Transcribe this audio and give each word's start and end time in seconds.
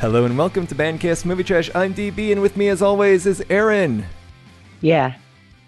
Hello 0.00 0.24
and 0.24 0.38
welcome 0.38 0.66
to 0.66 0.74
Bandcast 0.74 1.26
Movie 1.26 1.44
Trash. 1.44 1.70
I'm 1.74 1.92
DB, 1.92 2.32
and 2.32 2.40
with 2.40 2.56
me, 2.56 2.68
as 2.68 2.80
always, 2.80 3.26
is 3.26 3.44
Aaron. 3.50 4.06
Yeah. 4.80 5.16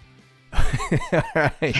All 0.53 1.21
right. 1.35 1.75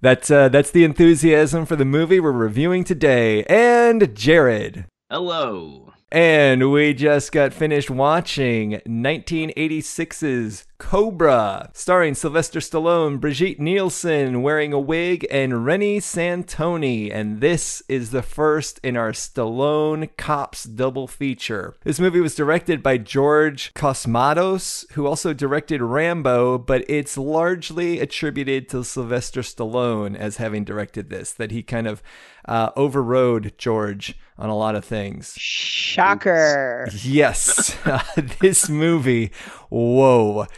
that's 0.00 0.32
uh, 0.32 0.48
that's 0.48 0.72
the 0.72 0.82
enthusiasm 0.82 1.64
for 1.64 1.76
the 1.76 1.84
movie 1.84 2.18
we're 2.18 2.32
reviewing 2.32 2.82
today. 2.82 3.44
And 3.44 4.16
Jared. 4.16 4.86
Hello. 5.08 5.92
And 6.12 6.72
we 6.72 6.92
just 6.92 7.30
got 7.30 7.54
finished 7.54 7.88
watching 7.88 8.80
1986's 8.84 10.66
Cobra, 10.76 11.70
starring 11.72 12.14
Sylvester 12.14 12.58
Stallone, 12.58 13.20
Brigitte 13.20 13.60
Nielsen 13.60 14.42
wearing 14.42 14.72
a 14.72 14.80
wig, 14.80 15.24
and 15.30 15.64
Reni 15.64 16.00
Santoni. 16.00 17.14
And 17.14 17.40
this 17.40 17.82
is 17.88 18.10
the 18.10 18.22
first 18.22 18.80
in 18.82 18.96
our 18.96 19.12
Stallone 19.12 20.08
Cops 20.16 20.64
double 20.64 21.06
feature. 21.06 21.76
This 21.84 22.00
movie 22.00 22.20
was 22.20 22.34
directed 22.34 22.82
by 22.82 22.96
George 22.98 23.72
Cosmatos, 23.74 24.90
who 24.92 25.06
also 25.06 25.32
directed 25.32 25.80
Rambo, 25.80 26.58
but 26.58 26.84
it's 26.88 27.16
largely 27.16 28.00
attributed 28.00 28.68
to 28.70 28.82
Sylvester 28.82 29.42
Stallone 29.42 30.16
as 30.16 30.38
having 30.38 30.64
directed 30.64 31.08
this, 31.08 31.30
that 31.34 31.52
he 31.52 31.62
kind 31.62 31.86
of 31.86 32.02
uh, 32.50 32.70
overrode 32.76 33.54
George 33.56 34.18
on 34.36 34.50
a 34.50 34.56
lot 34.56 34.74
of 34.74 34.84
things. 34.84 35.34
Shocker. 35.38 36.88
Yes, 37.02 37.76
this 38.40 38.68
movie, 38.68 39.30
whoa. 39.70 40.46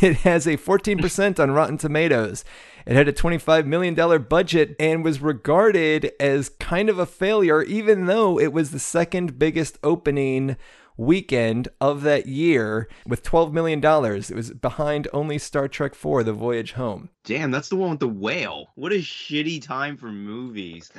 It 0.00 0.18
has 0.18 0.46
a 0.46 0.56
14% 0.56 1.40
on 1.40 1.50
Rotten 1.50 1.78
Tomatoes. 1.78 2.44
It 2.86 2.94
had 2.94 3.08
a 3.08 3.12
$25 3.12 3.66
million 3.66 4.22
budget 4.22 4.76
and 4.78 5.02
was 5.02 5.20
regarded 5.20 6.12
as 6.20 6.50
kind 6.60 6.88
of 6.88 7.00
a 7.00 7.06
failure, 7.06 7.64
even 7.64 8.06
though 8.06 8.38
it 8.38 8.52
was 8.52 8.70
the 8.70 8.78
second 8.78 9.36
biggest 9.36 9.76
opening 9.82 10.56
weekend 10.98 11.68
of 11.80 12.02
that 12.02 12.26
year 12.26 12.88
with 13.06 13.22
$12 13.22 13.52
million. 13.52 13.78
It 13.82 14.34
was 14.34 14.52
behind 14.52 15.08
only 15.14 15.38
Star 15.38 15.68
Trek 15.68 15.92
IV 15.92 16.26
The 16.26 16.34
Voyage 16.34 16.72
Home. 16.72 17.08
Damn, 17.24 17.50
that's 17.50 17.70
the 17.70 17.76
one 17.76 17.90
with 17.90 18.00
the 18.00 18.08
whale. 18.08 18.68
What 18.74 18.92
a 18.92 18.96
shitty 18.96 19.62
time 19.62 19.96
for 19.96 20.12
movies. 20.12 20.92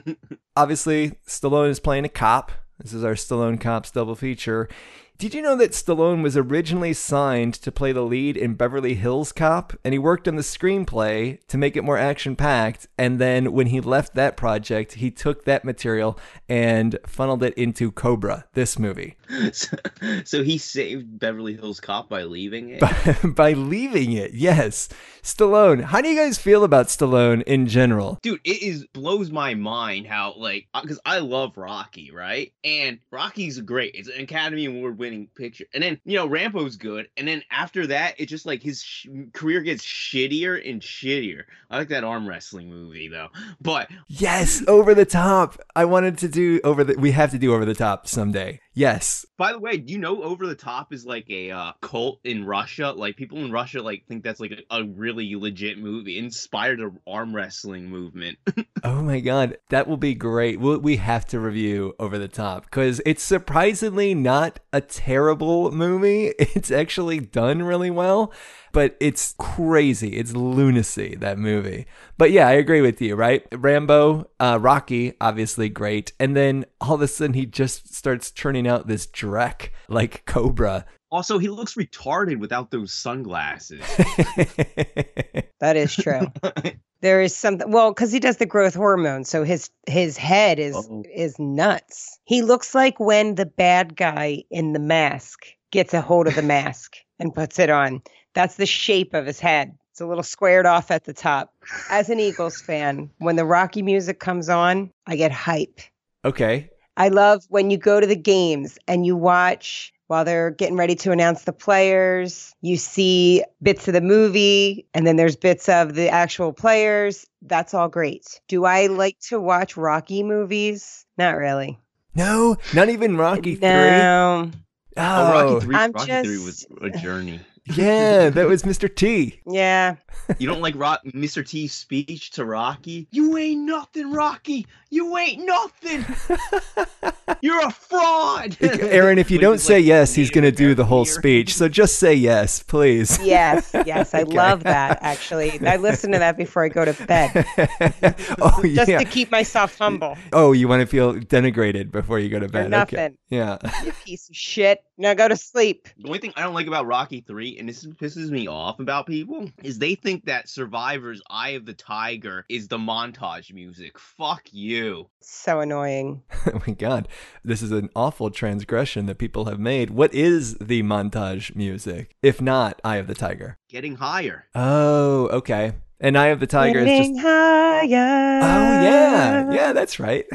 Obviously, 0.56 1.12
Stallone 1.26 1.70
is 1.70 1.80
playing 1.80 2.04
a 2.04 2.10
cop. 2.10 2.52
This 2.78 2.92
is 2.92 3.04
our 3.04 3.14
Stallone 3.14 3.60
Cops 3.60 3.90
double 3.90 4.16
feature. 4.16 4.68
Did 5.16 5.32
you 5.32 5.42
know 5.42 5.54
that 5.56 5.70
Stallone 5.70 6.24
was 6.24 6.36
originally 6.36 6.92
signed 6.92 7.54
to 7.54 7.70
play 7.70 7.92
the 7.92 8.02
lead 8.02 8.36
in 8.36 8.54
Beverly 8.54 8.94
Hills 8.94 9.30
Cop? 9.30 9.72
And 9.84 9.94
he 9.94 9.98
worked 9.98 10.26
on 10.26 10.34
the 10.34 10.42
screenplay 10.42 11.38
to 11.46 11.56
make 11.56 11.76
it 11.76 11.84
more 11.84 11.96
action 11.96 12.34
packed. 12.34 12.88
And 12.98 13.20
then 13.20 13.52
when 13.52 13.68
he 13.68 13.80
left 13.80 14.16
that 14.16 14.36
project, 14.36 14.94
he 14.94 15.12
took 15.12 15.44
that 15.44 15.64
material 15.64 16.18
and 16.48 16.98
funneled 17.06 17.44
it 17.44 17.54
into 17.54 17.92
Cobra, 17.92 18.46
this 18.54 18.76
movie. 18.76 19.16
so, 19.52 19.76
so 20.24 20.42
he 20.42 20.58
saved 20.58 21.20
Beverly 21.20 21.54
Hills 21.54 21.78
Cop 21.78 22.08
by 22.08 22.24
leaving 22.24 22.70
it? 22.70 22.80
By, 22.80 23.16
by 23.28 23.52
leaving 23.52 24.12
it, 24.12 24.34
yes. 24.34 24.88
Stallone, 25.22 25.84
how 25.84 26.00
do 26.00 26.08
you 26.08 26.20
guys 26.20 26.38
feel 26.38 26.64
about 26.64 26.88
Stallone 26.88 27.42
in 27.44 27.68
general? 27.68 28.18
Dude, 28.20 28.40
it 28.42 28.62
is 28.62 28.84
blows 28.92 29.30
my 29.30 29.54
mind 29.54 30.08
how, 30.08 30.34
like, 30.36 30.66
uh, 30.74 30.82
because 30.82 31.00
I 31.06 31.20
love 31.20 31.56
Rocky, 31.56 32.10
right? 32.10 32.52
And 32.64 32.98
Rocky's 33.12 33.60
great. 33.60 33.94
It's 33.94 34.08
an 34.08 34.20
Academy 34.20 34.66
Award 34.66 34.98
winning 35.04 35.28
picture. 35.34 35.66
And 35.74 35.82
then, 35.82 36.00
you 36.04 36.16
know, 36.16 36.26
Rambo's 36.26 36.76
good. 36.76 37.08
And 37.16 37.28
then 37.28 37.42
after 37.50 37.86
that, 37.88 38.14
it's 38.18 38.30
just 38.30 38.46
like 38.46 38.62
his 38.62 38.82
sh- 38.82 39.06
career 39.34 39.60
gets 39.60 39.84
shittier 39.84 40.58
and 40.68 40.80
shittier. 40.80 41.42
I 41.70 41.78
like 41.78 41.88
that 41.88 42.04
arm 42.04 42.26
wrestling 42.26 42.70
movie, 42.70 43.08
though. 43.08 43.28
But 43.60 43.90
Yes, 44.08 44.62
over 44.66 44.94
the 44.94 45.04
top. 45.04 45.60
I 45.76 45.84
wanted 45.84 46.16
to 46.18 46.28
do 46.28 46.60
over 46.64 46.84
the. 46.84 46.94
We 46.98 47.10
have 47.10 47.30
to 47.32 47.38
do 47.38 47.54
over 47.54 47.66
the 47.66 47.74
top 47.74 48.08
someday. 48.08 48.60
Yes. 48.74 49.24
By 49.36 49.52
the 49.52 49.60
way, 49.60 49.76
do 49.76 49.92
you 49.92 50.00
know 50.00 50.22
Over 50.22 50.46
the 50.46 50.56
Top 50.56 50.92
is 50.92 51.06
like 51.06 51.30
a 51.30 51.52
uh, 51.52 51.72
cult 51.80 52.18
in 52.24 52.44
Russia? 52.44 52.90
Like 52.90 53.16
people 53.16 53.38
in 53.38 53.52
Russia 53.52 53.80
like 53.80 54.04
think 54.08 54.24
that's 54.24 54.40
like 54.40 54.50
a, 54.50 54.78
a 54.78 54.84
really 54.84 55.34
legit 55.36 55.78
movie, 55.78 56.18
inspired 56.18 56.80
arm 57.06 57.34
wrestling 57.34 57.86
movement. 57.86 58.38
Oh 58.86 59.00
my 59.00 59.20
god, 59.20 59.56
that 59.70 59.88
will 59.88 59.96
be 59.96 60.14
great. 60.14 60.60
We'll, 60.60 60.78
we 60.78 60.96
have 60.96 61.24
to 61.28 61.40
review 61.40 61.94
Over 61.98 62.18
the 62.18 62.28
Top 62.28 62.64
because 62.64 63.00
it's 63.06 63.22
surprisingly 63.22 64.14
not 64.14 64.60
a 64.74 64.82
terrible 64.94 65.70
movie. 65.70 66.32
It's 66.54 66.70
actually 66.70 67.18
done 67.20 67.62
really 67.62 67.90
well, 67.90 68.32
but 68.72 68.96
it's 69.00 69.34
crazy. 69.38 70.16
It's 70.16 70.32
lunacy, 70.32 71.16
that 71.16 71.38
movie. 71.38 71.86
But 72.16 72.30
yeah, 72.30 72.46
I 72.46 72.52
agree 72.52 72.80
with 72.80 73.02
you, 73.02 73.16
right? 73.16 73.44
Rambo, 73.52 74.30
uh, 74.38 74.58
Rocky, 74.60 75.14
obviously 75.20 75.68
great. 75.68 76.12
And 76.20 76.36
then 76.36 76.64
all 76.80 76.94
of 76.94 77.02
a 77.02 77.08
sudden 77.08 77.34
he 77.34 77.44
just 77.44 77.92
starts 77.94 78.30
churning 78.30 78.68
out 78.68 78.86
this 78.86 79.06
Drek 79.06 79.70
like 79.88 80.24
Cobra. 80.26 80.86
Also, 81.14 81.38
he 81.38 81.48
looks 81.48 81.74
retarded 81.74 82.38
without 82.40 82.70
those 82.72 82.92
sunglasses. 82.92 83.80
That 85.60 85.76
is 85.76 85.94
true. 85.96 86.26
there 87.00 87.22
is 87.22 87.34
something 87.34 87.70
well, 87.70 87.90
because 87.92 88.12
he 88.12 88.20
does 88.20 88.36
the 88.36 88.44
growth 88.44 88.74
hormone, 88.74 89.24
so 89.24 89.44
his 89.44 89.70
his 89.86 90.18
head 90.18 90.58
is 90.58 90.76
Uh-oh. 90.76 91.04
is 91.14 91.38
nuts. 91.38 92.18
He 92.24 92.42
looks 92.42 92.74
like 92.74 93.00
when 93.00 93.36
the 93.36 93.46
bad 93.46 93.96
guy 93.96 94.42
in 94.50 94.74
the 94.74 94.78
mask 94.78 95.46
gets 95.70 95.94
a 95.94 96.02
hold 96.02 96.26
of 96.26 96.34
the 96.34 96.42
mask 96.42 96.96
and 97.18 97.34
puts 97.34 97.58
it 97.58 97.70
on. 97.70 98.02
That's 98.34 98.56
the 98.56 98.66
shape 98.66 99.14
of 99.14 99.24
his 99.24 99.40
head. 99.40 99.74
It's 99.92 100.02
a 100.02 100.06
little 100.06 100.22
squared 100.24 100.66
off 100.66 100.90
at 100.90 101.04
the 101.04 101.14
top. 101.14 101.54
As 101.88 102.10
an 102.10 102.20
Eagles 102.20 102.60
fan, 102.60 103.08
when 103.18 103.36
the 103.36 103.46
Rocky 103.46 103.80
music 103.80 104.18
comes 104.18 104.50
on, 104.50 104.90
I 105.06 105.16
get 105.16 105.32
hype. 105.32 105.80
okay. 106.26 106.68
I 106.96 107.08
love 107.08 107.42
when 107.48 107.70
you 107.70 107.78
go 107.78 108.00
to 108.00 108.06
the 108.06 108.14
games 108.16 108.78
and 108.86 109.06
you 109.06 109.16
watch 109.16 109.93
while 110.06 110.24
they're 110.24 110.50
getting 110.50 110.76
ready 110.76 110.94
to 110.96 111.12
announce 111.12 111.44
the 111.44 111.52
players. 111.52 112.54
You 112.60 112.76
see 112.76 113.44
bits 113.62 113.88
of 113.88 113.94
the 113.94 114.00
movie 114.00 114.86
and 114.94 115.06
then 115.06 115.16
there's 115.16 115.36
bits 115.36 115.68
of 115.68 115.94
the 115.94 116.08
actual 116.08 116.52
players. 116.52 117.26
That's 117.42 117.74
all 117.74 117.88
great. 117.88 118.40
Do 118.48 118.64
I 118.64 118.86
like 118.86 119.18
to 119.28 119.40
watch 119.40 119.76
Rocky 119.76 120.22
movies? 120.22 121.06
Not 121.16 121.36
really. 121.36 121.78
No, 122.14 122.56
not 122.74 122.88
even 122.88 123.16
Rocky 123.16 123.56
3. 123.56 123.68
No. 123.68 124.50
oh, 124.96 125.32
Rocky 125.32 125.54
oh. 125.54 125.60
three, 125.60 125.74
I'm 125.76 125.92
Rocky 125.92 126.22
three 126.22 126.38
was 126.38 126.66
a 126.80 126.90
journey. 126.90 127.40
Yeah, 127.66 128.28
that 128.30 128.46
was 128.46 128.62
Mr. 128.62 128.94
T. 128.94 129.40
Yeah. 129.46 129.96
You 130.38 130.46
don't 130.46 130.60
like 130.60 130.74
Rock, 130.76 131.00
Mr. 131.06 131.46
T's 131.46 131.74
speech 131.74 132.30
to 132.32 132.44
Rocky? 132.44 133.08
You 133.10 133.36
ain't 133.36 133.62
nothing, 133.62 134.12
Rocky. 134.12 134.66
You 134.90 135.16
ain't 135.16 135.44
nothing. 135.44 136.04
You're 137.40 137.66
a 137.66 137.70
fraud. 137.70 138.56
Aaron, 138.60 139.18
if 139.18 139.30
you 139.30 139.38
don't 139.38 139.58
say 139.58 139.76
like 139.76 139.84
yes, 139.86 140.14
he's 140.14 140.30
going 140.30 140.44
to 140.44 140.52
do 140.52 140.74
the 140.74 140.84
whole 140.84 141.04
here. 141.04 141.14
speech. 141.14 141.54
So 141.54 141.68
just 141.68 141.98
say 141.98 142.14
yes, 142.14 142.62
please. 142.62 143.18
Yes. 143.22 143.74
Yes. 143.86 144.14
I 144.14 144.22
Okay. 144.24 144.36
love 144.36 144.62
that 144.64 145.00
actually. 145.02 145.60
I 145.66 145.76
listen 145.76 146.12
to 146.12 146.18
that 146.18 146.36
before 146.38 146.64
I 146.64 146.68
go 146.68 146.84
to 146.84 146.94
bed 147.04 147.44
oh, 148.40 148.62
just 148.64 148.88
yeah. 148.88 148.98
to 148.98 149.04
keep 149.04 149.30
myself 149.30 149.76
humble. 149.76 150.16
Oh, 150.32 150.52
you 150.52 150.66
want 150.66 150.80
to 150.80 150.86
feel 150.86 151.14
denigrated 151.14 151.90
before 151.90 152.18
you 152.18 152.30
go 152.30 152.38
to 152.40 152.48
bed. 152.48 152.72
Okay. 152.72 152.96
nothing. 152.96 153.18
Yeah. 153.28 153.58
You 153.84 153.92
piece 154.04 154.30
of 154.30 154.36
shit. 154.36 154.82
Now 154.96 155.12
go 155.14 155.26
to 155.26 155.36
sleep. 155.36 155.88
The 155.98 156.06
only 156.06 156.20
thing 156.20 156.32
I 156.36 156.42
don't 156.42 156.54
like 156.54 156.68
about 156.68 156.86
Rocky 156.86 157.20
3, 157.20 157.58
and 157.58 157.68
this 157.68 157.84
pisses 157.84 158.30
me 158.30 158.46
off 158.46 158.78
about 158.78 159.06
people, 159.06 159.50
is 159.62 159.78
they 159.78 159.96
think 159.96 160.26
that 160.26 160.48
Survivor's 160.48 161.20
Eye 161.28 161.50
of 161.50 161.66
the 161.66 161.74
Tiger 161.74 162.44
is 162.48 162.68
the 162.68 162.78
montage 162.78 163.52
music. 163.52 163.98
Fuck 163.98 164.44
you. 164.52 165.08
So 165.20 165.58
annoying. 165.58 166.22
oh 166.46 166.62
my 166.66 166.74
god. 166.74 167.08
This 167.42 167.60
is 167.60 167.72
an 167.72 167.90
awful 167.96 168.30
transgression 168.30 169.06
that 169.06 169.18
people 169.18 169.46
have 169.46 169.58
made. 169.58 169.90
What 169.90 170.14
is 170.14 170.58
the 170.58 170.84
montage 170.84 171.56
music? 171.56 172.14
If 172.22 172.40
not 172.40 172.80
Eye 172.84 172.98
of 172.98 173.08
the 173.08 173.14
Tiger. 173.14 173.58
Getting 173.68 173.96
higher. 173.96 174.46
Oh, 174.54 175.26
okay 175.28 175.72
and 176.04 176.18
Eye 176.18 176.26
of 176.26 176.38
the 176.38 176.46
Tiger 176.46 176.80
is 176.80 177.08
just 177.08 177.18
higher. 177.18 178.40
Oh 178.42 178.82
yeah, 178.82 179.50
yeah, 179.50 179.72
that's 179.72 179.98
right. 179.98 180.26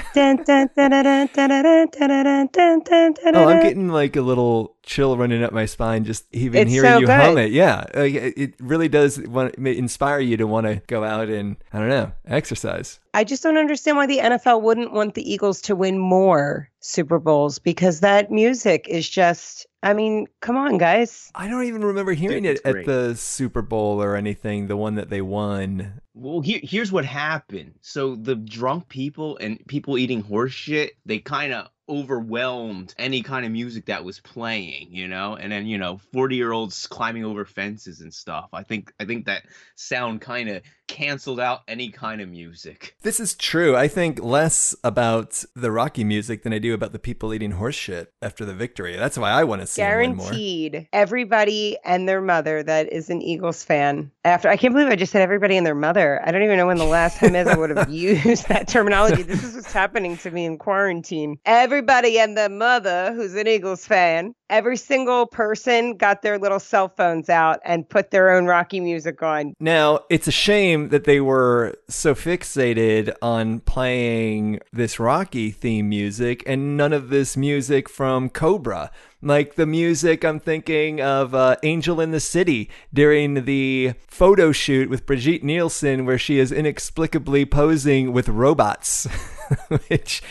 oh, 3.36 3.48
I'm 3.48 3.62
getting 3.62 3.88
like 3.90 4.16
a 4.16 4.22
little 4.22 4.76
chill 4.90 5.16
running 5.16 5.44
up 5.44 5.54
my 5.54 5.66
spine 5.66 6.04
just 6.04 6.26
even 6.34 6.64
It's 6.64 6.72
hearing 6.72 6.92
so 6.92 7.00
you 7.00 7.08
hum 7.08 7.38
it. 7.38 7.52
Yeah, 7.52 7.86
like, 7.94 8.16
it 8.16 8.34
it 8.38 8.54
really 8.60 8.90
does 8.90 9.20
want 9.20 9.54
inspire 9.56 10.20
you 10.20 10.36
to 10.38 10.48
want 10.48 10.66
to 10.66 10.82
go 10.88 11.04
out 11.04 11.30
and 11.30 11.58
I 11.72 11.78
don't 11.78 11.90
know 11.90 12.12
exercise. 12.26 13.00
I 13.14 13.24
just 13.24 13.44
don't 13.44 13.58
understand 13.58 13.98
why 13.98 14.08
the 14.08 14.18
NFL 14.18 14.62
wouldn't 14.62 14.94
want 14.94 15.14
the 15.14 15.32
Eagles 15.32 15.62
to 15.62 15.76
win 15.76 15.98
more 15.98 16.70
Super 16.80 17.20
Bowls 17.20 17.60
because 17.60 18.00
that 18.00 18.32
music 18.32 18.88
is 18.88 19.10
just, 19.10 19.68
I 19.82 19.94
mean, 19.94 20.28
come 20.42 20.58
on, 20.58 20.78
guys. 20.78 21.32
I 21.36 21.48
don't 21.48 21.66
even 21.66 21.84
remember 21.84 22.14
hearing 22.14 22.46
it's 22.46 22.62
it 22.64 22.78
at 22.78 22.86
the 22.86 23.16
Super 23.16 23.62
Bowl 23.62 24.02
or 24.02 24.16
anything. 24.16 24.68
The 24.68 24.78
one 24.78 24.96
that 24.96 25.10
they 25.10 25.22
won. 25.22 26.02
Well, 26.14 26.42
here, 26.42 26.60
here's 26.62 26.92
what 26.92 27.06
happened. 27.06 27.76
So 27.82 28.16
the 28.16 28.36
drunk 28.36 28.90
people 28.90 29.38
and 29.38 29.60
people 29.68 29.98
eating 29.98 30.22
horse 30.22 30.54
shit, 30.54 30.94
they 31.06 31.20
kind 31.20 31.54
of 31.54 31.70
overwhelmed 31.90 32.94
any 32.98 33.22
kind 33.22 33.46
of 33.46 33.52
music 33.52 33.86
that 33.86 34.04
was 34.04 34.20
playing, 34.20 34.90
you 34.92 35.08
know. 35.08 35.36
And 35.36 35.52
then 35.52 35.66
you 35.66 35.78
know, 35.78 36.00
forty 36.14 36.36
year 36.36 36.52
olds 36.52 36.88
climbing 36.88 37.26
over 37.26 37.46
fences 37.46 38.02
and 38.02 38.14
stuff. 38.14 38.50
I 38.54 38.64
think 38.64 38.94
I 39.00 39.06
think 39.06 39.26
that 39.26 39.44
sound 39.76 40.22
kind 40.22 40.50
of 40.50 40.62
canceled 40.90 41.40
out 41.40 41.62
any 41.68 41.90
kind 41.90 42.20
of 42.20 42.28
music. 42.28 42.96
This 43.04 43.20
is 43.20 43.36
true. 43.36 43.78
I 43.78 43.88
think 43.88 44.22
less 44.22 44.76
about 44.84 45.44
the 45.56 45.72
Rocky 45.72 46.04
music 46.04 46.44
than 46.44 46.52
I 46.52 46.60
do 46.60 46.74
about 46.74 46.92
the 46.92 47.00
people 47.00 47.34
eating 47.34 47.52
horse 47.52 47.76
shit 47.76 48.12
after 48.22 48.44
the 48.44 48.54
victory. 48.54 48.98
That's 48.98 49.18
why 49.18 49.30
I 49.30 49.44
want 49.44 49.62
to 49.62 49.68
see 49.68 49.82
him 49.82 50.16
more. 50.16 50.26
Guaranteed. 50.26 50.88
Everybody 50.92 51.78
and 51.86 52.10
their 52.10 52.22
mother 52.22 52.64
that 52.64 52.92
is 52.92 53.10
an 53.10 53.22
Eagles 53.22 53.64
fan. 53.64 54.12
After 54.26 54.50
I 54.50 54.58
can't 54.58 54.74
believe 54.74 54.90
I 54.90 54.96
just 54.96 55.12
said 55.12 55.22
everybody 55.22 55.56
and 55.58 55.66
their 55.66 55.76
mother. 55.76 56.22
I 56.26 56.32
don't 56.32 56.44
even 56.44 56.58
know 56.58 56.68
when 56.68 56.78
the 56.78 56.86
last 56.86 57.20
time 57.20 57.36
is 57.36 57.48
I 57.48 57.56
would 57.56 57.70
have 57.70 57.90
used 57.90 58.50
that 58.50 58.68
terminology. 58.68 59.22
This 59.22 59.44
is 59.44 59.56
what's 59.56 59.72
happening 59.72 60.18
to 60.18 60.32
me 60.32 60.46
in 60.46 60.58
quarantine. 60.58 61.38
Everybody 61.80 62.20
and 62.20 62.38
the 62.38 62.50
mother 62.50 63.14
who's 63.14 63.36
an 63.36 63.48
Eagles 63.48 63.88
fan. 63.88 64.36
Every 64.50 64.76
single 64.76 65.26
person 65.28 65.96
got 65.96 66.22
their 66.22 66.38
little 66.38 66.60
cell 66.60 66.90
phones 66.90 67.30
out 67.30 67.62
and 67.64 67.88
put 67.88 68.12
their 68.12 68.32
own 68.32 68.48
Rocky 68.48 68.82
music 68.82 69.24
on. 69.24 69.54
Now, 69.62 70.02
it's 70.10 70.28
a 70.28 70.32
shame 70.32 70.90
that 70.90 71.06
they 71.06 71.22
were 71.22 71.76
so 71.88 72.16
fixated 72.16 73.14
on 73.22 73.62
playing 73.62 74.60
this 74.74 75.00
Rocky 75.00 75.52
theme 75.52 75.88
music 75.88 76.44
and 76.46 76.76
none 76.76 76.92
of 76.92 77.08
this 77.08 77.38
music 77.38 77.88
from 77.88 78.30
Cobra. 78.30 78.92
Like 79.22 79.56
the 79.56 79.66
music, 79.66 80.26
I'm 80.26 80.42
thinking 80.42 81.00
of 81.00 81.34
uh, 81.34 81.56
Angel 81.64 82.02
in 82.02 82.12
the 82.12 82.20
City 82.20 82.70
during 82.94 83.46
the 83.46 83.94
photo 84.06 84.52
shoot 84.52 84.90
with 84.90 85.06
Brigitte 85.06 85.46
Nielsen, 85.46 86.06
where 86.06 86.18
she 86.18 86.40
is 86.40 86.52
inexplicably 86.52 87.46
posing 87.46 88.12
with 88.12 88.28
robots, 88.28 89.08
which 89.88 90.22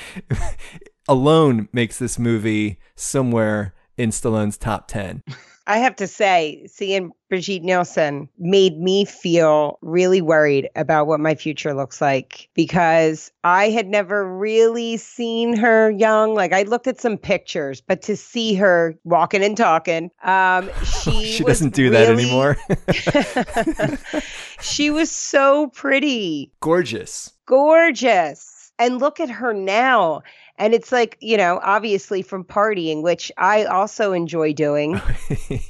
alone 1.09 1.69
makes 1.73 1.99
this 1.99 2.19
movie 2.19 2.79
somewhere 2.95 3.75
in 3.97 4.11
Stallone's 4.11 4.57
top 4.57 4.89
10. 4.89 5.23
I 5.67 5.77
have 5.79 5.97
to 5.97 6.07
say, 6.07 6.65
seeing 6.67 7.13
Brigitte 7.29 7.63
Nielsen 7.63 8.31
made 8.39 8.79
me 8.81 9.05
feel 9.05 9.79
really 9.83 10.23
worried 10.23 10.71
about 10.77 11.07
what 11.09 11.21
my 11.21 11.35
future 11.35 11.75
looks 11.75 12.01
like 12.01 12.49
because 12.55 13.31
I 13.45 13.69
had 13.69 13.87
never 13.87 14.27
really 14.27 14.97
seen 14.97 15.55
her 15.59 15.91
young. 15.91 16.35
Like 16.35 16.55
I 16.55 16.63
looked 16.63 16.87
at 16.87 16.99
some 17.03 17.19
pictures, 17.19 17.83
but 17.83 18.01
to 18.03 18.17
see 18.17 18.55
her 18.55 18.95
walking 19.05 19.45
and 19.45 19.59
talking, 19.59 20.11
um, 20.23 20.71
she 21.03 21.27
she 21.27 21.45
doesn't 21.45 21.75
do 21.75 21.91
that 21.91 22.09
anymore. 22.09 22.57
she 24.63 24.89
was 24.89 25.11
so 25.11 25.67
pretty, 25.69 26.51
Gorgeous. 26.61 27.31
gorgeous, 27.45 28.73
and 28.79 29.01
look 29.01 29.21
at 29.21 29.29
her 29.29 29.53
now. 29.53 30.23
And 30.59 30.75
it's 30.75 30.91
like, 30.93 31.17
you 31.21 31.37
know, 31.37 31.61
obviously 31.63 32.21
from 32.23 32.45
partying, 32.45 33.03
which 33.03 33.31
I 33.39 33.65
also 33.65 34.13
enjoy 34.13 34.53
doing. 34.53 35.01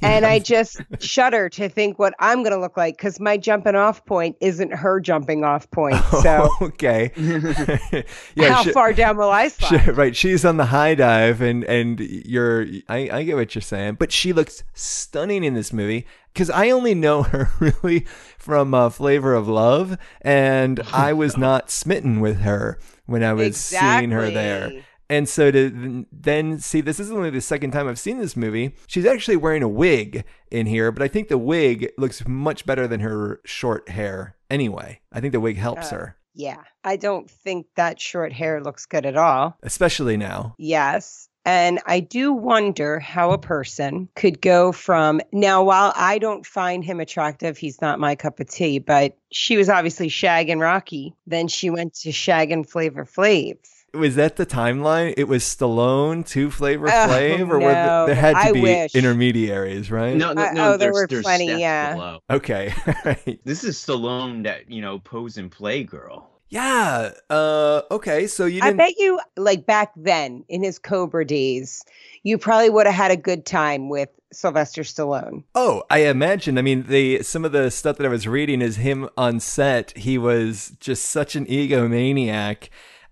And 0.01 0.25
I 0.25 0.39
just 0.39 0.81
shudder 1.01 1.49
to 1.51 1.69
think 1.69 1.99
what 1.99 2.15
I'm 2.19 2.43
going 2.43 2.53
to 2.55 2.59
look 2.61 2.77
like 2.77 2.97
because 2.97 3.21
my 3.21 3.37
jumping 3.37 3.75
off 3.75 4.05
point 4.07 4.37
isn't 4.41 4.73
her 4.73 5.01
jumping 5.01 5.45
off 5.45 5.71
point. 5.71 5.97
So 6.23 6.49
okay. 6.63 7.11
how 8.39 8.63
she- 8.63 8.73
far 8.73 8.93
down 8.93 9.17
will 9.17 9.31
I 9.31 9.49
she- 9.49 9.67
slide? 9.67 9.97
right. 9.97 10.17
She's 10.17 10.45
on 10.45 10.57
the 10.57 10.67
high 10.67 10.95
dive, 10.95 11.41
and 11.41 11.65
and 11.65 12.01
you're. 12.01 12.67
I 12.89 13.09
I 13.13 13.23
get 13.25 13.37
what 13.37 13.55
you're 13.55 13.63
saying, 13.63 13.95
but 13.95 14.11
she 14.13 14.33
looks 14.33 14.65
stunning 14.75 15.45
in 15.45 15.55
this 15.55 15.73
movie 15.73 16.07
because 16.33 16.51
I 16.51 16.71
only 16.71 16.95
know 16.95 17.23
her 17.25 17.51
really 17.61 18.07
from 18.39 18.75
uh, 18.75 18.89
Flavor 18.91 19.35
of 19.35 19.49
Love, 19.49 19.97
and 20.23 20.81
I 20.93 21.13
was 21.13 21.37
not 21.37 21.71
smitten 21.71 22.21
with 22.21 22.41
her 22.41 22.79
when 23.09 23.25
I 23.25 23.33
was 23.33 23.57
seeing 23.57 24.11
her 24.13 24.31
there. 24.31 24.71
And 25.11 25.27
so 25.27 25.51
to 25.51 26.05
then 26.13 26.59
see, 26.59 26.83
this 26.83 27.01
is 27.01 27.11
only 27.11 27.31
the 27.31 27.41
second 27.41 27.71
time 27.71 27.89
I've 27.89 27.99
seen 27.99 28.19
this 28.19 28.37
movie. 28.37 28.75
She's 28.87 29.07
actually 29.07 29.37
wearing 29.39 29.63
a 29.63 29.69
wig 29.69 30.25
in 30.51 30.67
here, 30.67 30.93
but 30.93 31.03
I 31.03 31.09
think 31.09 31.29
the 31.29 31.39
wig 31.39 31.91
looks 31.97 32.29
much 32.29 32.67
better 32.67 32.87
than 32.87 33.01
her 33.01 33.41
short 33.47 33.89
hair 33.89 34.37
anyway. 34.51 35.01
I 35.11 35.21
think 35.21 35.33
the 35.33 35.41
wig 35.41 35.57
helps 35.57 35.91
Uh. 35.93 35.97
her, 35.97 36.17
Yeah. 36.35 36.59
I 36.85 36.97
don't 36.97 37.31
think 37.31 37.67
that 37.77 37.99
short 38.01 38.35
hair 38.35 38.61
looks 38.63 38.85
good 38.85 39.07
at 39.07 39.17
all. 39.17 39.57
especially 39.63 40.19
now. 40.19 40.55
Yes. 40.59 41.28
And 41.49 41.81
I 41.87 42.01
do 42.01 42.35
wonder 42.35 43.01
how 43.01 43.31
a 43.31 43.39
person 43.39 44.07
could 44.15 44.43
go 44.43 44.71
from 44.71 45.23
now, 45.33 45.65
while 45.65 45.95
I 45.97 46.19
don't 46.19 46.45
find 46.45 46.85
him 46.85 47.01
attractive, 47.01 47.57
he's 47.57 47.81
not 47.81 47.99
my 47.99 48.17
cup 48.17 48.39
of 48.39 48.51
tea, 48.51 48.79
but 48.81 49.17
she 49.33 49.57
was 49.57 49.71
obviously 49.71 50.11
shagging 50.11 50.61
Rocky. 50.61 51.15
Then 51.27 51.49
she 51.49 51.71
went 51.71 51.95
to 52.01 52.11
shagging 52.11 52.69
Flavor 52.69 53.07
Flav. 53.07 53.57
Was 53.95 54.17
that 54.17 54.37
the 54.37 54.45
timeline? 54.45 55.15
It 55.17 55.25
was 55.25 55.43
Stallone 55.43 56.27
to 56.29 56.51
Flavor 56.51 56.89
Oh, 56.89 56.91
Flav, 56.91 57.41
or 57.41 57.47
were 57.47 57.61
no. 57.61 57.65
there, 57.73 58.07
there 58.09 58.15
had 58.15 58.33
to 58.35 58.39
I 58.51 58.53
be 58.53 58.61
wish. 58.61 58.95
intermediaries, 58.95 59.91
right? 59.91 60.15
No, 60.19 60.35
no, 60.35 60.43
Uh, 60.43 60.51
no 60.53 60.73
oh, 60.75 60.77
there 60.77 60.93
were 60.93 61.09
plenty, 61.09 61.47
yeah. 61.47 61.95
below. 61.95 62.19
Okay. 62.29 62.75
This 63.45 63.65
is 63.65 63.79
Stallone 63.79 64.45
that 64.45 64.71
you 64.71 64.83
know 64.83 64.99
pose 64.99 65.39
in 65.39 65.49
Playgirl. 65.49 66.25
Yeah. 66.51 67.13
Uh. 67.29 67.83
Okay. 67.91 68.27
So 68.27 68.47
you 68.47 68.61
I 68.63 68.73
bet 68.73 68.99
you, 68.99 69.21
like 69.37 69.67
back 69.67 69.93
then 69.97 70.45
in 70.49 70.63
his 70.63 70.79
Cobra 70.79 71.25
days, 71.25 71.85
you 72.23 72.39
probably 72.39 72.71
would 72.71 72.87
have 72.87 72.95
had 72.95 73.11
a 73.11 73.17
good 73.17 73.45
time 73.45 73.89
with 73.89 74.09
Sylvester 74.33 74.83
Stallone. 74.83 75.45
Oh, 75.55 75.83
I 75.91 76.01
imagine. 76.01 76.59
I 76.59 76.63
mean, 76.63 76.85
the 76.85 77.23
some 77.23 77.45
of 77.45 77.53
the 77.53 77.71
stuff 77.71 77.99
that 77.99 78.07
I 78.07 78.11
was 78.11 78.27
reading 78.27 78.63
is 78.63 78.77
him 78.77 79.09
on 79.17 79.41
set. 79.41 79.97
He 79.97 80.19
was 80.19 80.73
just 80.81 81.07
such 81.07 81.37
an 81.37 81.47
egomaniac 81.47 82.69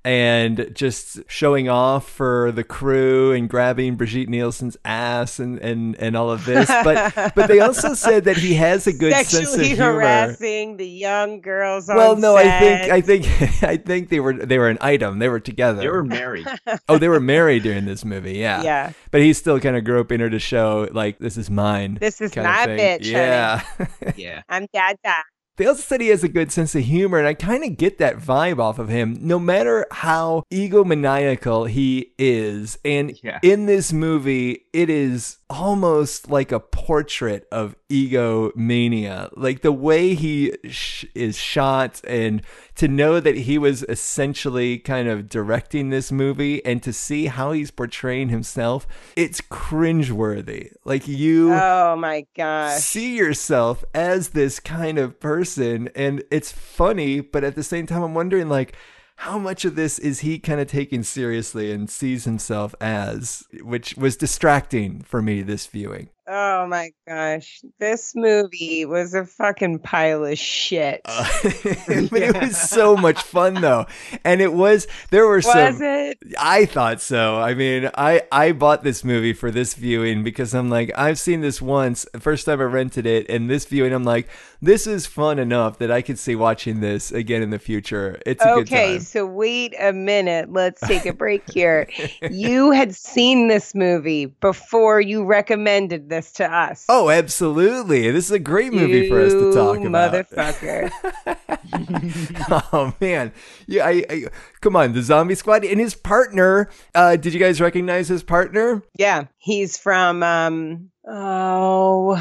and 0.06 0.70
just 0.72 1.18
showing 1.26 1.68
off 1.68 2.08
for 2.08 2.52
the 2.52 2.62
crew 2.62 3.32
and 3.32 3.50
grabbing 3.50 3.96
Brigitte 3.96 4.28
Nielsen's 4.28 4.76
ass 4.84 5.40
and, 5.40 5.58
and, 5.58 5.96
and 5.96 6.16
all 6.16 6.30
of 6.30 6.44
this. 6.44 6.68
But 6.68 7.32
but 7.34 7.48
they 7.48 7.58
also 7.58 7.92
said 7.94 8.22
that 8.24 8.36
he 8.36 8.54
has 8.54 8.86
a 8.86 8.92
good 8.92 9.12
sense 9.12 9.34
of 9.34 9.40
Sexually 9.46 9.68
humor. 9.70 9.94
harassing 9.94 10.76
the 10.76 10.86
young 10.86 11.40
girls. 11.40 11.88
Well, 11.88 12.12
on 12.12 12.20
no, 12.20 12.36
I 12.36 12.44
think 12.60 12.82
set. 12.82 12.90
I 12.92 13.00
think 13.00 13.24
I 13.64 13.76
think 13.78 14.08
they 14.08 14.20
were 14.20 14.32
they 14.32 14.58
were 14.58 14.68
an 14.68 14.78
item. 14.80 15.18
They 15.18 15.28
were 15.28 15.40
together. 15.40 15.80
They 15.80 15.88
were 15.88 16.04
married. 16.04 16.46
oh, 16.88 16.98
they 16.98 17.08
were 17.08 17.18
married 17.18 17.64
during 17.64 17.86
this 17.86 18.04
movie. 18.04 18.34
Yeah. 18.34 18.62
Yeah. 18.62 18.92
But 19.10 19.22
he's 19.22 19.38
still 19.38 19.58
kind 19.58 19.76
of 19.76 19.82
groping 19.82 20.20
her 20.20 20.30
to 20.30 20.38
show 20.38 20.88
like 20.92 21.18
this 21.18 21.36
is 21.36 21.50
mine. 21.50 21.98
This 22.00 22.20
is 22.20 22.36
my 22.36 22.66
thing. 22.66 22.78
bitch, 22.78 23.12
honey. 23.12 23.88
Yeah. 24.06 24.12
yeah. 24.16 24.42
I'm 24.48 24.68
Dada. 24.72 25.24
They 25.56 25.66
also 25.66 25.80
said 25.82 26.00
he 26.00 26.08
has 26.08 26.22
a 26.24 26.28
good 26.28 26.52
sense 26.52 26.74
of 26.74 26.82
humor, 26.84 27.18
and 27.18 27.26
I 27.26 27.34
kind 27.34 27.64
of 27.64 27.76
get 27.76 27.98
that 27.98 28.18
vibe 28.18 28.58
off 28.58 28.78
of 28.78 28.88
him, 28.88 29.16
no 29.20 29.38
matter 29.38 29.86
how 29.90 30.42
egomaniacal 30.52 31.68
he 31.70 32.12
is. 32.18 32.78
And 32.84 33.18
Yeah. 33.22 33.38
in 33.42 33.66
this 33.66 33.92
movie, 33.92 34.66
it 34.72 34.90
is 34.90 35.38
almost 35.48 36.28
like 36.30 36.50
a 36.52 36.58
portrait 36.60 37.46
of 37.52 37.76
egomania. 37.88 39.30
Like 39.36 39.62
the 39.62 39.72
way 39.72 40.14
he 40.14 40.52
sh- 40.68 41.04
is 41.14 41.36
shot, 41.36 42.00
and 42.06 42.42
to 42.74 42.88
know 42.88 43.20
that 43.20 43.36
he 43.36 43.56
was 43.56 43.82
essentially 43.88 44.78
kind 44.78 45.08
of 45.08 45.28
directing 45.28 45.88
this 45.90 46.10
movie, 46.12 46.64
and 46.64 46.82
to 46.82 46.92
see 46.92 47.26
how 47.26 47.52
he's 47.52 47.70
portraying 47.70 48.28
himself, 48.28 48.86
it's 49.14 49.40
cringeworthy. 49.40 50.70
Like 50.84 51.06
you 51.08 51.52
Oh 51.54 51.96
my 51.96 52.26
gosh. 52.36 52.78
see 52.80 53.16
yourself 53.16 53.84
as 53.94 54.30
this 54.30 54.58
kind 54.60 54.98
of 54.98 55.18
person 55.20 55.45
and 55.94 56.22
it's 56.30 56.50
funny 56.50 57.20
but 57.20 57.44
at 57.44 57.54
the 57.54 57.62
same 57.62 57.86
time 57.86 58.02
i'm 58.02 58.14
wondering 58.14 58.48
like 58.48 58.76
how 59.16 59.38
much 59.38 59.64
of 59.64 59.76
this 59.76 59.98
is 59.98 60.20
he 60.20 60.38
kind 60.38 60.60
of 60.60 60.66
taking 60.66 61.02
seriously 61.02 61.72
and 61.72 61.88
sees 61.88 62.24
himself 62.24 62.74
as 62.80 63.44
which 63.62 63.96
was 63.96 64.16
distracting 64.16 65.00
for 65.00 65.22
me 65.22 65.42
this 65.42 65.66
viewing 65.66 66.08
Oh 66.28 66.66
my 66.66 66.90
gosh. 67.06 67.62
This 67.78 68.14
movie 68.16 68.84
was 68.84 69.14
a 69.14 69.24
fucking 69.24 69.80
pile 69.80 70.24
of 70.24 70.38
shit. 70.38 71.00
Uh, 71.04 71.24
but 71.42 72.22
it 72.22 72.40
was 72.40 72.56
so 72.56 72.96
much 72.96 73.22
fun 73.22 73.54
though 73.54 73.86
and 74.24 74.40
it 74.40 74.52
was 74.52 74.88
there 75.10 75.26
were 75.26 75.36
was 75.36 75.46
some 75.46 75.82
it? 75.82 76.18
I 76.38 76.66
thought 76.66 77.00
so. 77.00 77.36
I 77.36 77.54
mean, 77.54 77.90
I 77.94 78.22
I 78.32 78.52
bought 78.52 78.82
this 78.82 79.04
movie 79.04 79.32
for 79.32 79.50
this 79.50 79.74
viewing 79.74 80.24
because 80.24 80.54
I'm 80.54 80.68
like, 80.68 80.90
I've 80.96 81.18
seen 81.18 81.40
this 81.40 81.62
once. 81.62 82.06
First 82.18 82.46
time 82.46 82.60
I 82.60 82.64
rented 82.64 83.06
it, 83.06 83.28
and 83.28 83.48
this 83.48 83.64
viewing, 83.64 83.92
I'm 83.92 84.04
like, 84.04 84.28
this 84.60 84.86
is 84.86 85.06
fun 85.06 85.38
enough 85.38 85.78
that 85.78 85.90
I 85.90 86.02
could 86.02 86.18
see 86.18 86.34
watching 86.34 86.80
this 86.80 87.12
again 87.12 87.42
in 87.42 87.50
the 87.50 87.58
future. 87.58 88.20
It's 88.26 88.42
a 88.42 88.46
good 88.46 88.66
Okay, 88.66 88.98
so 88.98 89.26
wait 89.26 89.74
a 89.78 89.92
minute. 89.92 90.52
Let's 90.52 90.80
take 90.80 91.06
a 91.06 91.12
break 91.12 91.50
here. 91.50 91.88
you 92.30 92.70
had 92.70 92.94
seen 92.94 93.48
this 93.48 93.74
movie 93.74 94.26
before 94.26 95.00
you 95.00 95.24
recommended 95.24 96.08
this 96.08 96.15
to 96.22 96.44
us. 96.52 96.84
Oh, 96.88 97.10
absolutely! 97.10 98.10
This 98.10 98.26
is 98.26 98.30
a 98.32 98.38
great 98.38 98.72
movie 98.72 99.08
for 99.08 99.20
us 99.20 99.32
to 99.32 99.52
talk 99.52 99.80
You 99.80 99.88
about. 99.88 100.12
Motherfucker. 100.12 100.90
oh 102.72 102.94
man, 103.00 103.32
yeah. 103.66 103.86
I, 103.86 104.04
I 104.08 104.24
come 104.60 104.76
on, 104.76 104.92
the 104.92 105.02
Zombie 105.02 105.34
Squad 105.34 105.64
and 105.64 105.80
his 105.80 105.94
partner. 105.94 106.68
Uh, 106.94 107.16
did 107.16 107.34
you 107.34 107.40
guys 107.40 107.60
recognize 107.60 108.08
his 108.08 108.22
partner? 108.22 108.82
yeah, 108.98 109.24
he's 109.38 109.76
from 109.76 110.22
um 110.22 110.90
oh 111.08 112.16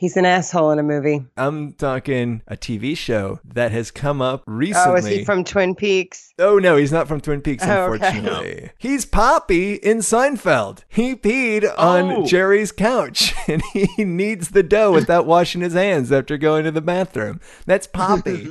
He's 0.00 0.16
an 0.16 0.24
asshole 0.24 0.70
in 0.70 0.78
a 0.78 0.82
movie. 0.82 1.26
I'm 1.36 1.74
talking 1.74 2.40
a 2.48 2.56
TV 2.56 2.96
show 2.96 3.38
that 3.44 3.70
has 3.72 3.90
come 3.90 4.22
up 4.22 4.42
recently. 4.46 4.92
Oh, 4.92 4.94
is 4.94 5.04
he 5.04 5.26
from 5.26 5.44
Twin 5.44 5.74
Peaks? 5.74 6.32
Oh 6.38 6.58
no, 6.58 6.76
he's 6.76 6.90
not 6.90 7.06
from 7.06 7.20
Twin 7.20 7.42
Peaks, 7.42 7.62
Oh, 7.66 7.92
okay. 7.92 8.06
unfortunately. 8.06 8.70
He's 8.78 9.04
Poppy 9.04 9.74
in 9.74 9.98
Seinfeld. 9.98 10.84
He 10.88 11.14
peed 11.14 11.70
on 11.76 12.10
Oh. 12.12 12.26
Jerry's 12.26 12.72
couch 12.72 13.34
and 13.46 13.60
he 13.74 14.02
needs 14.02 14.48
the 14.48 14.62
dough 14.62 14.90
without 14.90 15.26
washing 15.26 15.60
his 15.60 15.74
hands 15.74 16.10
after 16.10 16.38
going 16.38 16.64
to 16.64 16.70
the 16.70 16.80
bathroom. 16.80 17.38
That's 17.66 17.86
Poppy. 17.86 18.50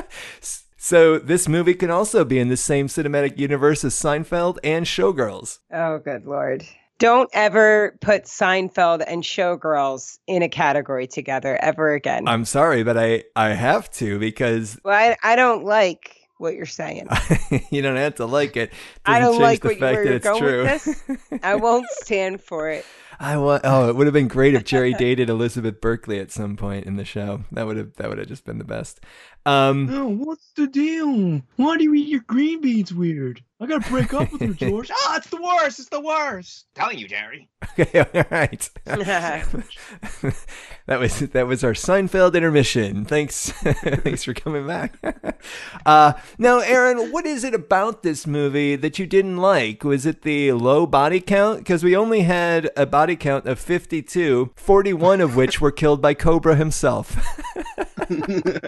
so 0.76 1.18
this 1.18 1.48
movie 1.48 1.74
can 1.74 1.90
also 1.90 2.24
be 2.24 2.38
in 2.38 2.48
the 2.48 2.56
same 2.56 2.86
cinematic 2.86 3.36
universe 3.38 3.82
as 3.82 3.94
Seinfeld 3.94 4.58
and 4.62 4.86
Showgirls. 4.86 5.58
Oh, 5.72 5.98
good 5.98 6.26
lord. 6.26 6.64
Don't 7.00 7.30
ever 7.32 7.96
put 8.02 8.24
Seinfeld 8.24 9.02
and 9.06 9.22
Showgirls 9.22 10.18
in 10.26 10.42
a 10.42 10.50
category 10.50 11.06
together 11.06 11.58
ever 11.62 11.94
again. 11.94 12.28
I'm 12.28 12.44
sorry, 12.44 12.82
but 12.82 12.98
I 12.98 13.24
I 13.34 13.48
have 13.48 13.90
to 13.92 14.18
because 14.18 14.78
well, 14.84 14.94
I, 14.94 15.16
I 15.22 15.34
don't 15.34 15.64
like 15.64 16.20
what 16.36 16.54
you're 16.54 16.66
saying. 16.66 17.08
you 17.70 17.80
don't 17.80 17.96
have 17.96 18.16
to 18.16 18.26
like 18.26 18.54
it. 18.56 18.72
I 19.06 19.18
Doesn't 19.18 19.32
don't 19.34 19.42
like 19.42 19.62
the 19.62 19.68
what 19.68 19.78
fact 19.78 20.04
you're 20.04 20.18
going 20.18 20.42
true. 20.42 20.62
with 20.62 21.06
this. 21.06 21.18
I 21.42 21.54
won't 21.54 21.86
stand 21.88 22.42
for 22.42 22.68
it. 22.68 22.84
I 23.18 23.38
want. 23.38 23.62
Oh, 23.64 23.88
it 23.88 23.96
would 23.96 24.06
have 24.06 24.14
been 24.14 24.28
great 24.28 24.54
if 24.54 24.64
Jerry 24.64 24.92
dated 24.92 25.30
Elizabeth 25.30 25.80
Berkley 25.80 26.20
at 26.20 26.30
some 26.30 26.56
point 26.56 26.84
in 26.84 26.96
the 26.96 27.04
show. 27.06 27.44
That 27.52 27.66
would 27.66 27.78
have. 27.78 27.94
That 27.96 28.10
would 28.10 28.18
have 28.18 28.28
just 28.28 28.44
been 28.44 28.58
the 28.58 28.64
best. 28.64 29.00
Um. 29.46 29.88
Oh, 30.00 30.08
what's 30.08 30.50
the 30.56 30.66
deal? 30.66 31.42
Why 31.56 31.76
do 31.76 31.84
you 31.84 31.94
eat 31.94 32.08
your 32.08 32.22
green 32.26 32.60
beans 32.60 32.92
weird? 32.92 33.42
I 33.62 33.66
gotta 33.66 33.86
break 33.90 34.14
up 34.14 34.32
with 34.32 34.40
her, 34.40 34.54
George. 34.54 34.90
Ah, 34.90 35.18
it's 35.18 35.28
the 35.28 35.40
worst. 35.40 35.78
It's 35.80 35.88
the 35.90 36.00
worst. 36.00 36.64
telling 36.74 36.98
you, 36.98 37.06
Jerry. 37.06 37.46
Okay. 37.78 38.00
All 38.00 38.24
right. 38.30 38.70
that 38.86 39.46
was 40.98 41.18
that 41.20 41.46
was 41.46 41.62
our 41.62 41.74
Seinfeld 41.74 42.34
intermission. 42.34 43.04
Thanks. 43.04 43.50
Thanks 43.52 44.24
for 44.24 44.32
coming 44.32 44.66
back. 44.66 44.94
Uh, 45.84 46.14
now, 46.38 46.60
Aaron, 46.60 47.12
what 47.12 47.26
is 47.26 47.44
it 47.44 47.52
about 47.54 48.02
this 48.02 48.26
movie 48.26 48.76
that 48.76 48.98
you 48.98 49.06
didn't 49.06 49.36
like? 49.36 49.84
Was 49.84 50.06
it 50.06 50.22
the 50.22 50.52
low 50.52 50.86
body 50.86 51.20
count? 51.20 51.58
Because 51.58 51.84
we 51.84 51.94
only 51.94 52.22
had 52.22 52.70
a 52.78 52.86
body 52.86 53.14
count 53.16 53.44
of 53.46 53.58
52, 53.58 54.52
41 54.56 55.20
of 55.20 55.36
which 55.36 55.60
were 55.60 55.70
killed 55.72 56.00
by 56.00 56.14
Cobra 56.14 56.56
himself. 56.56 57.14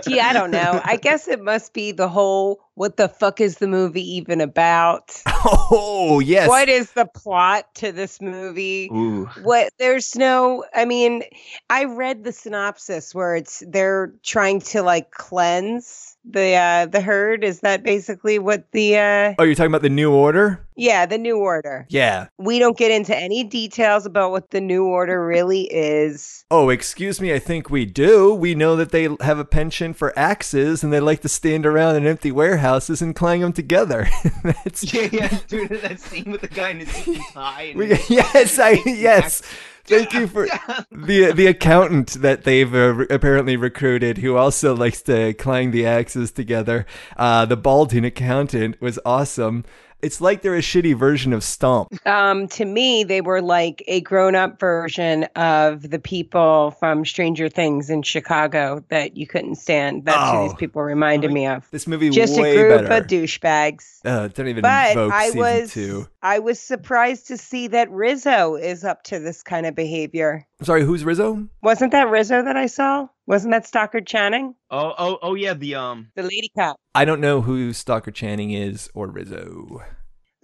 Gee, 0.06 0.20
I 0.20 0.32
don't 0.34 0.50
know. 0.50 0.61
I 0.84 0.96
guess 0.96 1.28
it 1.28 1.42
must 1.42 1.72
be 1.72 1.92
the 1.92 2.08
whole 2.08 2.60
what 2.74 2.96
the 2.96 3.08
fuck 3.08 3.40
is 3.40 3.58
the 3.58 3.66
movie 3.66 4.16
even 4.16 4.40
about? 4.40 5.20
oh, 5.26 6.20
yes. 6.24 6.48
What 6.48 6.68
is 6.68 6.92
the 6.92 7.06
plot 7.06 7.74
to 7.76 7.92
this 7.92 8.20
movie? 8.20 8.88
Ooh. 8.92 9.26
What 9.42 9.72
there's 9.78 10.16
no 10.16 10.64
I 10.74 10.84
mean, 10.84 11.22
I 11.68 11.84
read 11.84 12.24
the 12.24 12.32
synopsis 12.32 13.14
where 13.14 13.36
it's 13.36 13.62
they're 13.66 14.12
trying 14.22 14.60
to 14.60 14.82
like 14.82 15.10
cleanse 15.10 16.16
the 16.24 16.54
uh 16.54 16.86
the 16.86 17.00
herd. 17.00 17.44
Is 17.44 17.60
that 17.60 17.82
basically 17.82 18.38
what 18.38 18.70
the 18.72 18.96
uh 18.96 19.34
Oh, 19.38 19.44
you're 19.44 19.54
talking 19.54 19.72
about 19.72 19.82
the 19.82 19.90
New 19.90 20.12
Order? 20.12 20.66
yeah, 20.76 21.06
the 21.06 21.18
new 21.18 21.38
order. 21.38 21.86
Yeah. 21.88 22.28
We 22.38 22.58
don't 22.58 22.76
get 22.76 22.90
into 22.90 23.16
any 23.16 23.44
details 23.44 24.06
about 24.06 24.30
what 24.30 24.50
the 24.50 24.60
new 24.60 24.84
order 24.84 25.24
really 25.24 25.62
is. 25.72 26.44
Oh, 26.50 26.70
excuse 26.70 27.20
me. 27.20 27.32
I 27.32 27.38
think 27.38 27.70
we 27.70 27.84
do. 27.84 28.34
We 28.34 28.54
know 28.54 28.76
that 28.76 28.90
they 28.90 29.08
have 29.20 29.38
a 29.38 29.44
penchant 29.44 29.96
for 29.96 30.18
axes 30.18 30.82
and 30.82 30.92
they 30.92 31.00
like 31.00 31.20
to 31.22 31.28
stand 31.28 31.66
around 31.66 31.96
an 31.96 32.06
empty 32.06 32.32
warehouses 32.62 33.02
and 33.02 33.14
clang 33.14 33.40
them 33.40 33.52
together. 33.52 34.08
That's, 34.42 34.92
Yeah, 34.92 35.08
yeah, 35.12 35.38
dude, 35.48 35.68
that 35.68 36.00
scene 36.00 36.30
with 36.30 36.42
the 36.42 36.48
guy 36.48 36.70
in 36.70 36.80
his 36.80 37.18
tie. 37.32 37.72
We, 37.74 37.88
yes, 38.08 38.58
I 38.58 38.80
yes. 38.86 39.42
Thank 39.84 40.12
you 40.12 40.28
for 40.28 40.46
the 40.92 41.32
the 41.32 41.48
accountant 41.48 42.10
that 42.22 42.44
they've 42.44 42.72
uh, 42.72 42.94
re- 42.94 43.06
apparently 43.10 43.56
recruited, 43.56 44.18
who 44.18 44.36
also 44.36 44.76
likes 44.76 45.02
to 45.02 45.34
clang 45.34 45.72
the 45.72 45.84
axes 45.86 46.30
together. 46.30 46.86
Uh, 47.16 47.46
the 47.46 47.56
balding 47.56 48.04
accountant 48.04 48.80
was 48.80 49.00
awesome. 49.04 49.64
It's 50.02 50.20
like 50.20 50.42
they're 50.42 50.56
a 50.56 50.60
shitty 50.60 50.96
version 50.98 51.32
of 51.32 51.44
Stomp. 51.44 51.88
Um, 52.06 52.48
to 52.48 52.64
me, 52.64 53.04
they 53.04 53.20
were 53.20 53.40
like 53.40 53.84
a 53.86 54.00
grown-up 54.00 54.58
version 54.58 55.24
of 55.36 55.90
the 55.90 55.98
people 56.00 56.72
from 56.80 57.04
Stranger 57.04 57.48
Things 57.48 57.88
in 57.88 58.02
Chicago 58.02 58.82
that 58.88 59.16
you 59.16 59.26
couldn't 59.28 59.54
stand. 59.56 60.04
That's 60.04 60.30
who 60.32 60.36
Oh. 60.38 60.42
these 60.48 60.54
people 60.54 60.82
reminded 60.82 61.30
me 61.30 61.46
of. 61.46 61.68
This 61.70 61.86
movie 61.86 62.10
Just 62.10 62.36
a 62.36 62.42
group 62.42 62.82
better. 62.82 63.02
of 63.02 63.06
douchebags. 63.06 64.00
uh, 64.04 64.26
don't 64.28 64.48
even 64.48 64.62
But 64.62 64.96
I 64.98 65.30
was 65.34 65.72
two. 65.72 66.08
I 66.20 66.40
was 66.40 66.58
surprised 66.58 67.28
to 67.28 67.36
see 67.36 67.68
that 67.68 67.90
Rizzo 67.90 68.56
is 68.56 68.84
up 68.84 69.04
to 69.04 69.18
this 69.20 69.42
kind 69.42 69.66
of 69.66 69.74
behavior. 69.74 70.46
Sorry, 70.62 70.84
who's 70.84 71.04
Rizzo? 71.04 71.48
Wasn't 71.62 71.92
that 71.92 72.08
Rizzo 72.10 72.42
that 72.42 72.56
I 72.56 72.66
saw? 72.66 73.08
Wasn't 73.32 73.50
that 73.52 73.66
Stockard 73.66 74.06
Channing? 74.06 74.54
Oh, 74.70 74.92
oh, 74.98 75.18
oh, 75.22 75.34
yeah. 75.34 75.54
The 75.54 75.74
um. 75.76 76.08
The 76.14 76.22
lady 76.22 76.52
cop. 76.54 76.76
I 76.94 77.06
don't 77.06 77.22
know 77.22 77.40
who 77.40 77.72
Stalker 77.72 78.10
Channing 78.10 78.50
is 78.50 78.90
or 78.92 79.06
Rizzo. 79.06 79.80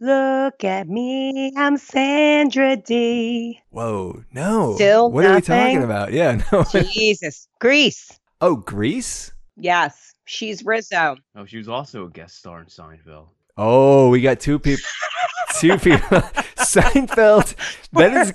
Look 0.00 0.64
at 0.64 0.88
me, 0.88 1.52
I'm 1.54 1.76
Sandra 1.76 2.76
Dee. 2.78 3.60
Whoa, 3.68 4.24
no. 4.32 4.74
Still 4.76 5.12
what 5.12 5.26
are 5.26 5.34
we 5.34 5.42
talking 5.42 5.82
about? 5.82 6.14
Yeah, 6.14 6.40
no. 6.52 6.64
Jesus. 6.64 7.46
Grease. 7.60 8.10
oh, 8.40 8.56
Grease. 8.56 9.32
Yes, 9.58 10.14
she's 10.24 10.64
Rizzo. 10.64 11.16
Oh, 11.36 11.44
she 11.44 11.58
was 11.58 11.68
also 11.68 12.06
a 12.06 12.08
guest 12.08 12.38
star 12.38 12.60
in 12.60 12.68
Seinfeld. 12.68 13.26
Oh, 13.58 14.08
we 14.08 14.22
got 14.22 14.40
two 14.40 14.58
people. 14.58 14.84
two 15.60 15.76
people. 15.78 16.22
Seinfeld. 16.56 17.54
That 17.92 18.14
is. 18.14 18.32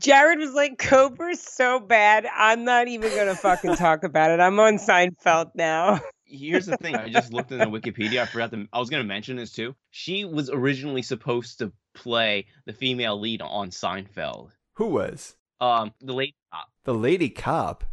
Jared 0.00 0.38
was 0.38 0.52
like, 0.52 0.78
Cobra's 0.78 1.40
so 1.42 1.80
bad. 1.80 2.26
I'm 2.36 2.64
not 2.64 2.88
even 2.88 3.10
going 3.10 3.28
to 3.28 3.34
fucking 3.34 3.76
talk 3.76 4.04
about 4.04 4.30
it. 4.30 4.40
I'm 4.40 4.58
on 4.60 4.74
Seinfeld 4.76 5.52
now. 5.54 6.00
Here's 6.24 6.66
the 6.66 6.76
thing. 6.76 6.96
I 6.96 7.08
just 7.08 7.32
looked 7.32 7.52
in 7.52 7.58
the 7.58 7.64
Wikipedia. 7.66 8.20
I 8.22 8.26
forgot 8.26 8.50
to. 8.50 8.66
I 8.72 8.78
was 8.80 8.90
gonna 8.90 9.04
mention 9.04 9.36
this 9.36 9.52
too. 9.52 9.76
She 9.92 10.24
was 10.24 10.50
originally 10.50 11.02
supposed 11.02 11.58
to 11.60 11.72
play 11.94 12.46
the 12.66 12.72
female 12.72 13.18
lead 13.20 13.42
on 13.42 13.70
Seinfeld. 13.70 14.50
Who 14.74 14.88
was? 14.88 15.36
Um, 15.60 15.92
the 16.00 16.12
lady 16.12 16.34
cop. 16.52 16.66
The 16.84 16.94
lady 16.94 17.28
cop. 17.30 17.84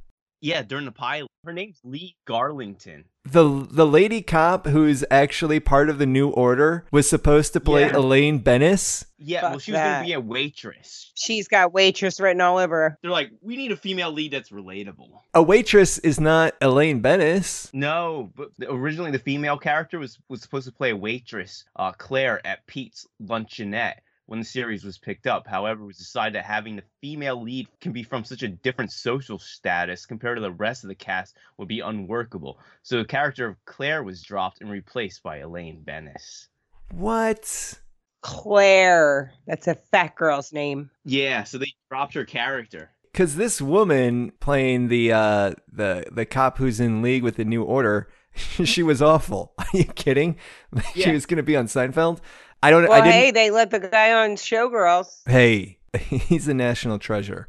yeah, 0.41 0.63
during 0.63 0.85
the 0.85 0.91
pilot. 0.91 1.29
Her 1.45 1.53
name's 1.53 1.79
Lee 1.83 2.15
Garlington. 2.27 3.03
The 3.25 3.65
the 3.71 3.85
lady 3.87 4.21
cop 4.21 4.67
who's 4.67 5.05
actually 5.09 5.61
part 5.61 5.89
of 5.89 5.97
the 5.97 6.05
New 6.05 6.29
Order 6.29 6.85
was 6.91 7.09
supposed 7.09 7.53
to 7.53 7.61
play 7.61 7.81
Yeah. 7.87 7.95
Elaine 7.95 8.39
Benes. 8.39 9.05
Yeah, 9.17 9.39
Fuck 9.41 9.49
well, 9.51 9.59
she 9.59 9.71
was 9.71 9.77
that. 9.77 9.93
gonna 9.99 10.05
be 10.07 10.13
a 10.13 10.19
waitress. 10.19 11.11
She's 11.15 11.47
got 11.47 11.71
waitress 11.71 12.19
written 12.19 12.41
all 12.41 12.57
over 12.57 12.75
her. 12.75 12.97
They're 13.01 13.11
like, 13.11 13.31
we 13.41 13.55
need 13.55 13.71
a 13.71 13.77
female 13.77 14.11
lead 14.11 14.33
that's 14.33 14.49
relatable. 14.49 15.07
A 15.33 15.41
waitress 15.41 15.97
is 15.99 16.19
not 16.19 16.53
Elaine 16.61 16.99
Benes. 16.99 17.69
No, 17.71 18.29
but 18.35 18.49
originally 18.67 19.11
the 19.11 19.19
female 19.19 19.57
character 19.57 19.99
was 19.99 20.19
was 20.27 20.41
supposed 20.41 20.65
to 20.67 20.73
play 20.73 20.89
a 20.89 20.97
waitress, 20.97 21.63
uh, 21.77 21.93
Claire 21.93 22.45
at 22.45 22.67
Pete's 22.67 23.07
Luncheonette 23.23 23.99
when 24.25 24.39
the 24.39 24.45
series 24.45 24.83
was 24.83 24.97
picked 24.97 25.27
up. 25.27 25.47
However, 25.47 25.83
it 25.83 25.87
was 25.87 25.97
decided 25.97 26.35
that 26.35 26.45
having 26.45 26.75
the 26.75 26.83
female 27.01 27.41
lead 27.41 27.67
can 27.81 27.91
be 27.91 28.03
from 28.03 28.23
such 28.23 28.43
a 28.43 28.47
different 28.47 28.91
social 28.91 29.37
status 29.37 30.05
compared 30.05 30.37
to 30.37 30.41
the 30.41 30.51
rest 30.51 30.83
of 30.83 30.87
the 30.87 30.95
cast 30.95 31.37
would 31.57 31.67
be 31.67 31.81
unworkable. 31.81 32.59
So 32.83 32.97
the 32.97 33.05
character 33.05 33.47
of 33.47 33.65
Claire 33.65 34.03
was 34.03 34.21
dropped 34.21 34.61
and 34.61 34.69
replaced 34.69 35.23
by 35.23 35.37
Elaine 35.37 35.81
Benes. 35.83 36.49
What? 36.91 37.79
Claire. 38.21 39.33
That's 39.45 39.67
a 39.67 39.75
fat 39.75 40.15
girl's 40.15 40.53
name. 40.53 40.89
Yeah, 41.05 41.43
so 41.43 41.57
they 41.57 41.73
dropped 41.89 42.13
her 42.13 42.25
character. 42.25 42.91
Because 43.11 43.35
this 43.35 43.61
woman 43.61 44.31
playing 44.39 44.87
the 44.87 45.11
uh, 45.11 45.53
the 45.71 46.05
the 46.11 46.25
cop 46.25 46.57
who's 46.57 46.79
in 46.79 47.03
league 47.03 47.21
with 47.21 47.35
the 47.35 47.45
New 47.45 47.61
Order, 47.61 48.07
she 48.33 48.81
was 48.81 49.01
awful. 49.01 49.53
Are 49.57 49.65
you 49.73 49.83
kidding? 49.83 50.37
she 50.95 51.11
was 51.11 51.27
going 51.27 51.37
to 51.37 51.43
be 51.43 51.55
on 51.55 51.67
Seinfeld. 51.67 52.19
I 52.63 52.71
don't. 52.71 52.85
I 52.85 52.89
Well, 52.89 53.01
didn't. 53.03 53.13
hey, 53.13 53.31
they 53.31 53.51
let 53.51 53.69
the 53.71 53.79
guy 53.79 54.13
on 54.13 54.31
Showgirls. 54.31 55.21
Hey, 55.27 55.77
he's 55.99 56.47
a 56.47 56.53
national 56.53 56.97
treasure. 56.99 57.47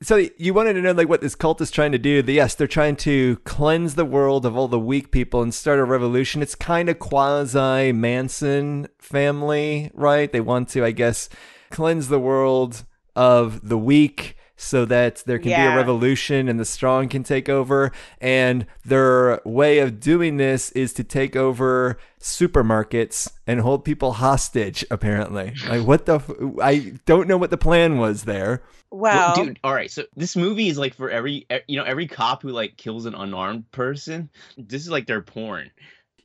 So 0.00 0.28
you 0.36 0.54
wanted 0.54 0.74
to 0.74 0.80
know 0.80 0.92
like 0.92 1.08
what 1.08 1.20
this 1.20 1.34
cult 1.34 1.60
is 1.60 1.72
trying 1.72 1.90
to 1.92 1.98
do? 1.98 2.22
The- 2.22 2.32
Yes, 2.34 2.54
they're 2.54 2.68
trying 2.68 2.94
to 2.96 3.36
cleanse 3.44 3.96
the 3.96 4.04
world 4.04 4.46
of 4.46 4.56
all 4.56 4.68
the 4.68 4.78
weak 4.78 5.10
people 5.10 5.42
and 5.42 5.52
start 5.52 5.80
a 5.80 5.84
revolution. 5.84 6.40
It's 6.40 6.54
kind 6.54 6.88
of 6.88 7.00
quasi 7.00 7.90
Manson 7.92 8.86
family, 9.00 9.90
right? 9.94 10.30
They 10.32 10.40
want 10.40 10.68
to, 10.70 10.84
I 10.84 10.92
guess, 10.92 11.28
cleanse 11.70 12.06
the 12.08 12.20
world 12.20 12.84
of 13.16 13.68
the 13.68 13.76
weak 13.76 14.36
so 14.58 14.84
that 14.84 15.22
there 15.24 15.38
can 15.38 15.50
be 15.50 15.52
a 15.72 15.76
revolution 15.76 16.48
and 16.48 16.58
the 16.58 16.64
strong 16.64 17.08
can 17.08 17.22
take 17.22 17.48
over. 17.48 17.92
And 18.20 18.66
their 18.84 19.40
way 19.44 19.78
of 19.78 20.00
doing 20.00 20.36
this 20.36 20.70
is 20.72 20.92
to 20.94 21.04
take 21.04 21.36
over 21.36 21.96
supermarkets 22.20 23.30
and 23.46 23.60
hold 23.60 23.84
people 23.84 24.14
hostage, 24.14 24.84
apparently. 24.90 25.54
Like, 25.68 25.86
what 25.86 26.06
the? 26.06 26.16
F- 26.16 26.30
I 26.60 26.92
don't 27.06 27.28
know 27.28 27.38
what 27.38 27.50
the 27.50 27.56
plan 27.56 27.98
was 27.98 28.24
there. 28.24 28.62
Well, 28.90 29.34
dude, 29.36 29.60
all 29.62 29.74
right. 29.74 29.90
So 29.90 30.04
this 30.16 30.34
movie 30.34 30.68
is 30.68 30.76
like 30.76 30.94
for 30.94 31.08
every, 31.08 31.46
e- 31.50 31.60
you 31.68 31.76
know, 31.78 31.84
every 31.84 32.08
cop 32.08 32.42
who 32.42 32.48
like 32.48 32.76
kills 32.76 33.06
an 33.06 33.14
unarmed 33.14 33.70
person. 33.70 34.28
This 34.56 34.82
is 34.82 34.90
like 34.90 35.06
their 35.06 35.22
porn. 35.22 35.70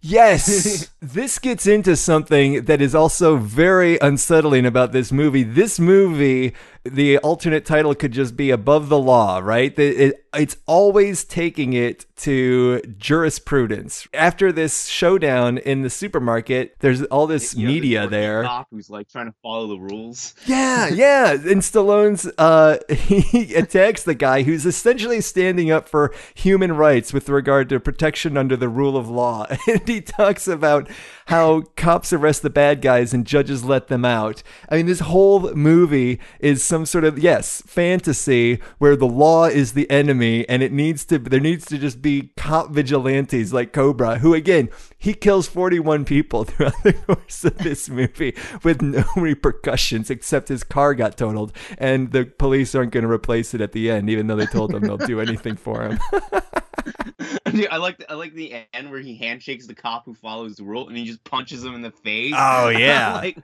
Yes, 0.05 0.89
this 1.01 1.39
gets 1.39 1.65
into 1.65 1.95
something 1.95 2.65
that 2.65 2.81
is 2.81 2.93
also 2.93 3.37
very 3.37 3.97
unsettling 3.99 4.65
about 4.65 4.91
this 4.91 5.13
movie. 5.13 5.43
This 5.43 5.79
movie 5.79 6.53
the 6.83 7.17
alternate 7.19 7.65
title 7.65 7.95
could 7.95 8.11
just 8.11 8.35
be 8.35 8.49
above 8.49 8.89
the 8.89 8.99
law, 8.99 9.39
right? 9.39 9.73
It's 9.77 10.57
always 10.65 11.23
taking 11.23 11.73
it 11.73 12.05
to 12.17 12.81
jurisprudence. 12.97 14.07
After 14.13 14.51
this 14.51 14.87
showdown 14.87 15.57
in 15.57 15.81
the 15.81 15.89
supermarket, 15.89 16.75
there's 16.79 17.03
all 17.03 17.27
this 17.27 17.53
You 17.53 17.67
know, 17.67 17.73
media 17.73 18.07
there. 18.07 18.43
Who's 18.71 18.89
like 18.89 19.09
trying 19.09 19.27
to 19.27 19.35
follow 19.41 19.67
the 19.67 19.77
rules. 19.77 20.33
Yeah, 20.45 20.87
yeah. 20.89 21.31
And 21.33 21.61
Stallone's 21.61 22.29
uh 22.37 22.77
he 22.89 23.53
attacks 23.55 24.03
the 24.03 24.15
guy 24.15 24.43
who's 24.43 24.65
essentially 24.65 25.21
standing 25.21 25.71
up 25.71 25.87
for 25.87 26.13
human 26.33 26.73
rights 26.73 27.13
with 27.13 27.29
regard 27.29 27.69
to 27.69 27.79
protection 27.79 28.37
under 28.37 28.55
the 28.57 28.69
rule 28.69 28.97
of 28.97 29.09
law. 29.09 29.47
And 29.67 29.87
he 29.87 30.01
talks 30.01 30.47
about 30.47 30.89
how 31.27 31.61
cops 31.75 32.11
arrest 32.13 32.41
the 32.41 32.49
bad 32.49 32.81
guys 32.81 33.13
and 33.13 33.25
judges 33.25 33.63
let 33.63 33.87
them 33.87 34.05
out. 34.05 34.43
I 34.69 34.77
mean, 34.77 34.85
this 34.85 34.99
whole 34.99 35.53
movie 35.53 36.19
is 36.39 36.61
some 36.73 36.87
sort 36.87 37.03
of 37.03 37.19
yes, 37.19 37.61
fantasy 37.67 38.59
where 38.79 38.95
the 38.95 39.05
law 39.05 39.45
is 39.45 39.73
the 39.73 39.87
enemy 39.91 40.43
and 40.49 40.63
it 40.63 40.71
needs 40.71 41.05
to 41.05 41.19
there 41.19 41.39
needs 41.39 41.65
to 41.65 41.77
just 41.77 42.01
be 42.01 42.31
cop 42.35 42.71
vigilantes 42.71 43.53
like 43.53 43.71
Cobra, 43.71 44.17
who 44.17 44.33
again, 44.33 44.69
he 45.03 45.13
kills 45.13 45.47
41 45.47 46.05
people 46.05 46.43
throughout 46.45 46.81
the 46.83 46.93
course 46.93 47.43
of 47.43 47.57
this 47.57 47.89
movie 47.89 48.33
with 48.63 48.81
no 48.81 49.03
repercussions 49.17 50.09
except 50.09 50.47
his 50.47 50.63
car 50.63 50.95
got 50.95 51.17
totaled 51.17 51.51
and 51.77 52.11
the 52.13 52.23
police 52.25 52.73
aren't 52.73 52.93
going 52.93 53.03
to 53.03 53.11
replace 53.11 53.53
it 53.53 53.59
at 53.59 53.73
the 53.73 53.91
end 53.91 54.09
even 54.09 54.27
though 54.27 54.37
they 54.37 54.45
told 54.45 54.71
them 54.71 54.81
they'll 54.81 54.97
do 54.97 55.19
anything 55.19 55.57
for 55.57 55.83
him. 55.83 55.99
Dude, 57.51 57.67
I 57.69 57.77
like 57.77 57.97
the, 57.97 58.09
I 58.09 58.15
like 58.15 58.33
the 58.33 58.63
end 58.73 58.89
where 58.89 59.01
he 59.01 59.15
handshakes 59.15 59.67
the 59.67 59.75
cop 59.75 60.05
who 60.05 60.13
follows 60.13 60.55
the 60.55 60.63
rule 60.63 60.87
and 60.87 60.97
he 60.97 61.03
just 61.03 61.23
punches 61.23 61.63
him 61.63 61.75
in 61.75 61.81
the 61.81 61.91
face. 61.91 62.33
Oh, 62.35 62.69
yeah. 62.69 63.13
like, 63.15 63.37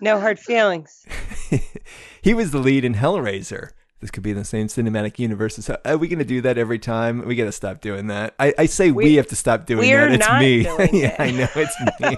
No 0.00 0.20
hard 0.20 0.38
feelings. 0.38 1.04
he 2.22 2.34
was 2.34 2.50
the 2.52 2.58
lead 2.58 2.84
in 2.84 2.94
Hellraiser. 2.94 3.70
This 4.00 4.10
could 4.10 4.22
be 4.22 4.30
in 4.30 4.36
the 4.38 4.44
same 4.46 4.68
cinematic 4.68 5.18
universe. 5.18 5.58
as- 5.58 5.68
Are 5.84 5.98
we 5.98 6.08
going 6.08 6.20
to 6.20 6.24
do 6.24 6.40
that 6.40 6.56
every 6.56 6.78
time? 6.78 7.22
We 7.26 7.34
got 7.36 7.44
to 7.44 7.52
stop 7.52 7.82
doing 7.82 8.06
that. 8.06 8.34
I, 8.38 8.54
I 8.56 8.64
say 8.66 8.90
we, 8.90 9.04
We- 9.04 9.14
have 9.16 9.26
to 9.26 9.36
stop 9.36 9.66
doing 9.66 9.80
we're 9.86 10.08
that. 10.08 10.14
It's 10.14 10.26
not 10.26 10.40
me. 10.40 10.62
doing 10.62 10.88
yeah, 10.94 11.16
it. 11.18 11.20
I 11.20 11.30
know 11.32 11.48
it's 11.54 12.00
me. 12.00 12.16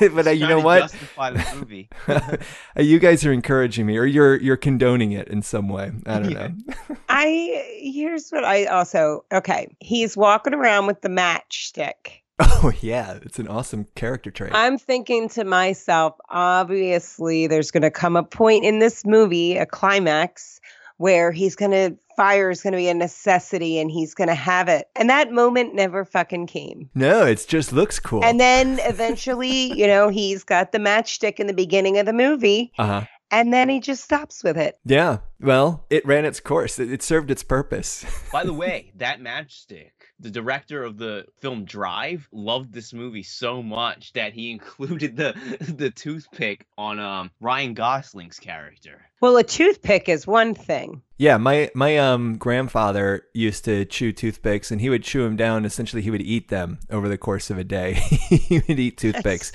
but 0.14 0.26
uh, 0.26 0.30
you 0.30 0.46
know 0.48 0.60
what? 0.60 0.82
Justify 0.82 1.30
the 1.32 1.54
movie. 1.56 1.88
Uh, 2.08 2.36
you 2.78 2.98
guys 2.98 3.24
are 3.26 3.32
encouraging 3.32 3.84
me, 3.86 3.98
or 3.98 4.06
you're 4.06 4.36
you're 4.36 4.56
condoning 4.56 5.12
it 5.12 5.28
in 5.28 5.42
some 5.42 5.68
way. 5.68 5.92
I 6.06 6.18
don't 6.20 6.30
Yeah. 6.30 6.48
know. 6.48 6.96
I 7.10 7.78
here's 7.80 8.30
what 8.30 8.44
I 8.44 8.64
also 8.66 9.24
okay. 9.32 9.68
He's 9.80 10.16
walking 10.16 10.54
around 10.54 10.86
with 10.86 11.02
the 11.02 11.08
matchstick. 11.08 12.22
Oh 12.62 12.72
yeah, 12.80 13.18
it's 13.22 13.38
an 13.38 13.48
awesome 13.48 13.86
character 13.94 14.30
trait. 14.30 14.50
I'm 14.54 14.78
thinking 14.78 15.28
to 15.30 15.44
myself, 15.44 16.14
obviously, 16.30 17.46
there's 17.46 17.70
going 17.70 17.82
to 17.82 17.90
come 17.90 18.16
a 18.16 18.22
point 18.22 18.64
in 18.64 18.78
this 18.78 19.04
movie, 19.04 19.56
a 19.56 19.66
climax, 19.66 20.60
where 20.96 21.32
he's 21.32 21.54
going 21.54 21.70
to 21.70 21.96
fire 22.16 22.50
is 22.50 22.62
going 22.62 22.72
to 22.72 22.78
be 22.78 22.88
a 22.88 22.94
necessity 22.94 23.78
and 23.78 23.90
he's 23.90 24.14
going 24.14 24.28
to 24.28 24.34
have 24.34 24.68
it. 24.68 24.88
And 24.96 25.10
that 25.10 25.30
moment 25.30 25.74
never 25.74 26.04
fucking 26.04 26.46
came. 26.46 26.88
no, 26.94 27.26
it 27.26 27.44
just 27.46 27.72
looks 27.72 27.98
cool. 27.98 28.24
And 28.24 28.40
then 28.40 28.78
eventually, 28.84 29.78
you 29.78 29.86
know, 29.86 30.08
he's 30.08 30.42
got 30.42 30.72
the 30.72 30.78
matchstick 30.78 31.38
in 31.38 31.46
the 31.46 31.52
beginning 31.52 31.98
of 31.98 32.06
the 32.06 32.14
movie 32.14 32.72
uh 32.78 32.86
huh. 32.86 33.04
and 33.30 33.52
then 33.52 33.68
he 33.68 33.80
just 33.80 34.02
stops 34.02 34.42
with 34.42 34.56
it. 34.56 34.78
Yeah. 34.84 35.18
Well, 35.40 35.84
it 35.90 36.06
ran 36.06 36.24
its 36.24 36.40
course. 36.40 36.78
It, 36.78 36.90
it 36.90 37.02
served 37.02 37.30
its 37.30 37.42
purpose. 37.42 38.04
By 38.32 38.44
the 38.44 38.52
way, 38.54 38.92
that 38.96 39.20
matchstick, 39.20 39.90
the 40.18 40.30
director 40.30 40.82
of 40.82 40.96
the 40.96 41.26
film 41.40 41.64
Drive 41.64 42.28
loved 42.32 42.72
this 42.72 42.92
movie 42.92 43.22
so 43.22 43.62
much 43.62 44.12
that 44.14 44.32
he 44.32 44.50
included 44.56 45.16
the 45.16 45.34
the 45.76 45.90
toothpick 45.90 46.66
on 46.78 46.98
um 46.98 47.30
Ryan 47.40 47.74
Gosling's 47.74 48.38
character. 48.38 49.02
Well, 49.20 49.36
a 49.36 49.44
toothpick 49.44 50.08
is 50.08 50.26
one 50.26 50.54
thing. 50.54 51.02
Yeah, 51.18 51.38
my 51.38 51.70
my 51.74 51.96
um 51.96 52.36
grandfather 52.36 53.22
used 53.32 53.64
to 53.64 53.86
chew 53.86 54.12
toothpicks, 54.12 54.70
and 54.70 54.82
he 54.82 54.90
would 54.90 55.02
chew 55.02 55.22
them 55.22 55.34
down. 55.34 55.64
Essentially, 55.64 56.02
he 56.02 56.10
would 56.10 56.20
eat 56.20 56.48
them 56.48 56.78
over 56.90 57.08
the 57.08 57.16
course 57.16 57.48
of 57.48 57.56
a 57.56 57.64
day. 57.64 57.94
he 58.28 58.62
would 58.68 58.78
eat 58.78 58.98
toothpicks 58.98 59.52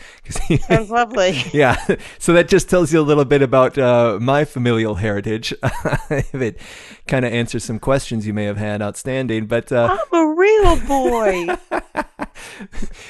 he, 0.48 0.58
Sounds 0.58 0.89
lovely. 0.89 1.39
yeah. 1.53 1.77
So 2.18 2.34
that 2.34 2.48
just 2.48 2.68
tells 2.68 2.91
you 2.91 3.00
a 3.00 3.03
little 3.03 3.25
bit 3.25 3.44
about 3.44 3.77
uh, 3.77 4.18
my 4.20 4.44
familial 4.44 4.96
heritage. 4.96 5.53
if 6.10 6.34
it 6.34 6.60
kind 7.08 7.25
of 7.25 7.32
answers 7.32 7.63
some 7.63 7.77
questions 7.77 8.25
you 8.25 8.34
may 8.34 8.46
have 8.46 8.58
had 8.58 8.82
outstanding, 8.82 9.46
but 9.46 9.72
uh, 9.72 10.00
I'm 10.12 10.20
a 10.20 10.33
real 10.33 10.79
boy. 10.88 11.55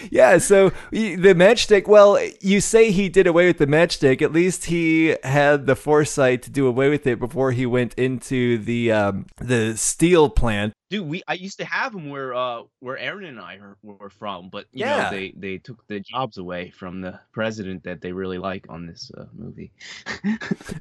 yeah, 0.10 0.38
so 0.39 0.71
the 0.91 1.34
matchstick. 1.36 1.88
Well, 1.88 2.19
you 2.41 2.60
say 2.60 2.91
he 2.91 3.08
did 3.08 3.28
away 3.28 3.47
with 3.47 3.60
the 3.60 3.67
matchstick. 3.67 4.21
At 4.21 4.34
least 4.34 4.65
he 4.65 5.15
had 5.23 5.67
the 5.67 5.75
foresight 5.78 6.40
to 6.43 6.49
do 6.49 6.67
away 6.67 6.89
with 6.89 7.06
it 7.08 7.19
before 7.19 7.51
he 7.51 7.65
went 7.65 7.93
into 7.95 8.58
the 8.58 8.91
um, 8.91 9.25
the 9.38 9.75
steel 9.77 10.30
plant. 10.30 10.73
Dude, 10.91 11.08
we 11.08 11.23
I 11.25 11.36
used 11.36 11.58
to 11.60 11.65
have 11.65 11.93
them 11.93 12.10
where 12.10 12.36
uh 12.36 12.63
where 12.82 12.97
Aaron 12.97 13.23
and 13.23 13.39
I 13.39 13.56
are, 13.56 13.77
were 13.82 14.10
from, 14.10 14.49
but 14.49 14.65
you 14.73 14.86
Yeah. 14.86 15.04
know 15.04 15.10
they 15.10 15.34
they 15.38 15.58
took 15.58 15.88
the 15.88 16.01
jobs 16.01 16.38
away 16.38 16.69
from 16.71 16.99
the 16.99 17.17
president 17.32 17.84
that 17.86 18.01
they 18.01 18.12
really 18.12 18.38
like 18.38 18.65
on 18.67 18.86
this 18.86 19.10
uh, 19.17 19.23
movie. 19.34 19.71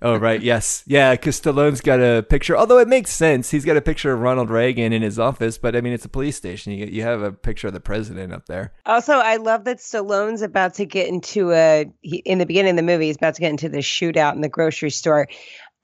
Oh 0.02 0.16
right, 0.16 0.40
yes, 0.40 0.82
yeah. 0.86 1.12
Because 1.12 1.40
Stallone's 1.40 1.80
got 1.80 2.00
a 2.00 2.22
picture. 2.22 2.56
Although 2.56 2.78
it 2.78 2.88
makes 2.88 3.10
sense, 3.12 3.50
he's 3.50 3.64
got 3.64 3.76
a 3.76 3.80
picture 3.82 4.12
of 4.12 4.20
Ronald 4.20 4.50
Reagan 4.50 4.92
in 4.92 5.02
his 5.02 5.18
office. 5.18 5.58
But 5.58 5.76
I 5.76 5.80
mean, 5.80 5.92
it's 5.92 6.04
a 6.04 6.08
police 6.08 6.36
station. 6.36 6.72
You 6.72 6.86
you 6.86 7.02
have 7.02 7.22
a 7.22 7.30
picture 7.32 7.68
of 7.68 7.72
the 7.74 7.80
president 7.80 8.32
up 8.32 8.46
there. 8.46 8.72
Also, 8.86 9.12
I 9.14 9.36
love 9.36 9.64
that 9.64 9.78
Stallone's 9.78 10.42
about 10.42 10.74
to 10.74 10.86
get 10.86 11.06
into 11.08 11.52
a 11.52 11.86
he, 12.00 12.16
in 12.18 12.38
the 12.38 12.46
beginning 12.46 12.70
of 12.70 12.76
the 12.76 12.82
movie. 12.82 13.06
He's 13.06 13.16
about 13.16 13.34
to 13.34 13.40
get 13.40 13.50
into 13.50 13.68
the 13.68 13.78
shootout 13.78 14.34
in 14.34 14.40
the 14.40 14.48
grocery 14.48 14.90
store. 14.90 15.28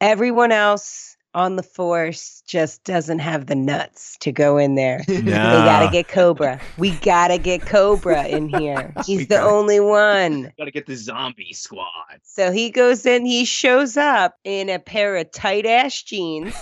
Everyone 0.00 0.52
else 0.52 1.15
on 1.36 1.56
the 1.56 1.62
force 1.62 2.42
just 2.46 2.82
doesn't 2.84 3.18
have 3.18 3.44
the 3.44 3.54
nuts 3.54 4.16
to 4.20 4.32
go 4.32 4.56
in 4.56 4.74
there. 4.74 5.04
They 5.16 5.22
gotta 5.22 5.90
get 5.90 6.08
Cobra. 6.08 6.58
We 6.78 6.92
gotta 6.92 7.36
get 7.36 7.60
Cobra 7.60 8.26
in 8.26 8.48
here. 8.48 8.92
We 8.96 9.02
He's 9.04 9.28
the 9.28 9.36
gotta- 9.36 9.50
only 9.50 9.78
one. 9.80 10.52
Gotta 10.58 10.70
get 10.70 10.86
the 10.86 10.96
zombie 10.96 11.52
squad. 11.52 12.20
So 12.22 12.50
he 12.50 12.70
goes 12.70 13.04
in. 13.04 13.26
He 13.26 13.44
shows 13.44 13.96
up 13.96 14.38
in 14.44 14.70
a 14.70 14.78
pair 14.78 15.16
of 15.16 15.30
tight 15.32 15.66
ass 15.66 16.02
jeans 16.02 16.54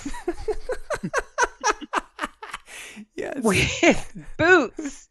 yes. 3.14 3.42
with 3.42 4.16
boots. 4.37 5.08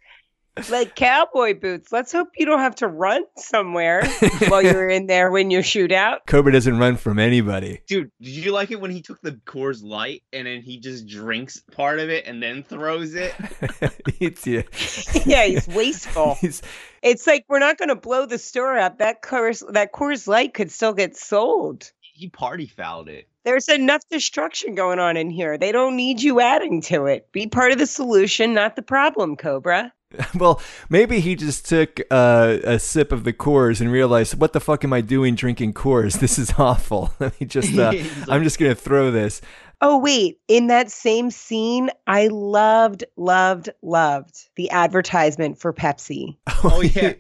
Like 0.70 0.96
cowboy 0.96 1.60
boots. 1.60 1.92
Let's 1.92 2.12
hope 2.12 2.30
you 2.38 2.46
don't 2.46 2.60
have 2.60 2.76
to 2.76 2.88
run 2.88 3.24
somewhere 3.38 4.06
while 4.50 4.62
you're 4.62 4.88
in 4.88 5.08
there 5.08 5.32
when 5.32 5.50
you 5.50 5.64
shoot 5.64 5.92
out. 5.92 6.26
Cobra 6.28 6.52
doesn't 6.52 6.78
run 6.78 6.96
from 6.96 7.18
anybody. 7.18 7.82
Dude, 7.88 8.12
did 8.22 8.30
you 8.30 8.52
like 8.52 8.70
it 8.70 8.80
when 8.80 8.92
he 8.92 9.02
took 9.02 9.20
the 9.22 9.32
Coors 9.46 9.84
Light 9.84 10.22
and 10.32 10.46
then 10.46 10.62
he 10.62 10.78
just 10.80 11.08
drinks 11.08 11.62
part 11.72 12.00
of 12.00 12.10
it 12.10 12.28
and 12.28 12.42
then 12.42 12.62
throws 12.64 13.16
it? 13.16 13.34
it's, 14.20 14.46
yeah. 14.46 14.62
yeah, 15.26 15.46
he's 15.46 15.68
wasteful. 15.68 16.36
He's- 16.36 16.62
It's 17.02 17.26
like 17.26 17.46
we're 17.50 17.60
not 17.60 17.78
going 17.80 17.90
to 17.90 17.96
blow 17.96 18.26
the 18.28 18.38
store 18.38 18.78
up. 18.78 19.00
That 19.00 19.24
Coors, 19.24 19.64
that 19.74 19.92
Coors 19.92 20.28
Light 20.28 20.54
could 20.54 20.72
still 20.72 20.94
get 20.94 21.18
sold. 21.18 21.92
He 22.00 22.30
party 22.30 22.68
fouled 22.68 23.10
it. 23.10 23.28
There's 23.44 23.68
enough 23.68 24.02
destruction 24.10 24.76
going 24.76 25.00
on 25.00 25.18
in 25.18 25.30
here. 25.32 25.58
They 25.58 25.72
don't 25.72 25.96
need 25.98 26.22
you 26.22 26.40
adding 26.40 26.80
to 26.84 27.08
it. 27.08 27.30
Be 27.32 27.48
part 27.48 27.72
of 27.72 27.80
the 27.80 27.88
solution, 27.88 28.54
not 28.54 28.76
the 28.76 28.82
problem, 28.84 29.36
Cobra. 29.36 29.92
well, 30.36 30.62
maybe 30.90 31.20
he 31.20 31.36
just 31.36 31.68
took 31.68 32.00
uh, 32.12 32.58
a 32.64 32.80
sip 32.80 33.12
of 33.12 33.24
the 33.24 33.34
Coors 33.34 33.82
and 33.82 33.92
realized, 33.92 34.40
"What 34.40 34.54
the 34.54 34.60
fuck 34.60 34.84
am 34.84 34.94
I 34.94 35.02
doing 35.02 35.36
drinking 35.36 35.74
Coors? 35.74 36.14
This 36.24 36.40
is 36.40 36.54
awful. 36.58 37.14
Let 37.20 37.40
me 37.40 37.46
just, 37.46 37.78
uh, 37.78 37.92
I'm 38.30 38.44
just 38.44 38.60
gonna 38.60 38.76
throw 38.76 39.12
this." 39.12 39.42
Oh, 39.82 39.98
wait. 39.98 40.40
In 40.48 40.68
that 40.68 40.90
same 40.90 41.30
scene, 41.30 41.90
I 42.08 42.28
loved, 42.28 43.04
loved, 43.18 43.70
loved 43.82 44.48
the 44.56 44.70
advertisement 44.70 45.60
for 45.60 45.74
Pepsi. 45.74 46.38
Oh, 46.64 46.82
yeah. 46.82 47.14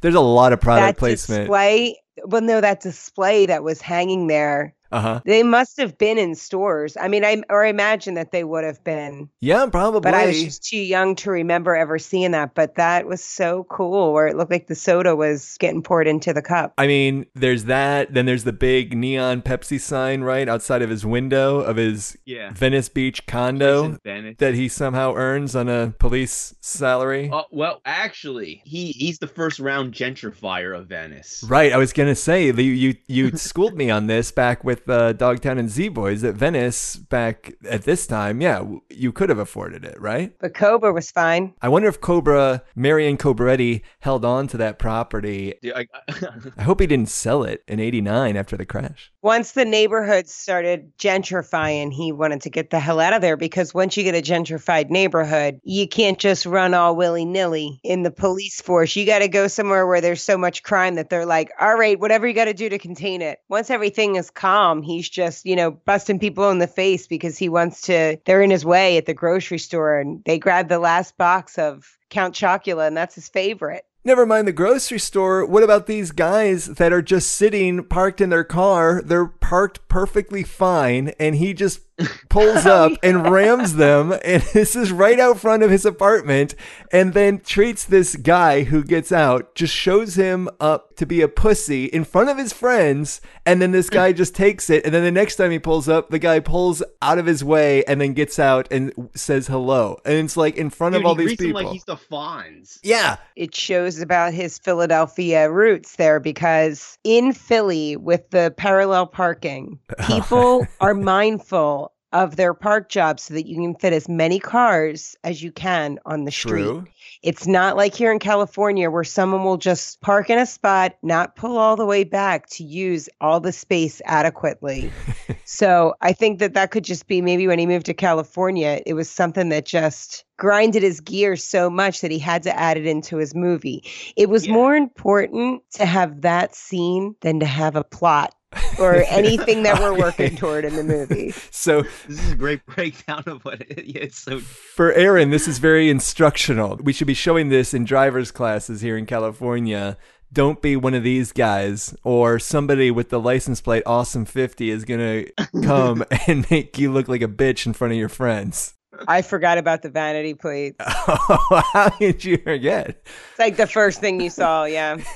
There's 0.00 0.14
a 0.14 0.20
lot 0.20 0.54
of 0.54 0.60
product 0.60 0.86
that 0.86 0.98
placement. 0.98 1.42
display. 1.42 2.00
Well, 2.24 2.40
no, 2.40 2.62
that 2.62 2.80
display 2.80 3.44
that 3.44 3.62
was 3.62 3.82
hanging 3.82 4.28
there. 4.28 4.74
Uh 4.92 5.00
huh. 5.00 5.20
They 5.24 5.42
must 5.42 5.78
have 5.78 5.98
been 5.98 6.18
in 6.18 6.34
stores. 6.34 6.96
I 7.00 7.08
mean, 7.08 7.24
I 7.24 7.42
or 7.50 7.64
I 7.64 7.68
imagine 7.68 8.14
that 8.14 8.32
they 8.32 8.44
would 8.44 8.64
have 8.64 8.82
been. 8.84 9.28
Yeah, 9.40 9.66
probably. 9.66 10.00
But 10.00 10.14
I 10.14 10.26
was 10.26 10.42
just 10.42 10.64
too 10.64 10.78
young 10.78 11.14
to 11.16 11.30
remember 11.30 11.74
ever 11.74 11.98
seeing 11.98 12.30
that. 12.32 12.54
But 12.54 12.76
that 12.76 13.06
was 13.06 13.22
so 13.22 13.64
cool, 13.70 14.12
where 14.12 14.26
it 14.26 14.36
looked 14.36 14.50
like 14.50 14.66
the 14.68 14.74
soda 14.74 15.16
was 15.16 15.56
getting 15.58 15.82
poured 15.82 16.06
into 16.06 16.32
the 16.32 16.42
cup. 16.42 16.74
I 16.78 16.86
mean, 16.86 17.26
there's 17.34 17.64
that. 17.64 18.14
Then 18.14 18.26
there's 18.26 18.44
the 18.44 18.52
big 18.52 18.96
neon 18.96 19.42
Pepsi 19.42 19.80
sign 19.80 20.22
right 20.22 20.48
outside 20.48 20.82
of 20.82 20.90
his 20.90 21.04
window 21.04 21.60
of 21.60 21.76
his 21.76 22.16
Yeah. 22.24 22.52
Venice 22.52 22.88
Beach 22.88 23.26
condo 23.26 23.82
Jason 23.84 24.00
Bennett. 24.04 24.38
that 24.38 24.54
he 24.54 24.68
somehow 24.68 25.14
earns 25.14 25.56
on 25.56 25.68
a 25.68 25.94
police 25.98 26.54
salary. 26.60 27.30
Oh 27.32 27.44
well, 27.50 27.80
actually, 27.84 28.62
he 28.64 28.92
he's 28.92 29.18
the 29.18 29.26
first 29.26 29.58
round 29.58 29.92
gentrifier 29.92 30.78
of 30.78 30.86
Venice. 30.86 31.44
Right, 31.48 31.72
I 31.72 31.76
was 31.76 31.92
gonna 31.92 32.14
say 32.14 32.46
you 32.46 32.52
you, 32.54 32.94
you 33.08 33.30
schooled 33.36 33.74
me 33.76 33.90
on 33.90 34.06
this 34.06 34.30
back 34.30 34.64
with 34.64 34.75
with 34.76 34.88
uh, 34.88 35.12
Dogtown 35.12 35.58
and 35.58 35.70
Z 35.70 35.88
Boys 35.88 36.24
at 36.24 36.34
Venice 36.34 36.96
back 36.96 37.54
at 37.68 37.82
this 37.82 38.06
time, 38.06 38.40
yeah, 38.40 38.62
you 38.90 39.12
could 39.12 39.28
have 39.28 39.38
afforded 39.38 39.84
it, 39.84 40.00
right? 40.00 40.32
But 40.38 40.54
Cobra 40.54 40.92
was 40.92 41.10
fine. 41.10 41.54
I 41.62 41.68
wonder 41.68 41.88
if 41.88 42.00
Cobra, 42.00 42.62
Marion 42.74 43.16
Cobretti, 43.16 43.82
held 44.00 44.24
on 44.24 44.48
to 44.48 44.56
that 44.58 44.78
property. 44.78 45.54
Dude, 45.62 45.74
I, 45.74 45.86
I 46.56 46.62
hope 46.62 46.80
he 46.80 46.86
didn't 46.86 47.08
sell 47.08 47.42
it 47.44 47.62
in 47.66 47.80
89 47.80 48.36
after 48.36 48.56
the 48.56 48.66
crash. 48.66 49.12
Once 49.22 49.52
the 49.52 49.64
neighborhood 49.64 50.28
started 50.28 50.96
gentrifying, 50.98 51.92
he 51.92 52.12
wanted 52.12 52.42
to 52.42 52.50
get 52.50 52.70
the 52.70 52.78
hell 52.78 53.00
out 53.00 53.12
of 53.12 53.22
there 53.22 53.36
because 53.36 53.74
once 53.74 53.96
you 53.96 54.04
get 54.04 54.14
a 54.14 54.22
gentrified 54.22 54.90
neighborhood, 54.90 55.60
you 55.64 55.88
can't 55.88 56.18
just 56.18 56.46
run 56.46 56.74
all 56.74 56.94
willy 56.94 57.24
nilly 57.24 57.80
in 57.82 58.02
the 58.02 58.10
police 58.10 58.60
force. 58.60 58.94
You 58.94 59.06
got 59.06 59.20
to 59.20 59.28
go 59.28 59.48
somewhere 59.48 59.86
where 59.86 60.00
there's 60.00 60.22
so 60.22 60.38
much 60.38 60.62
crime 60.62 60.94
that 60.96 61.10
they're 61.10 61.26
like, 61.26 61.50
all 61.60 61.76
right, 61.76 61.98
whatever 61.98 62.26
you 62.26 62.34
got 62.34 62.44
to 62.44 62.54
do 62.54 62.68
to 62.68 62.78
contain 62.78 63.22
it. 63.22 63.40
Once 63.48 63.70
everything 63.70 64.16
is 64.16 64.30
calm, 64.30 64.65
he's 64.82 65.08
just, 65.08 65.46
you 65.46 65.56
know, 65.56 65.70
busting 65.70 66.18
people 66.18 66.50
in 66.50 66.58
the 66.58 66.66
face 66.66 67.06
because 67.06 67.38
he 67.38 67.48
wants 67.48 67.82
to, 67.82 68.18
they're 68.24 68.42
in 68.42 68.50
his 68.50 68.64
way 68.64 68.96
at 68.96 69.06
the 69.06 69.14
grocery 69.14 69.58
store 69.58 69.98
and 69.98 70.22
they 70.24 70.38
grab 70.38 70.68
the 70.68 70.78
last 70.78 71.16
box 71.16 71.58
of 71.58 71.96
Count 72.10 72.34
Chocula 72.34 72.86
and 72.86 72.96
that's 72.96 73.14
his 73.14 73.28
favorite. 73.28 73.84
Never 74.04 74.24
mind 74.24 74.46
the 74.46 74.52
grocery 74.52 75.00
store. 75.00 75.44
What 75.44 75.64
about 75.64 75.88
these 75.88 76.12
guys 76.12 76.66
that 76.66 76.92
are 76.92 77.02
just 77.02 77.32
sitting 77.32 77.82
parked 77.82 78.20
in 78.20 78.30
their 78.30 78.44
car? 78.44 79.02
They're 79.04 79.26
parked 79.26 79.88
perfectly 79.88 80.44
fine, 80.44 81.08
and 81.18 81.34
he 81.34 81.52
just 81.52 81.80
pulls 82.28 82.66
oh, 82.66 82.86
up 82.86 82.92
and 83.02 83.30
rams 83.30 83.74
them. 83.74 84.12
And 84.24 84.42
this 84.52 84.76
is 84.76 84.92
right 84.92 85.18
out 85.18 85.40
front 85.40 85.62
of 85.62 85.70
his 85.70 85.84
apartment, 85.84 86.54
and 86.92 87.14
then 87.14 87.40
treats 87.40 87.84
this 87.84 88.16
guy 88.16 88.64
who 88.64 88.82
gets 88.82 89.12
out, 89.12 89.54
just 89.54 89.74
shows 89.74 90.16
him 90.16 90.48
up 90.60 90.96
to 90.96 91.06
be 91.06 91.20
a 91.20 91.28
pussy 91.28 91.86
in 91.86 92.04
front 92.04 92.28
of 92.28 92.38
his 92.38 92.52
friends. 92.52 93.20
And 93.44 93.62
then 93.62 93.72
this 93.72 93.90
guy 93.90 94.12
just 94.12 94.34
takes 94.34 94.70
it. 94.70 94.84
And 94.84 94.94
then 94.94 95.04
the 95.04 95.12
next 95.12 95.36
time 95.36 95.50
he 95.50 95.58
pulls 95.58 95.88
up, 95.88 96.10
the 96.10 96.18
guy 96.18 96.40
pulls 96.40 96.82
out 97.00 97.18
of 97.18 97.26
his 97.26 97.44
way 97.44 97.84
and 97.84 98.00
then 98.00 98.12
gets 98.12 98.38
out 98.38 98.66
and 98.70 98.92
says 99.14 99.46
hello. 99.46 99.98
And 100.04 100.14
it's 100.14 100.36
like 100.36 100.56
in 100.56 100.70
front 100.70 100.94
dude, 100.94 101.02
of 101.02 101.06
all 101.06 101.14
these 101.14 101.36
people. 101.36 101.62
like 101.62 101.72
he's 101.72 101.84
the 101.84 101.96
Fonz. 101.96 102.78
yeah. 102.82 103.16
it 103.36 103.54
shows 103.54 104.00
about 104.00 104.32
his 104.32 104.58
Philadelphia 104.58 105.50
roots 105.50 105.96
there 105.96 106.18
because 106.18 106.98
in 107.04 107.32
Philly 107.32 107.96
with 107.96 108.30
the 108.30 108.52
parallel 108.56 109.06
parking, 109.06 109.78
people 110.06 110.66
are 110.80 110.94
mindful 110.94 111.85
of 112.12 112.36
their 112.36 112.54
park 112.54 112.88
jobs 112.88 113.24
so 113.24 113.34
that 113.34 113.46
you 113.46 113.56
can 113.56 113.74
fit 113.74 113.92
as 113.92 114.08
many 114.08 114.38
cars 114.38 115.16
as 115.24 115.42
you 115.42 115.50
can 115.50 115.98
on 116.06 116.24
the 116.24 116.30
street. 116.30 116.62
True. 116.64 116.86
It's 117.22 117.46
not 117.46 117.76
like 117.76 117.94
here 117.94 118.12
in 118.12 118.18
California 118.18 118.90
where 118.90 119.04
someone 119.04 119.42
will 119.44 119.56
just 119.56 120.00
park 120.00 120.30
in 120.30 120.38
a 120.38 120.46
spot, 120.46 120.96
not 121.02 121.34
pull 121.34 121.58
all 121.58 121.74
the 121.76 121.84
way 121.84 122.04
back 122.04 122.46
to 122.50 122.64
use 122.64 123.08
all 123.20 123.40
the 123.40 123.52
space 123.52 124.00
adequately. 124.04 124.90
so 125.44 125.94
I 126.00 126.12
think 126.12 126.38
that 126.38 126.54
that 126.54 126.70
could 126.70 126.84
just 126.84 127.08
be 127.08 127.20
maybe 127.20 127.48
when 127.48 127.58
he 127.58 127.66
moved 127.66 127.86
to 127.86 127.94
California, 127.94 128.80
it 128.86 128.94
was 128.94 129.10
something 129.10 129.48
that 129.48 129.66
just 129.66 130.24
grinded 130.36 130.82
his 130.82 131.00
gear 131.00 131.34
so 131.34 131.68
much 131.68 132.02
that 132.02 132.10
he 132.10 132.18
had 132.18 132.42
to 132.44 132.56
add 132.56 132.76
it 132.76 132.86
into 132.86 133.16
his 133.16 133.34
movie. 133.34 133.82
It 134.16 134.28
was 134.28 134.46
Yeah. 134.46 134.52
more 134.52 134.76
important 134.76 135.62
to 135.72 135.86
have 135.86 136.20
that 136.20 136.54
scene 136.54 137.16
than 137.22 137.40
to 137.40 137.46
have 137.46 137.74
a 137.74 137.82
plot 137.84 138.34
or 138.78 138.94
anything 139.08 139.62
that 139.64 139.80
we're 139.80 139.96
working 139.98 140.36
toward 140.36 140.64
in 140.64 140.76
the 140.76 140.84
movie. 140.84 141.32
So 141.50 141.82
This 142.08 142.24
is 142.24 142.32
a 142.32 142.36
great 142.36 142.64
breakdown 142.66 143.24
of 143.26 143.44
what 143.44 143.60
it, 143.62 143.86
yeah, 143.86 144.02
it's 144.02 144.18
so. 144.18 144.38
For 144.38 144.92
Aaron, 144.92 145.30
this 145.30 145.48
is 145.48 145.58
very 145.58 145.90
instructional. 145.90 146.76
We 146.76 146.92
should 146.92 147.06
be 147.06 147.14
showing 147.14 147.48
this 147.48 147.74
in 147.74 147.84
driver's 147.84 148.30
classes 148.30 148.80
here 148.80 148.96
in 148.96 149.06
California. 149.06 149.96
Don't 150.32 150.60
be 150.60 150.76
one 150.76 150.94
of 150.94 151.02
these 151.02 151.32
guys, 151.32 151.94
or 152.02 152.38
somebody 152.38 152.90
with 152.90 153.10
the 153.10 153.20
license 153.20 153.60
plate 153.60 153.84
Awesome 153.86 154.24
50 154.24 154.70
is 154.70 154.84
going 154.84 155.00
to 155.36 155.46
come 155.62 156.04
and 156.26 156.48
make 156.50 156.78
you 156.78 156.92
look 156.92 157.08
like 157.08 157.22
a 157.22 157.28
bitch 157.28 157.66
in 157.66 157.72
front 157.72 157.92
of 157.92 157.98
your 157.98 158.08
friends. 158.08 158.74
I 159.08 159.22
forgot 159.22 159.58
about 159.58 159.82
the 159.82 159.90
vanity 159.90 160.34
plates. 160.34 160.76
How 160.80 161.90
did 161.98 162.24
you 162.24 162.36
forget? 162.38 162.88
It's 163.30 163.38
like 163.38 163.56
the 163.56 163.66
first 163.66 164.00
thing 164.00 164.20
you 164.20 164.30
saw, 164.30 164.64
yeah. 164.64 164.98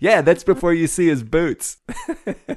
Yeah, 0.00 0.22
that's 0.22 0.44
before 0.44 0.72
you 0.72 0.86
see 0.86 1.06
his 1.08 1.22
boots. 1.22 1.76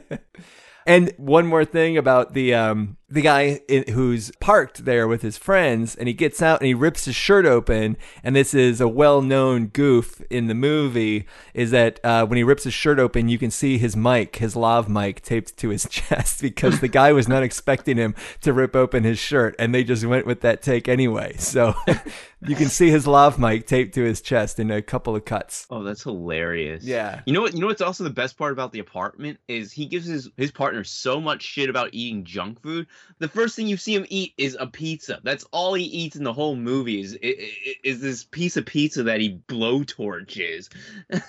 and 0.88 1.14
one 1.18 1.46
more 1.46 1.66
thing 1.66 1.98
about 1.98 2.34
the 2.34 2.54
um 2.54 2.98
the 3.10 3.22
guy 3.22 3.62
in, 3.70 3.86
who's 3.94 4.32
parked 4.42 4.84
there 4.84 5.08
with 5.08 5.22
his 5.22 5.38
friends 5.38 5.96
and 5.96 6.08
he 6.10 6.14
gets 6.14 6.42
out 6.42 6.60
and 6.60 6.68
he 6.68 6.74
rips 6.74 7.06
his 7.06 7.16
shirt 7.16 7.46
open 7.46 7.96
and 8.22 8.36
this 8.36 8.54
is 8.54 8.82
a 8.82 8.88
well-known 8.88 9.68
goof 9.68 10.22
in 10.30 10.48
the 10.48 10.54
movie 10.54 11.26
is 11.54 11.72
that 11.72 12.00
uh, 12.04 12.26
when 12.26 12.36
he 12.36 12.44
rips 12.44 12.66
his 12.66 12.74
shirt 12.74 13.00
open 13.00 13.30
you 13.30 13.38
can 13.38 13.50
see 13.50 13.78
his 13.78 13.96
mic 13.96 14.36
his 14.38 14.58
lav 14.58 14.90
mic 14.90 15.22
taped 15.22 15.56
to 15.56 15.70
his 15.70 15.86
chest 15.90 16.42
because 16.42 16.82
the 16.82 16.88
guy 16.90 17.14
was 17.14 17.30
not 17.30 17.44
expecting 17.44 17.96
him 17.96 18.14
to 18.42 18.52
rip 18.52 18.76
open 18.76 19.06
his 19.06 19.18
shirt 19.18 19.56
and 19.58 19.74
they 19.74 19.86
just 19.86 20.06
went 20.06 20.26
with 20.26 20.42
that 20.42 20.62
take 20.62 20.90
anyway 20.90 21.34
so 21.38 21.74
you 22.46 22.56
can 22.58 22.68
see 22.68 22.90
his 22.90 23.08
lav 23.08 23.40
mic 23.40 23.66
taped 23.66 23.94
to 23.96 24.04
his 24.04 24.20
chest 24.22 24.60
in 24.60 24.70
a 24.70 24.82
couple 24.82 25.16
of 25.16 25.24
cuts 25.24 25.66
Oh, 25.70 25.82
that's 25.84 26.04
hilarious. 26.04 26.84
yeah 26.84 27.22
You 27.26 27.34
know 27.34 27.42
what? 27.42 27.54
You 27.54 27.62
know 27.62 27.68
what's 27.68 27.82
also 27.82 28.04
the 28.04 28.10
best 28.10 28.38
part 28.38 28.52
about 28.52 28.74
the 28.74 28.80
apartment 28.80 29.40
is 29.48 29.72
he 29.72 29.86
gives 29.86 30.06
his 30.06 30.30
his 30.36 30.52
partner 30.52 30.84
so 30.84 31.22
much 31.22 31.42
shit 31.42 31.70
about 31.70 31.90
eating 31.94 32.24
junk 32.26 32.62
food. 32.62 32.88
The 33.20 33.28
first 33.28 33.56
thing 33.56 33.68
you 33.68 33.78
see 33.78 33.96
him 33.96 34.06
eat 34.10 34.34
is 34.38 34.58
a 34.60 34.68
pizza. 34.68 35.20
That's 35.24 35.46
all 35.52 35.74
he 35.74 35.84
eats 35.84 36.16
in 36.16 36.24
the 36.24 36.34
whole 36.34 36.56
movie 36.56 37.02
is 37.02 37.14
is, 37.14 37.50
is 37.84 38.02
this 38.02 38.24
piece 38.24 38.58
of 38.58 38.66
pizza 38.66 39.04
that 39.04 39.20
he 39.20 39.40
blowtorches. 39.48 40.70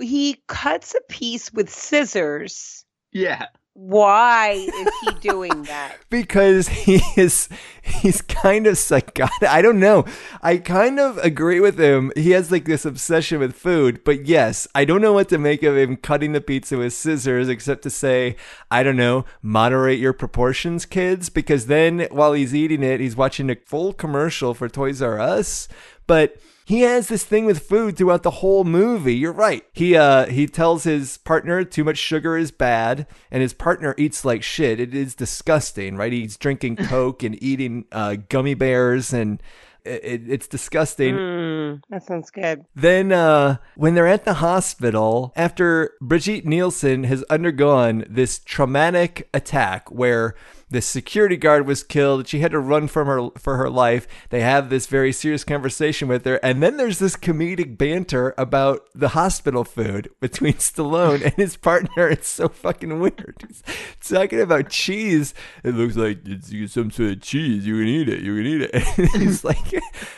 He 0.00 0.42
cuts 0.48 0.94
a 0.94 1.00
piece 1.12 1.52
with 1.52 1.70
scissors. 1.70 2.84
Yeah. 3.12 3.46
Why 3.74 4.50
is 4.50 4.88
he 5.00 5.12
doing 5.20 5.62
that? 5.62 5.96
because 6.10 6.68
he 6.68 7.00
is 7.16 7.48
he's 7.80 8.20
kind 8.20 8.66
of 8.66 8.76
psychotic. 8.76 9.48
I 9.48 9.62
don't 9.62 9.80
know. 9.80 10.04
I 10.42 10.58
kind 10.58 11.00
of 11.00 11.16
agree 11.18 11.58
with 11.58 11.80
him. 11.80 12.12
He 12.14 12.32
has 12.32 12.52
like 12.52 12.66
this 12.66 12.84
obsession 12.84 13.38
with 13.40 13.54
food, 13.54 14.04
but 14.04 14.26
yes, 14.26 14.68
I 14.74 14.84
don't 14.84 15.00
know 15.00 15.14
what 15.14 15.30
to 15.30 15.38
make 15.38 15.62
of 15.62 15.76
him 15.76 15.96
cutting 15.96 16.32
the 16.32 16.42
pizza 16.42 16.76
with 16.76 16.92
scissors 16.92 17.48
except 17.48 17.82
to 17.84 17.90
say, 17.90 18.36
I 18.70 18.82
don't 18.82 18.96
know, 18.96 19.24
moderate 19.40 19.98
your 19.98 20.12
proportions, 20.12 20.84
kids, 20.84 21.30
because 21.30 21.66
then 21.66 22.08
while 22.10 22.34
he's 22.34 22.54
eating 22.54 22.82
it, 22.82 23.00
he's 23.00 23.16
watching 23.16 23.48
a 23.48 23.56
full 23.56 23.94
commercial 23.94 24.52
for 24.52 24.68
Toys 24.68 25.00
R 25.00 25.18
Us, 25.18 25.66
but 26.06 26.36
he 26.64 26.82
has 26.82 27.08
this 27.08 27.24
thing 27.24 27.44
with 27.44 27.66
food 27.66 27.96
throughout 27.96 28.22
the 28.22 28.30
whole 28.30 28.64
movie. 28.64 29.14
You're 29.14 29.32
right. 29.32 29.64
He 29.72 29.96
uh 29.96 30.26
he 30.26 30.46
tells 30.46 30.84
his 30.84 31.18
partner 31.18 31.64
too 31.64 31.84
much 31.84 31.98
sugar 31.98 32.36
is 32.36 32.50
bad, 32.50 33.06
and 33.30 33.42
his 33.42 33.52
partner 33.52 33.94
eats 33.98 34.24
like 34.24 34.42
shit. 34.42 34.80
It 34.80 34.94
is 34.94 35.14
disgusting, 35.14 35.96
right? 35.96 36.12
He's 36.12 36.36
drinking 36.36 36.76
Coke 36.88 37.22
and 37.22 37.40
eating 37.42 37.86
uh, 37.92 38.16
gummy 38.28 38.54
bears, 38.54 39.12
and 39.12 39.42
it, 39.84 40.04
it, 40.04 40.22
it's 40.28 40.48
disgusting. 40.48 41.14
Mm, 41.14 41.82
that 41.90 42.04
sounds 42.04 42.30
good. 42.30 42.64
Then, 42.74 43.12
uh, 43.12 43.56
when 43.74 43.94
they're 43.94 44.06
at 44.06 44.24
the 44.24 44.34
hospital, 44.34 45.32
after 45.36 45.92
Brigitte 46.00 46.46
Nielsen 46.46 47.04
has 47.04 47.24
undergone 47.24 48.04
this 48.08 48.38
traumatic 48.38 49.28
attack 49.34 49.90
where 49.90 50.34
the 50.72 50.80
security 50.80 51.36
guard 51.36 51.66
was 51.66 51.82
killed, 51.82 52.26
she 52.26 52.40
had 52.40 52.52
to 52.52 52.58
run 52.58 52.88
from 52.88 53.06
her 53.06 53.28
for 53.38 53.56
her 53.58 53.68
life. 53.68 54.08
They 54.30 54.40
have 54.40 54.70
this 54.70 54.86
very 54.86 55.12
serious 55.12 55.44
conversation 55.44 56.08
with 56.08 56.24
her, 56.24 56.36
and 56.36 56.62
then 56.62 56.78
there's 56.78 56.98
this 56.98 57.14
comedic 57.14 57.76
banter 57.76 58.34
about 58.38 58.88
the 58.94 59.10
hospital 59.10 59.64
food 59.64 60.08
between 60.18 60.54
Stallone 60.54 61.22
and 61.22 61.34
his 61.34 61.56
partner. 61.56 62.08
It's 62.08 62.28
so 62.28 62.48
fucking 62.48 63.00
weird. 63.00 63.44
He's 63.48 63.62
talking 64.10 64.40
about 64.40 64.70
cheese. 64.70 65.34
It 65.62 65.74
looks 65.74 65.96
like 65.96 66.20
it's 66.24 66.72
some 66.72 66.90
sort 66.90 67.12
of 67.12 67.20
cheese. 67.20 67.66
You 67.66 67.78
can 67.78 67.88
eat 67.88 68.08
it. 68.08 68.20
You 68.20 68.36
can 68.36 68.46
eat 68.46 68.62
it. 68.62 68.72
And 69.12 69.22
he's 69.22 69.44
like, 69.44 69.56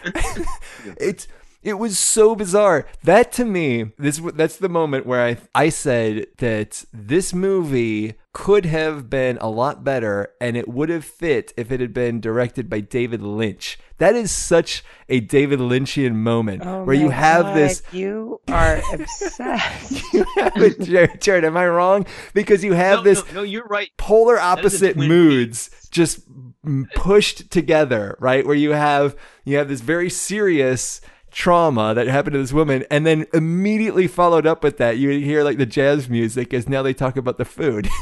it's 0.99 1.27
it 1.65 1.79
was 1.79 1.99
so 1.99 2.37
bizarre. 2.37 2.87
That 3.03 3.33
to 3.33 3.45
me, 3.45 3.93
this 3.99 4.21
that's 4.35 4.59
the 4.59 4.69
moment 4.69 5.07
where 5.07 5.25
I 5.25 5.37
I 5.55 5.71
said 5.71 6.27
that 6.39 6.85
this 6.93 7.33
movie 7.33 8.15
could 8.35 8.67
have 8.67 9.09
been 9.09 9.39
a 9.41 9.49
lot 9.49 9.85
better 9.85 10.35
and 10.41 10.57
it 10.57 10.69
would 10.69 10.89
have 10.89 11.05
fit 11.05 11.55
if 11.57 11.71
it 11.71 11.81
had 11.81 11.95
been 11.95 12.21
directed 12.21 12.69
by 12.69 12.81
David 12.81 13.23
Lynch. 13.23 13.79
That 13.99 14.17
is 14.17 14.33
such 14.33 14.85
a 15.09 15.21
David 15.21 15.61
Lynchian 15.61 16.15
moment 16.15 16.63
Oh 16.67 16.83
where 16.83 16.97
you 16.97 17.11
have 17.11 17.45
God, 17.45 17.57
this 17.57 17.83
You 17.93 18.41
are 18.49 18.83
obsessed. 18.93 20.03
you 20.13 20.27
have 20.37 20.57
it, 20.57 20.81
Jared, 20.81 21.21
Jared, 21.21 21.45
am 21.45 21.57
I 21.57 21.69
wrong? 21.69 22.07
Because 22.35 22.65
you 22.65 22.73
have 22.73 22.99
no, 22.99 23.03
this 23.05 23.27
no, 23.29 23.35
no, 23.35 23.43
you're 23.43 23.67
right. 23.67 23.89
polar 23.97 24.39
opposite 24.39 24.95
Twin 24.95 25.09
moods 25.09 25.89
just 25.91 26.29
mm, 26.65 26.85
pushed 26.97 27.51
together, 27.53 28.17
right? 28.19 28.45
Where 28.45 28.57
you 28.57 28.73
have 28.73 29.17
you 29.45 29.57
have 29.59 29.69
this 29.69 29.81
very 29.81 30.11
serious 30.11 31.01
trauma 31.35 31.93
that 31.95 32.07
happened 32.07 32.33
to 32.33 32.39
this 32.39 32.53
woman 32.53 32.85
and 32.91 33.05
then 33.05 33.27
immediately 33.35 34.07
followed 34.07 34.47
up 34.47 34.63
with 34.63 34.79
that. 34.79 34.99
You 34.99 35.11
hear 35.11 35.43
like 35.43 35.59
the 35.59 35.67
jazz 35.67 36.09
music 36.09 36.55
as 36.55 36.69
now 36.69 36.81
they 36.83 36.95
talk 36.95 37.17
about 37.17 37.39
the 37.39 37.45
food. 37.45 37.89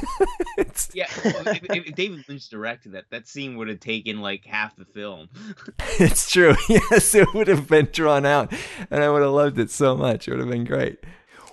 Yeah, 0.94 1.08
well, 1.24 1.48
if, 1.48 1.64
if 1.64 1.94
David 1.94 2.24
Lynch 2.28 2.48
directed 2.48 2.92
that, 2.92 3.04
that 3.10 3.26
scene 3.26 3.56
would 3.56 3.68
have 3.68 3.80
taken 3.80 4.20
like 4.20 4.44
half 4.44 4.76
the 4.76 4.84
film. 4.84 5.28
it's 5.98 6.30
true. 6.30 6.54
Yes 6.68 7.14
it 7.14 7.32
would 7.34 7.48
have 7.48 7.68
been 7.68 7.88
drawn 7.90 8.26
out 8.26 8.52
and 8.90 9.02
i 9.02 9.08
would 9.08 9.22
have 9.22 9.32
loved 9.32 9.58
it 9.58 9.70
so 9.70 9.96
much. 9.96 10.28
It 10.28 10.32
would 10.32 10.40
have 10.40 10.50
been 10.50 10.64
great. 10.64 10.98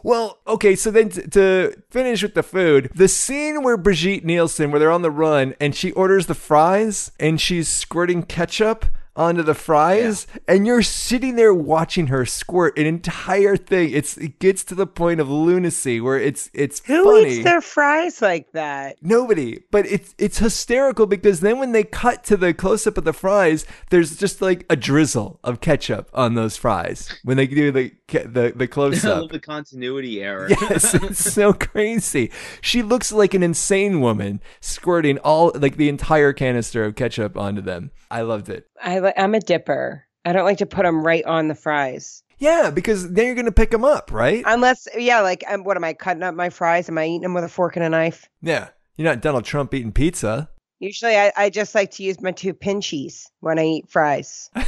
Well, 0.03 0.39
okay, 0.47 0.75
so 0.75 0.91
then 0.91 1.09
t- 1.09 1.23
to 1.23 1.81
finish 1.89 2.23
with 2.23 2.33
the 2.33 2.43
food, 2.43 2.91
the 2.95 3.07
scene 3.07 3.63
where 3.63 3.77
Brigitte 3.77 4.23
Nielsen, 4.23 4.71
where 4.71 4.79
they're 4.79 4.91
on 4.91 5.01
the 5.01 5.11
run 5.11 5.55
and 5.59 5.75
she 5.75 5.91
orders 5.91 6.27
the 6.27 6.35
fries 6.35 7.11
and 7.19 7.39
she's 7.39 7.67
squirting 7.67 8.23
ketchup 8.23 8.85
onto 9.19 9.43
the 9.43 9.53
fries 9.53 10.25
and 10.47 10.65
you're 10.65 10.81
sitting 10.81 11.35
there 11.35 11.53
watching 11.53 12.07
her 12.07 12.25
squirt 12.25 12.77
an 12.77 12.85
entire 12.85 13.57
thing. 13.57 13.91
It's 13.91 14.15
it 14.17 14.39
gets 14.39 14.63
to 14.65 14.75
the 14.75 14.87
point 14.87 15.19
of 15.19 15.29
lunacy 15.29 15.99
where 15.99 16.17
it's 16.17 16.49
it's 16.53 16.81
Who 16.85 17.03
funny. 17.03 17.35
eats 17.35 17.43
their 17.43 17.59
fries 17.59 18.21
like 18.21 18.53
that? 18.53 18.95
Nobody, 19.01 19.59
but 19.71 19.85
it's 19.85 20.15
it's 20.17 20.39
hysterical 20.39 21.05
because 21.05 21.41
then 21.41 21.59
when 21.59 21.73
they 21.73 21.83
cut 21.83 22.23
to 22.25 22.37
the 22.37 22.53
close 22.53 22.87
up 22.87 22.97
of 22.97 23.03
the 23.03 23.13
fries, 23.13 23.65
there's 23.89 24.15
just 24.17 24.41
like 24.41 24.65
a 24.69 24.77
drizzle 24.77 25.39
of 25.43 25.59
ketchup 25.59 26.09
on 26.13 26.35
those 26.35 26.55
fries 26.55 27.09
when 27.23 27.35
they 27.35 27.45
do 27.45 27.71
the 27.71 27.91
the 28.07 28.53
the 28.55 28.67
close-up 28.79 29.29
the 29.31 29.39
continuity 29.39 30.23
error. 30.23 30.47
Yes, 30.49 30.93
it's 30.95 31.33
so 31.33 31.51
crazy. 31.51 32.31
She 32.61 32.81
looks 32.81 33.11
like 33.11 33.33
an 33.33 33.43
insane 33.43 33.99
woman 33.99 34.39
squirting 34.61 35.17
all 35.19 35.51
like 35.55 35.75
the 35.75 35.89
entire 35.89 36.31
canister 36.31 36.85
of 36.85 36.95
ketchup 36.95 37.37
onto 37.37 37.61
them. 37.61 37.91
I 38.09 38.21
loved 38.21 38.49
it. 38.49 38.65
I 38.81 38.99
I'm 39.17 39.35
a 39.35 39.39
dipper. 39.39 40.05
I 40.25 40.33
don't 40.33 40.45
like 40.45 40.57
to 40.59 40.65
put 40.65 40.83
them 40.83 41.03
right 41.05 41.25
on 41.25 41.47
the 41.47 41.55
fries. 41.55 42.23
Yeah, 42.37 42.71
because 42.71 43.11
then 43.11 43.25
you're 43.25 43.35
gonna 43.35 43.51
pick 43.51 43.71
them 43.71 43.83
up, 43.83 44.11
right? 44.11 44.43
Unless, 44.45 44.87
yeah, 44.95 45.21
like, 45.21 45.43
um, 45.49 45.63
what 45.63 45.75
am 45.77 45.83
I 45.83 45.93
cutting 45.93 46.23
up 46.23 46.35
my 46.35 46.49
fries? 46.49 46.87
Am 46.87 46.97
I 46.97 47.05
eating 47.05 47.21
them 47.21 47.33
with 47.33 47.43
a 47.43 47.49
fork 47.49 47.75
and 47.75 47.85
a 47.85 47.89
knife? 47.89 48.27
yeah, 48.41 48.69
you're 48.95 49.07
not 49.07 49.21
Donald 49.21 49.45
Trump 49.45 49.73
eating 49.73 49.91
pizza. 49.91 50.49
Usually, 50.79 51.17
I, 51.17 51.31
I 51.35 51.49
just 51.49 51.75
like 51.75 51.91
to 51.91 52.03
use 52.03 52.21
my 52.21 52.31
two 52.31 52.53
pinchies 52.53 53.27
when 53.41 53.59
I 53.59 53.65
eat 53.65 53.89
fries. 53.89 54.49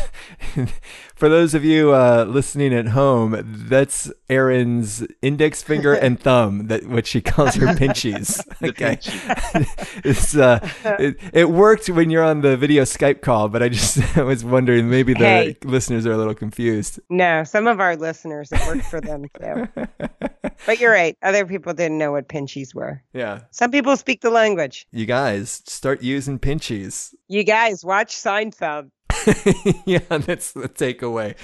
For 1.15 1.29
those 1.29 1.53
of 1.53 1.63
you 1.63 1.93
uh, 1.93 2.25
listening 2.27 2.73
at 2.73 2.87
home, 2.87 3.41
that's 3.69 4.11
Erin's 4.29 5.05
index 5.21 5.61
finger 5.63 5.93
and 5.93 6.19
thumb, 6.27 6.67
that 6.67 6.85
what 6.87 7.07
she 7.07 7.21
calls 7.21 7.55
her 7.55 7.67
pinchies. 7.67 8.39
Okay, 8.63 8.99
it's 10.03 10.35
uh, 10.35 10.59
it, 10.99 11.17
it 11.33 11.49
worked 11.49 11.89
when 11.89 12.09
you're 12.11 12.23
on 12.23 12.41
the 12.41 12.55
video 12.55 12.83
Skype 12.83 13.21
call, 13.21 13.49
but 13.49 13.63
I 13.63 13.69
just 13.69 14.17
I 14.17 14.21
was 14.23 14.43
wondering 14.45 14.89
maybe 14.89 15.13
the 15.13 15.19
Hey. 15.19 15.57
listeners 15.63 16.05
are 16.05 16.11
a 16.11 16.17
little 16.17 16.35
confused. 16.35 16.99
No, 17.09 17.43
some 17.43 17.65
of 17.67 17.79
our 17.79 17.95
listeners, 17.95 18.51
it 18.51 18.61
worked 18.67 18.85
for 18.85 19.01
them 19.01 19.25
too. 19.39 19.67
But 20.67 20.79
you're 20.79 20.91
right. 20.91 21.17
Other 21.23 21.45
people 21.47 21.73
didn't 21.73 21.97
know 21.97 22.11
what 22.11 22.27
pinchies 22.27 22.75
were. 22.75 23.01
yeah, 23.13 23.41
Some 23.49 23.71
people 23.71 23.97
speak 23.97 24.21
the 24.21 24.29
language. 24.29 24.85
you 24.91 25.05
guys 25.07 25.63
start 25.65 26.00
using 26.03 26.39
pinchies. 26.39 27.13
You 27.27 27.43
guys 27.43 27.83
watch 27.83 28.15
Seinfeld. 28.15 28.89
yeah, 29.85 29.99
that's 30.09 30.53
the 30.53 30.67
takeaway. 30.67 31.35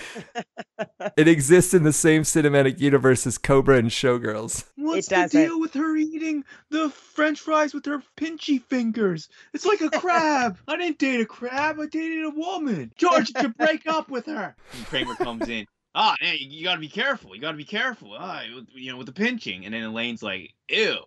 it 1.18 1.28
exists 1.28 1.74
in 1.74 1.84
the 1.84 1.94
same 1.94 2.24
cinematic 2.24 2.80
universe 2.80 3.28
as 3.28 3.38
Cobra 3.38 3.78
and 3.78 3.90
Showgirls. 3.90 4.66
What's 4.76 5.12
It 5.12 5.32
the 5.32 5.46
deal 5.46 5.60
with 5.60 5.74
her 5.76 5.96
eating 5.96 6.44
the 6.72 6.90
French 6.90 7.40
fries 7.40 7.74
with 7.74 7.86
her 7.86 8.02
pinchy 8.16 8.62
fingers? 8.64 9.30
It's 9.54 9.66
like 9.66 9.82
a 9.82 9.90
crab. 9.92 10.58
I 10.68 10.78
didn't 10.78 10.98
date 10.98 11.22
a 11.22 11.26
crab. 11.26 11.80
I 11.80 11.86
dated 11.86 12.24
a 12.26 12.30
woman. 12.32 12.92
George, 12.96 13.32
you 13.40 13.50
break 13.50 13.86
up 13.88 14.10
with 14.10 14.26
her. 14.26 14.56
And 14.76 14.86
Kramer 14.88 15.16
comes 15.16 15.48
in. 15.48 15.68
Ah, 15.94 16.16
man, 16.22 16.36
you, 16.40 16.48
you 16.50 16.64
gotta 16.64 16.80
be 16.80 16.90
careful. 16.90 17.36
You 17.36 17.42
gotta 17.42 17.58
be 17.58 17.66
careful. 17.66 18.16
Ah, 18.18 18.42
with- 18.56 18.70
you 18.74 18.92
know, 18.92 18.98
with 18.98 19.08
the 19.08 19.14
pinching. 19.14 19.66
And 19.66 19.74
then 19.74 19.84
Elaine's 19.84 20.24
like, 20.24 20.54
ew. 20.70 20.98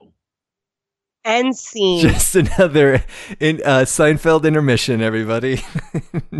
End 1.24 1.54
scene. 1.54 2.00
Just 2.00 2.34
another 2.34 3.04
in 3.38 3.60
uh, 3.62 3.80
Seinfeld 3.80 4.44
intermission, 4.44 5.02
everybody. 5.02 5.62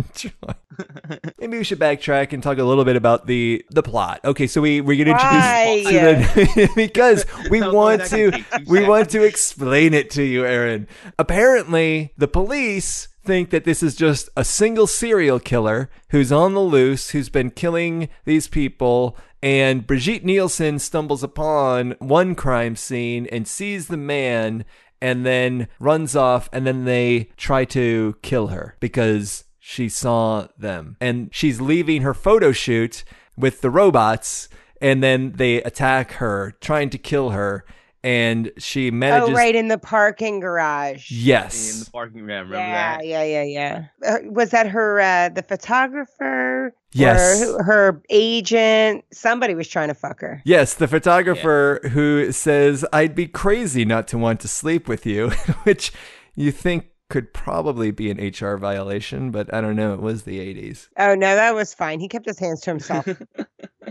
Maybe 1.39 1.57
we 1.57 1.63
should 1.63 1.79
backtrack 1.79 2.33
and 2.33 2.41
talk 2.41 2.57
a 2.57 2.63
little 2.63 2.83
bit 2.83 2.95
about 2.95 3.27
the 3.27 3.63
the 3.69 3.83
plot. 3.83 4.21
Okay, 4.25 4.47
so 4.47 4.59
we 4.59 4.81
we 4.81 4.97
get 4.97 5.07
introduced 5.07 5.87
to 5.87 5.93
the, 5.93 6.69
because 6.75 7.25
we 7.51 7.61
want 7.61 8.05
to 8.05 8.31
can 8.31 8.43
take? 8.43 8.67
We 8.67 8.87
want 8.87 9.11
to 9.11 9.23
explain 9.23 9.93
it 9.93 10.09
to 10.11 10.23
you, 10.23 10.45
Aaron. 10.45 10.87
Apparently, 11.19 12.13
the 12.17 12.27
police 12.27 13.09
think 13.23 13.51
that 13.51 13.65
this 13.65 13.83
is 13.83 13.95
just 13.95 14.29
a 14.35 14.43
single 14.43 14.87
serial 14.87 15.39
killer 15.39 15.91
who's 16.09 16.31
on 16.31 16.53
the 16.55 16.59
loose, 16.59 17.11
who's 17.11 17.29
been 17.29 17.51
killing 17.51 18.09
these 18.25 18.47
people. 18.47 19.15
And 19.43 19.87
Brigitte 19.87 20.23
Nielsen 20.23 20.77
stumbles 20.79 21.23
upon 21.23 21.95
one 21.99 22.35
crime 22.35 22.75
scene 22.75 23.25
and 23.31 23.47
sees 23.47 23.87
the 23.87 23.97
man 23.97 24.65
and 25.01 25.25
then 25.25 25.67
runs 25.79 26.15
off. 26.15 26.47
And 26.53 26.67
then 26.67 26.85
they 26.85 27.29
try 27.37 27.65
to 27.65 28.15
kill 28.21 28.47
her 28.47 28.75
because 28.79 29.45
she 29.59 29.89
saw 29.89 30.47
them. 30.57 30.97
And 31.01 31.29
she's 31.31 31.59
leaving 31.59 32.03
her 32.03 32.13
photo 32.13 32.51
shoot 32.51 33.03
with 33.35 33.61
the 33.61 33.71
robots. 33.71 34.47
And 34.79 35.01
then 35.01 35.33
they 35.33 35.61
attack 35.63 36.13
her, 36.13 36.55
trying 36.61 36.89
to 36.91 36.97
kill 36.97 37.31
her. 37.31 37.65
And 38.03 38.51
she 38.57 38.89
manages. 38.89 39.29
Oh, 39.29 39.33
right 39.33 39.55
in 39.55 39.67
the 39.67 39.77
parking 39.77 40.39
garage. 40.39 41.11
Yes. 41.11 41.73
In 41.75 41.85
the 41.85 41.91
parking 41.91 42.21
lot. 42.21 42.27
Remember 42.27 42.55
yeah, 42.55 42.97
that? 42.97 43.05
yeah, 43.05 43.23
yeah, 43.23 43.43
yeah. 43.43 43.85
Uh, 44.05 44.17
was 44.25 44.49
that 44.49 44.67
her, 44.67 44.99
uh, 44.99 45.29
the 45.29 45.43
photographer? 45.43 46.73
Yes. 46.93 47.47
Or 47.47 47.63
her 47.63 48.01
agent? 48.09 49.05
Somebody 49.13 49.55
was 49.55 49.67
trying 49.67 49.89
to 49.89 49.93
fuck 49.93 50.21
her. 50.21 50.41
Yes, 50.45 50.73
the 50.73 50.87
photographer 50.87 51.79
who 51.91 52.31
says, 52.31 52.85
I'd 52.91 53.15
be 53.15 53.27
crazy 53.27 53.85
not 53.85 54.07
to 54.09 54.17
want 54.17 54.39
to 54.41 54.47
sleep 54.47 54.87
with 54.87 55.05
you, 55.05 55.29
which 55.63 55.93
you 56.35 56.51
think 56.51 56.87
could 57.11 57.33
probably 57.33 57.91
be 57.91 58.09
an 58.09 58.17
HR 58.17 58.55
violation, 58.55 59.31
but 59.31 59.53
I 59.53 59.61
don't 59.61 59.75
know. 59.75 59.93
It 59.93 60.01
was 60.01 60.23
the 60.23 60.39
80s. 60.39 60.87
Oh, 60.97 61.13
no, 61.13 61.35
that 61.35 61.53
was 61.53 61.73
fine. 61.73 61.99
He 61.99 62.07
kept 62.07 62.25
his 62.25 62.39
hands 62.39 62.61
to 62.61 62.71
himself. 62.71 63.05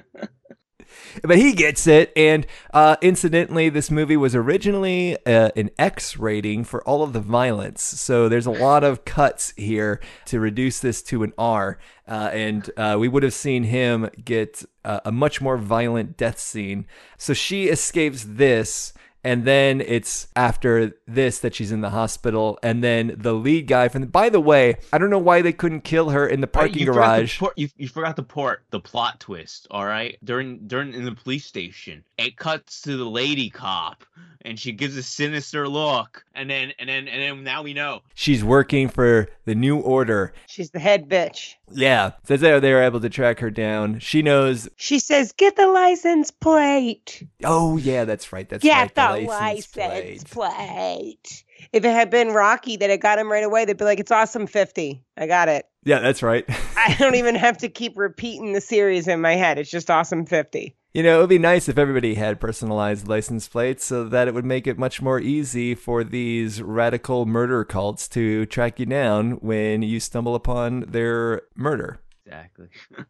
But 1.23 1.39
he 1.39 1.53
gets 1.53 1.87
it. 1.87 2.13
And 2.17 2.47
uh, 2.73 2.97
incidentally, 3.03 3.69
this 3.69 3.91
movie 3.91 4.17
was 4.17 4.35
originally 4.35 5.17
uh, 5.27 5.51
an 5.57 5.71
X 5.79 6.17
rating 6.17 6.65
for 6.65 6.83
all 6.87 7.03
of 7.03 7.13
the 7.13 7.21
violence. 7.21 7.83
So 7.83 8.29
there's 8.29 8.47
a 8.47 8.51
lot 8.51 8.85
of 8.85 9.05
cuts 9.05 9.53
here 9.57 10.01
to 10.27 10.41
reduce 10.41 10.81
this 10.81 11.03
to 11.05 11.23
an 11.23 11.33
R. 11.39 11.79
Uh, 12.07 12.31
and 12.33 12.71
uh, 12.77 12.97
we 12.99 13.09
would 13.09 13.23
have 13.23 13.35
seen 13.35 13.65
him 13.65 14.11
get 14.25 14.65
uh, 14.85 15.01
a 15.05 15.13
much 15.13 15.41
more 15.41 15.57
violent 15.57 16.17
death 16.17 16.39
scene. 16.39 16.87
So 17.19 17.35
she 17.35 17.69
escapes 17.69 18.25
this. 18.27 18.93
And 19.23 19.45
then 19.45 19.81
it's 19.81 20.29
after 20.35 20.93
this 21.07 21.41
that 21.41 21.55
she's 21.55 21.73
in 21.73 21.81
the 21.83 21.91
hospital. 21.91 22.59
And 22.63 22.83
then 22.83 23.15
the 23.17 23.35
lead 23.35 23.67
guy 23.67 23.89
from 23.89 24.01
the, 24.03 24.07
by 24.07 24.29
the 24.31 24.41
way, 24.41 24.77
I 24.93 24.99
don't 24.99 25.11
know 25.11 25.19
why 25.19 25.43
they 25.43 25.53
couldn't 25.53 25.83
kill 25.83 26.11
her 26.11 26.27
in 26.27 26.41
the 26.41 26.47
Right, 26.47 26.53
parking 26.53 26.79
you 26.81 26.87
forgot 26.87 27.17
to 27.17 27.39
garage. 27.39 27.41
you, 27.57 27.69
you 27.77 27.89
forgot 27.89 28.17
to 28.17 28.23
port 28.23 28.65
the 28.71 28.81
plot 28.81 29.21
twist. 29.21 29.67
All 29.71 29.85
right, 29.85 30.17
during 30.25 30.67
during 30.67 30.95
in 30.95 31.05
the 31.05 31.13
police 31.13 31.45
station, 31.45 32.03
it 32.19 32.37
cuts 32.37 32.83
to 32.83 32.97
the 32.97 33.05
lady 33.05 33.51
cop, 33.51 34.05
and 34.43 34.59
she 34.59 34.73
gives 34.73 34.97
a 34.97 35.03
sinister 35.03 35.69
look, 35.69 36.25
and 36.35 36.49
then 36.49 36.73
and 36.79 36.89
then 36.89 37.07
and 37.09 37.23
then 37.23 37.45
now 37.45 37.63
we 37.63 37.75
know. 37.75 38.01
She's 38.15 38.43
working 38.43 38.89
for 38.89 39.29
the 39.45 39.55
New 39.55 39.79
Order. 39.79 40.33
She's 40.47 40.71
the 40.71 40.79
head 40.81 41.09
bitch. 41.09 41.55
Yeah, 41.73 42.13
says 42.25 42.41
they 42.41 42.59
they 42.61 42.73
were 42.73 42.83
able 42.83 43.01
to 43.01 43.11
track 43.11 43.41
her 43.41 43.51
down. 43.51 43.99
She 43.99 44.23
knows. 44.23 44.69
She 44.77 44.99
says, 44.99 45.33
"Get 45.33 45.57
the 45.57 45.67
license 45.67 46.31
plate. 46.31 47.27
Oh 47.45 47.77
yeah, 47.77 48.05
that's 48.05 48.33
right. 48.33 48.49
That's 48.49 48.63
Get 48.63 48.97
right. 48.97 49.21
the, 49.23 49.27
license 49.27 49.67
plate. 49.67 50.25
plate." 50.31 51.45
If 51.73 51.85
it 51.85 51.93
had 51.93 52.11
been 52.11 52.29
Rocky 52.29 52.77
that 52.77 52.91
had 52.91 53.01
got 53.01 53.19
him 53.19 53.31
right 53.31 53.45
away, 53.45 53.65
they'd 53.65 53.77
be 53.77 53.85
like, 53.85 54.01
"It's 54.01 54.11
awesome, 54.11 54.47
50. 54.47 55.03
I 55.17 55.27
got 55.27 55.49
it. 55.49 55.67
Yeah, 55.85 56.01
that's 56.01 56.23
right. 56.23 56.45
I 56.77 56.97
don't 56.99 57.15
even 57.15 57.35
have 57.35 57.59
to 57.59 57.69
keep 57.69 57.97
repeating 57.97 58.53
the 58.53 58.61
series 58.61 59.09
in 59.09 59.21
my 59.21 59.35
head. 59.35 59.59
It's 59.59 59.71
just 59.71 59.91
awesome, 59.91 60.27
50." 60.27 60.77
you 60.93 61.05
know, 61.05 61.19
it 61.19 61.21
would 61.21 61.29
be 61.29 61.39
nice 61.39 61.69
if 61.69 61.79
everybody 61.79 62.15
had 62.15 62.41
personalized 62.41 63.07
license 63.07 63.47
plates, 63.47 63.85
so 63.85 64.05
that 64.09 64.27
it 64.27 64.35
would 64.35 64.45
make 64.45 64.67
it 64.67 64.79
much 64.79 65.01
more 65.01 65.21
easy 65.21 65.75
for 65.75 66.03
these 66.03 66.61
radical 66.61 67.27
murder 67.27 67.65
cults 67.65 68.09
to 68.09 68.45
track 68.47 68.81
you 68.81 68.87
down 68.87 69.33
when 69.35 69.83
you 69.83 70.01
stumble 70.01 70.35
upon 70.35 70.81
their 70.89 71.43
murder. 71.55 72.01
Exactly. 72.27 72.69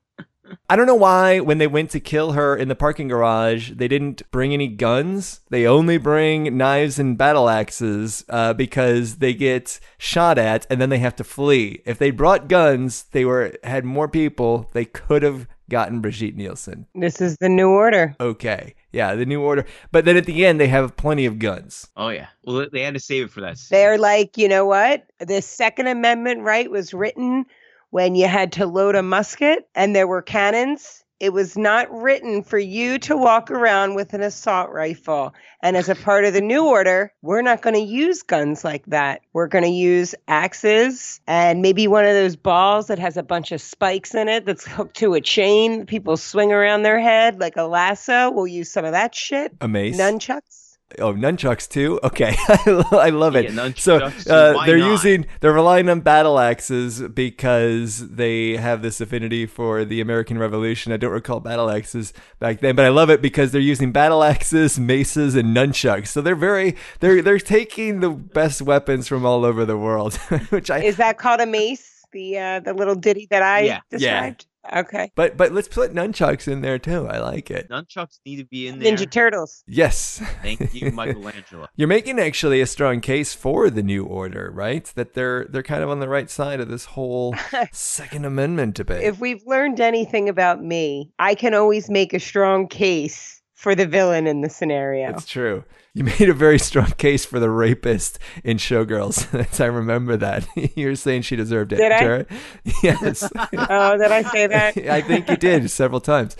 I 0.69 0.77
don't 0.77 0.87
know 0.87 0.95
why 0.95 1.41
when 1.41 1.59
they 1.59 1.67
went 1.67 1.91
to 1.91 2.01
kill 2.01 2.33
her 2.33 2.57
in 2.57 2.69
the 2.69 2.75
parking 2.75 3.09
garage, 3.09 3.73
they 3.73 3.89
didn't 3.89 4.23
bring 4.31 4.53
any 4.53 4.69
guns. 4.69 5.41
They 5.51 5.67
only 5.67 5.99
bring 5.99 6.57
knives 6.57 6.99
and 6.99 7.17
battle 7.19 7.49
axes 7.49 8.25
uh, 8.29 8.53
because 8.55 9.17
they 9.17 9.35
get 9.35 9.81
shot 9.99 10.39
at 10.39 10.67
and 10.71 10.81
then 10.81 10.91
they 10.91 10.99
have 10.99 11.17
to 11.17 11.25
flee. 11.25 11.83
If 11.85 11.99
they 11.99 12.11
brought 12.11 12.49
guns, 12.49 13.05
they 13.13 13.25
were 13.25 13.53
had 13.65 13.85
more 13.85 14.09
people. 14.09 14.69
They 14.73 14.85
could 14.85 15.23
have 15.23 15.47
gotten 15.69 16.01
Brigitte 16.01 16.35
Nielsen. 16.37 16.87
This 16.97 17.21
is 17.21 17.37
the 17.37 17.49
new 17.49 17.69
order. 17.71 18.17
Okay, 18.19 18.75
yeah, 18.93 19.15
the 19.15 19.25
new 19.25 19.41
order. 19.41 19.65
But 19.93 20.05
then 20.05 20.17
at 20.17 20.27
the 20.27 20.45
end, 20.45 20.59
they 20.61 20.67
have 20.67 20.97
plenty 20.97 21.27
of 21.27 21.39
guns. 21.39 21.87
Oh 21.97 22.09
yeah. 22.09 22.27
Well, 22.45 22.57
they- 22.57 22.69
they 22.73 22.83
had 22.83 22.95
to 22.95 23.01
save 23.01 23.27
it 23.27 23.31
for 23.31 23.41
that. 23.43 23.57
They're 23.71 23.99
like, 23.99 24.37
you 24.37 24.49
know 24.49 24.67
what? 24.67 25.07
The 25.21 25.41
Second 25.43 25.87
Amendment 25.87 26.41
right 26.43 26.69
was 26.71 26.93
written 26.93 27.45
when 27.91 28.15
you 28.15 28.27
had 28.27 28.53
to 28.53 28.67
load 28.67 28.95
a 28.95 29.03
musket 29.03 29.69
and 29.75 29.95
there 29.95 30.07
were 30.07 30.23
cannons 30.23 31.05
it 31.21 31.35
was 31.35 31.57
not 31.57 31.93
written 31.93 32.43
for 32.43 32.59
you 32.59 32.99
to 33.01 33.15
walk 33.15 33.51
around 33.51 33.95
with 33.95 34.15
an 34.15 34.23
assault 34.23 34.71
rifle. 34.71 35.35
And 35.63 35.77
as 35.77 35.91
a 35.91 35.95
part 35.95 36.25
of 36.25 36.33
the 36.33 36.41
new 36.41 36.67
order, 36.67 37.13
we're 37.21 37.43
not 37.43 37.61
going 37.61 37.75
to 37.75 37.81
use 37.81 38.23
guns 38.23 38.65
like 38.65 38.87
that. 38.87 39.21
We're 39.35 39.47
going 39.47 39.65
to 39.65 39.71
use 39.71 40.15
axes 40.27 41.21
and 41.27 41.61
maybe 41.61 41.87
one 41.87 42.07
of 42.07 42.15
those 42.15 42.37
balls 42.37 42.87
that 42.87 42.99
has 42.99 43.19
a 43.19 43.23
bunch 43.23 43.53
of 43.53 43.61
spikes 43.61 44.15
in 44.15 44.29
it 44.29 44.47
that's 44.47 44.67
hooked 44.67 44.97
to 44.97 45.13
a 45.13 45.21
chain 45.21 45.85
people 45.85 46.17
swing 46.17 46.53
around 46.53 46.83
their 46.83 46.99
head 46.99 47.39
like 47.39 47.57
a 47.57 47.65
lasso. 47.65 48.31
We'll 48.31 48.47
use 48.47 48.71
some 48.71 48.87
of 48.87 48.93
that 48.93 49.15
shit. 49.15 49.55
Amazing. 49.61 50.01
Nunchucks. 50.01 50.70
Oh, 50.99 51.15
nunchucks 51.15 51.69
too. 51.69 52.01
Okay, 52.03 52.35
I 52.49 53.11
love 53.11 53.37
it. 53.37 53.53
Yeah, 53.53 53.71
so 53.77 53.97
uh, 53.97 54.65
they're 54.67 54.79
not? 54.79 54.91
using 54.91 55.27
they're 55.41 55.53
relying 55.53 55.89
on 55.89 56.01
battle 56.01 56.39
axes 56.39 57.01
because 57.01 58.09
they 58.09 58.57
have 58.57 58.83
this 58.83 59.01
affinity 59.01 59.47
for 59.47 59.85
the 59.85 60.01
American 60.01 60.39
Revolution. 60.39 60.93
I 60.93 60.97
don't 60.97 61.13
recall 61.13 61.41
battle 61.41 61.71
axes 61.71 62.13
back 62.41 62.61
then, 62.61 62.75
but 62.75 62.85
I 62.85 62.89
love 62.89 63.09
it 63.09 63.23
because 63.23 63.53
they're 63.53 63.61
using 63.61 63.93
battle 63.93 64.25
axes, 64.25 64.79
maces, 64.81 65.37
and 65.37 65.57
nunchucks. 65.57 66.09
So 66.09 66.21
they're 66.21 66.35
very 66.35 66.77
they're 66.99 67.23
they're 67.23 67.39
taking 67.39 68.01
the 68.01 68.11
best 68.11 68.61
weapons 68.63 69.07
from 69.07 69.25
all 69.25 69.45
over 69.45 69.65
the 69.65 69.79
world, 69.79 70.15
which 70.51 70.71
I 70.71 70.81
Is 70.81 70.97
that 70.97 71.19
called 71.19 71.41
a 71.41 71.47
mace? 71.47 72.05
The 72.13 72.39
uh, 72.39 72.61
the 72.61 72.75
little 72.75 72.97
ditty 72.97 73.29
that 73.31 73.43
I 73.43 73.61
Yeah. 73.61 73.81
Yeah. 73.93 74.33
Described. 74.63 74.89
Okay. 74.89 75.13
but 75.15 75.37
but 75.37 75.53
let's 75.53 75.69
put 75.69 75.93
nunchucks 75.93 76.47
in 76.49 76.61
there 76.61 76.79
too. 76.79 77.07
I 77.07 77.19
like 77.19 77.51
it. 77.51 77.69
Nunchucks 77.71 78.19
need 78.27 78.37
to 78.37 78.45
be 78.45 78.69
in 78.69 78.79
there. 78.79 78.93
Ninja 78.93 79.11
Turtles. 79.11 79.63
Yes. 79.67 80.23
Thank 80.43 80.75
you, 80.75 80.91
Michelangelo. 80.93 81.69
You're 81.77 81.89
making 81.89 82.19
actually 82.19 82.61
a 82.61 82.67
strong 82.67 83.01
case 83.01 83.35
for 83.35 83.71
the 83.71 83.83
new 83.83 84.05
order, 84.05 84.51
right? 84.53 84.85
That 84.95 85.15
they're 85.15 85.47
they're 85.47 85.63
kind 85.63 85.83
of 85.83 85.91
on 85.91 86.01
the 86.01 86.09
right 86.09 86.31
side 86.31 86.61
of 86.61 86.69
this 86.69 86.87
whole 86.87 87.35
Second 87.73 88.25
Amendment 88.25 88.75
debate. 88.77 89.05
If 89.05 89.19
we've 89.21 89.43
learned 89.47 89.81
anything 89.81 90.29
about 90.29 90.63
me, 90.63 91.11
I 91.19 91.35
can 91.35 91.55
always 91.55 91.91
make 91.91 92.13
a 92.13 92.21
strong 92.21 92.69
case 92.69 93.41
for 93.55 93.75
the 93.75 93.87
villain 93.87 94.27
in 94.27 94.41
the 94.41 94.49
scenario. 94.49 95.11
It's 95.11 95.27
true. 95.27 95.65
You 95.93 96.05
made 96.05 96.29
a 96.29 96.35
very 96.35 96.59
strong 96.59 96.93
case 96.93 97.25
for 97.25 97.41
the 97.41 97.51
rapist 97.51 98.19
in 98.45 98.59
Showgirls. 98.59 99.61
I 99.61 99.67
remember 99.67 100.17
that. 100.19 100.47
you 100.77 100.87
were 100.87 100.97
saying 100.97 101.23
she 101.23 101.35
deserved 101.37 101.73
it, 101.73 101.77
Did 101.77 101.93
I? 101.93 102.01
Jared. 102.01 102.27
Yes. 102.83 103.29
oh, 103.35 103.99
did 103.99 104.13
I 104.13 104.23
say 104.23 104.47
that? 104.47 104.77
I 104.77 105.03
think 105.03 105.29
you 105.29 105.37
did 105.37 105.69
several 105.71 106.01
times. 106.01 106.37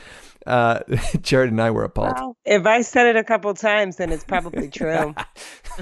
Uh, 0.47 0.81
Jared 1.21 1.51
and 1.51 1.61
I 1.61 1.71
were 1.71 1.85
appalled. 1.85 2.15
Well, 2.17 2.37
if 2.45 2.65
I 2.65 2.81
said 2.83 3.07
it 3.07 3.17
a 3.17 3.25
couple 3.25 3.53
times, 3.55 3.97
then 3.97 4.11
it's 4.11 4.25
probably 4.25 4.69
true. 4.69 5.15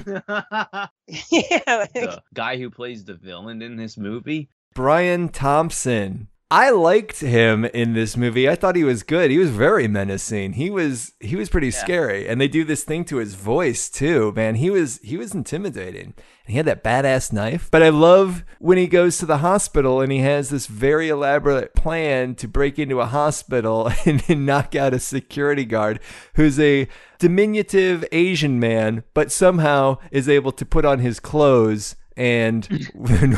yeah. 0.05 1.59
like- 1.67 1.93
the 1.93 2.21
guy 2.33 2.57
who 2.57 2.69
plays 2.69 3.05
the 3.05 3.13
villain 3.13 3.61
in 3.61 3.75
this 3.75 3.97
movie. 3.97 4.49
Brian 4.73 5.29
Thompson. 5.29 6.27
I 6.51 6.71
liked 6.71 7.19
him 7.19 7.63
in 7.63 7.93
this 7.93 8.17
movie. 8.17 8.49
I 8.49 8.55
thought 8.55 8.75
he 8.75 8.83
was 8.83 9.03
good. 9.03 9.29
He 9.29 9.37
was 9.37 9.51
very 9.51 9.87
menacing. 9.87 10.53
He 10.53 10.71
was 10.71 11.13
he 11.19 11.35
was 11.35 11.47
pretty 11.47 11.69
scary. 11.69 12.27
And 12.27 12.41
they 12.41 12.47
do 12.47 12.63
this 12.63 12.83
thing 12.83 13.05
to 13.05 13.17
his 13.17 13.35
voice 13.35 13.87
too, 13.87 14.33
man. 14.35 14.55
He 14.55 14.71
was 14.71 14.99
he 15.03 15.15
was 15.15 15.35
intimidating. 15.35 16.15
And 16.45 16.47
he 16.47 16.55
had 16.55 16.65
that 16.65 16.83
badass 16.83 17.31
knife. 17.31 17.69
But 17.69 17.83
I 17.83 17.89
love 17.89 18.43
when 18.57 18.79
he 18.79 18.87
goes 18.87 19.19
to 19.19 19.27
the 19.27 19.37
hospital 19.37 20.01
and 20.01 20.11
he 20.11 20.19
has 20.19 20.49
this 20.49 20.65
very 20.65 21.09
elaborate 21.09 21.75
plan 21.75 22.33
to 22.35 22.47
break 22.47 22.79
into 22.79 22.99
a 22.99 23.05
hospital 23.05 23.91
and, 24.05 24.21
then 24.21 24.43
knock 24.43 24.75
out 24.75 24.95
a 24.95 24.99
security 24.99 25.65
guard 25.65 25.99
who's 26.33 26.59
a 26.59 26.87
diminutive 27.19 28.03
Asian 28.11 28.59
man, 28.59 29.03
but 29.13 29.31
somehow 29.31 29.99
is 30.09 30.27
able 30.27 30.53
to 30.53 30.65
put 30.65 30.83
on 30.83 30.97
his 30.97 31.19
clothes 31.19 31.95
and 32.19 32.65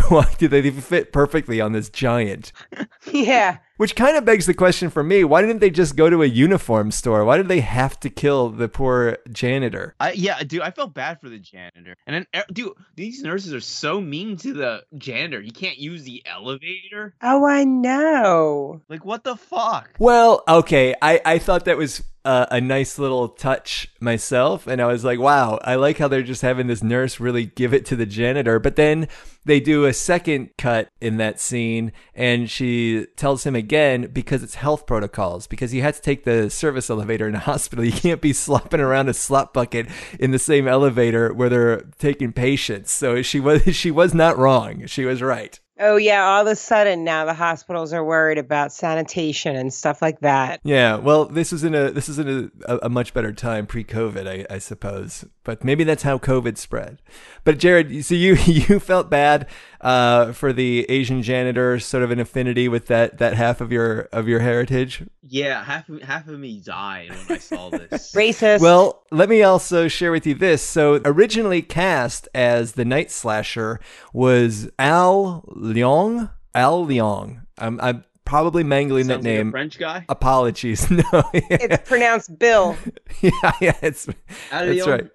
why 0.09 0.27
do 0.39 0.47
they 0.47 0.69
fit 0.71 1.13
perfectly 1.13 1.61
on 1.61 1.71
this 1.71 1.89
giant? 1.89 2.51
yeah. 3.13 3.59
Which 3.81 3.95
kind 3.95 4.15
of 4.15 4.25
begs 4.25 4.45
the 4.45 4.53
question 4.53 4.91
for 4.91 5.01
me: 5.01 5.23
Why 5.23 5.41
didn't 5.41 5.57
they 5.57 5.71
just 5.71 5.95
go 5.95 6.07
to 6.07 6.21
a 6.21 6.27
uniform 6.27 6.91
store? 6.91 7.25
Why 7.25 7.37
did 7.37 7.47
they 7.47 7.61
have 7.61 7.99
to 8.01 8.11
kill 8.11 8.49
the 8.49 8.69
poor 8.69 9.17
janitor? 9.31 9.95
I 9.99 10.11
yeah, 10.11 10.43
dude, 10.43 10.61
I 10.61 10.69
felt 10.69 10.93
bad 10.93 11.19
for 11.19 11.29
the 11.29 11.39
janitor. 11.39 11.95
And 12.05 12.13
then, 12.13 12.27
eh, 12.31 12.43
dude, 12.53 12.73
these 12.95 13.23
nurses 13.23 13.55
are 13.55 13.59
so 13.59 13.99
mean 13.99 14.37
to 14.37 14.53
the 14.53 14.83
janitor. 14.99 15.41
You 15.41 15.51
can't 15.51 15.79
use 15.79 16.03
the 16.03 16.21
elevator. 16.27 17.15
Oh, 17.23 17.43
I 17.47 17.63
know. 17.63 18.81
Like, 18.87 19.03
what 19.03 19.23
the 19.23 19.35
fuck? 19.35 19.95
Well, 19.97 20.43
okay, 20.47 20.93
I 21.01 21.19
I 21.25 21.39
thought 21.39 21.65
that 21.65 21.77
was. 21.77 22.03
Uh, 22.23 22.45
a 22.51 22.61
nice 22.61 22.99
little 22.99 23.29
touch 23.29 23.87
myself, 23.99 24.67
and 24.67 24.79
I 24.79 24.85
was 24.85 25.03
like, 25.03 25.17
"Wow, 25.17 25.57
I 25.63 25.73
like 25.73 25.97
how 25.97 26.07
they're 26.07 26.21
just 26.21 26.43
having 26.43 26.67
this 26.67 26.83
nurse 26.83 27.19
really 27.19 27.47
give 27.47 27.73
it 27.73 27.83
to 27.87 27.95
the 27.95 28.05
janitor." 28.05 28.59
But 28.59 28.75
then 28.75 29.07
they 29.43 29.59
do 29.59 29.85
a 29.85 29.93
second 29.93 30.51
cut 30.55 30.87
in 31.01 31.17
that 31.17 31.39
scene, 31.39 31.91
and 32.13 32.47
she 32.47 33.07
tells 33.15 33.43
him 33.43 33.55
again 33.55 33.70
because 33.71 34.43
it's 34.43 34.55
health 34.55 34.85
protocols. 34.85 35.47
Because 35.47 35.73
you 35.73 35.81
had 35.81 35.95
to 35.95 36.01
take 36.01 36.23
the 36.23 36.49
service 36.49 36.89
elevator 36.89 37.27
in 37.27 37.35
a 37.35 37.39
hospital, 37.51 37.85
you 37.85 37.91
can't 37.91 38.21
be 38.21 38.33
slopping 38.33 38.79
around 38.79 39.09
a 39.09 39.13
slop 39.13 39.53
bucket 39.53 39.87
in 40.19 40.31
the 40.31 40.39
same 40.39 40.67
elevator 40.67 41.33
where 41.33 41.49
they're 41.49 41.81
taking 41.97 42.33
patients. 42.33 42.91
So 42.91 43.21
she 43.21 43.39
was 43.39 43.63
she 43.75 43.91
was 43.91 44.13
not 44.13 44.37
wrong. 44.37 44.85
She 44.85 45.05
was 45.05 45.21
right. 45.21 45.59
Oh, 45.83 45.95
yeah. 45.95 46.23
All 46.23 46.41
of 46.41 46.47
a 46.47 46.55
sudden 46.55 47.03
now 47.03 47.25
the 47.25 47.33
hospitals 47.33 47.91
are 47.91 48.05
worried 48.05 48.37
about 48.37 48.71
sanitation 48.71 49.55
and 49.55 49.73
stuff 49.73 49.99
like 49.99 50.19
that. 50.19 50.59
Yeah, 50.63 50.97
well, 50.97 51.25
this 51.25 51.51
is 51.51 51.63
in 51.63 51.73
a 51.73 51.89
this 51.89 52.07
is 52.07 52.19
in 52.19 52.51
a, 52.67 52.77
a 52.83 52.89
much 52.89 53.15
better 53.15 53.33
time 53.33 53.65
pre-COVID, 53.65 54.27
I, 54.27 54.53
I 54.53 54.59
suppose. 54.59 55.25
But 55.43 55.63
maybe 55.63 55.83
that's 55.83 56.03
how 56.03 56.19
COVID 56.19 56.57
spread. 56.57 57.01
But 57.43 57.57
Jared, 57.57 58.05
so 58.05 58.13
you 58.13 58.35
you 58.45 58.79
felt 58.79 59.09
bad 59.09 59.47
uh, 59.81 60.33
for 60.33 60.53
the 60.53 60.85
Asian 60.89 61.23
janitor, 61.23 61.79
sort 61.79 62.03
of 62.03 62.11
an 62.11 62.19
affinity 62.19 62.67
with 62.67 62.87
that 62.87 63.17
that 63.17 63.33
half 63.33 63.61
of 63.61 63.71
your 63.71 64.01
of 64.11 64.27
your 64.27 64.39
heritage. 64.39 65.03
Yeah, 65.23 65.63
half 65.63 65.89
of, 65.89 66.01
half 66.03 66.27
of 66.27 66.39
me 66.39 66.61
died 66.63 67.09
when 67.09 67.37
I 67.37 67.39
saw 67.39 67.69
this. 67.69 68.11
Racist. 68.15 68.59
Well, 68.59 69.03
let 69.11 69.29
me 69.29 69.41
also 69.41 69.87
share 69.87 70.11
with 70.11 70.27
you 70.27 70.35
this. 70.35 70.61
So, 70.61 71.01
originally 71.05 71.61
cast 71.61 72.27
as 72.35 72.73
the 72.73 72.85
Night 72.85 73.09
Slasher 73.09 73.79
was 74.13 74.69
Al 74.77 75.43
Leong. 75.55 76.31
Al 76.53 76.85
Leong. 76.85 77.45
I'm, 77.57 77.79
I'm 77.81 78.03
probably 78.25 78.63
mangling 78.63 79.07
that 79.07 79.15
Sounds 79.15 79.25
like 79.25 79.33
a 79.33 79.37
name. 79.37 79.51
French 79.51 79.77
guy. 79.79 80.05
Apologies. 80.09 80.89
No. 80.91 81.23
it's 81.33 81.87
pronounced 81.89 82.37
Bill. 82.37 82.77
yeah, 83.21 83.31
yeah, 83.61 83.77
it's 83.81 84.07
Al 84.51 84.65
that's 84.65 84.79
Leong. 84.85 85.09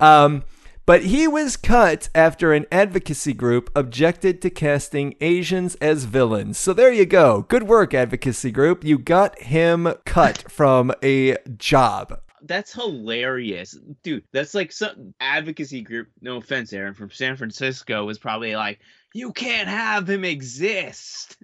Um, 0.24 0.44
but 0.84 1.04
he 1.04 1.28
was 1.28 1.56
cut 1.56 2.08
after 2.14 2.52
an 2.52 2.66
advocacy 2.72 3.32
group 3.34 3.70
objected 3.76 4.42
to 4.42 4.50
casting 4.50 5.14
Asians 5.20 5.76
as 5.76 6.04
villains. 6.04 6.58
So 6.58 6.72
there 6.72 6.92
you 6.92 7.06
go. 7.06 7.42
Good 7.42 7.62
work, 7.64 7.94
advocacy 7.94 8.50
group. 8.50 8.82
You 8.82 8.98
got 8.98 9.38
him 9.40 9.92
cut 10.04 10.44
from 10.50 10.92
a 11.02 11.36
job. 11.56 12.18
That's 12.44 12.72
hilarious, 12.74 13.78
dude. 14.02 14.24
That's 14.32 14.54
like 14.54 14.72
some 14.72 15.14
advocacy 15.20 15.82
group. 15.82 16.08
No 16.20 16.38
offense, 16.38 16.72
Aaron, 16.72 16.94
from 16.94 17.10
San 17.10 17.36
Francisco 17.36 18.04
was 18.04 18.18
probably 18.18 18.56
like, 18.56 18.80
"You 19.14 19.32
can't 19.32 19.68
have 19.68 20.10
him 20.10 20.24
exist." 20.24 21.36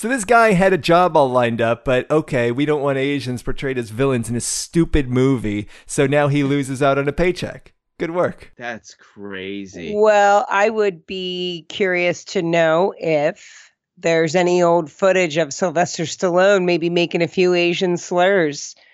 So 0.00 0.08
this 0.08 0.24
guy 0.24 0.52
had 0.52 0.72
a 0.72 0.78
job 0.78 1.14
all 1.14 1.28
lined 1.28 1.60
up, 1.60 1.84
but 1.84 2.10
okay, 2.10 2.50
we 2.50 2.64
don't 2.64 2.80
want 2.80 2.96
Asians 2.96 3.42
portrayed 3.42 3.76
as 3.76 3.90
villains 3.90 4.30
in 4.30 4.34
a 4.34 4.40
stupid 4.40 5.10
movie. 5.10 5.68
So 5.84 6.06
now 6.06 6.28
he 6.28 6.42
loses 6.42 6.82
out 6.82 6.96
on 6.96 7.06
a 7.06 7.12
paycheck. 7.12 7.74
Good 7.98 8.12
work. 8.12 8.50
That's 8.56 8.94
crazy. 8.94 9.92
Well, 9.94 10.46
I 10.48 10.70
would 10.70 11.04
be 11.06 11.66
curious 11.68 12.24
to 12.32 12.40
know 12.40 12.94
if 12.96 13.70
there's 13.98 14.34
any 14.34 14.62
old 14.62 14.90
footage 14.90 15.36
of 15.36 15.52
Sylvester 15.52 16.04
Stallone 16.04 16.64
maybe 16.64 16.88
making 16.88 17.20
a 17.20 17.28
few 17.28 17.52
Asian 17.52 17.98
slurs. 17.98 18.74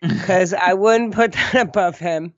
Because 0.00 0.54
I 0.54 0.72
wouldn't 0.72 1.14
put 1.14 1.32
that 1.32 1.56
above 1.60 1.98
him. 1.98 2.32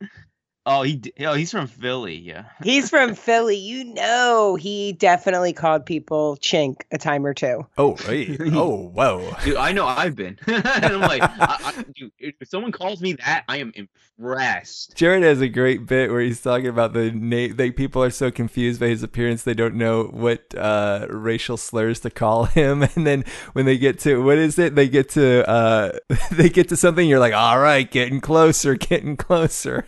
Oh, 0.68 0.82
he 0.82 1.00
oh 1.20 1.34
he's 1.34 1.52
from 1.52 1.68
Philly, 1.68 2.16
yeah. 2.16 2.46
He's 2.64 2.90
from 2.90 3.14
Philly. 3.14 3.56
You 3.56 3.84
know, 3.84 4.56
he 4.56 4.94
definitely 4.94 5.52
called 5.52 5.86
people 5.86 6.36
chink 6.38 6.82
a 6.90 6.98
time 6.98 7.24
or 7.24 7.34
two. 7.34 7.64
Oh, 7.78 7.94
right. 8.08 8.36
oh, 8.52 8.88
whoa. 8.88 9.32
Dude, 9.44 9.56
I 9.56 9.70
know 9.70 9.86
I've 9.86 10.16
been, 10.16 10.36
and 10.46 10.66
I'm 10.84 11.00
like, 11.00 11.22
I, 11.22 11.28
I, 11.38 11.84
dude, 11.94 12.10
if 12.18 12.34
someone 12.48 12.72
calls 12.72 13.00
me 13.00 13.12
that, 13.12 13.44
I 13.48 13.58
am 13.58 13.72
impressed. 13.76 14.96
Jared 14.96 15.22
has 15.22 15.40
a 15.40 15.48
great 15.48 15.86
bit 15.86 16.10
where 16.10 16.20
he's 16.20 16.42
talking 16.42 16.66
about 16.66 16.94
the 16.94 17.12
name. 17.12 17.54
They 17.54 17.70
people 17.70 18.02
are 18.02 18.10
so 18.10 18.32
confused 18.32 18.80
by 18.80 18.88
his 18.88 19.04
appearance 19.04 19.44
they 19.44 19.54
don't 19.54 19.76
know 19.76 20.04
what 20.04 20.52
uh, 20.56 21.06
racial 21.08 21.56
slurs 21.56 22.00
to 22.00 22.10
call 22.10 22.46
him. 22.46 22.82
And 22.96 23.06
then 23.06 23.24
when 23.52 23.66
they 23.66 23.78
get 23.78 24.00
to 24.00 24.20
what 24.24 24.38
is 24.38 24.58
it? 24.58 24.74
They 24.74 24.88
get 24.88 25.10
to 25.10 25.48
uh, 25.48 25.92
they 26.32 26.48
get 26.48 26.68
to 26.70 26.76
something. 26.76 27.08
You're 27.08 27.20
like, 27.20 27.34
all 27.34 27.60
right, 27.60 27.88
getting 27.88 28.20
closer, 28.20 28.74
getting 28.74 29.16
closer. 29.16 29.86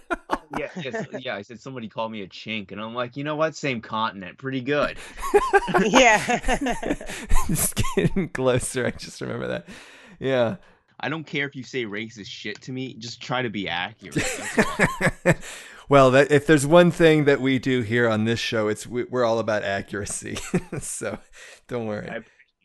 Yeah, 0.57 0.69
yes, 0.77 1.07
yeah. 1.21 1.37
I 1.37 1.43
said 1.43 1.61
somebody 1.61 1.89
called 1.89 2.13
me 2.13 2.23
a 2.23 2.29
chink, 2.29 2.73
and 2.73 2.81
I'm 2.81 2.95
like, 2.95 3.17
you 3.17 3.25
know 3.25 3.37
what? 3.37 3.55
Same 3.57 3.81
continent, 3.81 4.39
pretty 4.39 4.61
good. 4.61 4.97
yeah. 5.87 6.41
just 7.47 7.83
getting 7.95 8.29
closer. 8.31 8.87
I 8.87 8.91
just 8.91 9.21
remember 9.21 9.49
that. 9.49 9.69
Yeah. 10.19 10.57
I 11.01 11.09
don't 11.09 11.25
care 11.25 11.47
if 11.47 11.55
you 11.55 11.63
say 11.63 11.85
racist 11.85 12.27
shit 12.27 12.61
to 12.63 12.73
me. 12.73 12.95
Just 12.95 13.21
try 13.21 13.43
to 13.43 13.51
be 13.51 13.69
accurate. 13.69 14.17
Well, 15.89 16.11
that, 16.11 16.31
if 16.31 16.47
there's 16.47 16.67
one 16.67 16.91
thing 16.91 17.25
that 17.25 17.41
we 17.41 17.59
do 17.59 17.81
here 17.81 18.09
on 18.09 18.25
this 18.25 18.39
show, 18.39 18.69
it's 18.69 18.87
we, 18.87 19.05
we're 19.05 19.25
all 19.25 19.39
about 19.39 19.65
accuracy. 19.65 20.39
so 20.81 21.19
don't 21.67 21.87
worry. 21.87 22.11
I 22.11 22.17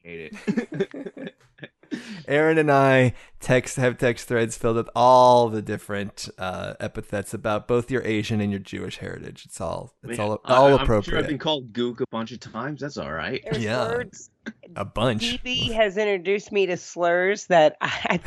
appreciate 0.04 0.34
it. 0.34 1.36
Aaron 2.28 2.58
and 2.58 2.72
I 2.72 3.14
text 3.44 3.76
have 3.78 3.98
text 3.98 4.28
threads 4.28 4.58
filled 4.58 4.78
with 4.78 4.90
all 4.96 5.50
the 5.50 5.62
different 5.62 6.30
uh, 6.38 6.74
epithets 6.80 7.34
about 7.34 7.68
both 7.68 7.92
your 7.92 8.02
Asian 8.04 8.42
and 8.42 8.52
your 8.52 8.60
Jewish 8.60 8.98
heritage. 8.98 9.44
It's 9.46 9.60
all 9.62 9.94
it's 10.04 10.18
all 10.20 10.40
I- 10.46 10.54
all 10.56 10.66
I'm 10.68 10.72
Sure 10.78 10.84
appropriate. 10.84 11.20
I've 11.20 11.28
been 11.28 11.38
called 11.38 11.74
gook 11.74 12.02
a 12.02 12.08
bunch 12.12 12.32
of 12.32 12.40
times. 12.40 12.82
That's 12.82 12.98
all 12.98 13.12
right. 13.12 13.42
There's 13.52 13.64
Yeah. 13.64 13.88
words. 13.90 14.30
a 14.76 14.84
bunch. 14.84 15.42
DB 15.42 15.72
has 15.72 15.96
introduced 15.98 16.52
me 16.52 16.66
to 16.66 16.76
slurs 16.76 17.46
that 17.48 17.78
I, 17.82 18.20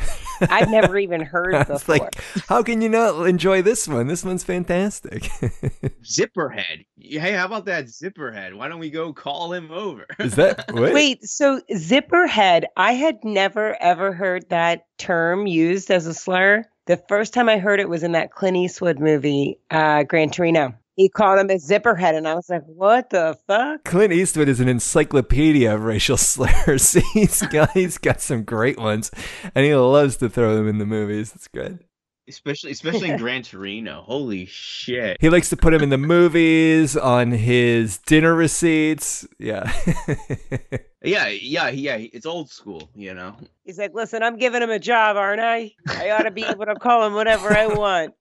I've 0.49 0.69
never 0.69 0.97
even 1.05 1.21
heard 1.21 1.53
it's 1.69 1.87
like, 1.87 2.15
how 2.47 2.63
can 2.63 2.81
you 2.81 2.89
not 2.89 3.27
enjoy 3.27 3.61
this 3.61 3.87
one? 3.87 4.07
This 4.07 4.23
one's 4.23 4.43
fantastic. 4.43 5.23
Zipperhead. 6.03 6.85
Hey, 6.99 7.33
how 7.33 7.45
about 7.45 7.65
that 7.65 7.85
Zipperhead? 7.85 8.55
Why 8.55 8.67
don't 8.67 8.79
we 8.79 8.89
go 8.89 9.13
call 9.13 9.53
him 9.53 9.71
over? 9.71 10.05
Is 10.19 10.35
that 10.35 10.65
what? 10.71 10.93
Wait, 10.93 11.23
so 11.23 11.61
zipperhead, 11.71 12.63
I 12.75 12.93
had 12.93 13.23
never 13.23 13.75
ever 13.81 14.11
heard 14.13 14.49
that 14.49 14.85
term 14.97 15.06
used 15.47 15.91
as 15.91 16.07
a 16.07 16.13
slur. 16.13 16.63
The 16.85 17.01
first 17.09 17.33
time 17.33 17.49
I 17.49 17.57
heard 17.57 17.79
it 17.79 17.89
was 17.89 18.03
in 18.03 18.13
that 18.13 18.31
Clint 18.31 18.57
Eastwood 18.57 18.99
movie, 18.99 19.59
uh, 19.69 20.03
Gran 20.03 20.29
Torino. 20.29 20.73
He 20.95 21.09
called 21.09 21.39
him 21.39 21.49
a 21.49 21.55
zipperhead, 21.55 22.15
and 22.15 22.27
I 22.27 22.33
was 22.33 22.49
like, 22.49 22.63
what 22.65 23.11
the 23.11 23.37
fuck? 23.45 23.83
Clint 23.83 24.13
Eastwood 24.13 24.49
is 24.49 24.59
an 24.59 24.67
encyclopedia 24.67 25.73
of 25.73 25.83
racial 25.83 26.17
slurs. 26.17 26.93
he's 27.13 27.41
got 27.43 27.71
he's 27.71 27.97
got 27.97 28.19
some 28.19 28.43
great 28.43 28.79
ones, 28.79 29.11
and 29.53 29.65
he 29.65 29.75
loves 29.75 30.17
to 30.17 30.29
throw 30.29 30.55
them 30.55 30.67
in 30.67 30.79
the 30.79 30.85
movies. 30.85 31.33
It's 31.35 31.47
good. 31.47 31.83
Especially 32.27 32.71
especially 32.71 33.09
in 33.09 33.17
Gran 33.17 33.43
Torino. 33.43 34.01
Holy 34.01 34.45
shit. 34.45 35.17
He 35.19 35.29
likes 35.29 35.49
to 35.49 35.57
put 35.57 35.73
him 35.73 35.81
in 35.83 35.89
the 35.89 35.97
movies, 35.97 36.95
on 36.97 37.31
his 37.31 37.97
dinner 37.99 38.35
receipts. 38.35 39.27
Yeah. 39.39 39.71
Yeah, 41.03 41.27
yeah, 41.27 41.69
yeah. 41.69 41.95
It's 41.97 42.25
old 42.25 42.49
school, 42.49 42.89
you 42.95 43.13
know. 43.13 43.35
He's 43.63 43.77
like, 43.77 43.93
listen, 43.93 44.23
I'm 44.23 44.37
giving 44.37 44.61
him 44.61 44.71
a 44.71 44.79
job, 44.79 45.15
aren't 45.15 45.41
I? 45.41 45.71
I 45.87 46.09
ought 46.09 46.23
to 46.23 46.31
be 46.31 46.43
able 46.43 46.65
to 46.65 46.75
call 46.75 47.05
him 47.05 47.13
whatever 47.13 47.55
I 47.55 47.67
want. 47.67 48.13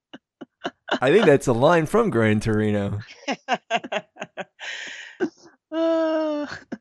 I 1.01 1.11
think 1.11 1.27
that's 1.27 1.47
a 1.47 1.53
line 1.53 1.87
from 1.87 2.11
Gran 2.11 2.41
Torino. 2.41 3.01
Uh, 5.73 6.47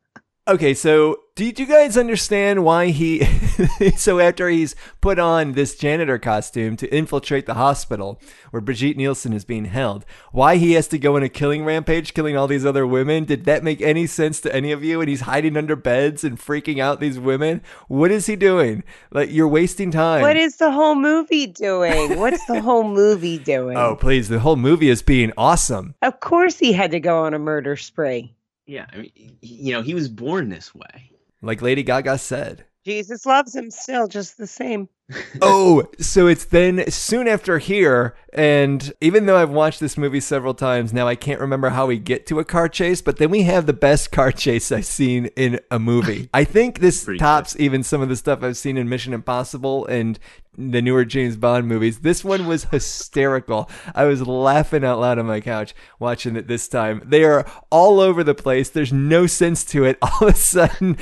Okay, 0.47 0.75
so 0.75 1.21
did 1.33 1.59
you 1.59 1.65
guys 1.65 1.97
understand 1.97 2.63
why 2.63 2.89
he? 2.89 3.25
so 3.97 4.19
after 4.19 4.47
he's 4.47 4.75
put 5.01 5.17
on 5.17 5.53
this 5.53 5.75
janitor 5.75 6.19
costume 6.19 6.77
to 6.77 6.95
infiltrate 6.95 7.47
the 7.47 7.55
hospital 7.55 8.21
where 8.51 8.61
Brigitte 8.61 8.95
Nielsen 8.95 9.33
is 9.33 9.43
being 9.43 9.65
held, 9.65 10.05
why 10.31 10.57
he 10.57 10.73
has 10.73 10.87
to 10.89 10.99
go 10.99 11.15
on 11.15 11.23
a 11.23 11.29
killing 11.29 11.65
rampage, 11.65 12.13
killing 12.13 12.37
all 12.37 12.45
these 12.45 12.63
other 12.63 12.85
women? 12.85 13.25
Did 13.25 13.45
that 13.45 13.63
make 13.63 13.81
any 13.81 14.05
sense 14.05 14.39
to 14.41 14.55
any 14.55 14.71
of 14.71 14.83
you? 14.83 15.01
And 15.01 15.09
he's 15.09 15.21
hiding 15.21 15.57
under 15.57 15.75
beds 15.75 16.23
and 16.23 16.37
freaking 16.37 16.77
out 16.79 16.99
these 16.99 17.17
women. 17.17 17.63
What 17.87 18.11
is 18.11 18.27
he 18.27 18.35
doing? 18.35 18.83
Like 19.09 19.31
you're 19.31 19.47
wasting 19.47 19.89
time. 19.89 20.21
what 20.21 20.37
is 20.37 20.57
the 20.57 20.69
whole 20.69 20.93
movie 20.93 21.47
doing? 21.47 22.19
What's 22.19 22.45
the 22.45 22.61
whole 22.61 22.83
movie 22.83 23.39
doing? 23.53 23.77
Oh, 23.77 23.95
please! 23.95 24.29
The 24.29 24.39
whole 24.39 24.57
movie 24.57 24.89
is 24.89 25.01
being 25.01 25.33
awesome. 25.39 25.95
Of 26.03 26.19
course 26.19 26.59
he 26.59 26.71
had 26.71 26.91
to 26.91 26.99
go 26.99 27.23
on 27.23 27.33
a 27.33 27.39
murder 27.39 27.75
spree. 27.75 28.35
Yeah, 28.65 28.85
I 28.91 28.97
mean, 28.97 29.37
you 29.41 29.73
know, 29.73 29.81
he 29.81 29.93
was 29.93 30.09
born 30.09 30.49
this 30.49 30.73
way. 30.73 31.11
Like 31.41 31.61
Lady 31.61 31.83
Gaga 31.83 32.17
said. 32.17 32.65
Jesus 32.85 33.25
loves 33.25 33.55
him 33.55 33.71
still 33.71 34.07
just 34.07 34.37
the 34.37 34.47
same. 34.47 34.89
oh, 35.41 35.87
so 35.99 36.25
it's 36.25 36.45
then 36.45 36.89
soon 36.89 37.27
after 37.27 37.59
here, 37.59 38.15
and 38.33 38.91
even 39.01 39.27
though 39.27 39.37
I've 39.37 39.51
watched 39.51 39.79
this 39.79 39.97
movie 39.97 40.19
several 40.19 40.55
times 40.55 40.91
now, 40.93 41.07
I 41.07 41.15
can't 41.15 41.39
remember 41.39 41.69
how 41.69 41.85
we 41.85 41.99
get 41.99 42.25
to 42.27 42.39
a 42.39 42.45
car 42.45 42.67
chase. 42.67 43.01
But 43.01 43.17
then 43.17 43.29
we 43.29 43.43
have 43.43 43.67
the 43.67 43.73
best 43.73 44.11
car 44.11 44.31
chase 44.31 44.71
I've 44.71 44.85
seen 44.85 45.27
in 45.35 45.59
a 45.69 45.77
movie. 45.77 46.29
I 46.33 46.43
think 46.43 46.79
this 46.79 47.05
Pretty 47.05 47.19
tops 47.19 47.55
even 47.59 47.83
some 47.83 48.01
of 48.01 48.09
the 48.09 48.15
stuff 48.15 48.41
I've 48.41 48.57
seen 48.57 48.77
in 48.77 48.89
Mission 48.89 49.13
Impossible 49.13 49.85
and 49.85 50.17
the 50.57 50.81
newer 50.81 51.05
James 51.05 51.35
Bond 51.35 51.67
movies. 51.67 51.99
This 51.99 52.23
one 52.23 52.47
was 52.47 52.65
hysterical. 52.65 53.69
I 53.93 54.05
was 54.05 54.25
laughing 54.25 54.83
out 54.83 54.99
loud 54.99 55.19
on 55.19 55.25
my 55.25 55.41
couch 55.41 55.75
watching 55.99 56.35
it 56.35 56.47
this 56.47 56.67
time. 56.67 57.01
They 57.05 57.23
are 57.23 57.45
all 57.69 57.99
over 57.99 58.23
the 58.23 58.35
place. 58.35 58.69
There's 58.69 58.93
no 58.93 59.27
sense 59.27 59.63
to 59.65 59.83
it. 59.85 59.97
All 60.05 60.27
of 60.27 60.35
a 60.35 60.37
sudden, 60.37 60.95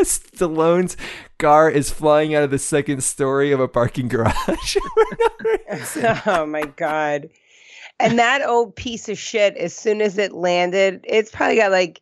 Stallone's 0.00 0.96
car 1.38 1.70
is 1.70 1.90
flying 1.90 2.34
out 2.34 2.42
of 2.42 2.50
the 2.50 2.58
second 2.58 3.02
story 3.02 3.52
of 3.52 3.60
a 3.60 3.68
parking 3.68 4.08
garage. 4.08 4.76
oh 6.26 6.46
my 6.46 6.64
god. 6.76 7.28
And 7.98 8.18
that 8.18 8.46
old 8.46 8.76
piece 8.76 9.08
of 9.08 9.18
shit, 9.18 9.56
as 9.56 9.74
soon 9.74 10.02
as 10.02 10.18
it 10.18 10.32
landed, 10.32 11.00
it's 11.04 11.30
probably 11.30 11.56
got 11.56 11.70
like 11.70 12.00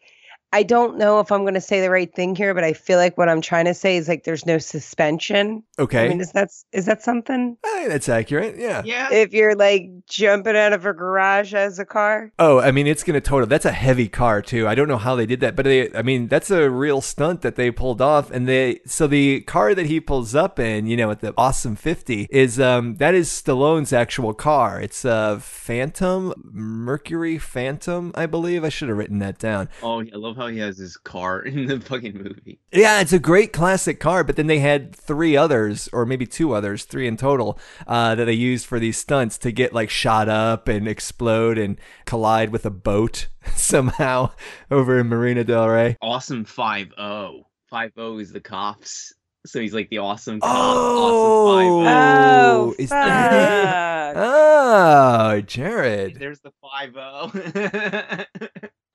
I 0.54 0.62
don't 0.62 0.96
know 0.96 1.18
if 1.20 1.32
I'm 1.32 1.42
going 1.42 1.54
to 1.54 1.60
say 1.60 1.80
the 1.80 1.90
right 1.90 2.14
thing 2.14 2.36
here, 2.36 2.54
but 2.54 2.62
I 2.64 2.72
feel 2.72 2.96
like 2.98 3.18
what 3.18 3.28
I'm 3.28 3.40
trying 3.40 3.64
to 3.64 3.74
say 3.74 3.96
is 3.96 4.06
like 4.08 4.22
there's 4.24 4.46
no 4.46 4.58
suspension. 4.58 5.64
okay. 5.78 6.04
I 6.04 6.08
mean, 6.08 6.20
is 6.20 6.30
that 6.32 6.50
is 6.72 6.86
that 6.86 7.02
something? 7.02 7.56
I 7.64 7.76
think 7.78 7.88
that's 7.88 8.08
accurate. 8.08 8.56
Yeah. 8.56 8.82
Yeah. 8.84 9.12
If 9.12 9.32
you're 9.34 9.56
like 9.56 9.90
jumping 10.08 10.56
out 10.56 10.72
of 10.72 10.86
a 10.86 10.92
garage 10.92 11.52
as 11.54 11.78
a 11.78 11.84
car, 11.84 12.32
Oh, 12.38 12.60
I 12.60 12.70
mean, 12.70 12.86
it's 12.86 13.02
going 13.02 13.14
to 13.14 13.20
total. 13.20 13.46
That's 13.48 13.64
a 13.64 13.72
heavy 13.72 14.08
car 14.08 14.40
too. 14.42 14.68
I 14.68 14.74
don't 14.76 14.88
know 14.88 14.96
how 14.96 15.16
they 15.16 15.26
did 15.26 15.40
that, 15.40 15.56
but 15.56 15.64
they, 15.64 15.92
I 15.92 16.02
mean, 16.02 16.28
that's 16.28 16.50
a 16.50 16.70
real 16.70 17.00
stunt 17.00 17.42
that 17.42 17.56
they 17.56 17.70
pulled 17.72 18.00
off. 18.00 18.30
And 18.30 18.46
they, 18.46 18.80
so 18.86 19.06
the 19.08 19.40
car 19.42 19.74
that 19.74 19.86
he 19.86 19.98
pulls 20.00 20.34
up 20.34 20.60
in, 20.60 20.86
you 20.86 20.96
know, 20.96 21.10
at 21.10 21.20
the 21.20 21.34
Awesome 21.36 21.74
50 21.76 22.28
is, 22.30 22.60
um, 22.60 22.94
that 22.96 23.14
is 23.14 23.28
Stallone's 23.28 23.92
actual 23.92 24.34
car. 24.34 24.80
It's 24.80 25.04
a 25.04 25.38
Phantom, 25.40 26.32
Mercury 26.52 27.38
Phantom, 27.38 28.12
I 28.14 28.26
believe. 28.26 28.62
I 28.64 28.68
should 28.68 28.88
have 28.88 28.98
written 28.98 29.18
that 29.18 29.38
down. 29.38 29.68
oh, 29.82 30.00
I 30.00 30.06
love 30.14 30.36
how 30.36 30.43
he 30.46 30.58
has 30.58 30.78
his 30.78 30.96
car 30.96 31.40
in 31.44 31.66
the 31.66 31.80
fucking 31.80 32.16
movie. 32.16 32.58
Yeah, 32.72 33.00
it's 33.00 33.12
a 33.12 33.18
great 33.18 33.52
classic 33.52 34.00
car, 34.00 34.24
but 34.24 34.36
then 34.36 34.46
they 34.46 34.58
had 34.60 34.94
three 34.94 35.36
others, 35.36 35.88
or 35.92 36.04
maybe 36.06 36.26
two 36.26 36.52
others, 36.54 36.84
three 36.84 37.06
in 37.06 37.16
total, 37.16 37.58
uh, 37.86 38.14
that 38.14 38.24
they 38.24 38.32
used 38.32 38.66
for 38.66 38.78
these 38.78 38.96
stunts 38.98 39.38
to 39.38 39.52
get 39.52 39.72
like 39.72 39.90
shot 39.90 40.28
up 40.28 40.68
and 40.68 40.86
explode 40.88 41.58
and 41.58 41.78
collide 42.04 42.50
with 42.50 42.64
a 42.66 42.70
boat 42.70 43.28
somehow 43.56 44.30
over 44.70 44.98
in 44.98 45.08
Marina 45.08 45.44
Del 45.44 45.68
Rey. 45.68 45.96
Awesome 46.02 46.44
Five 46.44 46.88
O. 46.98 47.46
Five 47.70 47.92
O 47.96 48.18
is 48.18 48.32
the 48.32 48.40
cops. 48.40 49.12
So 49.46 49.60
he's 49.60 49.74
like 49.74 49.90
the 49.90 49.98
awesome 49.98 50.40
cop. 50.40 50.50
Oh, 50.54 51.82
Awesome 51.82 51.86
oh 51.86 52.74
is 52.78 52.88
fuck! 52.88 52.98
that 53.08 54.14
Oh, 54.16 55.40
Jared. 55.42 56.18
There's 56.18 56.40
the 56.40 56.52
Five 56.62 56.96
O. 56.96 57.30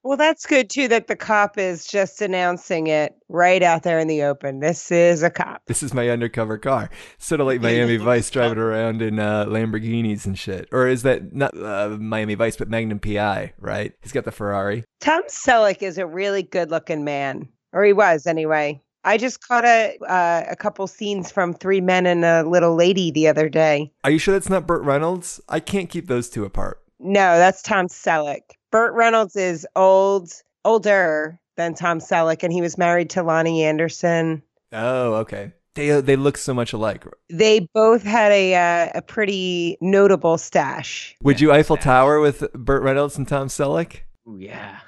well, 0.04 0.18
that's 0.18 0.46
good 0.46 0.70
too. 0.70 0.88
That 0.88 1.08
the 1.08 1.16
cop 1.16 1.58
is 1.58 1.86
just 1.86 2.22
announcing 2.22 2.88
it 2.88 3.16
right 3.28 3.62
out 3.62 3.84
there 3.84 4.00
in 4.00 4.08
the 4.08 4.24
open. 4.24 4.60
This 4.60 4.92
is 4.92 5.24
a 5.24 5.30
cop. 5.30 5.62
This 5.66 5.84
is 5.84 5.94
my 5.94 6.10
undercover 6.10 6.58
car. 6.58 6.90
Sort 7.18 7.42
of 7.42 7.48
like 7.48 7.62
Miami 7.62 7.98
Vice 7.98 8.30
driving 8.30 8.58
around 8.58 9.02
in 9.02 9.20
uh, 9.20 9.46
Lamborghinis 9.46 10.26
and 10.26 10.38
shit. 10.38 10.70
Or 10.72 10.88
is 10.88 11.04
that 11.04 11.34
not 11.34 11.58
uh, 11.58 11.98
Miami 12.00 12.36
Vice, 12.36 12.56
but 12.56 12.70
Magnum 12.70 13.00
PI, 13.00 13.54
right? 13.60 13.94
He's 14.02 14.12
got 14.12 14.26
the 14.26 14.32
Ferrari. 14.32 14.84
Tom 15.02 15.24
Selleck 15.28 15.82
is 15.82 15.98
a 15.98 16.06
really 16.06 16.44
good-looking 16.44 17.04
man, 17.04 17.48
or 17.74 17.84
he 17.84 17.94
was 17.94 18.26
anyway. 18.26 18.82
I 19.04 19.18
just 19.18 19.48
caught 19.48 19.64
a 19.66 19.98
uh, 20.08 20.44
a 20.50 20.56
couple 20.56 20.86
scenes 20.88 21.32
from 21.32 21.54
Three 21.54 21.82
Men 21.82 22.06
and 22.06 22.26
a 22.26 22.44
Little 22.44 22.76
Lady 22.76 23.12
the 23.12 23.28
other 23.28 23.50
day. 23.50 23.92
Are 24.04 24.12
you 24.12 24.20
sure 24.20 24.34
that's 24.34 24.50
not 24.50 24.68
Burt 24.68 24.84
Reynolds? 24.84 25.40
I 25.48 25.60
can't 25.60 25.90
keep 25.90 26.08
those 26.08 26.30
two 26.30 26.44
apart. 26.46 26.82
No, 27.00 27.38
that's 27.38 27.62
Tom 27.62 27.88
Selleck. 27.88 28.42
Burt 28.72 28.94
Reynolds 28.94 29.36
is 29.36 29.68
old, 29.76 30.32
older 30.64 31.40
than 31.58 31.74
Tom 31.74 32.00
Selleck, 32.00 32.44
and 32.44 32.54
he 32.54 32.62
was 32.62 32.78
married 32.78 33.10
to 33.12 33.22
Loni 33.22 33.62
Anderson. 33.62 34.42
Oh, 34.72 35.16
okay. 35.16 35.54
They 35.76 35.92
uh, 35.92 36.02
they 36.02 36.16
look 36.16 36.38
so 36.38 36.54
much 36.54 36.74
alike. 36.74 37.06
They 37.30 37.68
both 37.74 38.04
had 38.04 38.32
a 38.32 38.56
uh, 38.56 38.90
a 38.96 39.02
pretty 39.02 39.78
notable 39.82 40.38
stash. 40.38 41.16
Would 41.22 41.40
you 41.40 41.52
Eiffel 41.52 41.76
Stash. 41.76 41.84
Tower 41.84 42.20
with 42.20 42.52
Burt 42.54 42.84
Reynolds 42.84 43.18
and 43.18 43.28
Tom 43.28 43.48
Selleck? 43.48 44.02
Ooh, 44.28 44.38
yeah. 44.40 44.80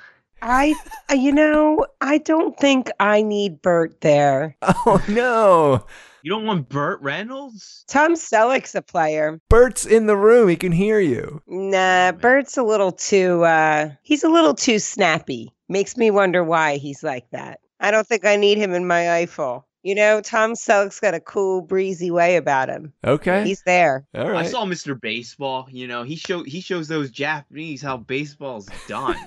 I, 0.41 0.73
uh, 1.09 1.13
you 1.13 1.32
know, 1.32 1.86
I 2.01 2.17
don't 2.17 2.57
think 2.57 2.89
I 2.99 3.21
need 3.21 3.61
Burt 3.61 4.01
there. 4.01 4.57
Oh 4.86 5.03
no, 5.07 5.86
You 6.24 6.32
don't 6.32 6.45
want 6.45 6.69
Burt 6.69 7.01
Reynolds? 7.01 7.84
Tom 7.88 8.13
Selleck's 8.13 8.76
a 8.76 8.82
player. 8.82 9.39
Burt's 9.49 9.86
in 9.86 10.05
the 10.05 10.17
room. 10.17 10.49
He 10.49 10.55
can 10.55 10.72
hear 10.72 10.99
you. 10.99 11.41
Nah, 11.47 12.11
Bert's 12.11 12.57
a 12.57 12.63
little 12.63 12.91
too 12.91 13.43
uh 13.43 13.89
he's 14.03 14.24
a 14.24 14.30
little 14.30 14.53
too 14.53 14.80
snappy. 14.80 15.53
Makes 15.67 15.97
me 15.97 16.11
wonder 16.11 16.43
why 16.43 16.78
he's 16.78 17.03
like 17.03 17.30
that. 17.32 17.59
I 17.80 17.91
don't 17.91 18.05
think 18.05 18.26
I 18.26 18.36
need 18.36 18.57
him 18.57 18.74
in 18.74 18.86
my 18.86 19.13
Eiffel. 19.13 19.65
You 19.84 19.95
know, 19.95 20.22
Tom 20.22 20.53
Selleck's 20.53 20.99
got 20.99 21.15
a 21.15 21.19
cool, 21.19 21.61
breezy 21.61 22.11
way 22.11 22.36
about 22.36 22.69
him. 22.69 22.93
Okay, 23.03 23.43
He's 23.45 23.63
there. 23.63 24.05
all 24.13 24.38
I 24.38 24.45
saw 24.45 24.65
Mr. 24.65 24.99
Baseball. 24.99 25.67
You 25.72 25.88
know, 25.88 26.03
he 26.03 26.15
show 26.15 26.43
he 26.43 26.61
shows 26.61 26.88
those 26.88 27.09
Japanese 27.09 27.82
how 27.82 27.97
baseball's 27.97 28.69
done. 28.88 29.17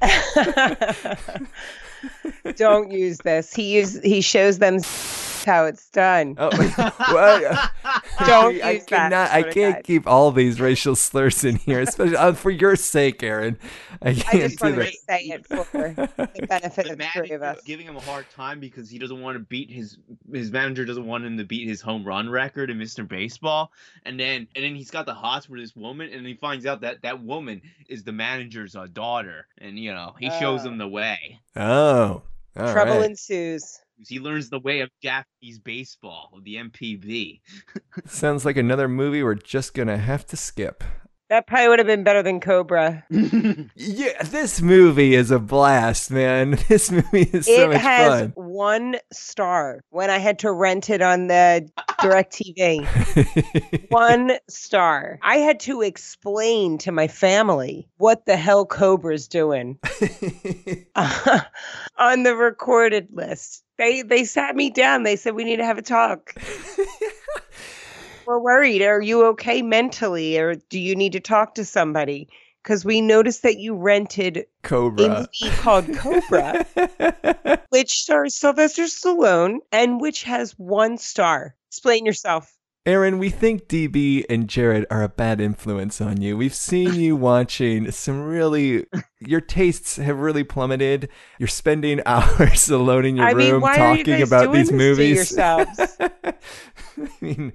don't 2.56 2.90
use 2.90 3.18
this. 3.18 3.54
He 3.54 3.76
use 3.76 4.00
he 4.02 4.20
shows 4.20 4.58
them 4.58 4.80
how 5.44 5.64
it's 5.66 5.88
done. 5.90 6.34
oh, 6.38 6.50
what? 7.12 7.70
Don't 8.26 8.62
I 8.62 8.72
use 8.72 8.84
that, 8.84 9.10
cannot. 9.10 9.30
I 9.30 9.42
can't 9.44 9.76
God. 9.76 9.84
keep 9.84 10.06
all 10.06 10.30
these 10.32 10.60
racial 10.60 10.94
slurs 10.96 11.44
in 11.44 11.56
here, 11.56 11.80
especially 11.80 12.16
uh, 12.16 12.32
for 12.32 12.50
your 12.50 12.76
sake, 12.76 13.22
Aaron. 13.22 13.58
I 14.02 14.10
I 14.10 14.14
can't 14.14 14.42
just 14.44 14.58
do 14.58 14.64
wanted 14.64 14.78
that. 14.80 14.90
to 14.92 14.96
say 15.08 15.20
it 15.24 15.46
for 15.46 15.64
the 15.74 16.46
benefit 16.48 16.84
The 16.86 16.92
of 16.92 16.98
the 16.98 17.04
three 17.14 17.30
of 17.30 17.42
us. 17.42 17.60
giving 17.64 17.86
him 17.86 17.96
a 17.96 18.00
hard 18.00 18.26
time 18.30 18.60
because 18.60 18.88
he 18.90 18.98
doesn't 18.98 19.20
want 19.20 19.36
to 19.36 19.40
beat 19.40 19.70
his 19.70 19.98
his 20.32 20.50
manager 20.50 20.84
doesn't 20.84 21.06
want 21.06 21.24
him 21.24 21.36
to 21.38 21.44
beat 21.44 21.66
his 21.68 21.80
home 21.80 22.04
run 22.04 22.28
record 22.28 22.70
in 22.70 22.78
Mr. 22.78 23.06
Baseball, 23.06 23.72
and 24.04 24.18
then 24.18 24.46
and 24.54 24.64
then 24.64 24.74
he's 24.74 24.90
got 24.90 25.06
the 25.06 25.14
hots 25.14 25.46
for 25.46 25.58
this 25.58 25.74
woman, 25.76 26.10
and 26.12 26.26
he 26.26 26.34
finds 26.34 26.66
out 26.66 26.80
that 26.82 27.02
that 27.02 27.22
woman 27.22 27.62
is 27.88 28.04
the 28.04 28.12
manager's 28.12 28.76
uh, 28.76 28.86
daughter, 28.92 29.46
and 29.58 29.78
you 29.78 29.92
know 29.92 30.14
he 30.18 30.30
shows 30.38 30.60
Oh. 30.64 30.68
him 30.68 30.78
the 30.78 30.88
way. 30.88 31.40
Oh, 31.56 32.22
all 32.56 32.72
Trouble 32.72 32.98
right. 33.00 33.10
ensues. 33.10 33.80
He 34.08 34.18
learns 34.18 34.50
the 34.50 34.58
way 34.60 34.80
of 34.80 34.90
Japanese 35.02 35.58
baseball, 35.58 36.30
of 36.36 36.44
the 36.44 36.56
MPB. 36.56 37.40
Sounds 38.06 38.44
like 38.44 38.56
another 38.56 38.88
movie 38.88 39.22
we're 39.22 39.34
just 39.34 39.74
gonna 39.74 39.98
have 39.98 40.26
to 40.26 40.36
skip. 40.36 40.82
That 41.28 41.46
probably 41.46 41.68
would 41.68 41.78
have 41.78 41.86
been 41.86 42.02
better 42.02 42.24
than 42.24 42.40
Cobra. 42.40 43.04
Yeah, 43.76 44.22
this 44.24 44.60
movie 44.60 45.14
is 45.14 45.30
a 45.30 45.38
blast, 45.38 46.10
man. 46.10 46.58
This 46.68 46.90
movie 46.90 47.30
is 47.32 47.46
so 47.46 47.70
it 47.70 47.74
much 47.74 47.80
has 47.80 48.20
fun. 48.20 48.32
one 48.34 48.96
star 49.12 49.80
when 49.90 50.10
I 50.10 50.18
had 50.18 50.40
to 50.40 50.50
rent 50.52 50.90
it 50.90 51.00
on 51.00 51.28
the 51.28 51.68
DirecTV. 52.00 53.86
one 53.90 54.32
star. 54.48 55.18
I 55.22 55.36
had 55.36 55.60
to 55.60 55.82
explain 55.82 56.78
to 56.78 56.90
my 56.92 57.06
family 57.06 57.88
what 57.98 58.26
the 58.26 58.36
hell 58.36 58.66
Cobra's 58.66 59.28
doing 59.28 59.78
on 61.96 62.22
the 62.24 62.34
recorded 62.36 63.08
list. 63.12 63.62
They 63.80 64.02
they 64.02 64.24
sat 64.24 64.56
me 64.56 64.68
down. 64.68 65.04
They 65.04 65.16
said 65.16 65.34
we 65.34 65.42
need 65.42 65.56
to 65.56 65.64
have 65.64 65.78
a 65.78 65.82
talk. 65.82 66.34
We're 68.26 68.38
worried. 68.38 68.82
Are 68.82 69.00
you 69.00 69.24
okay 69.28 69.62
mentally 69.62 70.38
or 70.38 70.56
do 70.56 70.78
you 70.78 70.94
need 70.94 71.12
to 71.12 71.20
talk 71.20 71.54
to 71.54 71.64
somebody? 71.64 72.28
Because 72.62 72.84
we 72.84 73.00
noticed 73.00 73.42
that 73.42 73.56
you 73.56 73.74
rented 73.74 74.36
a 74.36 74.44
Cobra. 74.62 75.08
movie 75.08 75.56
called 75.56 75.86
Cobra, 75.96 76.66
which 77.70 78.02
stars 78.02 78.34
Sylvester 78.34 78.82
Stallone 78.82 79.60
and 79.72 79.98
which 79.98 80.24
has 80.24 80.52
one 80.58 80.98
star. 80.98 81.56
Explain 81.70 82.04
yourself. 82.04 82.54
Aaron, 82.90 83.20
we 83.20 83.30
think 83.30 83.68
DB 83.68 84.24
and 84.28 84.48
Jared 84.48 84.84
are 84.90 85.04
a 85.04 85.08
bad 85.08 85.40
influence 85.40 86.00
on 86.00 86.20
you. 86.20 86.36
We've 86.36 86.52
seen 86.52 86.94
you 86.94 87.14
watching 87.30 87.88
some 87.92 88.20
really. 88.22 88.84
Your 89.20 89.40
tastes 89.40 89.94
have 89.94 90.18
really 90.18 90.42
plummeted. 90.42 91.08
You're 91.38 91.46
spending 91.46 92.02
hours 92.06 92.68
alone 92.68 93.04
in 93.04 93.16
your 93.16 93.26
I 93.26 93.34
mean, 93.34 93.52
room 93.52 93.62
you 93.62 93.74
talking 93.76 94.22
about 94.22 94.52
these 94.52 94.72
movies. 94.72 95.38
I 95.38 95.62
mean, 97.20 97.52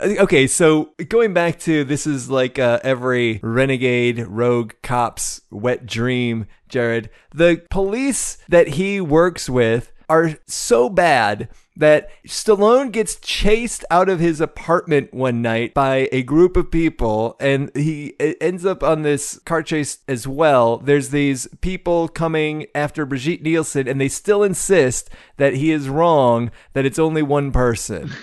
okay, 0.00 0.46
so 0.46 0.94
going 1.10 1.34
back 1.34 1.58
to 1.60 1.84
this 1.84 2.06
is 2.06 2.30
like 2.30 2.58
uh, 2.58 2.80
every 2.82 3.40
renegade 3.42 4.20
rogue 4.26 4.72
cop's 4.82 5.42
wet 5.50 5.84
dream, 5.84 6.46
Jared. 6.66 7.10
The 7.34 7.62
police 7.68 8.38
that 8.48 8.68
he 8.68 9.02
works 9.02 9.50
with 9.50 9.92
are 10.10 10.36
so 10.46 10.90
bad 10.90 11.48
that 11.76 12.10
Stallone 12.26 12.92
gets 12.92 13.16
chased 13.16 13.84
out 13.90 14.08
of 14.08 14.20
his 14.20 14.40
apartment 14.40 15.14
one 15.14 15.40
night 15.40 15.72
by 15.72 16.08
a 16.12 16.22
group 16.22 16.56
of 16.56 16.70
people 16.70 17.36
and 17.40 17.70
he 17.74 18.14
ends 18.40 18.66
up 18.66 18.82
on 18.82 19.02
this 19.02 19.38
car 19.46 19.62
chase 19.62 19.98
as 20.06 20.28
well. 20.28 20.76
There's 20.76 21.08
these 21.08 21.48
people 21.62 22.08
coming 22.08 22.66
after 22.74 23.06
Brigitte 23.06 23.42
Nielsen 23.42 23.88
and 23.88 24.00
they 24.00 24.08
still 24.08 24.42
insist 24.42 25.08
that 25.38 25.54
he 25.54 25.70
is 25.70 25.88
wrong, 25.88 26.50
that 26.74 26.84
it's 26.84 26.98
only 26.98 27.22
one 27.22 27.52
person. 27.52 28.10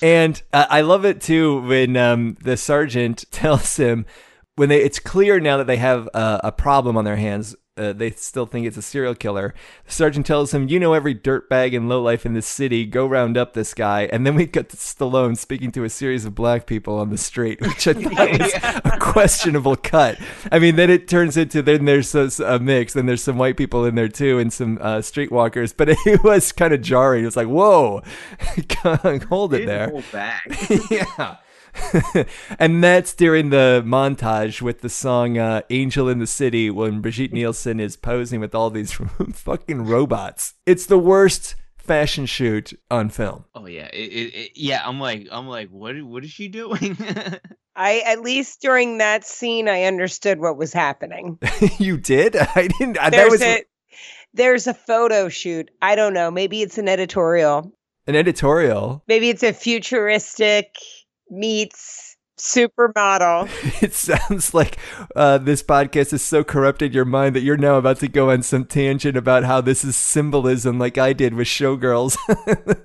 And 0.00 0.40
uh, 0.54 0.64
I 0.70 0.80
love 0.80 1.04
it 1.04 1.20
too 1.20 1.60
when 1.60 1.98
um, 1.98 2.38
the 2.40 2.56
sergeant 2.56 3.26
tells 3.30 3.76
him 3.76 4.06
when 4.54 4.70
they 4.70 4.82
it's 4.82 4.98
clear 4.98 5.38
now 5.38 5.58
that 5.58 5.66
they 5.66 5.76
have 5.76 6.08
uh, 6.14 6.40
a 6.42 6.50
problem 6.50 6.96
on 6.96 7.04
their 7.04 7.16
hands. 7.16 7.54
Uh, 7.76 7.92
they 7.92 8.10
still 8.10 8.46
think 8.46 8.66
it's 8.66 8.76
a 8.76 8.82
serial 8.82 9.14
killer. 9.14 9.54
The 9.84 9.92
sergeant 9.92 10.26
tells 10.26 10.54
him, 10.54 10.68
"You 10.68 10.80
know 10.80 10.94
every 10.94 11.14
dirtbag 11.14 11.76
and 11.76 11.88
lowlife 11.88 12.24
in 12.24 12.32
this 12.32 12.46
city. 12.46 12.86
Go 12.86 13.06
round 13.06 13.36
up 13.36 13.52
this 13.52 13.74
guy." 13.74 14.08
And 14.12 14.26
then 14.26 14.34
we 14.34 14.46
got 14.46 14.70
to 14.70 14.76
Stallone 14.76 15.36
speaking 15.36 15.70
to 15.72 15.84
a 15.84 15.90
series 15.90 16.24
of 16.24 16.34
black 16.34 16.66
people 16.66 16.98
on 16.98 17.10
the 17.10 17.18
street, 17.18 17.60
which 17.62 17.86
I 17.86 17.92
thought 17.92 18.38
was 18.38 18.54
a 18.84 18.98
questionable 18.98 19.76
cut. 19.76 20.18
I 20.50 20.58
mean, 20.58 20.76
then 20.76 20.90
it 20.90 21.06
turns 21.06 21.36
into 21.36 21.60
then 21.62 21.84
there's 21.84 22.14
a, 22.14 22.30
a 22.44 22.58
mix, 22.58 22.94
then 22.94 23.06
there's 23.06 23.22
some 23.22 23.36
white 23.38 23.56
people 23.56 23.84
in 23.84 23.94
there 23.94 24.08
too, 24.08 24.38
and 24.38 24.52
some 24.52 24.78
uh, 24.80 24.98
streetwalkers. 24.98 25.74
But 25.76 25.88
it 26.06 26.24
was 26.24 26.52
kind 26.52 26.72
of 26.72 26.80
jarring. 26.80 27.24
It 27.24 27.26
was 27.26 27.36
like, 27.36 27.48
"Whoa, 27.48 28.02
hold 29.28 29.54
it 29.54 29.66
Didn't 29.66 30.12
there." 30.12 30.78
yeah. 30.90 31.36
and 32.58 32.82
that's 32.82 33.14
during 33.14 33.50
the 33.50 33.82
montage 33.86 34.60
with 34.62 34.80
the 34.80 34.88
song 34.88 35.38
uh, 35.38 35.62
Angel 35.70 36.08
in 36.08 36.18
the 36.18 36.26
City 36.26 36.70
when 36.70 37.00
Brigitte 37.00 37.32
Nielsen 37.32 37.80
is 37.80 37.96
posing 37.96 38.40
with 38.40 38.54
all 38.54 38.70
these 38.70 38.92
fucking 39.32 39.86
robots. 39.86 40.54
It's 40.66 40.86
the 40.86 40.98
worst 40.98 41.54
fashion 41.76 42.26
shoot 42.26 42.72
on 42.90 43.08
film. 43.10 43.44
Oh 43.54 43.66
yeah, 43.66 43.86
it, 43.92 44.12
it, 44.12 44.34
it- 44.34 44.52
yeah. 44.56 44.82
I'm 44.84 44.98
like, 45.00 45.28
I'm 45.30 45.46
like, 45.46 45.68
what? 45.70 46.00
What 46.02 46.24
is 46.24 46.30
she 46.30 46.48
doing? 46.48 46.96
I 47.76 48.02
at 48.06 48.22
least 48.22 48.60
during 48.62 48.98
that 48.98 49.24
scene 49.26 49.68
I 49.68 49.82
understood 49.84 50.40
what 50.40 50.56
was 50.56 50.72
happening. 50.72 51.38
you 51.78 51.96
did? 51.98 52.34
I 52.36 52.68
didn't. 52.78 52.98
I- 52.98 53.10
that 53.10 53.30
was 53.30 53.42
a 53.42 53.64
there's 54.34 54.66
a 54.66 54.74
photo 54.74 55.28
shoot. 55.28 55.70
I 55.80 55.94
don't 55.94 56.12
know. 56.14 56.30
Maybe 56.30 56.60
it's 56.62 56.76
an 56.78 56.88
editorial. 56.88 57.72
an 58.06 58.14
editorial. 58.16 59.02
Maybe 59.08 59.30
it's 59.30 59.42
a 59.42 59.52
futuristic 59.52 60.74
meets 61.30 62.16
supermodel. 62.38 63.48
It 63.82 63.94
sounds 63.94 64.54
like 64.54 64.78
uh, 65.14 65.38
this 65.38 65.62
podcast 65.62 66.10
has 66.10 66.22
so 66.22 66.42
corrupted 66.44 66.94
your 66.94 67.04
mind 67.04 67.36
that 67.36 67.42
you're 67.42 67.56
now 67.56 67.76
about 67.76 68.00
to 68.00 68.08
go 68.08 68.30
on 68.30 68.42
some 68.42 68.64
tangent 68.64 69.16
about 69.16 69.44
how 69.44 69.60
this 69.60 69.84
is 69.84 69.96
symbolism, 69.96 70.78
like 70.78 70.98
I 70.98 71.12
did 71.12 71.34
with 71.34 71.46
Showgirls. 71.46 72.16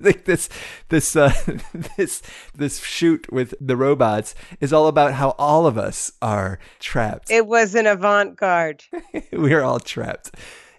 like 0.00 0.24
this, 0.24 0.48
this, 0.88 1.16
uh, 1.16 1.32
this, 1.96 2.22
this 2.54 2.80
shoot 2.80 3.30
with 3.32 3.54
the 3.60 3.76
robots 3.76 4.34
is 4.60 4.72
all 4.72 4.86
about 4.86 5.14
how 5.14 5.30
all 5.38 5.66
of 5.66 5.78
us 5.78 6.12
are 6.20 6.58
trapped. 6.78 7.30
It 7.30 7.46
was 7.46 7.74
an 7.74 7.86
avant-garde. 7.86 8.84
we're 9.32 9.62
all 9.62 9.80
trapped 9.80 10.32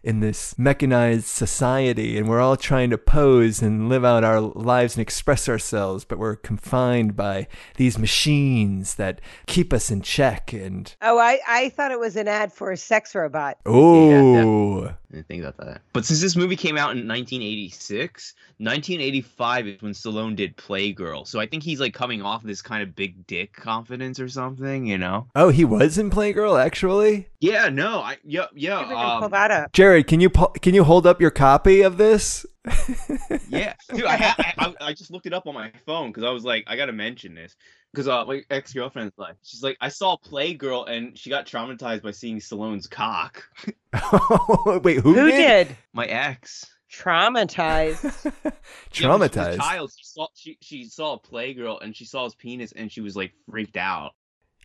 in 0.03 0.19
this 0.19 0.57
mechanized 0.57 1.25
society 1.25 2.17
and 2.17 2.27
we're 2.27 2.41
all 2.41 2.57
trying 2.57 2.89
to 2.89 2.97
pose 2.97 3.61
and 3.61 3.87
live 3.87 4.03
out 4.03 4.23
our 4.23 4.41
lives 4.41 4.95
and 4.95 5.01
express 5.01 5.47
ourselves 5.47 6.03
but 6.03 6.17
we're 6.17 6.35
confined 6.35 7.15
by 7.15 7.47
these 7.77 7.97
machines 7.97 8.95
that 8.95 9.21
keep 9.47 9.71
us 9.71 9.89
in 9.89 10.01
check 10.01 10.51
and 10.51 10.95
Oh, 11.01 11.17
I, 11.17 11.39
I 11.47 11.69
thought 11.69 11.91
it 11.91 11.99
was 11.99 12.15
an 12.17 12.27
ad 12.27 12.51
for 12.51 12.71
a 12.71 12.77
sex 12.77 13.15
robot. 13.15 13.57
oh 13.65 14.85
I 14.87 15.15
didn't 15.17 15.27
think 15.27 15.43
about 15.43 15.57
that. 15.65 15.81
But 15.93 16.05
since 16.05 16.21
this 16.21 16.35
movie 16.35 16.55
came 16.55 16.75
out 16.75 16.97
in 16.97 17.07
1986, 17.07 18.33
1985 18.57 19.67
is 19.67 19.81
when 19.83 19.91
Stallone 19.93 20.35
did 20.35 20.57
Playgirl. 20.57 21.27
So 21.27 21.39
I 21.39 21.45
think 21.45 21.61
he's 21.61 21.79
like 21.79 21.93
coming 21.93 22.23
off 22.23 22.41
this 22.41 22.63
kind 22.63 22.81
of 22.81 22.95
big 22.95 23.27
dick 23.27 23.53
confidence 23.53 24.19
or 24.19 24.27
something, 24.27 24.87
you 24.87 24.97
know? 24.97 25.27
oh 25.35 25.49
he 25.49 25.65
was 25.65 25.97
in 25.99 26.09
playgirl 26.09 26.59
actually 26.63 27.27
Yeah, 27.39 27.69
no, 27.69 27.99
I 27.99 28.17
yeah 28.23 28.45
yeah. 28.55 28.79
See 28.79 28.85
if 28.91 28.97
I 28.97 29.03
can 29.03 29.15
pull 29.19 29.25
Um, 29.25 29.31
that 29.31 29.51
up. 29.51 29.71
jared 29.71 29.92
can 30.01 30.19
you 30.19 30.29
pu- 30.29 30.53
can 30.61 30.73
you 30.73 30.83
hold 30.83 31.05
up 31.05 31.21
your 31.21 31.29
copy 31.29 31.81
of 31.81 31.97
this 31.97 32.45
yeah, 33.49 33.73
dude, 33.93 34.05
I, 34.05 34.15
ha- 34.15 34.35
I 34.37 34.53
I 34.57 34.87
I 34.87 34.93
just 34.93 35.11
looked 35.11 35.25
it 35.25 35.33
up 35.33 35.47
on 35.47 35.53
my 35.53 35.71
phone 35.85 36.11
because 36.11 36.23
I 36.23 36.29
was 36.29 36.45
like, 36.45 36.63
I 36.65 36.77
gotta 36.77 36.93
mention 36.93 37.35
this 37.35 37.57
because 37.91 38.07
uh, 38.07 38.23
my 38.25 38.41
ex 38.49 38.71
girlfriend's 38.71 39.17
like, 39.17 39.35
she's 39.43 39.61
like, 39.61 39.77
I 39.81 39.89
saw 39.89 40.13
a 40.13 40.17
Playgirl 40.17 40.89
and 40.89 41.17
she 41.17 41.29
got 41.29 41.45
traumatized 41.45 42.03
by 42.03 42.11
seeing 42.11 42.39
Stallone's 42.39 42.87
cock. 42.87 43.43
wait 44.83 44.99
who, 45.01 45.13
Who 45.13 45.29
did, 45.29 45.67
did? 45.67 45.77
My 45.91 46.05
ex. 46.05 46.69
Traumatized. 46.91 48.31
Yeah, 48.95 49.17
when 49.17 49.29
she 49.29 49.37
traumatized 49.37 49.57
child, 49.57 49.91
she 49.97 50.05
saw 50.05 50.27
she 50.35 50.57
she 50.61 50.85
saw 50.85 51.13
a 51.13 51.19
Playgirl 51.19 51.83
and 51.83 51.95
she 51.95 52.05
saw 52.05 52.23
his 52.23 52.35
penis 52.35 52.71
and 52.71 52.91
she 52.91 53.01
was 53.01 53.15
like 53.15 53.33
freaked 53.49 53.75
out. 53.75 54.11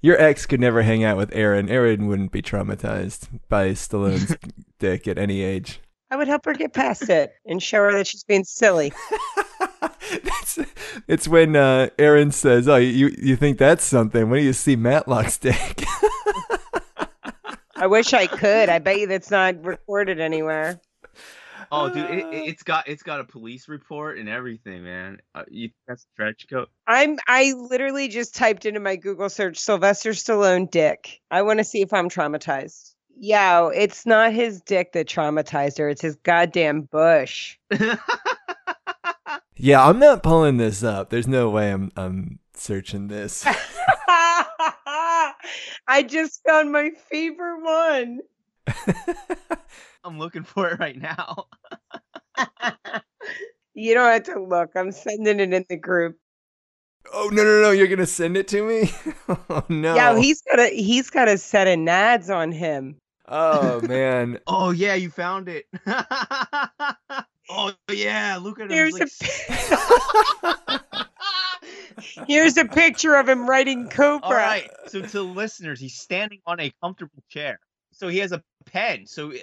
Your 0.02 0.20
ex 0.20 0.46
could 0.46 0.60
never 0.60 0.82
hang 0.82 1.04
out 1.04 1.16
with 1.16 1.34
aaron 1.34 1.68
aaron 1.68 2.06
wouldn't 2.06 2.32
be 2.32 2.42
traumatized 2.42 3.28
by 3.48 3.70
stallone's 3.70 4.36
dick 4.78 5.06
at 5.08 5.18
any 5.18 5.42
age 5.42 5.80
I 6.10 6.16
would 6.16 6.28
help 6.28 6.46
her 6.46 6.54
get 6.54 6.72
past 6.72 7.10
it 7.10 7.34
and 7.44 7.62
show 7.62 7.82
her 7.82 7.92
that 7.92 8.06
she's 8.06 8.24
being 8.24 8.44
silly. 8.44 8.92
That's, 10.24 10.58
it's 11.06 11.28
when 11.28 11.54
uh, 11.54 11.90
Aaron 11.98 12.30
says, 12.30 12.66
"Oh, 12.66 12.76
you 12.76 13.14
you 13.18 13.36
think 13.36 13.58
that's 13.58 13.84
something? 13.84 14.30
When 14.30 14.40
do 14.40 14.46
you 14.46 14.54
see 14.54 14.74
Matlock's 14.74 15.36
dick?" 15.36 15.84
I 17.76 17.86
wish 17.86 18.14
I 18.14 18.26
could. 18.26 18.70
I 18.70 18.78
bet 18.78 18.98
you 18.98 19.06
that's 19.06 19.30
not 19.30 19.62
recorded 19.62 20.18
anywhere. 20.18 20.80
Oh, 21.70 21.88
dude, 21.92 22.10
it, 22.10 22.18
it- 22.18 22.26
it's 22.48 22.62
got 22.62 22.88
it's 22.88 23.02
got 23.02 23.20
a 23.20 23.24
police 23.24 23.68
report 23.68 24.18
and 24.18 24.28
everything, 24.28 24.84
man. 24.84 25.18
Uh, 25.34 25.44
you 25.48 25.70
that's 25.86 26.02
a 26.04 26.06
stretch 26.14 26.46
coat. 26.50 26.68
I'm 26.86 27.18
I 27.26 27.52
literally 27.56 28.08
just 28.08 28.34
typed 28.34 28.64
into 28.66 28.80
my 28.80 28.96
Google 28.96 29.28
search 29.28 29.58
Sylvester 29.58 30.10
Stallone 30.10 30.70
dick. 30.70 31.20
I 31.30 31.42
want 31.42 31.58
to 31.58 31.64
see 31.64 31.82
if 31.82 31.92
I'm 31.92 32.08
traumatized. 32.08 32.94
Yo, 33.20 33.72
it's 33.74 34.06
not 34.06 34.32
his 34.32 34.60
dick 34.62 34.92
that 34.92 35.08
traumatized 35.08 35.78
her. 35.78 35.88
It's 35.88 36.00
his 36.02 36.14
goddamn 36.16 36.82
bush. 36.82 37.58
yeah, 39.56 39.84
I'm 39.84 39.98
not 39.98 40.22
pulling 40.22 40.56
this 40.56 40.84
up. 40.84 41.10
There's 41.10 41.26
no 41.28 41.50
way 41.50 41.72
I'm 41.72 41.90
I'm 41.96 42.38
searching 42.54 43.08
this. 43.08 43.44
I 45.90 46.02
just 46.06 46.42
found 46.46 46.70
my 46.70 46.90
favorite 47.10 47.62
one. 47.62 48.20
I'm 50.08 50.18
looking 50.18 50.42
for 50.42 50.70
it 50.70 50.78
right 50.78 50.96
now. 50.96 51.46
you 53.74 53.94
don't 53.94 54.10
have 54.10 54.22
to 54.24 54.42
look. 54.42 54.70
I'm 54.74 54.90
sending 54.90 55.40
it 55.40 55.52
in 55.52 55.64
the 55.68 55.76
group. 55.76 56.16
oh 57.12 57.28
no 57.32 57.44
no 57.44 57.62
no! 57.62 57.70
You're 57.70 57.86
gonna 57.88 58.06
send 58.06 58.36
it 58.36 58.48
to 58.48 58.66
me? 58.66 58.90
oh 59.50 59.64
no! 59.68 59.94
Yeah, 59.94 60.18
he's 60.18 60.42
got 60.42 60.58
a 60.58 60.68
he's 60.74 61.10
got 61.10 61.28
a 61.28 61.38
set 61.38 61.66
of 61.66 61.78
nads 61.78 62.34
on 62.34 62.52
him. 62.52 62.96
oh 63.26 63.80
man! 63.86 64.38
Oh 64.46 64.70
yeah, 64.70 64.94
you 64.94 65.10
found 65.10 65.48
it. 65.48 65.66
oh 67.50 67.72
yeah, 67.90 68.38
look 68.40 68.60
at 68.60 68.70
him. 68.70 68.70
Here's 68.70 68.96
He's 68.96 69.20
a 69.72 70.80
here's 72.26 72.56
a 72.56 72.64
picture 72.64 73.14
of 73.14 73.28
him 73.28 73.48
writing 73.48 73.88
Cobra. 73.88 74.26
All 74.26 74.34
right. 74.34 74.70
So 74.86 75.02
to 75.02 75.22
listeners, 75.22 75.80
he's 75.80 75.98
standing 75.98 76.40
on 76.46 76.60
a 76.60 76.72
comfortable 76.82 77.22
chair. 77.28 77.58
So 77.92 78.08
he 78.08 78.18
has 78.18 78.32
a 78.32 78.42
pen. 78.68 79.06
So 79.06 79.30
it- 79.30 79.42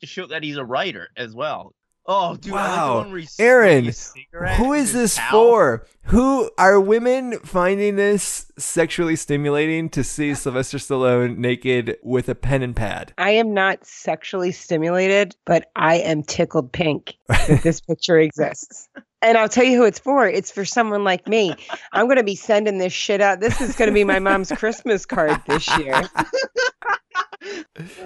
to 0.00 0.06
show 0.06 0.26
that 0.26 0.42
he's 0.42 0.56
a 0.56 0.64
writer 0.64 1.08
as 1.16 1.34
well. 1.34 1.74
Oh, 2.04 2.34
dude! 2.34 2.52
I 2.52 2.56
like 2.56 2.76
Wow. 2.78 2.96
one 2.98 3.10
where 3.12 3.20
he's 3.20 3.38
Aaron, 3.38 3.84
smoking 3.84 3.88
a 3.88 3.92
cigarette 3.92 4.56
Who 4.56 4.68
with 4.70 4.80
is 4.80 4.86
his 4.90 5.00
this 5.02 5.14
towel. 5.14 5.30
for? 5.30 5.86
Who 6.06 6.50
are 6.58 6.80
women 6.80 7.38
finding 7.44 7.94
this 7.94 8.50
sexually 8.58 9.14
stimulating 9.14 9.88
to 9.90 10.02
see 10.02 10.34
Sylvester 10.34 10.78
Stallone 10.78 11.36
naked 11.36 11.98
with 12.02 12.28
a 12.28 12.34
pen 12.34 12.64
and 12.64 12.74
pad? 12.74 13.14
I 13.18 13.30
am 13.30 13.54
not 13.54 13.86
sexually 13.86 14.50
stimulated, 14.50 15.36
but 15.46 15.70
I 15.76 15.98
am 15.98 16.24
tickled 16.24 16.72
pink 16.72 17.14
that 17.28 17.60
this 17.62 17.80
picture 17.88 18.18
exists. 18.18 18.88
And 19.24 19.38
I'll 19.38 19.48
tell 19.48 19.62
you 19.62 19.76
who 19.76 19.84
it's 19.84 20.00
for. 20.00 20.26
It's 20.26 20.50
for 20.50 20.64
someone 20.64 21.04
like 21.04 21.28
me. 21.28 21.54
I'm 21.92 22.06
going 22.06 22.16
to 22.16 22.24
be 22.24 22.34
sending 22.34 22.78
this 22.78 22.92
shit 22.92 23.20
out. 23.20 23.38
This 23.38 23.60
is 23.60 23.76
going 23.76 23.88
to 23.88 23.94
be 23.94 24.02
my 24.02 24.18
mom's 24.18 24.50
Christmas 24.50 25.06
card 25.06 25.40
this 25.46 25.68
year. 25.78 26.02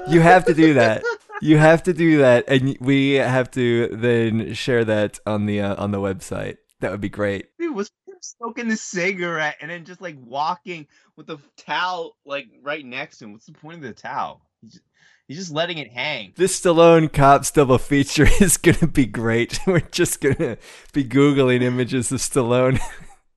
You 0.08 0.20
have 0.20 0.44
to 0.46 0.54
do 0.54 0.74
that. 0.74 1.02
You 1.42 1.58
have 1.58 1.82
to 1.84 1.92
do 1.92 2.18
that, 2.18 2.44
and 2.48 2.76
we 2.80 3.14
have 3.14 3.50
to 3.52 3.88
then 3.88 4.54
share 4.54 4.84
that 4.84 5.18
on 5.26 5.46
the 5.46 5.60
uh, 5.60 5.82
on 5.82 5.90
the 5.90 5.98
website. 5.98 6.56
That 6.80 6.90
would 6.90 7.00
be 7.00 7.08
great. 7.08 7.46
Dude 7.58 7.74
was 7.74 7.90
smoking 8.20 8.68
the 8.68 8.76
cigarette 8.76 9.56
and 9.60 9.70
then 9.70 9.84
just 9.84 10.00
like 10.00 10.16
walking 10.18 10.86
with 11.16 11.26
the 11.26 11.38
towel 11.56 12.16
like 12.24 12.46
right 12.62 12.84
next 12.84 13.18
to 13.18 13.24
him. 13.24 13.32
What's 13.32 13.46
the 13.46 13.52
point 13.52 13.76
of 13.76 13.82
the 13.82 13.92
towel? 13.92 14.42
He's 14.62 14.72
just, 14.72 14.84
he's 15.28 15.36
just 15.38 15.52
letting 15.52 15.78
it 15.78 15.92
hang. 15.92 16.32
This 16.36 16.58
Stallone 16.58 17.12
Cops 17.12 17.50
double 17.50 17.78
feature 17.78 18.26
is 18.40 18.56
gonna 18.56 18.88
be 18.88 19.06
great. 19.06 19.60
We're 19.66 19.80
just 19.80 20.20
gonna 20.20 20.58
be 20.92 21.04
googling 21.04 21.62
images 21.62 22.12
of 22.12 22.20
Stallone. 22.20 22.80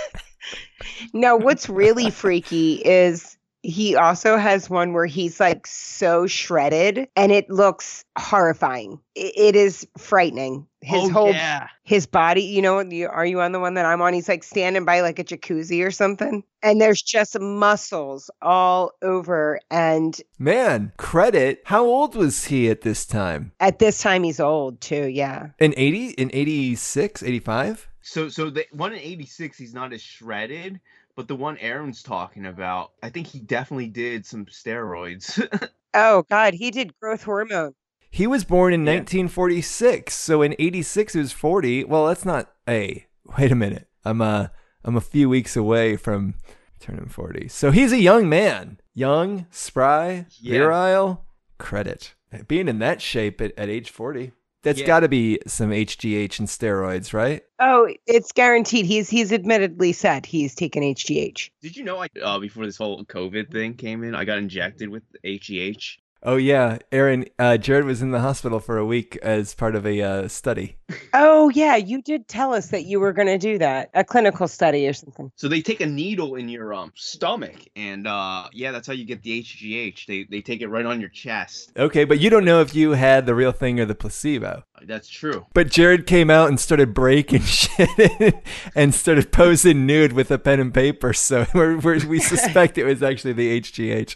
No, 1.13 1.35
what's 1.35 1.67
really 1.67 2.09
freaky 2.09 2.75
is 2.75 3.37
he 3.63 3.95
also 3.95 4.37
has 4.37 4.69
one 4.69 4.93
where 4.93 5.05
he's 5.05 5.39
like 5.39 5.67
so 5.67 6.25
shredded 6.25 7.07
and 7.15 7.31
it 7.31 7.49
looks 7.49 8.03
horrifying. 8.17 8.99
It 9.15 9.55
is 9.55 9.87
frightening. 9.97 10.67
His 10.81 11.09
oh, 11.09 11.09
whole 11.09 11.31
yeah. 11.31 11.67
his 11.83 12.07
body, 12.07 12.41
you 12.41 12.61
know, 12.61 12.77
are 12.77 13.25
you 13.25 13.39
on 13.39 13.51
the 13.51 13.59
one 13.59 13.75
that 13.75 13.85
I'm 13.85 14.01
on? 14.01 14.13
He's 14.13 14.27
like 14.27 14.43
standing 14.43 14.83
by 14.83 15.01
like 15.01 15.19
a 15.19 15.23
jacuzzi 15.23 15.85
or 15.85 15.91
something. 15.91 16.43
And 16.63 16.81
there's 16.81 17.03
just 17.03 17.39
muscles 17.39 18.31
all 18.41 18.93
over. 19.03 19.59
And 19.69 20.19
Man, 20.39 20.91
credit. 20.97 21.61
How 21.65 21.85
old 21.85 22.15
was 22.15 22.45
he 22.45 22.69
at 22.69 22.81
this 22.81 23.05
time? 23.05 23.51
at 23.59 23.77
this 23.77 24.01
time, 24.01 24.23
he's 24.23 24.39
old 24.39 24.81
too. 24.81 25.07
Yeah. 25.07 25.49
In 25.59 25.75
80? 25.77 26.09
In 26.11 26.31
86, 26.33 27.21
85? 27.21 27.87
So 28.01 28.29
so 28.29 28.49
the 28.49 28.65
one 28.71 28.93
in 28.93 28.99
'86, 28.99 29.57
he's 29.57 29.73
not 29.73 29.93
as 29.93 30.01
shredded, 30.01 30.79
but 31.15 31.27
the 31.27 31.35
one 31.35 31.57
Aaron's 31.59 32.01
talking 32.03 32.45
about, 32.45 32.91
I 33.03 33.09
think 33.09 33.27
he 33.27 33.39
definitely 33.39 33.87
did 33.87 34.25
some 34.25 34.45
steroids. 34.45 35.39
Oh, 35.93 36.23
God. 36.29 36.53
He 36.53 36.71
did 36.71 36.97
growth 37.01 37.23
hormone. 37.23 37.73
He 38.09 38.25
was 38.25 38.45
born 38.45 38.73
in 38.73 38.85
Yeah. 38.85 38.93
1946, 38.99 40.13
so 40.13 40.41
in 40.41 40.55
86 40.57 41.11
he 41.13 41.19
was 41.19 41.33
40. 41.33 41.83
Well, 41.83 42.07
that's 42.07 42.23
not 42.23 42.49
a. 42.65 43.05
Wait 43.37 43.51
a 43.51 43.55
minute. 43.55 43.89
I'm 44.05 44.21
uh 44.21 44.47
I'm 44.85 44.95
a 44.95 45.01
few 45.01 45.27
weeks 45.27 45.57
away 45.57 45.97
from 45.97 46.35
turning 46.79 47.07
40. 47.09 47.49
So 47.49 47.71
he's 47.71 47.91
a 47.91 47.99
young 47.99 48.29
man. 48.29 48.79
Young, 48.93 49.47
spry, 49.51 50.27
Yeah. 50.39 50.59
virile. 50.59 51.25
Credit. 51.57 52.13
Being 52.47 52.69
in 52.69 52.79
that 52.79 53.01
shape 53.01 53.41
at, 53.41 53.51
at 53.57 53.67
age 53.67 53.89
40. 53.89 54.31
That's 54.63 54.79
Yeah. 54.79 54.87
got 54.87 54.99
to 55.01 55.09
be 55.09 55.39
some 55.47 55.71
HGH 55.71 56.39
and 56.39 56.47
steroids, 56.47 57.13
right? 57.13 57.41
Oh, 57.59 57.91
it's 58.05 58.31
guaranteed. 58.31 58.85
He's 58.85 59.09
he's 59.09 59.31
admittedly 59.31 59.93
said 59.93 60.25
he's 60.25 60.53
taken 60.55 60.83
HGH. 60.83 61.49
Did 61.61 61.75
you 61.75 61.83
know 61.83 62.01
I 62.01 62.07
uh, 62.21 62.39
before 62.39 62.65
this 62.65 62.77
whole 62.77 63.03
COVID 63.05 63.51
thing 63.51 63.73
came 63.75 64.03
in, 64.03 64.13
I 64.15 64.25
got 64.25 64.37
injected 64.37 64.89
with 64.89 65.03
HGH. 65.23 65.97
Oh 66.23 66.35
yeah, 66.35 66.77
Aaron. 66.91 67.25
Uh, 67.39 67.57
Jared 67.57 67.85
was 67.85 68.01
in 68.01 68.11
the 68.11 68.19
hospital 68.19 68.59
for 68.59 68.77
a 68.77 68.85
week 68.85 69.17
as 69.23 69.55
part 69.55 69.75
of 69.75 69.87
a 69.87 70.01
uh, 70.01 70.27
study. 70.27 70.77
Oh, 71.13 71.49
yeah. 71.49 71.75
You 71.75 72.01
did 72.01 72.27
tell 72.27 72.53
us 72.53 72.67
that 72.67 72.83
you 72.83 72.99
were 72.99 73.13
going 73.13 73.27
to 73.27 73.37
do 73.37 73.57
that, 73.57 73.89
a 73.93 74.03
clinical 74.03 74.47
study 74.47 74.87
or 74.87 74.93
something. 74.93 75.31
So 75.35 75.47
they 75.47 75.61
take 75.61 75.81
a 75.81 75.85
needle 75.85 76.35
in 76.35 76.49
your 76.49 76.73
um 76.73 76.91
stomach, 76.95 77.55
and 77.75 78.07
uh 78.07 78.49
yeah, 78.53 78.71
that's 78.71 78.87
how 78.87 78.93
you 78.93 79.05
get 79.05 79.23
the 79.23 79.41
HGH. 79.41 80.05
They 80.05 80.25
they 80.29 80.41
take 80.41 80.61
it 80.61 80.67
right 80.67 80.85
on 80.85 80.99
your 80.99 81.09
chest. 81.09 81.71
Okay, 81.75 82.03
but 82.05 82.19
you 82.19 82.29
don't 82.29 82.45
know 82.45 82.61
if 82.61 82.75
you 82.75 82.91
had 82.91 83.25
the 83.25 83.35
real 83.35 83.51
thing 83.51 83.79
or 83.79 83.85
the 83.85 83.95
placebo. 83.95 84.63
That's 84.83 85.07
true. 85.07 85.45
But 85.53 85.69
Jared 85.69 86.07
came 86.07 86.29
out 86.29 86.49
and 86.49 86.59
started 86.59 86.93
breaking 86.93 87.41
shit 87.45 88.43
and 88.75 88.93
started 88.93 89.31
posing 89.31 89.85
nude 89.85 90.13
with 90.13 90.31
a 90.31 90.37
pen 90.37 90.59
and 90.59 90.73
paper. 90.73 91.13
So 91.13 91.45
we're, 91.53 91.77
we're, 91.77 92.05
we 92.07 92.19
suspect 92.19 92.77
it 92.77 92.83
was 92.83 93.03
actually 93.03 93.33
the 93.33 93.61
HGH. 93.61 94.15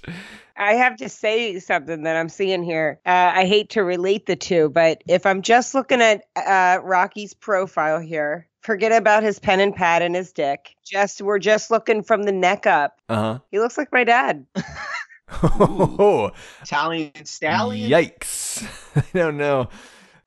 I 0.58 0.74
have 0.74 0.97
to 0.97 1.10
say 1.10 1.60
something 1.60 2.03
that 2.03 2.16
I'm 2.16 2.30
seeing 2.30 2.64
here. 2.64 2.99
Uh, 3.06 3.32
I 3.36 3.45
hate 3.45 3.72
to 3.72 3.84
relate 3.84 4.26
the 4.26 4.36
two, 4.36 4.70
but 4.70 5.03
if 5.08 5.26
I'm 5.26 5.41
just 5.41 5.76
looking 5.76 6.01
at 6.01 6.24
uh, 6.36 6.80
Rocky's 6.82 7.34
profile 7.34 7.99
here, 7.99 8.47
forget 8.62 8.91
about 8.91 9.24
his 9.24 9.39
pen 9.39 9.60
and 9.60 9.76
pad 9.76 10.01
and 10.01 10.16
his 10.16 10.32
dick. 10.32 10.76
Just 10.86 11.22
we're 11.22 11.39
just 11.39 11.72
looking 11.72 12.03
from 12.03 12.24
the 12.24 12.32
neck 12.32 12.66
up. 12.66 12.99
Uh 13.10 13.16
huh. 13.16 13.39
He 13.51 13.60
looks 13.60 13.78
like 13.78 13.91
my 13.91 14.03
dad. 14.03 14.45
huh. 15.28 16.32
Italian 16.62 17.26
stallion. 17.26 17.89
Yikes. 17.89 18.66
I 18.95 19.03
don't 19.14 19.38
know. 19.38 19.70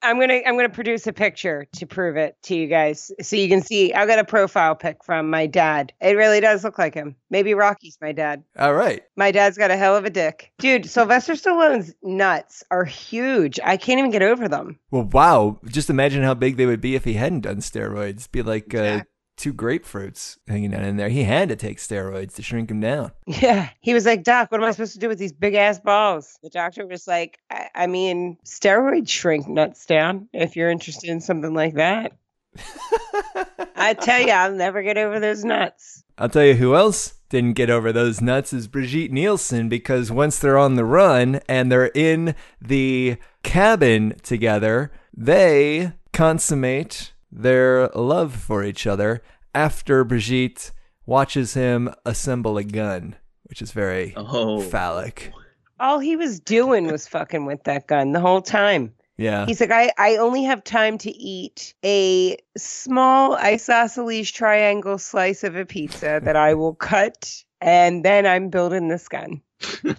I'm 0.02 0.20
gonna 0.20 0.40
I'm 0.46 0.56
gonna 0.56 0.68
produce 0.68 1.06
a 1.06 1.12
picture 1.12 1.66
to 1.76 1.86
prove 1.86 2.16
it 2.16 2.36
to 2.44 2.54
you 2.54 2.66
guys, 2.66 3.10
so 3.20 3.36
you 3.36 3.48
can 3.48 3.62
see. 3.62 3.92
I 3.92 4.06
got 4.06 4.18
a 4.18 4.24
profile 4.24 4.74
pic 4.74 5.04
from 5.04 5.28
my 5.30 5.46
dad. 5.46 5.92
It 6.00 6.16
really 6.16 6.40
does 6.40 6.64
look 6.64 6.78
like 6.78 6.94
him. 6.94 7.16
Maybe 7.30 7.54
Rocky's 7.54 7.98
my 8.00 8.12
dad. 8.12 8.44
All 8.58 8.74
right. 8.74 9.02
My 9.16 9.30
dad's 9.30 9.58
got 9.58 9.70
a 9.70 9.76
hell 9.76 9.96
of 9.96 10.04
a 10.04 10.10
dick, 10.10 10.52
dude. 10.58 10.88
Sylvester 10.88 11.32
Stallone's 11.34 11.94
nuts 12.02 12.62
are 12.70 12.84
huge. 12.84 13.58
I 13.64 13.76
can't 13.76 13.98
even 13.98 14.10
get 14.10 14.22
over 14.22 14.48
them. 14.48 14.78
Well, 14.90 15.04
wow. 15.04 15.58
Just 15.66 15.90
imagine 15.90 16.22
how 16.22 16.34
big 16.34 16.56
they 16.56 16.66
would 16.66 16.80
be 16.80 16.94
if 16.94 17.04
he 17.04 17.14
hadn't 17.14 17.40
done 17.40 17.58
steroids. 17.58 18.30
Be 18.30 18.42
like 18.42 18.74
uh, 18.74 19.02
two 19.38 19.54
grapefruits 19.54 20.36
hanging 20.46 20.72
down 20.72 20.84
in 20.84 20.96
there. 20.96 21.08
He 21.08 21.24
had 21.24 21.48
to 21.48 21.56
take 21.56 21.78
steroids 21.78 22.34
to 22.34 22.42
shrink 22.42 22.70
him 22.70 22.80
down. 22.80 23.12
Yeah. 23.26 23.70
He 23.80 23.94
was 23.94 24.04
like, 24.04 24.24
Doc, 24.24 24.50
what 24.50 24.60
am 24.60 24.66
I 24.66 24.72
supposed 24.72 24.94
to 24.94 24.98
do 24.98 25.08
with 25.08 25.18
these 25.18 25.32
big 25.32 25.54
ass 25.54 25.78
balls? 25.78 26.38
The 26.42 26.50
doctor 26.50 26.86
was 26.86 27.06
like, 27.06 27.38
I, 27.50 27.68
I 27.74 27.86
mean, 27.86 28.36
steroids 28.44 29.08
shrink 29.08 29.48
nuts 29.48 29.86
down 29.86 30.28
if 30.32 30.56
you're 30.56 30.70
interested 30.70 31.08
in 31.08 31.20
something 31.20 31.54
like 31.54 31.74
that. 31.74 32.12
I 33.76 33.94
tell 33.94 34.20
you, 34.20 34.32
I'll 34.32 34.52
never 34.52 34.82
get 34.82 34.98
over 34.98 35.20
those 35.20 35.44
nuts. 35.44 36.02
I'll 36.18 36.28
tell 36.28 36.44
you 36.44 36.54
who 36.54 36.74
else 36.74 37.14
didn't 37.28 37.52
get 37.52 37.70
over 37.70 37.92
those 37.92 38.20
nuts 38.20 38.52
is 38.52 38.66
Brigitte 38.66 39.12
Nielsen 39.12 39.68
because 39.68 40.10
once 40.10 40.38
they're 40.38 40.58
on 40.58 40.74
the 40.74 40.84
run 40.84 41.40
and 41.48 41.70
they're 41.70 41.92
in 41.94 42.34
the 42.60 43.18
cabin 43.42 44.16
together, 44.22 44.90
they 45.16 45.92
consummate 46.12 47.12
their 47.30 47.88
love 47.88 48.34
for 48.34 48.64
each 48.64 48.86
other 48.86 49.22
after 49.54 50.04
Brigitte 50.04 50.72
watches 51.06 51.54
him 51.54 51.92
assemble 52.04 52.58
a 52.58 52.64
gun, 52.64 53.16
which 53.44 53.62
is 53.62 53.72
very 53.72 54.14
Oh. 54.16 54.60
phallic. 54.60 55.32
All 55.80 55.98
he 55.98 56.16
was 56.16 56.40
doing 56.40 56.86
was 56.86 57.06
fucking 57.16 57.46
with 57.46 57.64
that 57.64 57.86
gun 57.86 58.12
the 58.12 58.20
whole 58.20 58.42
time. 58.42 58.92
Yeah. 59.16 59.46
He's 59.46 59.60
like, 59.60 59.72
I, 59.72 59.90
I 59.98 60.16
only 60.16 60.44
have 60.44 60.62
time 60.62 60.96
to 60.98 61.10
eat 61.10 61.74
a 61.84 62.36
small 62.56 63.34
isosceles 63.34 64.30
triangle 64.30 64.96
slice 64.98 65.42
of 65.42 65.56
a 65.56 65.66
pizza 65.66 66.20
that 66.22 66.36
I 66.36 66.54
will 66.54 66.74
cut, 66.76 67.42
and 67.60 68.04
then 68.04 68.26
I'm 68.26 68.48
building 68.48 68.86
this 68.88 69.08
gun. 69.08 69.40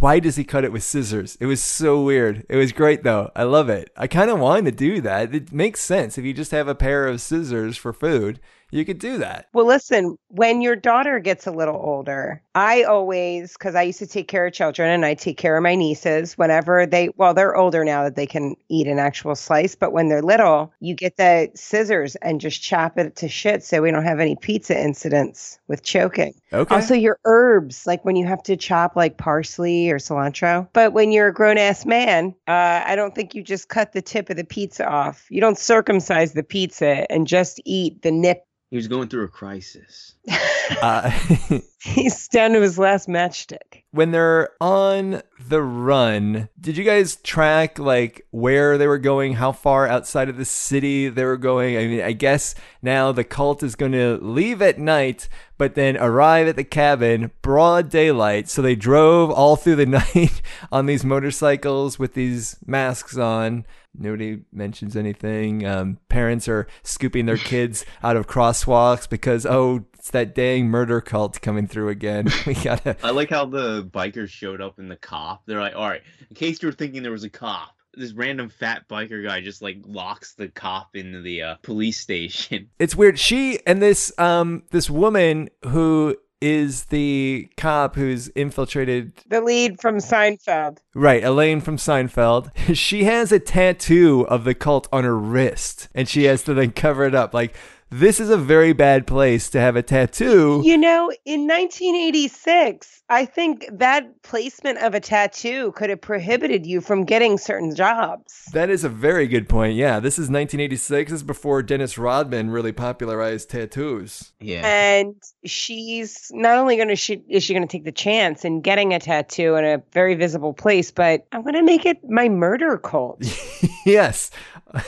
Why 0.00 0.18
does 0.18 0.36
he 0.36 0.44
cut 0.44 0.64
it 0.64 0.72
with 0.72 0.82
scissors? 0.82 1.36
It 1.40 1.46
was 1.46 1.62
so 1.62 2.02
weird. 2.02 2.44
It 2.48 2.56
was 2.56 2.72
great 2.72 3.04
though. 3.04 3.30
I 3.36 3.44
love 3.44 3.68
it. 3.68 3.90
I 3.96 4.08
kind 4.08 4.30
of 4.30 4.40
wanted 4.40 4.64
to 4.64 4.72
do 4.72 5.00
that. 5.02 5.32
It 5.34 5.52
makes 5.52 5.80
sense 5.80 6.18
if 6.18 6.24
you 6.24 6.32
just 6.32 6.50
have 6.50 6.66
a 6.66 6.74
pair 6.74 7.06
of 7.06 7.20
scissors 7.20 7.76
for 7.76 7.92
food. 7.92 8.40
You 8.72 8.84
could 8.84 8.98
do 8.98 9.18
that. 9.18 9.46
Well, 9.52 9.66
listen, 9.66 10.16
when 10.28 10.62
your 10.62 10.74
daughter 10.74 11.20
gets 11.20 11.46
a 11.46 11.52
little 11.52 11.76
older, 11.76 12.42
I 12.54 12.82
always, 12.82 13.52
because 13.52 13.74
I 13.74 13.82
used 13.82 13.98
to 14.00 14.06
take 14.06 14.28
care 14.28 14.46
of 14.46 14.52
children 14.52 14.90
and 14.90 15.04
I 15.04 15.14
take 15.14 15.36
care 15.36 15.56
of 15.56 15.62
my 15.62 15.74
nieces 15.74 16.36
whenever 16.36 16.86
they, 16.86 17.10
well, 17.16 17.34
they're 17.34 17.54
older 17.54 17.84
now 17.84 18.02
that 18.04 18.16
they 18.16 18.26
can 18.26 18.56
eat 18.68 18.86
an 18.86 18.98
actual 18.98 19.34
slice, 19.34 19.74
but 19.74 19.92
when 19.92 20.08
they're 20.08 20.22
little, 20.22 20.72
you 20.80 20.94
get 20.94 21.18
the 21.18 21.50
scissors 21.54 22.16
and 22.16 22.40
just 22.40 22.62
chop 22.62 22.98
it 22.98 23.14
to 23.16 23.28
shit 23.28 23.62
so 23.62 23.82
we 23.82 23.90
don't 23.90 24.04
have 24.04 24.20
any 24.20 24.36
pizza 24.36 24.78
incidents 24.78 25.58
with 25.68 25.82
choking. 25.82 26.34
Okay. 26.52 26.74
Also, 26.74 26.94
your 26.94 27.18
herbs, 27.24 27.86
like 27.86 28.04
when 28.04 28.16
you 28.16 28.26
have 28.26 28.42
to 28.44 28.56
chop 28.56 28.96
like 28.96 29.18
parsley 29.18 29.90
or 29.90 29.98
cilantro. 29.98 30.68
But 30.72 30.94
when 30.94 31.12
you're 31.12 31.28
a 31.28 31.34
grown 31.34 31.58
ass 31.58 31.84
man, 31.84 32.34
uh, 32.48 32.82
I 32.86 32.96
don't 32.96 33.14
think 33.14 33.34
you 33.34 33.42
just 33.42 33.68
cut 33.68 33.92
the 33.92 34.02
tip 34.02 34.30
of 34.30 34.36
the 34.36 34.44
pizza 34.44 34.88
off. 34.88 35.26
You 35.30 35.40
don't 35.42 35.58
circumcise 35.58 36.32
the 36.32 36.42
pizza 36.42 37.10
and 37.12 37.26
just 37.26 37.60
eat 37.66 38.00
the 38.00 38.10
nip. 38.10 38.46
He 38.72 38.76
was 38.76 38.88
going 38.88 39.08
through 39.08 39.24
a 39.24 39.28
crisis. 39.28 40.14
uh, 40.80 41.10
He's 41.82 42.26
down 42.28 42.52
to 42.52 42.62
his 42.62 42.78
last 42.78 43.06
matchstick. 43.06 43.82
when 43.90 44.12
they're 44.12 44.48
on 44.62 45.20
the 45.46 45.60
run, 45.60 46.48
did 46.58 46.78
you 46.78 46.84
guys 46.84 47.16
track 47.16 47.78
like 47.78 48.26
where 48.30 48.78
they 48.78 48.86
were 48.86 48.96
going, 48.96 49.34
how 49.34 49.52
far 49.52 49.86
outside 49.86 50.30
of 50.30 50.38
the 50.38 50.46
city 50.46 51.10
they 51.10 51.26
were 51.26 51.36
going? 51.36 51.76
I 51.76 51.86
mean, 51.86 52.00
I 52.00 52.12
guess 52.12 52.54
now 52.80 53.12
the 53.12 53.24
cult 53.24 53.62
is 53.62 53.74
going 53.74 53.92
to 53.92 54.18
leave 54.22 54.62
at 54.62 54.78
night, 54.78 55.28
but 55.58 55.74
then 55.74 55.98
arrive 55.98 56.48
at 56.48 56.56
the 56.56 56.64
cabin 56.64 57.30
broad 57.42 57.90
daylight. 57.90 58.48
So 58.48 58.62
they 58.62 58.74
drove 58.74 59.30
all 59.30 59.56
through 59.56 59.76
the 59.76 59.84
night 60.14 60.40
on 60.70 60.86
these 60.86 61.04
motorcycles 61.04 61.98
with 61.98 62.14
these 62.14 62.56
masks 62.64 63.18
on. 63.18 63.66
Nobody 63.94 64.42
mentions 64.52 64.96
anything. 64.96 65.66
Um, 65.66 65.98
parents 66.08 66.48
are 66.48 66.66
scooping 66.82 67.26
their 67.26 67.36
kids 67.36 67.84
out 68.02 68.16
of 68.16 68.26
crosswalks 68.26 69.08
because, 69.08 69.44
oh, 69.44 69.84
it's 69.94 70.10
that 70.10 70.34
dang 70.34 70.68
murder 70.68 71.00
cult 71.00 71.40
coming 71.40 71.66
through 71.66 71.88
again. 71.88 72.28
We 72.46 72.54
gotta. 72.54 72.96
I 73.04 73.10
like 73.10 73.30
how 73.30 73.44
the 73.44 73.84
bikers 73.84 74.30
showed 74.30 74.60
up 74.60 74.78
in 74.78 74.88
the 74.88 74.96
cop. 74.96 75.42
They're 75.46 75.60
like, 75.60 75.76
all 75.76 75.88
right, 75.88 76.02
in 76.28 76.34
case 76.34 76.60
you 76.60 76.68
were 76.68 76.72
thinking 76.72 77.02
there 77.02 77.12
was 77.12 77.24
a 77.24 77.30
cop, 77.30 77.76
this 77.94 78.12
random 78.12 78.48
fat 78.48 78.88
biker 78.88 79.24
guy 79.24 79.40
just 79.40 79.62
like 79.62 79.78
locks 79.84 80.34
the 80.34 80.48
cop 80.48 80.96
into 80.96 81.20
the 81.20 81.42
uh, 81.42 81.54
police 81.62 82.00
station. 82.00 82.70
It's 82.78 82.96
weird. 82.96 83.18
She 83.18 83.60
and 83.66 83.80
this 83.82 84.12
um 84.18 84.64
this 84.70 84.88
woman 84.90 85.50
who 85.64 86.16
is 86.42 86.86
the 86.86 87.48
cop 87.56 87.94
who's 87.94 88.28
infiltrated 88.28 89.12
The 89.28 89.40
lead 89.40 89.80
from 89.80 89.96
Seinfeld. 89.98 90.78
right 90.94 91.22
elaine 91.22 91.60
from 91.60 91.76
seinfeld 91.76 92.50
she 92.76 93.04
has 93.04 93.30
a 93.32 93.38
tattoo 93.38 94.26
of 94.28 94.44
the 94.44 94.54
cult 94.54 94.88
on 94.92 95.04
her 95.04 95.16
wrist 95.16 95.88
and 95.94 96.08
she 96.08 96.24
has 96.24 96.42
to 96.44 96.54
then 96.54 96.72
cover 96.72 97.04
it 97.04 97.14
up 97.14 97.32
like 97.32 97.54
this 97.92 98.18
is 98.18 98.30
a 98.30 98.36
very 98.38 98.72
bad 98.72 99.06
place 99.06 99.50
to 99.50 99.60
have 99.60 99.76
a 99.76 99.82
tattoo 99.82 100.62
You 100.64 100.78
know, 100.78 101.10
in 101.24 101.46
1986, 101.46 103.02
I 103.08 103.24
think 103.26 103.66
that 103.72 104.22
placement 104.22 104.78
of 104.78 104.94
a 104.94 105.00
tattoo 105.00 105.72
could 105.72 105.90
have 105.90 106.00
prohibited 106.00 106.64
you 106.66 106.80
from 106.80 107.04
getting 107.04 107.36
certain 107.36 107.74
jobs. 107.74 108.44
that 108.52 108.70
is 108.70 108.84
a 108.84 108.88
very 108.88 109.26
good 109.26 109.48
point 109.48 109.74
yeah 109.74 110.00
this 110.00 110.14
is 110.14 110.30
1986 110.30 111.10
this 111.10 111.16
is 111.20 111.22
before 111.22 111.62
dennis 111.62 111.98
rodman 111.98 112.50
really 112.50 112.72
popularized 112.72 113.50
tattoos 113.50 114.32
Yeah. 114.40 114.62
And 114.66 115.14
she's 115.44 116.30
not 116.32 116.56
only 116.58 116.76
going 116.76 116.88
to 116.88 116.96
she 116.96 117.22
is 117.28 117.42
she 117.42 117.52
going 117.54 117.66
to 117.66 117.70
take 117.70 117.84
the 117.84 117.92
chance 117.92 118.44
in 118.44 118.60
getting 118.62 118.94
a 118.94 118.98
tattoo 118.98 119.54
in 119.56 119.64
a 119.64 119.82
very 119.92 120.14
visible 120.14 120.52
place, 120.54 120.90
but 120.90 121.26
I'm 121.32 121.42
going 121.42 121.54
to 121.54 121.62
make 121.62 121.84
it 121.86 121.98
my 122.08 122.28
murder 122.28 122.78
cult 122.78 123.22
yes 123.86 124.30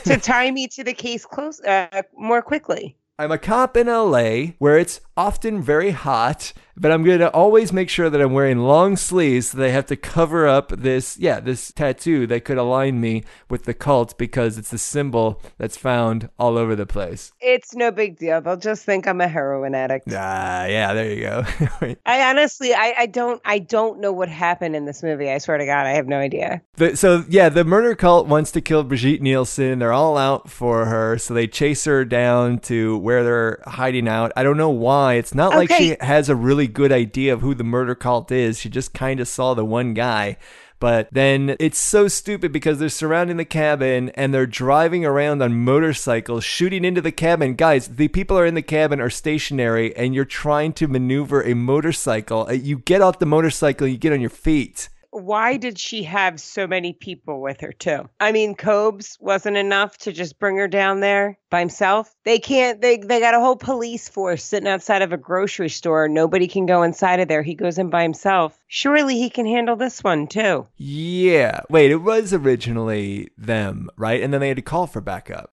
to 0.05 0.17
tie 0.17 0.51
me 0.51 0.67
to 0.69 0.85
the 0.85 0.95
case 0.95 1.27
close 1.27 1.61
uh, 1.61 2.03
more 2.17 2.41
quickly. 2.43 2.94
I'm 3.17 3.31
a 3.31 3.39
cop 3.39 3.77
in 3.77 3.87
LA 3.87 4.55
where 4.59 4.77
it's 4.77 5.01
often 5.17 5.63
very 5.63 5.93
hot, 5.93 6.53
but 6.77 6.91
I'm 6.91 7.05
going 7.05 7.21
to 7.21 7.31
always 7.31 7.73
make 7.73 7.89
sure 7.89 8.11
that 8.11 8.21
I'm 8.21 8.33
wearing 8.33 8.59
long 8.59 8.97
sleeves 8.97 9.51
so 9.51 9.59
they 9.59 9.71
have 9.71 9.87
to 9.87 9.97
cover 9.97 10.49
up 10.49 10.71
this, 10.71 11.17
yeah, 11.17 11.39
this 11.39 11.71
tattoo 11.71 12.27
that 12.27 12.45
could 12.45 12.59
align 12.59 13.01
me 13.01 13.23
with 13.49 13.67
the 13.67 13.75
cult 13.75 14.19
because 14.19 14.59
it's 14.59 14.73
a 14.73 14.79
symbol 14.79 15.41
that's 15.59 15.77
found 15.77 16.29
all 16.41 16.59
over 16.59 16.75
the 16.75 16.87
place. 16.87 17.33
It's 17.41 17.77
no 17.77 17.93
big 17.93 18.19
deal. 18.19 18.41
They'll 18.41 18.57
just 18.57 18.85
think 18.85 19.07
I'm 19.07 19.21
a 19.21 19.29
heroin 19.29 19.77
addict. 19.77 20.09
Ah, 20.11 20.65
yeah, 20.65 20.93
there 20.93 21.13
you 21.13 21.21
go. 21.21 21.45
I 22.07 22.31
honestly, 22.31 22.75
I, 22.75 22.95
I 22.99 23.07
don't, 23.07 23.41
I 23.45 23.61
don't 23.61 24.01
know 24.01 24.11
what 24.11 24.29
happened 24.29 24.75
in 24.75 24.87
this 24.87 25.05
movie. 25.05 25.31
I 25.31 25.39
swear 25.39 25.59
to 25.59 25.67
God, 25.67 25.87
I 25.87 25.91
have 25.91 26.09
no 26.09 26.19
idea. 26.19 26.63
The, 26.75 26.97
so 26.97 27.25
yeah, 27.29 27.49
the 27.49 27.65
murder 27.65 27.95
cult 27.95 28.27
wants 28.27 28.51
to 28.51 28.61
kill 28.61 28.83
Brigitte 28.83 29.23
Nielsen. 29.23 29.79
They're 29.79 29.93
all 29.93 30.19
out 30.19 30.51
for 30.51 30.87
her, 30.87 31.19
so 31.19 31.33
they 31.33 31.47
chase 31.47 31.85
her 31.85 32.05
down 32.05 32.59
to 32.61 32.99
where 33.05 33.23
they're 33.23 33.63
hiding 33.67 34.09
out. 34.09 34.33
I 34.35 34.43
don't 34.43 34.57
know 34.57 34.71
why. 34.71 35.15
It's 35.15 35.35
not 35.35 35.55
like 35.55 35.71
she 35.71 35.97
has 36.01 36.29
a 36.29 36.35
really 36.35 36.67
good 36.67 36.91
idea 36.91 37.35
of 37.35 37.43
who 37.43 37.55
the 37.55 37.63
murder 37.63 37.95
cult 37.95 38.33
is. 38.33 38.59
She 38.59 38.69
just 38.69 38.95
kind 38.95 39.21
of 39.21 39.29
saw 39.29 39.55
the 39.55 39.65
one 39.65 39.95
guy. 39.95 40.39
But 40.81 41.09
then 41.13 41.57
it's 41.61 41.79
so 41.79 42.09
stupid 42.09 42.51
because 42.53 42.79
they're 42.79 42.89
surrounding 42.89 43.37
the 43.37 43.45
cabin 43.45 44.11
and 44.11 44.35
they're 44.35 44.47
driving 44.47 45.05
around 45.05 45.41
on 45.43 45.65
motorcycles, 45.65 46.45
shooting 46.45 46.85
into 46.85 47.01
the 47.01 47.13
cabin. 47.13 47.55
Guys, 47.55 47.89
the 47.89 48.09
people 48.09 48.39
are 48.39 48.45
in 48.45 48.55
the 48.55 48.63
cabin 48.63 49.01
are 49.01 49.11
stationary, 49.11 49.97
and 49.97 50.15
you're 50.15 50.25
trying 50.25 50.73
to 50.75 50.89
maneuver 50.89 51.43
a 51.43 51.55
motorcycle. 51.55 52.53
You 52.53 52.79
get 52.79 53.01
off 53.01 53.19
the 53.19 53.27
motorcycle, 53.27 53.87
you 53.87 53.97
get 53.97 54.13
on 54.13 54.21
your 54.21 54.31
feet. 54.31 54.89
Why 55.15 55.59
did 55.59 55.79
she 55.79 56.03
have 56.03 56.41
so 56.41 56.67
many 56.67 56.93
people 56.93 57.41
with 57.41 57.61
her 57.61 57.71
too? 57.71 58.09
I 58.19 58.33
mean, 58.33 58.57
Cobes 58.57 59.17
wasn't 59.21 59.57
enough 59.57 59.97
to 59.99 60.13
just 60.13 60.41
bring 60.41 60.57
her 60.57 60.67
down 60.67 60.99
there 60.99 61.39
by 61.51 61.61
himself. 61.61 62.13
They 62.25 62.41
can't. 62.41 62.81
They 62.81 62.97
they 62.97 63.21
got 63.21 63.35
a 63.35 63.39
whole 63.39 63.55
police 63.55 64.09
force 64.09 64.43
sitting 64.43 64.69
outside 64.69 65.03
of 65.03 65.13
a 65.13 65.17
grocery 65.17 65.69
store. 65.69 66.09
Nobody 66.09 66.49
can 66.49 66.67
go 66.67 66.83
inside 66.83 67.21
of 67.21 67.29
there. 67.29 67.45
He 67.45 67.55
goes 67.55 67.79
in 67.79 67.91
by 67.91 68.03
himself. 68.03 68.59
Surely 68.67 69.15
he 69.15 69.31
can 69.31 69.47
handle 69.47 69.77
this 69.77 70.03
one 70.03 70.27
too. 70.27 70.67
Yeah. 70.77 71.61
Wait, 71.71 71.93
it 71.93 72.03
was 72.03 72.33
originally 72.33 73.31
them, 73.39 73.91
right? 73.97 74.21
And 74.21 74.33
then 74.33 74.41
they 74.41 74.49
had 74.49 74.57
to 74.57 74.63
call 74.63 74.89
for 74.89 75.01
backup, 75.01 75.53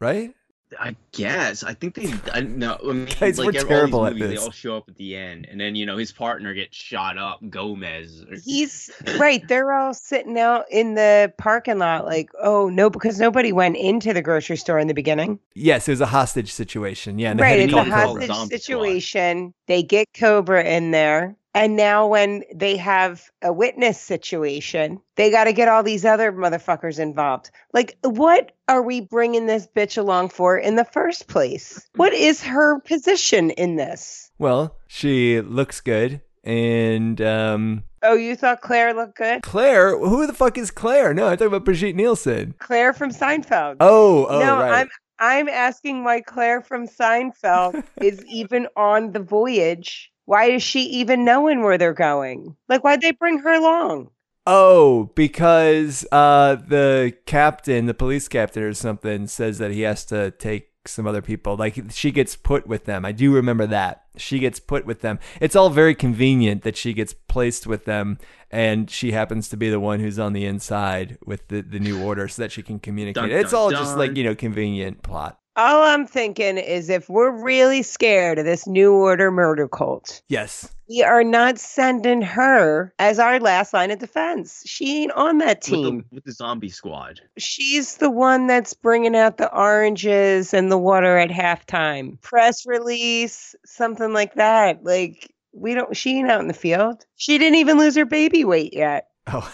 right? 0.00 0.32
I 0.78 0.96
guess. 1.12 1.62
I 1.64 1.74
think 1.74 1.94
they. 1.94 2.12
I 2.32 2.40
no. 2.40 2.78
I 2.82 2.92
mean, 2.92 3.04
Guys, 3.20 3.38
like 3.38 3.46
we're 3.52 3.58
every- 3.58 3.68
terrible 3.68 4.00
all 4.00 4.06
at 4.06 4.18
this. 4.18 4.30
They 4.30 4.36
all 4.36 4.50
show 4.50 4.76
up 4.76 4.88
at 4.88 4.96
the 4.96 5.16
end, 5.16 5.46
and 5.50 5.60
then 5.60 5.74
you 5.74 5.84
know 5.86 5.96
his 5.96 6.12
partner 6.12 6.54
gets 6.54 6.76
shot 6.76 7.18
up, 7.18 7.40
Gomez. 7.50 8.24
or- 8.30 8.36
He's 8.44 8.90
right. 9.18 9.46
They're 9.46 9.72
all 9.72 9.94
sitting 9.94 10.38
out 10.38 10.64
in 10.70 10.94
the 10.94 11.32
parking 11.38 11.78
lot, 11.78 12.04
like, 12.06 12.30
oh 12.42 12.68
no, 12.68 12.88
because 12.90 13.20
nobody 13.20 13.52
went 13.52 13.76
into 13.76 14.12
the 14.12 14.22
grocery 14.22 14.56
store 14.56 14.78
in 14.78 14.88
the 14.88 14.94
beginning. 14.94 15.38
Yes, 15.54 15.88
it 15.88 15.92
was 15.92 16.00
a 16.00 16.06
hostage 16.06 16.52
situation. 16.52 17.18
Yeah. 17.18 17.32
And 17.32 17.40
right, 17.40 17.60
it's 17.60 17.72
a 17.72 17.76
call 17.76 17.84
call 17.84 17.92
Cobra. 17.92 18.06
hostage 18.22 18.26
Zombie 18.28 18.46
Squad. 18.46 18.60
situation. 18.62 19.54
They 19.66 19.82
get 19.82 20.08
Cobra 20.14 20.64
in 20.64 20.90
there. 20.90 21.36
And 21.54 21.76
now 21.76 22.06
when 22.06 22.44
they 22.54 22.76
have 22.78 23.30
a 23.42 23.52
witness 23.52 24.00
situation, 24.00 25.00
they 25.16 25.30
got 25.30 25.44
to 25.44 25.52
get 25.52 25.68
all 25.68 25.82
these 25.82 26.04
other 26.04 26.32
motherfuckers 26.32 26.98
involved. 26.98 27.50
Like, 27.74 27.98
what 28.02 28.52
are 28.68 28.82
we 28.82 29.02
bringing 29.02 29.46
this 29.46 29.68
bitch 29.76 29.98
along 29.98 30.30
for 30.30 30.56
in 30.56 30.76
the 30.76 30.84
first 30.84 31.28
place? 31.28 31.86
What 31.96 32.14
is 32.14 32.42
her 32.42 32.80
position 32.80 33.50
in 33.50 33.76
this? 33.76 34.30
Well, 34.38 34.76
she 34.88 35.40
looks 35.40 35.80
good. 35.80 36.22
And 36.42 37.20
um, 37.20 37.84
Oh, 38.02 38.14
you 38.14 38.34
thought 38.34 38.62
Claire 38.62 38.94
looked 38.94 39.16
good? 39.16 39.42
Claire, 39.42 39.96
who 39.96 40.26
the 40.26 40.32
fuck 40.32 40.58
is 40.58 40.70
Claire? 40.70 41.14
No, 41.14 41.26
I'm 41.26 41.36
talking 41.36 41.48
about 41.48 41.64
Brigitte 41.64 41.94
Nielsen. 41.94 42.54
Claire 42.58 42.92
from 42.92 43.10
Seinfeld. 43.10 43.76
Oh, 43.78 44.26
oh, 44.26 44.40
no, 44.40 44.56
right. 44.56 44.80
I'm 44.80 44.88
I'm 45.18 45.48
asking 45.48 46.02
why 46.02 46.20
Claire 46.20 46.62
from 46.62 46.88
Seinfeld 46.88 47.84
is 48.02 48.24
even 48.24 48.66
on 48.76 49.12
the 49.12 49.20
voyage. 49.20 50.11
Why 50.32 50.46
is 50.46 50.62
she 50.62 50.84
even 50.84 51.26
knowing 51.26 51.60
where 51.60 51.76
they're 51.76 51.92
going? 51.92 52.56
Like, 52.66 52.82
why'd 52.82 53.02
they 53.02 53.10
bring 53.10 53.40
her 53.40 53.52
along? 53.52 54.08
Oh, 54.46 55.10
because 55.14 56.06
uh, 56.10 56.54
the 56.54 57.14
captain, 57.26 57.84
the 57.84 57.92
police 57.92 58.28
captain 58.28 58.62
or 58.62 58.72
something, 58.72 59.26
says 59.26 59.58
that 59.58 59.72
he 59.72 59.82
has 59.82 60.06
to 60.06 60.30
take 60.30 60.70
some 60.86 61.06
other 61.06 61.20
people. 61.20 61.58
Like 61.58 61.78
she 61.90 62.10
gets 62.12 62.34
put 62.34 62.66
with 62.66 62.86
them. 62.86 63.04
I 63.04 63.12
do 63.12 63.30
remember 63.30 63.66
that. 63.66 64.04
She 64.16 64.38
gets 64.38 64.58
put 64.58 64.86
with 64.86 65.02
them. 65.02 65.18
It's 65.38 65.54
all 65.54 65.68
very 65.68 65.94
convenient 65.94 66.62
that 66.62 66.78
she 66.78 66.94
gets 66.94 67.12
placed 67.12 67.66
with 67.66 67.84
them, 67.84 68.16
and 68.50 68.90
she 68.90 69.12
happens 69.12 69.50
to 69.50 69.58
be 69.58 69.68
the 69.68 69.80
one 69.80 70.00
who's 70.00 70.18
on 70.18 70.32
the 70.32 70.46
inside 70.46 71.18
with 71.26 71.48
the, 71.48 71.60
the 71.60 71.78
new 71.78 72.02
order 72.02 72.26
so 72.26 72.40
that 72.40 72.52
she 72.52 72.62
can 72.62 72.78
communicate. 72.78 73.22
Dun, 73.22 73.30
it's 73.30 73.50
dun, 73.50 73.60
all 73.60 73.70
just 73.70 73.98
like, 73.98 74.16
you 74.16 74.24
know, 74.24 74.34
convenient 74.34 75.02
plot. 75.02 75.38
All 75.54 75.82
I'm 75.82 76.06
thinking 76.06 76.56
is 76.56 76.88
if 76.88 77.10
we're 77.10 77.30
really 77.30 77.82
scared 77.82 78.38
of 78.38 78.46
this 78.46 78.66
New 78.66 78.94
Order 78.94 79.30
murder 79.30 79.68
cult, 79.68 80.22
Yes. 80.28 80.74
we 80.88 81.02
are 81.02 81.22
not 81.22 81.58
sending 81.58 82.22
her 82.22 82.94
as 82.98 83.18
our 83.18 83.38
last 83.38 83.74
line 83.74 83.90
of 83.90 83.98
defense. 83.98 84.62
She 84.64 85.02
ain't 85.02 85.12
on 85.12 85.38
that 85.38 85.58
with 85.58 85.64
team. 85.64 85.98
the, 86.10 86.14
with 86.16 86.24
the 86.24 86.32
zombie 86.32 86.70
squad. 86.70 87.20
She's 87.36 87.98
the 87.98 88.10
one 88.10 88.46
that's 88.46 88.72
bringing 88.72 89.14
out 89.14 89.36
the 89.36 89.54
oranges 89.54 90.54
and 90.54 90.72
the 90.72 90.78
water 90.78 91.18
at 91.18 91.28
halftime. 91.30 92.18
Press 92.22 92.64
release, 92.64 93.54
something 93.66 94.14
like 94.14 94.34
that. 94.36 94.82
Like, 94.84 95.30
we 95.52 95.74
don't, 95.74 95.94
she 95.94 96.18
ain't 96.18 96.30
out 96.30 96.40
in 96.40 96.48
the 96.48 96.54
field. 96.54 97.04
She 97.16 97.36
didn't 97.36 97.58
even 97.58 97.76
lose 97.78 97.94
her 97.96 98.06
baby 98.06 98.42
weight 98.46 98.72
yet. 98.72 99.08
Oh. 99.26 99.52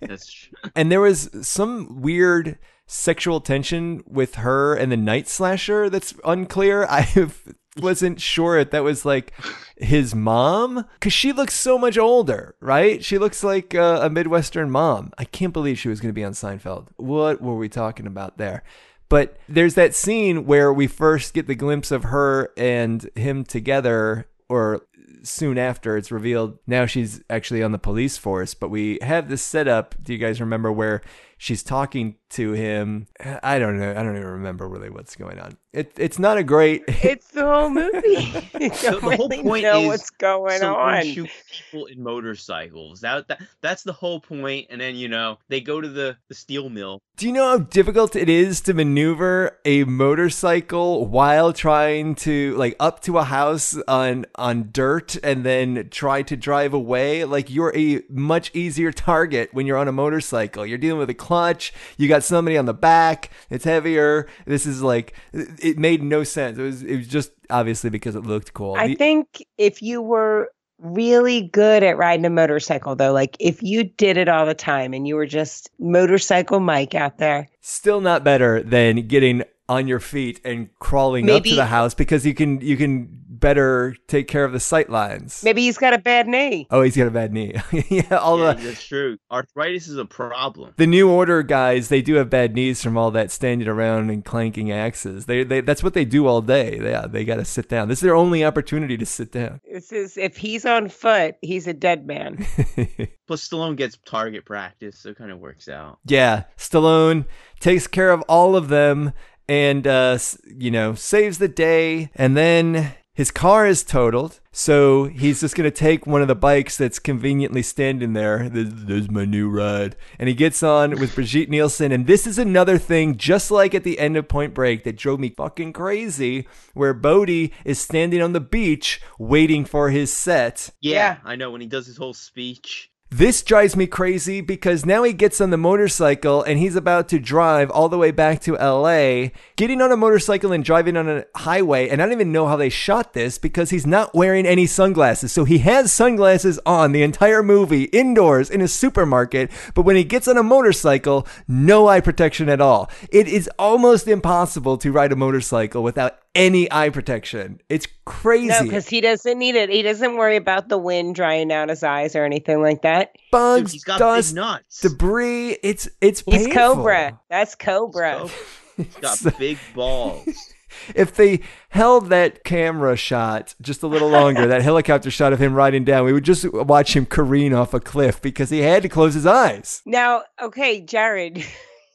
That's 0.00 0.26
true. 0.32 0.58
and 0.74 0.90
there 0.90 1.00
was 1.00 1.30
some 1.42 2.00
weird 2.02 2.58
sexual 2.88 3.40
tension 3.40 4.02
with 4.06 4.36
her 4.36 4.74
and 4.74 4.90
the 4.90 4.96
night 4.96 5.28
slasher 5.28 5.88
that's 5.88 6.14
unclear. 6.24 6.84
I 6.90 7.30
wasn't 7.76 8.20
sure 8.20 8.58
if 8.58 8.70
that 8.70 8.82
was 8.82 9.04
like 9.04 9.32
his 9.76 10.14
mom 10.14 10.84
because 10.94 11.12
she 11.12 11.32
looks 11.32 11.54
so 11.54 11.78
much 11.78 11.96
older, 11.96 12.56
right? 12.60 13.04
She 13.04 13.18
looks 13.18 13.44
like 13.44 13.74
a 13.74 14.08
Midwestern 14.10 14.70
mom. 14.70 15.12
I 15.16 15.24
can't 15.24 15.52
believe 15.52 15.78
she 15.78 15.88
was 15.88 16.00
going 16.00 16.10
to 16.10 16.18
be 16.18 16.24
on 16.24 16.32
Seinfeld. 16.32 16.88
What 16.96 17.40
were 17.40 17.56
we 17.56 17.68
talking 17.68 18.06
about 18.06 18.38
there? 18.38 18.64
But 19.08 19.38
there's 19.48 19.74
that 19.74 19.94
scene 19.94 20.44
where 20.44 20.72
we 20.72 20.86
first 20.86 21.32
get 21.32 21.46
the 21.46 21.54
glimpse 21.54 21.90
of 21.90 22.04
her 22.04 22.52
and 22.56 23.08
him 23.14 23.44
together, 23.44 24.26
or 24.48 24.82
soon 25.22 25.58
after 25.58 25.96
it's 25.96 26.12
revealed 26.12 26.58
now 26.66 26.86
she's 26.86 27.22
actually 27.30 27.62
on 27.62 27.72
the 27.72 27.78
police 27.78 28.18
force. 28.18 28.54
But 28.54 28.68
we 28.68 28.98
have 29.02 29.28
this 29.28 29.42
setup. 29.42 29.94
Do 30.02 30.12
you 30.12 30.18
guys 30.18 30.40
remember 30.40 30.70
where 30.70 31.00
she's 31.38 31.62
talking 31.62 32.16
to 32.30 32.52
him? 32.52 33.06
I 33.42 33.58
don't 33.58 33.78
know. 33.78 33.90
I 33.90 34.02
don't 34.02 34.16
even 34.16 34.28
remember 34.28 34.68
really 34.68 34.90
what's 34.90 35.16
going 35.16 35.38
on. 35.38 35.56
It, 35.72 35.92
it's 35.96 36.18
not 36.18 36.38
a 36.38 36.42
great. 36.42 36.82
It's 37.08 37.28
the 37.28 37.44
whole 37.44 37.70
movie. 37.70 38.50
you 38.60 38.74
So 38.74 38.98
the 38.98 39.16
whole 39.16 39.28
really 39.28 39.42
point 39.42 39.62
know 39.62 39.80
is 39.80 39.86
what's 39.88 40.10
going 40.10 40.62
on. 40.62 41.04
shoot 41.04 41.30
people 41.50 41.86
in 41.86 42.02
motorcycles. 42.02 43.00
That, 43.00 43.28
that 43.28 43.40
that's 43.62 43.82
the 43.82 43.92
whole 43.92 44.20
point. 44.20 44.66
And 44.70 44.80
then 44.80 44.96
you 44.96 45.08
know 45.08 45.38
they 45.48 45.60
go 45.60 45.80
to 45.80 45.88
the 45.88 46.16
the 46.28 46.34
steel 46.34 46.68
mill. 46.68 47.00
Do 47.16 47.26
you 47.26 47.32
know 47.32 47.48
how 47.48 47.58
difficult 47.58 48.14
it 48.16 48.28
is 48.28 48.60
to 48.62 48.74
maneuver 48.74 49.58
a 49.64 49.84
motorcycle 49.84 51.06
while 51.06 51.52
trying 51.52 52.14
to 52.16 52.54
like 52.56 52.76
up 52.78 53.00
to 53.02 53.18
a 53.18 53.24
house 53.24 53.76
on 53.86 54.26
on 54.34 54.70
dirt 54.72 55.16
and 55.22 55.44
then 55.44 55.88
try 55.90 56.22
to 56.22 56.36
drive 56.36 56.74
away? 56.74 57.24
Like 57.24 57.50
you're 57.50 57.76
a 57.76 58.02
much 58.10 58.50
easier 58.54 58.92
target 58.92 59.50
when 59.52 59.66
you're 59.66 59.78
on 59.78 59.88
a 59.88 59.92
motorcycle. 59.92 60.66
You're 60.66 60.78
dealing 60.78 60.98
with 60.98 61.10
a 61.10 61.14
clutch, 61.28 61.72
you 61.98 62.08
got 62.08 62.24
somebody 62.24 62.56
on 62.56 62.64
the 62.64 62.72
back, 62.74 63.30
it's 63.50 63.64
heavier. 63.64 64.26
This 64.46 64.64
is 64.64 64.82
like 64.82 65.14
it 65.32 65.78
made 65.78 66.02
no 66.02 66.24
sense. 66.24 66.58
It 66.58 66.62
was 66.62 66.82
it 66.82 66.96
was 66.96 67.06
just 67.06 67.32
obviously 67.50 67.90
because 67.90 68.14
it 68.16 68.24
looked 68.24 68.54
cool. 68.54 68.74
I 68.76 68.88
The- 68.88 68.94
think 68.94 69.44
if 69.58 69.82
you 69.82 70.00
were 70.00 70.50
really 70.80 71.42
good 71.42 71.82
at 71.82 71.98
riding 71.98 72.24
a 72.24 72.30
motorcycle, 72.30 72.96
though, 72.96 73.12
like 73.12 73.36
if 73.40 73.62
you 73.62 73.84
did 73.84 74.16
it 74.16 74.28
all 74.28 74.46
the 74.46 74.54
time 74.54 74.94
and 74.94 75.06
you 75.06 75.16
were 75.16 75.26
just 75.26 75.70
motorcycle 75.78 76.60
Mike 76.60 76.94
out 76.94 77.18
there, 77.18 77.48
Still 77.60 78.00
not 78.00 78.24
better 78.24 78.62
than 78.62 79.06
getting 79.06 79.42
on 79.68 79.86
your 79.86 80.00
feet 80.00 80.40
and 80.46 80.70
crawling 80.78 81.28
up 81.28 81.44
to 81.44 81.54
the 81.54 81.66
house 81.66 81.92
because 81.92 82.24
you 82.24 82.32
can 82.32 82.58
you 82.62 82.76
can 82.76 83.22
better 83.38 83.94
take 84.06 84.28
care 84.28 84.44
of 84.44 84.52
the 84.52 84.60
sight 84.60 84.90
lines. 84.90 85.42
maybe 85.44 85.62
he's 85.62 85.78
got 85.78 85.94
a 85.94 85.98
bad 85.98 86.26
knee. 86.28 86.66
Oh, 86.70 86.82
he's 86.82 86.96
got 86.96 87.06
a 87.06 87.10
bad 87.10 87.32
knee. 87.32 87.54
yeah, 87.88 88.16
all 88.16 88.38
yeah, 88.38 88.52
the 88.54 88.62
that's 88.62 88.86
true. 88.86 89.18
Arthritis 89.30 89.88
is 89.88 89.96
a 89.96 90.04
problem. 90.04 90.74
the 90.76 90.86
new 90.86 91.10
order 91.10 91.42
guys, 91.42 91.88
they 91.88 92.02
do 92.02 92.14
have 92.14 92.30
bad 92.30 92.54
knees 92.54 92.82
from 92.82 92.96
all 92.96 93.10
that 93.12 93.30
standing 93.30 93.68
around 93.68 94.10
and 94.10 94.24
clanking 94.24 94.70
axes. 94.72 95.26
They, 95.26 95.44
they 95.44 95.60
that's 95.60 95.82
what 95.82 95.94
they 95.94 96.04
do 96.04 96.26
all 96.26 96.42
day. 96.42 96.78
Yeah, 96.82 97.06
they 97.06 97.24
got 97.24 97.36
to 97.36 97.44
sit 97.44 97.68
down. 97.68 97.88
This 97.88 97.98
is 97.98 98.02
their 98.02 98.16
only 98.16 98.44
opportunity 98.44 98.96
to 98.96 99.06
sit 99.06 99.32
down. 99.32 99.60
This 99.70 99.92
is 99.92 100.16
if 100.16 100.36
he's 100.36 100.64
on 100.64 100.88
foot, 100.88 101.36
he's 101.42 101.66
a 101.66 101.74
dead 101.74 102.06
man. 102.06 102.46
Plus, 103.26 103.46
Stallone 103.48 103.76
gets 103.76 103.98
target 104.06 104.44
practice, 104.44 104.98
so 104.98 105.10
it 105.10 105.18
kind 105.18 105.30
of 105.30 105.38
works 105.38 105.68
out. 105.68 105.98
yeah, 106.06 106.44
Stallone 106.56 107.26
takes 107.60 107.86
care 107.86 108.10
of 108.10 108.22
all 108.22 108.56
of 108.56 108.68
them 108.68 109.12
and 109.48 109.86
uh, 109.86 110.18
you 110.46 110.70
know 110.70 110.94
saves 110.94 111.38
the 111.38 111.48
day, 111.48 112.10
and 112.14 112.36
then. 112.36 112.94
His 113.18 113.32
car 113.32 113.66
is 113.66 113.82
totaled, 113.82 114.38
so 114.52 115.06
he's 115.06 115.40
just 115.40 115.56
gonna 115.56 115.72
take 115.72 116.06
one 116.06 116.22
of 116.22 116.28
the 116.28 116.36
bikes 116.36 116.76
that's 116.76 117.00
conveniently 117.00 117.62
standing 117.62 118.12
there. 118.12 118.48
There's, 118.48 118.72
there's 118.72 119.10
my 119.10 119.24
new 119.24 119.50
ride, 119.50 119.96
and 120.20 120.28
he 120.28 120.36
gets 120.36 120.62
on 120.62 121.00
with 121.00 121.16
Brigitte 121.16 121.50
Nielsen. 121.50 121.90
And 121.90 122.06
this 122.06 122.28
is 122.28 122.38
another 122.38 122.78
thing, 122.78 123.16
just 123.16 123.50
like 123.50 123.74
at 123.74 123.82
the 123.82 123.98
end 123.98 124.16
of 124.16 124.28
Point 124.28 124.54
Break, 124.54 124.84
that 124.84 124.96
drove 124.96 125.18
me 125.18 125.30
fucking 125.30 125.72
crazy. 125.72 126.46
Where 126.74 126.94
Bodhi 126.94 127.52
is 127.64 127.80
standing 127.80 128.22
on 128.22 128.34
the 128.34 128.40
beach 128.40 129.00
waiting 129.18 129.64
for 129.64 129.90
his 129.90 130.12
set, 130.12 130.70
Yeah, 130.80 130.92
Yeah. 130.92 131.16
I 131.24 131.34
know 131.34 131.50
when 131.50 131.60
he 131.60 131.66
does 131.66 131.88
his 131.88 131.96
whole 131.96 132.14
speech. 132.14 132.87
This 133.10 133.42
drives 133.42 133.74
me 133.74 133.86
crazy 133.86 134.42
because 134.42 134.84
now 134.84 135.02
he 135.02 135.14
gets 135.14 135.40
on 135.40 135.48
the 135.48 135.56
motorcycle 135.56 136.42
and 136.42 136.58
he's 136.58 136.76
about 136.76 137.08
to 137.08 137.18
drive 137.18 137.70
all 137.70 137.88
the 137.88 137.96
way 137.96 138.10
back 138.10 138.40
to 138.42 138.52
LA, 138.54 139.28
getting 139.56 139.80
on 139.80 139.90
a 139.90 139.96
motorcycle 139.96 140.52
and 140.52 140.62
driving 140.62 140.94
on 140.94 141.08
a 141.08 141.24
highway. 141.34 141.88
And 141.88 142.02
I 142.02 142.04
don't 142.04 142.12
even 142.12 142.32
know 142.32 142.46
how 142.46 142.56
they 142.56 142.68
shot 142.68 143.14
this 143.14 143.38
because 143.38 143.70
he's 143.70 143.86
not 143.86 144.14
wearing 144.14 144.44
any 144.44 144.66
sunglasses. 144.66 145.32
So 145.32 145.44
he 145.44 145.58
has 145.58 145.90
sunglasses 145.90 146.60
on 146.66 146.92
the 146.92 147.02
entire 147.02 147.42
movie 147.42 147.84
indoors 147.84 148.50
in 148.50 148.60
a 148.60 148.68
supermarket. 148.68 149.50
But 149.74 149.82
when 149.82 149.96
he 149.96 150.04
gets 150.04 150.28
on 150.28 150.36
a 150.36 150.42
motorcycle, 150.42 151.26
no 151.46 151.88
eye 151.88 152.00
protection 152.00 152.50
at 152.50 152.60
all. 152.60 152.90
It 153.10 153.26
is 153.26 153.48
almost 153.58 154.06
impossible 154.06 154.76
to 154.78 154.92
ride 154.92 155.12
a 155.12 155.16
motorcycle 155.16 155.82
without 155.82 156.18
any 156.34 156.70
eye 156.70 156.90
protection. 156.90 157.60
It's 157.68 157.86
crazy. 158.04 158.48
No, 158.48 158.62
because 158.62 158.88
he 158.88 159.00
doesn't 159.00 159.38
need 159.38 159.54
it. 159.54 159.70
He 159.70 159.82
doesn't 159.82 160.16
worry 160.16 160.36
about 160.36 160.68
the 160.68 160.78
wind 160.78 161.14
drying 161.14 161.52
out 161.52 161.68
his 161.68 161.82
eyes 161.82 162.14
or 162.14 162.24
anything 162.24 162.62
like 162.62 162.82
that. 162.82 163.16
Bugs, 163.30 163.72
he's 163.72 163.84
got 163.84 163.98
dust, 163.98 164.34
nuts. 164.34 164.80
debris. 164.80 165.58
It's 165.62 165.88
it's 166.00 166.22
He's. 166.26 166.46
Cobra. 166.48 167.18
That's 167.28 167.54
Cobra. 167.54 168.28
He's 168.76 168.94
got 168.96 169.18
big 169.38 169.58
balls. 169.74 170.28
If 170.94 171.16
they 171.16 171.40
held 171.70 172.10
that 172.10 172.44
camera 172.44 172.94
shot 172.94 173.54
just 173.60 173.82
a 173.82 173.86
little 173.86 174.10
longer, 174.10 174.46
that 174.46 174.62
helicopter 174.70 175.10
shot 175.10 175.32
of 175.32 175.38
him 175.40 175.54
riding 175.54 175.82
down, 175.82 176.04
we 176.04 176.12
would 176.12 176.24
just 176.24 176.52
watch 176.52 176.94
him 176.94 177.06
careen 177.06 177.54
off 177.54 177.72
a 177.72 177.80
cliff 177.80 178.20
because 178.20 178.50
he 178.50 178.58
had 178.60 178.82
to 178.82 178.88
close 178.88 179.14
his 179.14 179.26
eyes. 179.26 179.82
Now, 179.86 180.24
okay, 180.40 180.80
Jared, 180.82 181.42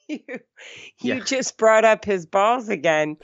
you, 0.08 0.20
you 0.28 0.40
Yeah. 1.16 1.20
just 1.22 1.58
brought 1.58 1.86
up 1.86 2.06
his 2.06 2.26
balls 2.26 2.70
again, 2.70 3.18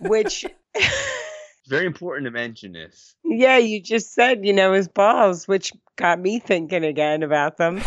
which, 0.00 0.44
Very 1.68 1.84
important 1.86 2.24
to 2.24 2.30
mention 2.30 2.72
this. 2.72 3.14
yeah, 3.24 3.58
you 3.58 3.82
just 3.82 4.14
said, 4.14 4.46
you 4.46 4.52
know, 4.54 4.72
his 4.72 4.88
balls, 4.88 5.46
which 5.46 5.72
got 5.96 6.18
me 6.18 6.38
thinking 6.38 6.82
again 6.84 7.22
about 7.22 7.58
them. 7.58 7.80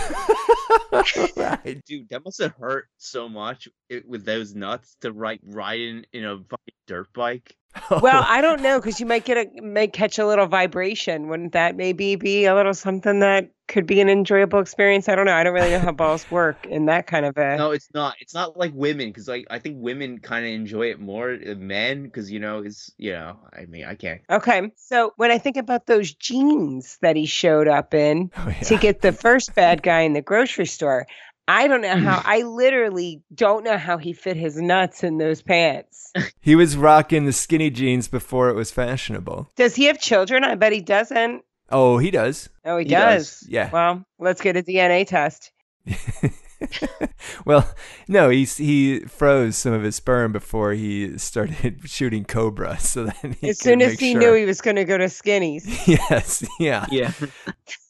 right. 1.36 1.82
Dude, 1.88 2.10
that 2.10 2.24
must 2.24 2.40
have 2.42 2.54
hurt 2.60 2.86
so 2.98 3.28
much 3.28 3.68
it, 3.90 4.08
with 4.08 4.24
those 4.26 4.54
nuts 4.54 4.96
to 5.02 5.12
ride 5.12 5.40
riding 5.44 6.06
in 6.14 6.26
a 6.26 6.38
fucking 6.38 6.76
dirt 6.88 7.12
bike. 7.14 7.56
Well, 7.90 8.24
I 8.28 8.42
don't 8.42 8.62
know 8.62 8.80
because 8.80 9.00
you 9.00 9.06
might 9.06 9.26
get 9.26 9.38
a 9.38 9.62
may 9.62 9.88
catch 9.88 10.20
a 10.20 10.26
little 10.26 10.48
vibration. 10.48 11.28
Wouldn't 11.28 11.54
that 11.54 11.76
maybe 11.76 12.16
be 12.16 12.46
a 12.46 12.56
little 12.56 12.74
something 12.74 13.20
that 13.20 13.50
could 13.68 13.86
be 13.86 14.02
an 14.02 14.10
enjoyable 14.10 14.60
experience? 14.60 15.08
I 15.08 15.16
don't 15.16 15.26
know. 15.26 15.34
I 15.34 15.44
don't 15.44 15.54
really 15.54 15.72
know 15.72 15.80
how 15.80 15.92
balls 15.92 16.26
work 16.32 16.66
in 16.66 16.86
that 16.86 17.08
kind 17.08 17.26
of 17.26 17.38
a. 17.38 17.58
No, 17.58 17.72
it's 17.72 17.90
not. 17.94 18.16
It's 18.20 18.34
not 18.34 18.58
like 18.58 18.72
women 18.74 19.10
because 19.10 19.28
like 19.28 19.48
I 19.50 19.60
think 19.60 19.78
women 19.80 20.20
kind 20.20 20.46
of 20.46 20.52
enjoy 20.52 20.92
it 20.92 21.00
more 21.00 21.38
than 21.38 21.68
men 21.68 22.04
because 22.04 22.32
you 22.32 22.40
know 22.40 22.60
it's 22.60 22.92
you 22.98 23.12
know 23.14 23.38
I 23.54 23.66
mean 23.66 23.86
I 23.86 23.96
can't. 23.96 24.22
Okay, 24.30 24.72
so 24.76 25.14
when 25.18 25.32
I 25.32 25.38
think 25.38 25.58
about 25.58 25.86
those 25.86 26.14
jeans 26.14 26.98
that 27.02 27.16
he 27.16 27.26
showed 27.26 27.68
up 27.68 27.94
in 27.94 28.32
Oh, 28.38 28.54
to 28.64 28.78
get 28.78 29.02
the 29.02 29.12
first 29.12 29.56
bad 29.56 29.84
guy 29.84 30.02
in 30.02 30.14
the 30.14 30.22
grocery 30.22 30.66
store, 30.66 31.08
I 31.52 31.68
don't 31.68 31.82
know 31.82 31.98
how. 31.98 32.22
I 32.26 32.44
literally 32.44 33.22
don't 33.34 33.64
know 33.64 33.78
how 33.78 33.98
he 33.98 34.14
fit 34.14 34.38
his 34.38 34.56
nuts 34.56 35.04
in 35.04 35.18
those 35.18 35.42
pants. 35.42 36.12
He 36.42 36.56
was 36.56 36.76
rocking 36.76 37.26
the 37.26 37.32
skinny 37.34 37.70
jeans 37.70 38.08
before 38.08 38.50
it 38.50 38.56
was 38.56 38.72
fashionable. 38.72 39.50
Does 39.56 39.76
he 39.76 39.86
have 39.86 40.00
children? 40.00 40.44
I 40.44 40.56
bet 40.56 40.74
he 40.74 40.82
doesn't. 40.82 41.44
Oh, 41.70 42.00
he 42.00 42.10
does. 42.12 42.50
Oh, 42.66 42.78
he, 42.78 42.84
He 42.86 42.90
does. 42.90 43.30
does, 43.42 43.48
yeah. 43.50 43.70
Well, 43.72 44.04
let's 44.20 44.42
get 44.42 44.58
a 44.58 44.64
DNA 44.64 45.06
test. 45.08 45.52
well, 47.46 47.70
no, 48.08 48.30
he 48.30 48.46
he 48.46 49.00
froze 49.02 49.58
some 49.58 49.74
of 49.74 49.84
his 49.84 49.96
sperm 49.96 50.32
before 50.32 50.74
he 50.74 51.18
started 51.18 51.82
shooting 51.86 52.26
Cobra, 52.26 52.80
so 52.80 53.06
then 53.22 53.36
as 53.44 53.60
soon 53.60 53.82
as 53.82 54.00
he 54.00 54.12
sure. 54.12 54.20
knew 54.20 54.34
he 54.34 54.46
was 54.46 54.62
going 54.62 54.76
to 54.76 54.86
go 54.86 54.98
to 54.98 55.06
Skinnies. 55.06 55.64
yes, 55.88 56.44
yeah. 56.60 56.86
Yeah. 56.92 57.12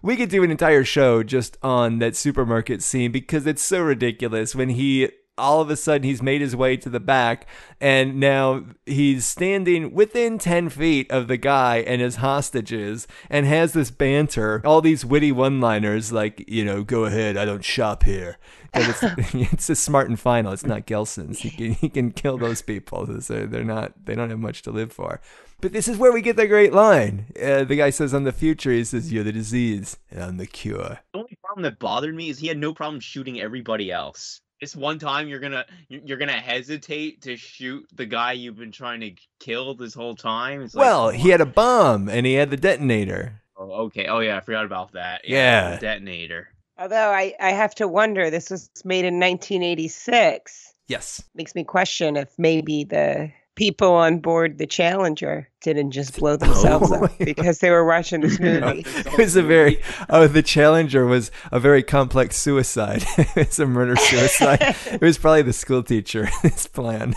We 0.02 0.16
could 0.16 0.30
do 0.30 0.44
an 0.44 0.52
entire 0.52 0.84
show 0.84 1.24
just 1.24 1.58
on 1.62 2.00
that 2.00 2.16
supermarket 2.16 2.82
scene 2.82 3.12
because 3.12 3.46
it's 3.46 3.62
so 3.62 3.82
ridiculous 3.82 4.56
when 4.56 4.70
he 4.70 5.10
all 5.42 5.60
of 5.60 5.70
a 5.70 5.76
sudden 5.76 6.04
he's 6.04 6.22
made 6.22 6.40
his 6.40 6.56
way 6.56 6.78
to 6.78 6.90
the 6.90 7.00
back 7.00 7.48
and 7.82 8.20
now 8.20 8.64
he's 8.86 9.26
standing 9.26 9.94
within 9.94 10.38
10 10.38 10.70
feet 10.70 11.10
of 11.12 11.28
the 11.28 11.38
guy 11.38 11.78
and 11.78 12.00
his 12.00 12.18
hostages 12.18 13.08
and 13.30 13.46
has 13.48 13.74
this 13.74 13.90
banter 13.90 14.62
all 14.64 14.82
these 14.82 15.04
witty 15.04 15.32
one-liners 15.32 16.12
like 16.12 16.46
you 16.48 16.64
know 16.64 16.84
go 16.84 17.06
ahead 17.06 17.36
i 17.36 17.44
don't 17.44 17.66
shop 17.66 18.04
here 18.04 18.38
and 18.74 18.88
it's, 18.88 19.04
it's 19.54 19.70
a 19.70 19.76
smart 19.76 20.08
and 20.08 20.20
final 20.20 20.54
it's 20.54 20.66
not 20.66 20.86
gelson's 20.86 21.40
he 21.40 21.50
can, 21.50 21.72
he 21.74 21.90
can 21.90 22.12
kill 22.12 22.38
those 22.38 22.62
people 22.62 23.20
so 23.20 23.46
they're 23.48 23.64
not 23.64 24.06
they 24.06 24.14
don't 24.14 24.30
have 24.30 24.40
much 24.40 24.62
to 24.62 24.72
live 24.72 24.94
for 24.94 25.20
but 25.62 25.74
this 25.74 25.88
is 25.88 25.98
where 25.98 26.12
we 26.12 26.24
get 26.24 26.38
the 26.38 26.48
great 26.48 26.74
line. 26.74 27.28
Uh, 27.40 27.64
the 27.64 27.76
guy 27.76 27.92
says, 27.92 28.14
"I'm 28.14 28.24
the 28.24 28.32
future." 28.32 28.72
He 28.72 28.84
says, 28.84 29.14
"You're 29.14 29.24
the 29.24 29.32
disease, 29.32 29.98
and 30.10 30.24
I'm 30.24 30.38
the 30.38 30.48
cure." 30.48 31.00
The 31.14 31.20
only 31.20 31.38
problem 31.44 31.62
that 31.64 31.78
bothered 31.78 32.16
me 32.16 32.30
is 32.30 32.40
he 32.40 32.48
had 32.48 32.58
no 32.58 32.74
problem 32.74 33.00
shooting 33.00 33.40
everybody 33.40 33.92
else. 33.92 34.42
This 34.62 34.76
one 34.76 35.00
time 35.00 35.28
you're 35.28 35.40
gonna 35.40 35.66
you're 35.90 36.02
you're 36.06 36.18
gonna 36.20 36.34
hesitate 36.34 37.24
to 37.24 37.36
shoot 37.36 37.88
the 37.96 38.06
guy 38.06 38.34
you've 38.34 38.58
been 38.58 38.72
trying 38.72 39.02
to 39.02 39.12
kill 39.40 39.74
this 39.74 39.96
whole 39.96 40.16
time. 40.16 40.62
It's 40.62 40.76
like, 40.76 40.86
well, 40.86 41.10
come 41.10 41.20
he 41.20 41.30
had 41.30 41.42
a 41.42 41.48
bomb, 41.48 42.08
and 42.08 42.28
he 42.28 42.36
had 42.36 42.52
the 42.52 42.58
detonator. 42.58 43.42
Oh, 43.58 43.72
okay. 43.86 44.06
Oh 44.06 44.20
yeah, 44.20 44.38
I 44.38 44.42
forgot 44.42 44.66
about 44.66 44.92
that. 44.94 45.22
Yeah. 45.28 45.72
the 45.72 45.82
detonator. 45.82 46.50
Although 46.78 47.12
I, 47.12 47.34
I 47.40 47.52
have 47.52 47.76
to 47.76 47.88
wonder, 47.88 48.30
this 48.30 48.50
was 48.50 48.70
made 48.84 49.06
in 49.06 49.20
1986. 49.20 50.74
Yes. 50.88 51.24
Makes 51.36 51.54
me 51.56 51.64
question 51.64 52.18
if 52.18 52.30
maybe 52.38 52.84
the 52.84 53.32
people 53.62 53.92
on 53.94 54.18
board 54.18 54.58
the 54.58 54.66
Challenger 54.66 55.48
didn't 55.62 55.92
just 55.92 56.18
blow 56.18 56.36
themselves 56.36 56.92
Oh. 56.96 57.06
up 57.06 57.12
because 57.20 57.60
they 57.60 57.70
were 57.70 57.86
watching 57.86 58.22
this 58.22 58.40
No, 58.40 58.60
movie. 58.60 58.84
it 58.88 59.18
was 59.20 59.36
a 59.36 59.44
very 59.44 59.80
oh 60.10 60.26
the 60.26 60.42
challenger 60.42 61.06
was 61.06 61.30
a 61.52 61.60
very 61.60 61.84
complex 61.84 62.38
suicide 62.38 63.04
it's 63.36 63.60
a 63.60 63.68
murder 63.68 63.96
suicide 63.96 64.76
it 64.92 65.00
was 65.02 65.20
probably 65.20 65.44
the 65.44 65.54
school 65.54 65.84
teacher 65.84 66.28
plan 66.74 67.14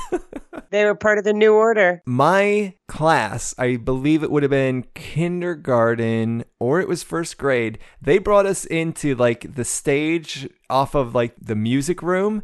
They 0.70 0.84
were 0.84 0.94
part 0.94 1.16
of 1.18 1.24
the 1.24 1.32
New 1.32 1.54
Order. 1.54 2.02
my 2.04 2.74
class 2.88 3.54
i 3.56 3.76
believe 3.76 4.22
it 4.22 4.30
would 4.30 4.42
have 4.42 4.50
been 4.50 4.84
kindergarten 4.94 6.44
or 6.60 6.80
it 6.80 6.88
was 6.88 7.02
first 7.02 7.38
grade 7.38 7.78
they 8.02 8.18
brought 8.18 8.44
us 8.44 8.66
into 8.66 9.14
like 9.14 9.54
the 9.54 9.64
stage 9.64 10.46
off 10.68 10.94
of 10.94 11.14
like 11.14 11.34
the 11.40 11.54
music 11.56 12.02
room 12.02 12.42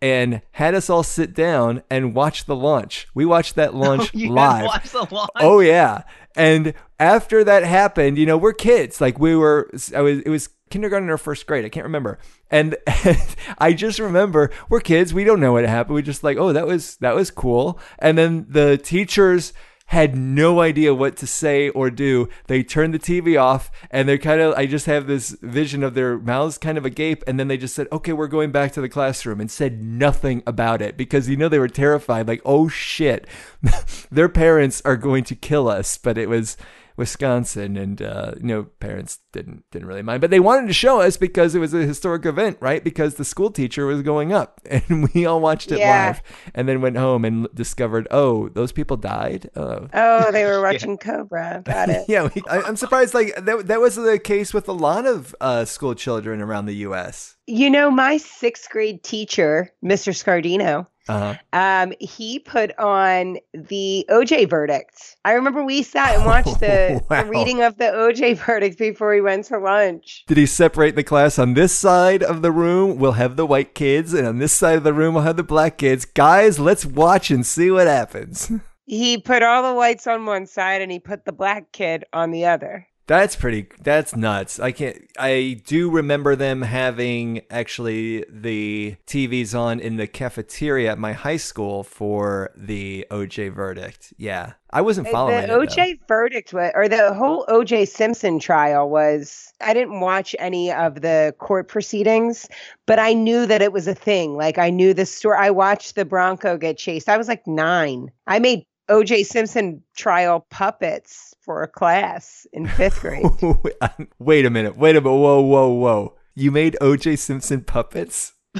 and 0.00 0.42
had 0.52 0.74
us 0.74 0.88
all 0.88 1.02
sit 1.02 1.34
down 1.34 1.82
and 1.90 2.14
watch 2.14 2.44
the 2.44 2.54
launch 2.54 3.08
we 3.14 3.24
watched 3.24 3.56
that 3.56 3.70
oh, 3.74 3.78
launch 3.78 4.14
you 4.14 4.32
live 4.32 4.70
the 4.92 5.06
launch. 5.10 5.30
Oh 5.36 5.60
yeah. 5.60 6.02
And 6.36 6.74
after 7.00 7.42
that 7.44 7.64
happened, 7.64 8.18
you 8.18 8.26
know, 8.26 8.36
we're 8.36 8.52
kids. 8.52 9.00
Like 9.00 9.18
we 9.18 9.34
were 9.34 9.70
I 9.94 10.00
was 10.00 10.20
it 10.20 10.28
was 10.28 10.50
kindergarten 10.70 11.08
or 11.10 11.18
first 11.18 11.46
grade. 11.46 11.64
I 11.64 11.68
can't 11.68 11.84
remember. 11.84 12.18
And, 12.50 12.76
I 13.58 13.72
just 13.72 13.98
remember 13.98 14.50
we're 14.68 14.80
kids. 14.80 15.12
We 15.12 15.24
don't 15.24 15.40
know 15.40 15.52
what 15.52 15.64
happened. 15.64 15.94
We 15.94 16.02
just 16.02 16.24
like, 16.24 16.38
"Oh, 16.38 16.52
that 16.52 16.66
was 16.66 16.96
that 16.96 17.14
was 17.14 17.30
cool." 17.30 17.78
And 17.98 18.16
then 18.16 18.46
the 18.48 18.78
teachers 18.78 19.52
had 19.88 20.14
no 20.14 20.60
idea 20.60 20.94
what 20.94 21.16
to 21.16 21.26
say 21.26 21.70
or 21.70 21.90
do. 21.90 22.28
They 22.46 22.62
turned 22.62 22.92
the 22.92 22.98
TV 22.98 23.40
off 23.40 23.70
and 23.90 24.06
they're 24.06 24.18
kind 24.18 24.38
of, 24.38 24.52
I 24.54 24.66
just 24.66 24.84
have 24.84 25.06
this 25.06 25.30
vision 25.40 25.82
of 25.82 25.94
their 25.94 26.18
mouths 26.18 26.58
kind 26.58 26.76
of 26.76 26.84
agape. 26.84 27.24
And 27.26 27.40
then 27.40 27.48
they 27.48 27.56
just 27.56 27.74
said, 27.74 27.88
okay, 27.90 28.12
we're 28.12 28.26
going 28.26 28.52
back 28.52 28.72
to 28.72 28.82
the 28.82 28.88
classroom 28.90 29.40
and 29.40 29.50
said 29.50 29.82
nothing 29.82 30.42
about 30.46 30.82
it 30.82 30.98
because, 30.98 31.30
you 31.30 31.38
know, 31.38 31.48
they 31.48 31.58
were 31.58 31.68
terrified. 31.68 32.28
Like, 32.28 32.42
oh 32.44 32.68
shit, 32.68 33.26
their 34.10 34.28
parents 34.28 34.82
are 34.84 34.96
going 34.96 35.24
to 35.24 35.34
kill 35.34 35.68
us. 35.68 35.96
But 35.96 36.18
it 36.18 36.28
was, 36.28 36.58
Wisconsin, 36.98 37.76
and 37.76 38.02
uh, 38.02 38.32
you 38.36 38.46
know, 38.46 38.64
parents 38.80 39.20
didn't 39.32 39.64
didn't 39.70 39.88
really 39.88 40.02
mind, 40.02 40.20
but 40.20 40.30
they 40.30 40.40
wanted 40.40 40.66
to 40.66 40.72
show 40.74 41.00
us 41.00 41.16
because 41.16 41.54
it 41.54 41.58
was 41.60 41.72
a 41.72 41.78
historic 41.86 42.26
event, 42.26 42.58
right? 42.60 42.82
Because 42.84 43.14
the 43.14 43.24
school 43.24 43.50
teacher 43.50 43.86
was 43.86 44.02
going 44.02 44.32
up, 44.32 44.60
and 44.70 45.08
we 45.14 45.24
all 45.24 45.40
watched 45.40 45.72
it 45.72 45.78
Yeah. 45.78 46.06
live, 46.08 46.22
and 46.54 46.68
then 46.68 46.80
went 46.80 46.96
home 46.96 47.24
and 47.24 47.48
discovered, 47.54 48.06
oh, 48.10 48.48
those 48.50 48.72
people 48.72 48.96
died. 48.96 49.48
Oh, 49.56 49.88
Oh, 49.94 50.30
they 50.32 50.44
were 50.44 50.60
watching 50.68 50.98
Cobra. 50.98 51.62
Got 51.64 51.88
it. 51.88 52.04
yeah, 52.08 52.28
we, 52.34 52.42
I, 52.50 52.62
I'm 52.62 52.76
surprised. 52.76 53.14
Like 53.14 53.34
that, 53.36 53.68
that 53.68 53.80
was 53.80 53.94
the 53.96 54.18
case 54.18 54.52
with 54.52 54.68
a 54.68 54.72
lot 54.72 55.06
of 55.06 55.34
uh, 55.40 55.64
school 55.64 55.94
children 55.94 56.40
around 56.40 56.66
the 56.66 56.74
U.S. 56.88 57.36
You 57.46 57.70
know, 57.70 57.90
my 57.90 58.16
sixth 58.18 58.68
grade 58.70 59.02
teacher, 59.02 59.72
Mr. 59.84 60.12
Scardino, 60.12 60.86
Uh-huh. 61.08 61.34
um, 61.52 61.92
he 62.00 62.38
put 62.38 62.78
on 62.78 63.38
the 63.54 64.04
OJ 64.10 64.48
verdict. 64.48 65.16
I 65.24 65.32
remember 65.32 65.64
we 65.64 65.82
sat 65.82 66.14
and 66.16 66.24
watched 66.26 66.60
the, 66.60 67.00
Wow. 67.10 67.22
the 67.22 67.28
reading 67.28 67.62
of 67.62 67.76
the 67.78 67.84
OJ 67.84 68.36
verdict 68.44 68.78
before 68.78 69.10
we 69.10 69.20
went 69.20 69.46
to 69.46 69.58
lunch. 69.58 70.24
Did 70.26 70.36
he 70.36 70.46
separate 70.46 70.96
the 70.96 71.04
class? 71.04 71.38
On 71.38 71.54
this 71.54 71.72
side 71.72 72.22
of 72.22 72.42
the 72.42 72.52
room, 72.52 72.98
we'll 72.98 73.12
have 73.12 73.36
the 73.36 73.46
white 73.46 73.74
kids, 73.74 74.12
and 74.14 74.26
on 74.26 74.38
this 74.38 74.52
side 74.52 74.76
of 74.76 74.84
the 74.84 74.92
room, 74.92 75.14
we'll 75.14 75.24
have 75.24 75.36
the 75.36 75.42
black 75.42 75.78
kids. 75.78 76.04
Guys, 76.04 76.58
let's 76.58 76.84
watch 76.84 77.30
and 77.30 77.44
see 77.46 77.70
what 77.70 77.86
happens. 77.86 78.50
He 78.90 79.18
put 79.18 79.42
all 79.42 79.62
the 79.70 79.74
whites 79.74 80.06
on 80.06 80.24
one 80.24 80.46
side 80.46 80.80
and 80.80 80.90
he 80.90 80.98
put 80.98 81.26
the 81.26 81.32
black 81.32 81.72
kid 81.72 82.04
on 82.14 82.30
the 82.30 82.46
other. 82.46 82.86
That's 83.08 83.36
pretty. 83.36 83.68
That's 83.82 84.14
nuts. 84.14 84.60
I 84.60 84.70
can't. 84.70 84.98
I 85.18 85.62
do 85.66 85.90
remember 85.90 86.36
them 86.36 86.60
having 86.60 87.40
actually 87.50 88.26
the 88.28 88.96
TVs 89.06 89.58
on 89.58 89.80
in 89.80 89.96
the 89.96 90.06
cafeteria 90.06 90.92
at 90.92 90.98
my 90.98 91.14
high 91.14 91.38
school 91.38 91.84
for 91.84 92.50
the 92.54 93.06
OJ 93.10 93.54
verdict. 93.54 94.12
Yeah, 94.18 94.52
I 94.70 94.82
wasn't 94.82 95.08
following 95.08 95.38
the 95.38 95.44
it. 95.44 95.46
though. 95.46 95.60
OJ 95.60 96.00
verdict 96.06 96.52
was, 96.52 96.70
or 96.74 96.86
the 96.86 97.14
whole 97.14 97.46
OJ 97.46 97.88
Simpson 97.88 98.38
trial 98.38 98.90
was, 98.90 99.54
I 99.62 99.72
didn't 99.72 100.00
watch 100.00 100.36
any 100.38 100.70
of 100.70 101.00
the 101.00 101.34
court 101.38 101.66
proceedings, 101.68 102.46
but 102.84 102.98
I 102.98 103.14
knew 103.14 103.46
that 103.46 103.62
it 103.62 103.72
was 103.72 103.88
a 103.88 103.94
thing. 103.94 104.36
Like 104.36 104.58
I 104.58 104.68
knew 104.68 104.92
the 104.92 105.06
story. 105.06 105.38
I 105.40 105.50
watched 105.50 105.94
the 105.94 106.04
Bronco 106.04 106.58
get 106.58 106.76
chased. 106.76 107.08
I 107.08 107.16
was 107.16 107.28
like 107.28 107.46
nine. 107.46 108.10
I 108.26 108.38
made 108.38 108.66
OJ 108.88 109.26
Simpson 109.26 109.82
trial 109.94 110.46
puppets 110.50 111.34
for 111.40 111.62
a 111.62 111.68
class 111.68 112.46
in 112.52 112.66
fifth 112.66 113.00
grade. 113.00 113.24
Wait 114.18 114.44
a 114.46 114.50
minute. 114.50 114.76
Wait 114.76 114.96
a 114.96 115.00
minute. 115.00 115.16
Whoa, 115.16 115.40
whoa, 115.40 115.68
whoa. 115.68 116.14
You 116.34 116.50
made 116.50 116.76
OJ 116.80 117.18
Simpson 117.18 117.62
puppets? 117.62 118.32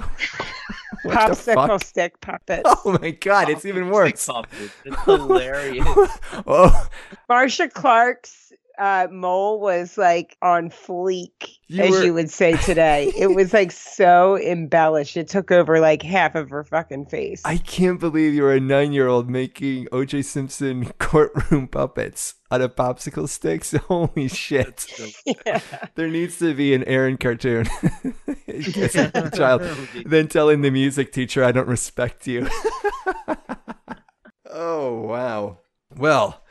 Popsicle 1.04 1.82
stick 1.82 2.20
puppets. 2.20 2.68
Oh 2.84 2.98
my 3.00 3.10
god, 3.10 3.48
it's 3.50 3.64
even 3.64 3.90
worse. 3.90 4.28
It's 4.84 5.04
hilarious. 5.04 5.86
oh, 6.46 6.88
Marcia 7.28 7.68
Clark's 7.68 8.47
uh, 8.78 9.08
mole 9.10 9.60
was 9.60 9.98
like 9.98 10.36
on 10.40 10.70
fleek, 10.70 11.56
You 11.66 11.82
as 11.82 11.90
were- 11.90 12.04
you 12.04 12.14
would 12.14 12.30
say 12.30 12.52
today. 12.58 13.12
it 13.18 13.26
was 13.34 13.52
like 13.52 13.72
so 13.72 14.38
embellished. 14.38 15.16
It 15.16 15.28
took 15.28 15.50
over 15.50 15.80
like 15.80 16.02
half 16.02 16.34
of 16.34 16.50
her 16.50 16.62
fucking 16.64 17.06
face. 17.06 17.42
I 17.44 17.56
can't 17.56 17.98
believe 17.98 18.34
you're 18.34 18.52
a 18.52 18.60
nine 18.60 18.92
year 18.92 19.08
old 19.08 19.28
making 19.28 19.86
OJ 19.86 20.24
Simpson 20.24 20.86
courtroom 20.98 21.68
puppets 21.68 22.34
out 22.50 22.60
of 22.60 22.76
popsicle 22.76 23.28
sticks. 23.28 23.72
Holy 23.88 24.28
shit. 24.28 24.86
Yeah. 25.46 25.60
There 25.96 26.08
needs 26.08 26.38
to 26.38 26.54
be 26.54 26.72
an 26.74 26.84
Erin 26.84 27.16
cartoon. 27.18 27.66
As 28.46 29.32
child. 29.34 29.62
Then 30.06 30.28
telling 30.28 30.62
the 30.62 30.70
music 30.70 31.12
teacher, 31.12 31.44
I 31.44 31.52
don't 31.52 31.68
respect 31.68 32.26
you. 32.26 32.48
oh, 34.50 35.00
wow. 35.02 35.58
Well, 35.96 36.42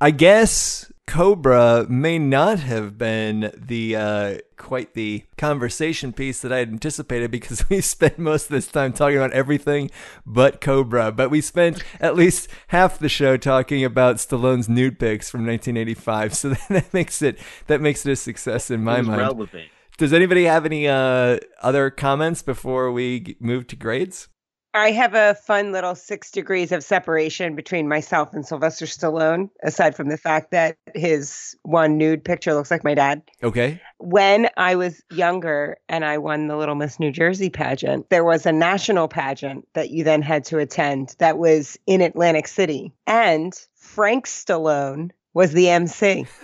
I 0.00 0.10
guess 0.10 0.90
Cobra 1.06 1.86
may 1.88 2.18
not 2.18 2.58
have 2.60 2.98
been 2.98 3.52
the 3.56 3.96
uh, 3.96 4.38
quite 4.56 4.94
the 4.94 5.24
conversation 5.38 6.12
piece 6.12 6.40
that 6.40 6.52
I 6.52 6.58
had 6.58 6.68
anticipated 6.68 7.30
because 7.30 7.66
we 7.70 7.80
spent 7.80 8.18
most 8.18 8.44
of 8.44 8.50
this 8.50 8.66
time 8.66 8.92
talking 8.92 9.16
about 9.16 9.32
everything 9.32 9.90
but 10.26 10.60
Cobra. 10.60 11.12
But 11.12 11.30
we 11.30 11.40
spent 11.40 11.82
at 12.00 12.16
least 12.16 12.48
half 12.68 12.98
the 12.98 13.08
show 13.08 13.36
talking 13.36 13.84
about 13.84 14.16
Stallone's 14.16 14.68
nude 14.68 14.98
pics 14.98 15.30
from 15.30 15.46
1985. 15.46 16.34
So 16.34 16.50
that 16.68 16.92
makes 16.92 17.22
it 17.22 17.38
that 17.68 17.80
makes 17.80 18.04
it 18.04 18.12
a 18.12 18.16
success 18.16 18.70
in 18.70 18.82
my 18.82 19.00
mind. 19.00 19.20
relevant. 19.20 19.68
Does 19.98 20.12
anybody 20.12 20.44
have 20.44 20.66
any 20.66 20.88
uh, 20.88 21.38
other 21.62 21.88
comments 21.90 22.42
before 22.42 22.92
we 22.92 23.36
move 23.40 23.66
to 23.68 23.76
grades? 23.76 24.28
I 24.76 24.90
have 24.90 25.14
a 25.14 25.34
fun 25.34 25.72
little 25.72 25.94
six 25.94 26.30
degrees 26.30 26.70
of 26.70 26.84
separation 26.84 27.56
between 27.56 27.88
myself 27.88 28.34
and 28.34 28.46
Sylvester 28.46 28.84
Stallone, 28.84 29.48
aside 29.62 29.96
from 29.96 30.10
the 30.10 30.18
fact 30.18 30.50
that 30.50 30.76
his 30.94 31.56
one 31.62 31.96
nude 31.96 32.22
picture 32.22 32.52
looks 32.52 32.70
like 32.70 32.84
my 32.84 32.92
dad. 32.92 33.22
Okay. 33.42 33.80
When 33.98 34.50
I 34.58 34.74
was 34.76 35.02
younger 35.10 35.78
and 35.88 36.04
I 36.04 36.18
won 36.18 36.48
the 36.48 36.56
Little 36.56 36.74
Miss 36.74 37.00
New 37.00 37.10
Jersey 37.10 37.48
pageant, 37.48 38.10
there 38.10 38.24
was 38.24 38.44
a 38.44 38.52
national 38.52 39.08
pageant 39.08 39.66
that 39.72 39.88
you 39.88 40.04
then 40.04 40.20
had 40.20 40.44
to 40.46 40.58
attend 40.58 41.16
that 41.20 41.38
was 41.38 41.78
in 41.86 42.02
Atlantic 42.02 42.46
City. 42.46 42.92
And 43.06 43.58
Frank 43.76 44.26
Stallone 44.26 45.10
was 45.36 45.52
the 45.52 45.68
MC. 45.68 46.26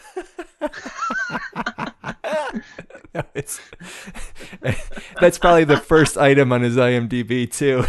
No, 3.14 3.22
it's, 3.34 3.60
that's 5.20 5.38
probably 5.38 5.64
the 5.64 5.76
first 5.76 6.16
item 6.16 6.50
on 6.50 6.62
his 6.62 6.76
IMDb 6.76 7.50
too. 7.50 7.84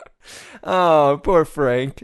oh, 0.64 1.20
poor 1.22 1.44
Frank. 1.44 2.02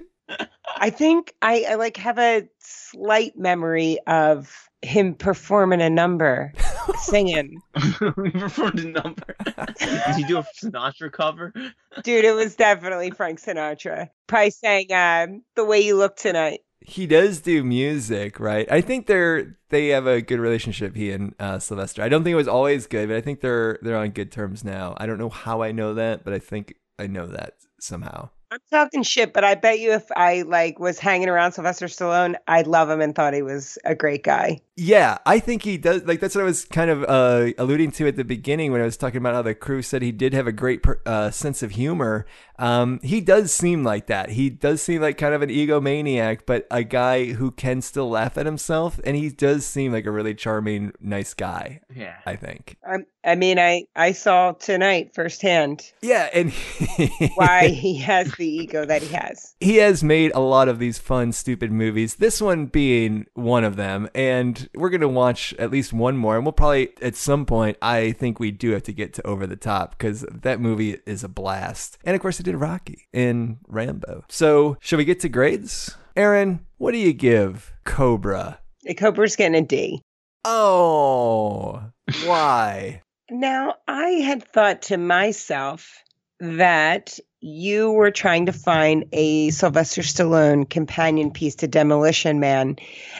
I 0.76 0.90
think 0.90 1.34
I, 1.40 1.64
I 1.70 1.74
like 1.76 1.96
have 1.96 2.18
a 2.18 2.46
slight 2.59 3.38
memory 3.38 3.98
of 4.07 4.68
him 4.82 5.14
performing 5.14 5.80
a 5.80 5.88
number, 5.88 6.53
singing. 7.00 7.62
we 8.18 8.30
performed 8.32 8.80
a 8.80 8.88
number. 8.88 9.34
Did 9.78 10.18
you 10.18 10.26
do 10.26 10.38
a 10.38 10.46
Sinatra 10.62 11.11
cover? 11.11 11.55
Dude, 12.03 12.24
it 12.26 12.34
was 12.34 12.55
definitely 12.55 13.12
Frank 13.12 13.40
Sinatra. 13.40 14.11
Probably 14.26 14.50
saying 14.50 14.92
um, 14.92 15.42
"The 15.57 15.64
Way 15.64 15.80
You 15.80 15.96
Look 15.96 16.16
Tonight." 16.16 16.61
He 16.87 17.07
does 17.07 17.41
do 17.41 17.62
music, 17.62 18.41
right? 18.41 18.70
I 18.70 18.80
think 18.80 19.07
they're 19.07 19.57
they 19.70 19.89
have 19.89 20.07
a 20.07 20.20
good 20.20 20.41
relationship. 20.41 20.95
He 20.97 21.11
and 21.11 21.35
uh, 21.39 21.59
Sylvester. 21.59 22.03
I 22.03 22.09
don't 22.09 22.24
think 22.24 22.33
it 22.33 22.37
was 22.37 22.49
always 22.49 22.87
good, 22.87 23.09
but 23.09 23.16
I 23.16 23.20
think 23.20 23.41
they're 23.41 23.78
they're 23.83 23.97
on 23.97 24.11
good 24.11 24.30
terms 24.30 24.64
now. 24.64 24.95
I 24.99 25.07
don't 25.07 25.18
know 25.18 25.30
how 25.30 25.62
I 25.62 25.72
know 25.72 25.95
that, 25.95 26.24
but 26.24 26.33
I 26.33 26.39
think 26.39 26.74
I 26.99 27.07
know 27.07 27.26
that 27.26 27.55
somehow. 27.80 28.30
I'm 28.53 28.61
talking 28.70 29.03
shit, 29.03 29.32
but 29.32 29.44
I 29.44 29.55
bet 29.55 29.80
you 29.80 29.92
if 29.92 30.05
I 30.14 30.42
like 30.42 30.78
was 30.78 30.98
hanging 30.98 31.30
around 31.30 31.53
Sylvester 31.53 31.86
Stallone, 31.86 32.34
I'd 32.46 32.66
love 32.66 32.90
him 32.90 33.00
and 33.00 33.14
thought 33.14 33.32
he 33.32 33.40
was 33.40 33.78
a 33.86 33.94
great 33.94 34.24
guy. 34.24 34.61
Yeah, 34.76 35.18
I 35.24 35.38
think 35.38 35.62
he 35.62 35.78
does. 35.78 36.03
Like 36.05 36.20
that's 36.20 36.34
what 36.34 36.42
I 36.42 36.44
was 36.44 36.66
kind 36.66 36.90
of 36.90 37.03
uh, 37.05 37.53
alluding 37.57 37.92
to 37.92 38.09
at 38.09 38.16
the 38.16 38.24
beginning 38.24 38.70
when 38.70 38.82
I 38.82 38.84
was 38.84 38.98
talking 38.98 39.18
about 39.18 39.34
how 39.34 39.40
the 39.40 39.55
crew 39.55 39.80
said 39.80 40.03
he 40.03 40.12
did 40.12 40.34
have 40.34 40.46
a 40.46 40.53
great 40.53 40.84
uh, 41.07 41.30
sense 41.30 41.62
of 41.62 41.72
humor. 41.72 42.26
Um, 42.59 43.00
he 43.03 43.20
does 43.20 43.53
seem 43.53 43.84
like 43.84 44.07
that. 44.07 44.30
He 44.30 44.50
does 44.50 44.82
seem 44.82 45.00
like 45.00 45.18
kind 45.18 45.34
of 45.34 45.42
an 45.42 45.48
egomaniac, 45.48 46.40
but 46.46 46.66
a 46.70 46.84
guy 46.84 47.32
who 47.32 47.50
can 47.50 47.80
still 47.80 48.09
laugh 48.09 48.36
at 48.36 48.46
himself, 48.46 49.00
and 49.05 49.16
he 49.16 49.30
does 49.30 49.64
seem 49.66 49.92
like 49.92 50.07
a 50.07 50.11
really 50.11 50.34
charming, 50.34 50.92
nice 51.00 51.34
guy. 51.34 51.80
Yeah. 51.94 52.16
I 52.24 52.36
think. 52.36 52.76
Um, 52.86 53.05
I 53.24 53.34
mean, 53.34 53.59
I 53.59 53.84
I 53.94 54.12
saw 54.12 54.53
tonight 54.53 55.14
firsthand 55.14 55.92
Yeah, 56.03 56.28
and 56.32 56.53
why 57.34 57.68
he 57.68 57.98
has 57.98 58.38
the 58.43 58.49
ego 58.49 58.84
that 58.84 59.03
he 59.03 59.14
has. 59.14 59.55
he 59.61 59.76
has 59.76 60.03
made 60.03 60.32
a 60.34 60.40
lot 60.40 60.68
of 60.68 60.80
these 60.80 60.99
fun, 60.99 61.30
stupid 61.30 61.70
movies. 61.70 62.16
This 62.16 62.40
one 62.40 62.66
being 62.66 63.26
one 63.34 63.62
of 63.62 63.76
them, 63.76 64.09
and 64.16 64.68
we're 64.74 64.90
gonna 64.90 65.07
watch 65.07 65.55
at 65.61 65.70
least 65.70 65.93
one 65.93 66.16
more. 66.16 66.34
And 66.34 66.45
we'll 66.45 66.53
probably 66.53 66.90
at 67.01 67.14
some 67.14 67.47
point, 67.47 67.76
I 67.80 68.11
think 68.11 68.40
we 68.40 68.51
do 68.51 68.72
have 68.72 68.82
to 68.84 68.93
get 68.93 69.14
to 69.14 69.26
Over 69.26 69.47
the 69.47 69.55
Top 69.55 69.97
because 69.97 70.22
that 70.28 70.59
movie 70.61 70.99
is 71.07 71.22
a 71.22 71.28
blast. 71.28 71.99
And 72.05 72.16
of 72.16 72.20
course, 72.20 72.40
it 72.40 72.43
did 72.43 72.57
Rocky 72.57 73.07
and 73.12 73.59
Rambo. 73.68 74.24
So, 74.28 74.76
shall 74.80 74.97
we 74.99 75.05
get 75.05 75.20
to 75.20 75.28
grades? 75.28 75.97
Erin, 76.16 76.66
what 76.78 76.90
do 76.90 76.99
you 76.99 77.12
give 77.12 77.72
Cobra? 77.84 78.59
The 78.82 78.95
Cobra's 78.95 79.36
getting 79.36 79.62
a 79.62 79.64
D. 79.64 80.03
Oh, 80.45 81.80
why? 82.24 83.03
Now, 83.30 83.76
I 83.88 84.09
had 84.26 84.45
thought 84.45 84.82
to 84.82 84.99
myself 84.99 86.03
that 86.40 87.18
you 87.43 87.90
were 87.90 88.12
trying 88.12 88.47
to 88.47 88.53
find 88.53 89.05
a 89.12 89.51
Sylvester 89.51 90.03
Stallone 90.03 90.68
companion 90.70 91.32
piece 91.32 91.57
to 91.57 91.66
Demolition 91.66 92.38
Man, 92.38 92.76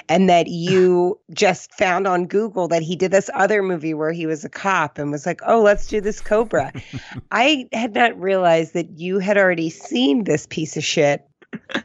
and 0.09 0.31
that 0.31 0.47
you 0.47 1.18
just 1.33 1.75
found 1.75 2.07
on 2.07 2.27
Google 2.27 2.68
that 2.68 2.83
he 2.83 2.95
did 2.95 3.11
this 3.11 3.29
other 3.35 3.62
movie 3.62 3.95
where 3.95 4.12
he 4.12 4.27
was 4.27 4.45
a 4.45 4.49
cop 4.49 4.99
and 4.99 5.11
was 5.11 5.27
like, 5.27 5.41
oh, 5.45 5.61
let's 5.61 5.89
do 5.89 6.01
this 6.01 6.20
Cobra. 6.20 6.73
I 7.33 7.68
had 7.73 7.95
not 7.95 8.18
realized 8.18 8.75
that 8.75 8.99
you 8.99 9.18
had 9.18 9.37
already 9.37 9.70
seen 9.70 10.23
this 10.25 10.47
piece 10.47 10.77
of 10.77 10.85
shit. 10.85 11.29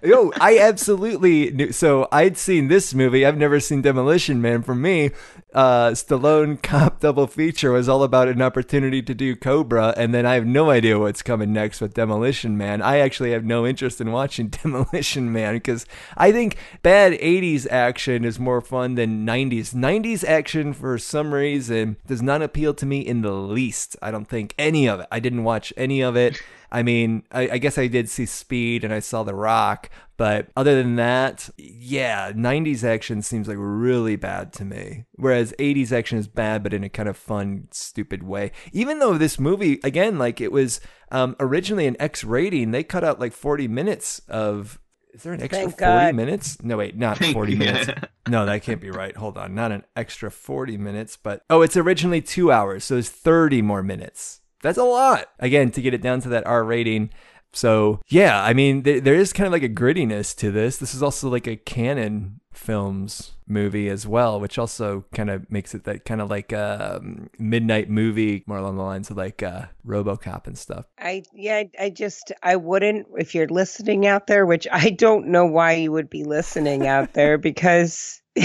Yo, 0.03 0.32
I 0.39 0.59
absolutely 0.59 1.51
knew. 1.51 1.72
So 1.72 2.07
I'd 2.11 2.38
seen 2.38 2.68
this 2.68 2.93
movie. 2.93 3.26
I've 3.26 3.38
never 3.38 3.59
seen 3.59 3.82
Demolition 3.82 4.41
Man. 4.41 4.61
For 4.61 4.76
me, 4.76 5.11
uh, 5.53 5.89
Stallone 5.89 6.61
cop 6.61 6.99
double 7.01 7.28
feature 7.28 7.72
was 7.72 7.88
all 7.89 8.03
about 8.03 8.28
an 8.28 8.41
opportunity 8.41 9.01
to 9.01 9.13
do 9.13 9.36
Cobra, 9.36 9.93
and 9.97 10.13
then 10.13 10.26
I 10.26 10.36
have 10.36 10.45
no 10.45 10.70
idea 10.70 10.99
what's 10.99 11.22
coming 11.22 11.53
next 11.53 11.82
with 11.82 11.93
Demolition 11.93 12.57
Man. 12.57 12.82
I 12.82 12.99
actually 12.99 13.32
have 13.32 13.43
no 13.43 13.65
interest 13.65 13.99
in 14.01 14.11
watching 14.11 14.47
Demolition 14.63 15.32
Man 15.32 15.55
because 15.55 15.86
I 16.15 16.32
think 16.32 16.57
bad 16.82 17.13
80s 17.13 17.68
action 17.70 18.26
is 18.26 18.39
more 18.39 18.61
fun 18.61 18.95
than 18.95 19.26
90s. 19.26 19.74
90s 19.74 20.24
action, 20.24 20.74
for 20.74 20.97
some 20.97 21.34
reason, 21.34 21.97
does 22.05 22.22
not 22.22 22.41
appeal 22.41 22.74
to 22.76 22.86
me 22.86 22.99
in 22.99 23.22
the 23.22 23.32
least. 23.32 23.95
I 24.01 24.11
don't 24.11 24.28
think 24.28 24.53
any 24.59 24.88
of 24.88 24.99
it. 24.99 25.07
I 25.11 25.20
didn't 25.20 25.43
watch 25.43 25.74
any 25.78 26.01
of 26.01 26.15
it. 26.15 26.41
I 26.72 26.84
mean, 26.84 27.24
I, 27.32 27.49
I, 27.51 27.57
guess 27.57 27.78
I 27.78 27.88
did 27.88 28.09
see 28.09 28.26
Speed 28.26 28.84
and 28.84 28.93
I 28.93 28.99
saw 28.99 29.24
The 29.24 29.34
Rock, 29.34 29.89
but 30.18 30.47
other 30.57 30.76
than 30.76 30.95
that, 30.97 31.49
yeah, 31.57 32.32
90s 32.32 32.84
action 32.84 33.22
seems 33.22 33.47
like 33.47 33.57
really 33.59 34.15
bad 34.15 34.51
to 34.53 34.65
me. 34.65 35.05
Whereas 35.13 35.53
80s 35.59 35.91
action 35.91 36.18
is 36.18 36.28
bad, 36.28 36.63
but 36.63 36.74
in 36.74 36.84
a 36.84 36.89
kind 36.89 37.07
of 37.07 37.15
fun, 37.15 37.68
stupid 37.72 38.24
way. 38.24 38.51
Even 38.74 38.99
though 38.99 39.18
this 39.18 39.39
movie, 39.39 39.80
again, 39.84 40.18
like 40.18 40.41
it 40.41 40.51
was 40.51 40.82
um, 41.11 41.36
originally 41.39 41.88
an 41.88 41.95
X 41.99 42.24
rating, 42.24 42.72
they 42.72 42.84
cut 42.84 43.03
out 43.03 43.20
like 43.20 43.34
40 43.34 43.68
minutes 43.68 44.20
of. 44.28 44.80
Is 45.13 45.24
there 45.24 45.34
an 45.34 45.41
extra 45.41 45.63
Thank 45.63 45.80
40 45.80 45.80
God. 45.80 46.15
minutes? 46.15 46.61
No, 46.61 46.78
wait, 46.78 46.95
not 46.95 47.18
40 47.18 47.51
you. 47.51 47.57
minutes. 47.57 47.89
No, 48.30 48.45
that 48.45 48.61
can't 48.61 48.82
be 48.82 48.91
right. 48.91 49.15
Hold 49.15 49.38
on. 49.38 49.55
Not 49.55 49.72
an 49.72 49.84
extra 49.95 50.30
40 50.30 50.78
minutes, 50.78 51.15
but 51.15 51.43
oh, 51.49 51.61
it's 51.61 51.78
originally 51.78 52.22
two 52.22 52.51
hours. 52.51 52.84
So 52.84 52.97
it's 52.97 53.09
30 53.09 53.61
more 53.61 53.82
minutes. 53.82 54.41
That's 54.61 54.77
a 54.77 54.83
lot. 54.83 55.29
Again, 55.39 55.71
to 55.71 55.81
get 55.81 55.93
it 55.93 56.01
down 56.01 56.21
to 56.21 56.29
that 56.29 56.45
R 56.47 56.63
rating. 56.63 57.11
So, 57.53 58.01
yeah, 58.07 58.43
I 58.43 58.53
mean, 58.53 58.83
th- 58.83 59.03
there 59.03 59.15
is 59.15 59.33
kind 59.33 59.47
of 59.47 59.53
like 59.53 59.63
a 59.63 59.69
grittiness 59.69 60.35
to 60.37 60.51
this. 60.51 60.77
This 60.77 60.93
is 60.93 61.01
also 61.01 61.29
like 61.29 61.47
a 61.47 61.55
Cannon 61.55 62.39
films 62.53 63.33
movie 63.47 63.87
as 63.87 64.05
well, 64.05 64.39
which 64.39 64.57
also 64.57 65.05
kind 65.13 65.29
of 65.29 65.49
makes 65.49 65.73
it 65.73 65.85
that 65.85 66.05
kind 66.05 66.21
of 66.21 66.29
like 66.29 66.51
a 66.51 66.97
um, 66.97 67.29
midnight 67.39 67.89
movie, 67.89 68.43
more 68.45 68.57
along 68.57 68.75
the 68.75 68.83
lines 68.83 69.09
of 69.09 69.17
like 69.17 69.41
uh, 69.41 69.65
Robocop 69.85 70.47
and 70.47 70.57
stuff. 70.57 70.85
I 70.99 71.23
yeah, 71.33 71.63
I, 71.79 71.85
I 71.85 71.89
just 71.89 72.31
I 72.43 72.55
wouldn't 72.57 73.07
if 73.17 73.33
you're 73.33 73.47
listening 73.47 74.05
out 74.05 74.27
there, 74.27 74.45
which 74.45 74.67
I 74.71 74.89
don't 74.89 75.27
know 75.27 75.45
why 75.45 75.73
you 75.73 75.91
would 75.91 76.09
be 76.09 76.23
listening 76.23 76.87
out 76.87 77.13
there 77.13 77.37
because 77.37 78.21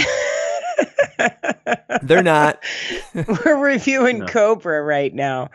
They're 2.02 2.22
not. 2.22 2.62
We're 3.14 3.56
reviewing 3.56 4.20
No. 4.20 4.26
Cobra 4.26 4.82
right 4.82 5.14
now. 5.14 5.50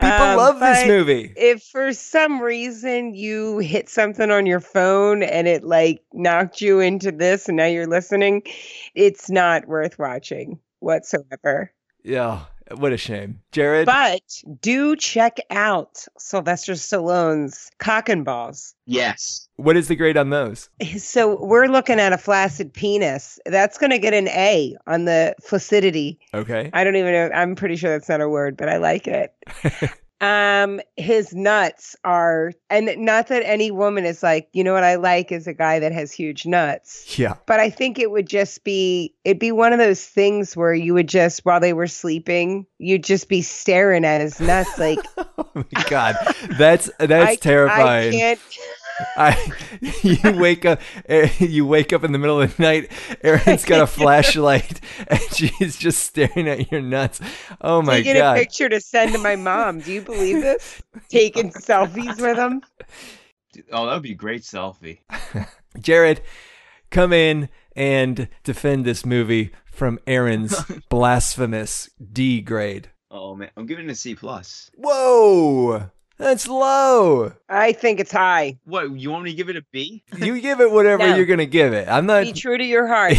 People 0.00 0.14
Um, 0.16 0.36
love 0.36 0.60
this 0.60 0.86
movie. 0.86 1.32
If 1.36 1.62
for 1.64 1.92
some 1.92 2.40
reason 2.40 3.14
you 3.14 3.58
hit 3.58 3.88
something 3.88 4.30
on 4.30 4.46
your 4.46 4.60
phone 4.60 5.22
and 5.22 5.48
it 5.48 5.64
like 5.64 6.02
knocked 6.12 6.60
you 6.60 6.80
into 6.80 7.10
this 7.12 7.48
and 7.48 7.56
now 7.56 7.66
you're 7.66 7.86
listening, 7.86 8.42
it's 8.94 9.28
not 9.28 9.66
worth 9.66 9.98
watching 9.98 10.58
whatsoever. 10.80 11.72
Yeah, 12.04 12.44
what 12.76 12.92
a 12.92 12.96
shame. 12.96 13.40
Jared, 13.52 13.86
But 13.86 14.22
do 14.60 14.94
check 14.96 15.38
out 15.50 16.04
Sylvester 16.18 16.72
Stallone's 16.72 17.70
Cock 17.78 18.08
and 18.08 18.24
Balls. 18.24 18.74
Yes. 18.86 19.48
what 19.56 19.76
is 19.76 19.88
the 19.88 19.96
grade 19.96 20.16
on 20.16 20.30
those? 20.30 20.70
So 20.98 21.42
we're 21.44 21.66
looking 21.66 22.00
at 22.00 22.12
a 22.12 22.18
flaccid 22.18 22.72
penis. 22.72 23.38
That's 23.46 23.76
going 23.78 23.90
to 23.90 23.98
get 23.98 24.14
an 24.14 24.28
A 24.28 24.76
on 24.86 25.04
the 25.04 25.34
flaccidity. 25.42 26.18
Okay. 26.34 26.70
I 26.72 26.84
don't 26.84 26.96
even 26.96 27.12
know. 27.12 27.30
I'm 27.34 27.54
pretty 27.54 27.76
sure 27.76 27.90
that's 27.90 28.08
not 28.08 28.20
a 28.20 28.28
word, 28.28 28.56
but 28.56 28.68
I 28.68 28.78
like 28.78 29.06
it. 29.06 29.34
um, 30.20 30.80
his 30.96 31.32
nuts 31.32 31.96
are, 32.04 32.52
and 32.70 32.90
not 32.98 33.28
that 33.28 33.42
any 33.44 33.70
woman 33.70 34.04
is 34.04 34.22
like, 34.22 34.48
you 34.52 34.64
know 34.64 34.72
what 34.72 34.84
I 34.84 34.96
like 34.96 35.30
is 35.30 35.46
a 35.46 35.54
guy 35.54 35.78
that 35.78 35.92
has 35.92 36.12
huge 36.12 36.44
nuts. 36.44 37.18
Yeah. 37.18 37.34
But 37.46 37.60
I 37.60 37.70
think 37.70 37.98
it 37.98 38.10
would 38.10 38.28
just 38.28 38.64
be, 38.64 39.14
it'd 39.24 39.38
be 39.38 39.52
one 39.52 39.72
of 39.72 39.78
those 39.78 40.04
things 40.04 40.56
where 40.56 40.74
you 40.74 40.94
would 40.94 41.08
just, 41.08 41.44
while 41.44 41.60
they 41.60 41.72
were 41.72 41.86
sleeping, 41.86 42.66
you'd 42.78 43.04
just 43.04 43.28
be 43.28 43.42
staring 43.42 44.04
at 44.04 44.20
his 44.20 44.40
nuts 44.40 44.78
like, 44.78 44.98
Oh 45.38 45.64
my 45.72 45.84
god, 45.88 46.16
that's 46.58 46.90
that's 46.98 47.30
I, 47.30 47.34
terrifying. 47.36 48.08
I 48.08 48.16
can't. 48.16 48.40
I, 49.16 49.52
you 50.02 50.18
wake 50.38 50.64
up, 50.64 50.80
eh, 51.08 51.30
you 51.38 51.66
wake 51.66 51.92
up 51.92 52.04
in 52.04 52.12
the 52.12 52.18
middle 52.18 52.40
of 52.40 52.56
the 52.56 52.62
night. 52.62 52.90
Erin's 53.22 53.64
got 53.64 53.80
a 53.80 53.86
flashlight, 53.86 54.80
and 55.06 55.20
she's 55.34 55.76
just 55.76 56.02
staring 56.02 56.48
at 56.48 56.70
your 56.72 56.82
nuts. 56.82 57.20
Oh 57.60 57.82
my 57.82 58.02
taking 58.02 58.20
a 58.20 58.34
picture 58.34 58.68
to 58.68 58.80
send 58.80 59.12
to 59.12 59.18
my 59.18 59.36
mom. 59.36 59.80
Do 59.80 59.92
you 59.92 60.02
believe 60.02 60.42
this? 60.42 60.82
Taking 61.08 61.50
selfies 61.50 62.20
with 62.20 62.36
him. 62.38 62.62
Oh, 63.72 63.86
that 63.86 63.94
would 63.94 64.02
be 64.02 64.12
a 64.12 64.16
great 64.16 64.42
selfie. 64.42 64.98
Jared, 65.80 66.20
come 66.90 67.12
in 67.12 67.48
and 67.76 68.28
defend 68.44 68.84
this 68.84 69.06
movie 69.06 69.52
from 69.66 69.98
Erin's 70.06 70.60
blasphemous 70.88 71.88
D 72.12 72.40
grade. 72.40 72.90
Oh 73.10 73.34
man, 73.34 73.50
I'm 73.56 73.66
giving 73.66 73.88
it 73.88 73.92
a 73.92 73.94
C 73.94 74.14
plus. 74.14 74.70
Whoa, 74.74 75.90
that's 76.18 76.46
low. 76.48 77.32
I 77.48 77.72
think 77.72 78.00
it's 78.00 78.12
high. 78.12 78.58
What 78.64 78.90
you 78.98 79.10
want 79.10 79.24
me 79.24 79.30
to 79.30 79.36
give 79.36 79.48
it 79.48 79.56
a 79.56 79.64
B? 79.72 80.02
You 80.18 80.40
give 80.40 80.60
it 80.60 80.70
whatever 80.70 81.06
No. 81.06 81.14
you're 81.16 81.24
gonna 81.26 81.46
give 81.46 81.72
it. 81.72 81.88
I'm 81.88 82.04
not. 82.06 82.24
Be 82.24 82.32
true 82.32 82.58
to 82.58 82.64
your 82.64 82.86
heart. 82.86 83.14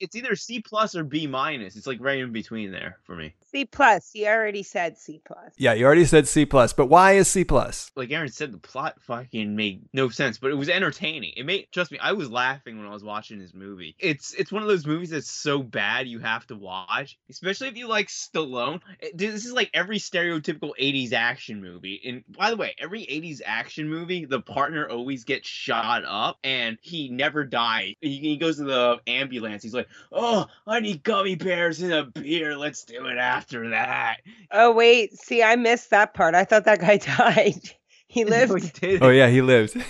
It's 0.00 0.16
either 0.16 0.34
C 0.34 0.60
plus 0.60 0.96
or 0.96 1.04
B 1.04 1.26
minus. 1.26 1.76
It's 1.76 1.86
like 1.86 1.98
right 2.00 2.18
in 2.18 2.32
between 2.32 2.72
there 2.72 2.98
for 3.04 3.14
me. 3.14 3.34
C 3.50 3.64
plus. 3.64 4.10
He 4.12 4.26
already 4.26 4.62
said 4.62 4.98
C 4.98 5.20
plus. 5.24 5.52
yeah, 5.56 5.72
you 5.74 5.84
already 5.86 6.04
said 6.04 6.26
C 6.26 6.44
plus, 6.46 6.72
but 6.72 6.86
why 6.86 7.12
is 7.12 7.28
C 7.28 7.44
plus? 7.44 7.90
Like 7.94 8.10
Erin 8.10 8.28
said, 8.30 8.52
the 8.52 8.58
plot 8.58 8.96
fucking 9.02 9.54
made 9.54 9.82
no 9.92 10.08
sense, 10.08 10.38
but 10.38 10.50
it 10.50 10.54
was 10.54 10.68
entertaining. 10.68 11.32
It 11.36 11.44
made 11.46 11.68
trust 11.72 11.92
me, 11.92 11.98
I 12.00 12.12
was 12.12 12.30
laughing 12.30 12.78
when 12.78 12.86
I 12.86 12.90
was 12.92 13.04
watching 13.04 13.38
this 13.38 13.54
movie. 13.54 13.94
It's 13.98 14.34
it's 14.34 14.50
one 14.50 14.62
of 14.62 14.68
those 14.68 14.86
movies 14.86 15.10
that's 15.10 15.30
so 15.30 15.62
bad 15.62 16.08
you 16.08 16.18
have 16.18 16.46
to 16.48 16.56
watch, 16.56 17.18
especially 17.30 17.68
if 17.68 17.76
you 17.76 17.86
like 17.88 18.08
Stallone. 18.08 18.80
It- 19.00 19.16
this 19.16 19.44
is 19.46 19.52
like 19.52 19.70
every 19.74 19.98
stereotypical 19.98 20.72
'80s 20.80 21.12
action 21.12 21.60
movie. 21.62 21.81
And 22.04 22.24
by 22.36 22.50
the 22.50 22.56
way, 22.56 22.74
every 22.78 23.02
'80s 23.02 23.40
action 23.44 23.88
movie, 23.88 24.24
the 24.24 24.40
partner 24.40 24.88
always 24.88 25.24
gets 25.24 25.48
shot 25.48 26.04
up, 26.06 26.38
and 26.44 26.78
he 26.82 27.08
never 27.08 27.44
dies. 27.44 27.94
He, 28.00 28.18
he 28.18 28.36
goes 28.36 28.56
to 28.56 28.64
the 28.64 28.98
ambulance. 29.06 29.62
He's 29.62 29.74
like, 29.74 29.88
"Oh, 30.10 30.46
I 30.66 30.80
need 30.80 31.02
gummy 31.02 31.34
bears 31.34 31.82
and 31.82 31.92
a 31.92 32.04
beer. 32.04 32.56
Let's 32.56 32.84
do 32.84 33.06
it 33.06 33.18
after 33.18 33.70
that." 33.70 34.18
Oh 34.50 34.72
wait, 34.72 35.12
see, 35.18 35.42
I 35.42 35.56
missed 35.56 35.90
that 35.90 36.14
part. 36.14 36.34
I 36.34 36.44
thought 36.44 36.64
that 36.64 36.80
guy 36.80 36.96
died. 37.18 37.60
He 38.06 38.24
No, 38.24 38.36
he 38.36 38.46
lived. 38.46 38.84
Oh 39.02 39.08
yeah, 39.08 39.28
he 39.28 39.40
lived. 39.42 39.74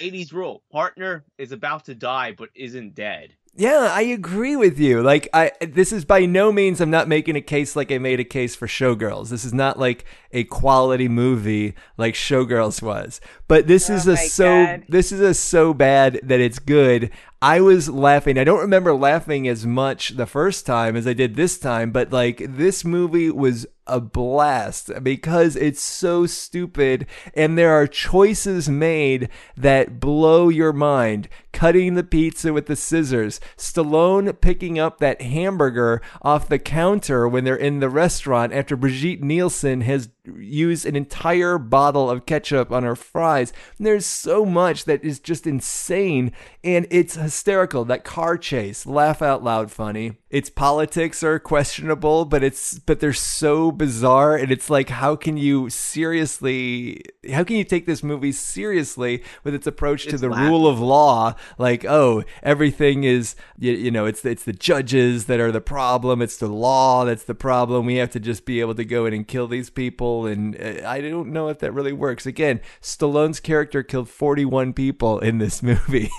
80s 0.00 0.32
rule. 0.32 0.62
Partner 0.70 1.24
is 1.38 1.52
about 1.52 1.86
to 1.86 1.94
die 1.94 2.32
but 2.36 2.50
isn't 2.54 2.94
dead. 2.94 3.34
Yeah, 3.56 3.90
I 3.92 4.02
agree 4.02 4.56
with 4.56 4.80
you. 4.80 5.00
Like 5.00 5.28
I 5.32 5.52
this 5.60 5.92
is 5.92 6.04
by 6.04 6.26
no 6.26 6.50
means 6.50 6.80
I'm 6.80 6.90
not 6.90 7.06
making 7.06 7.36
a 7.36 7.40
case 7.40 7.76
like 7.76 7.92
I 7.92 7.98
made 7.98 8.18
a 8.18 8.24
case 8.24 8.56
for 8.56 8.66
Showgirls. 8.66 9.28
This 9.28 9.44
is 9.44 9.54
not 9.54 9.78
like 9.78 10.04
a 10.34 10.44
quality 10.44 11.08
movie 11.08 11.74
like 11.96 12.14
Showgirls 12.14 12.82
was. 12.82 13.20
But 13.48 13.66
this 13.66 13.88
Oh 13.88 13.94
is 13.94 14.06
a 14.06 14.16
so 14.16 14.66
God. 14.66 14.84
this 14.88 15.12
is 15.12 15.20
a 15.20 15.32
so 15.32 15.72
bad 15.72 16.20
that 16.22 16.40
it's 16.40 16.58
good. 16.58 17.10
I 17.40 17.60
was 17.60 17.90
laughing. 17.90 18.38
I 18.38 18.44
don't 18.44 18.60
remember 18.60 18.94
laughing 18.94 19.46
as 19.46 19.66
much 19.66 20.16
the 20.16 20.26
first 20.26 20.64
time 20.64 20.96
as 20.96 21.06
I 21.06 21.12
did 21.12 21.36
this 21.36 21.58
time, 21.58 21.90
but 21.90 22.10
like 22.10 22.42
this 22.56 22.84
movie 22.84 23.30
was 23.30 23.66
a 23.86 24.00
blast 24.00 24.90
because 25.02 25.56
it's 25.56 25.82
so 25.82 26.24
stupid 26.24 27.06
and 27.34 27.58
there 27.58 27.70
are 27.72 27.86
choices 27.86 28.66
made 28.66 29.28
that 29.58 30.00
blow 30.00 30.48
your 30.48 30.72
mind. 30.72 31.28
Cutting 31.52 31.94
the 31.94 32.02
pizza 32.02 32.52
with 32.52 32.64
the 32.66 32.76
scissors, 32.76 33.40
Stallone 33.58 34.40
picking 34.40 34.78
up 34.78 34.98
that 34.98 35.20
hamburger 35.20 36.00
off 36.22 36.48
the 36.48 36.58
counter 36.58 37.28
when 37.28 37.44
they're 37.44 37.54
in 37.54 37.80
the 37.80 37.90
restaurant 37.90 38.54
after 38.54 38.74
Brigitte 38.74 39.22
Nielsen 39.22 39.82
has 39.82 40.08
used 40.38 40.86
an 40.86 40.96
entire 40.96 41.58
bottle 41.58 42.10
of 42.10 42.26
ketchup 42.26 42.72
on 42.72 42.82
her 42.82 42.96
fries. 42.96 43.52
There's 43.78 44.06
so 44.06 44.44
much 44.44 44.84
that 44.84 45.04
is 45.04 45.20
just 45.20 45.46
insane 45.46 46.32
and 46.62 46.86
it's 46.90 47.14
hysterical. 47.14 47.84
That 47.84 48.04
car 48.04 48.38
chase, 48.38 48.86
laugh 48.86 49.20
out 49.20 49.44
loud 49.44 49.70
funny. 49.70 50.18
Its 50.30 50.50
politics 50.50 51.22
are 51.22 51.38
questionable, 51.38 52.24
but 52.24 52.42
it's 52.42 52.78
but 52.78 53.00
they're 53.00 53.12
so 53.12 53.70
bizarre 53.70 54.36
and 54.36 54.50
it's 54.50 54.70
like 54.70 54.88
how 54.88 55.14
can 55.14 55.36
you 55.36 55.68
seriously 55.70 57.02
how 57.32 57.44
can 57.44 57.56
you 57.56 57.64
take 57.64 57.86
this 57.86 58.02
movie 58.02 58.32
seriously 58.32 59.22
with 59.44 59.54
its 59.54 59.66
approach 59.66 60.06
to 60.06 60.18
the 60.18 60.28
laughable. 60.28 60.48
rule 60.48 60.66
of 60.66 60.80
law 60.80 61.34
like 61.58 61.84
oh 61.84 62.22
everything 62.42 63.04
is 63.04 63.36
you, 63.58 63.72
you 63.72 63.90
know 63.90 64.06
it's 64.06 64.24
it's 64.24 64.44
the 64.44 64.52
judges 64.52 65.26
that 65.26 65.40
are 65.40 65.52
the 65.52 65.60
problem 65.60 66.20
it's 66.20 66.36
the 66.36 66.48
law 66.48 67.04
that's 67.04 67.24
the 67.24 67.34
problem 67.34 67.86
we 67.86 67.96
have 67.96 68.10
to 68.10 68.20
just 68.20 68.44
be 68.44 68.60
able 68.60 68.74
to 68.74 68.84
go 68.84 69.06
in 69.06 69.14
and 69.14 69.28
kill 69.28 69.46
these 69.46 69.70
people 69.70 70.13
and 70.26 70.56
uh, 70.60 70.88
I 70.88 71.00
don't 71.00 71.32
know 71.32 71.48
if 71.48 71.58
that 71.58 71.72
really 71.72 71.92
works. 71.92 72.26
Again 72.26 72.60
Stallone's 72.80 73.40
character 73.40 73.82
killed 73.82 74.08
41 74.08 74.72
people 74.72 75.18
in 75.18 75.38
this 75.38 75.62
movie. 75.70 76.10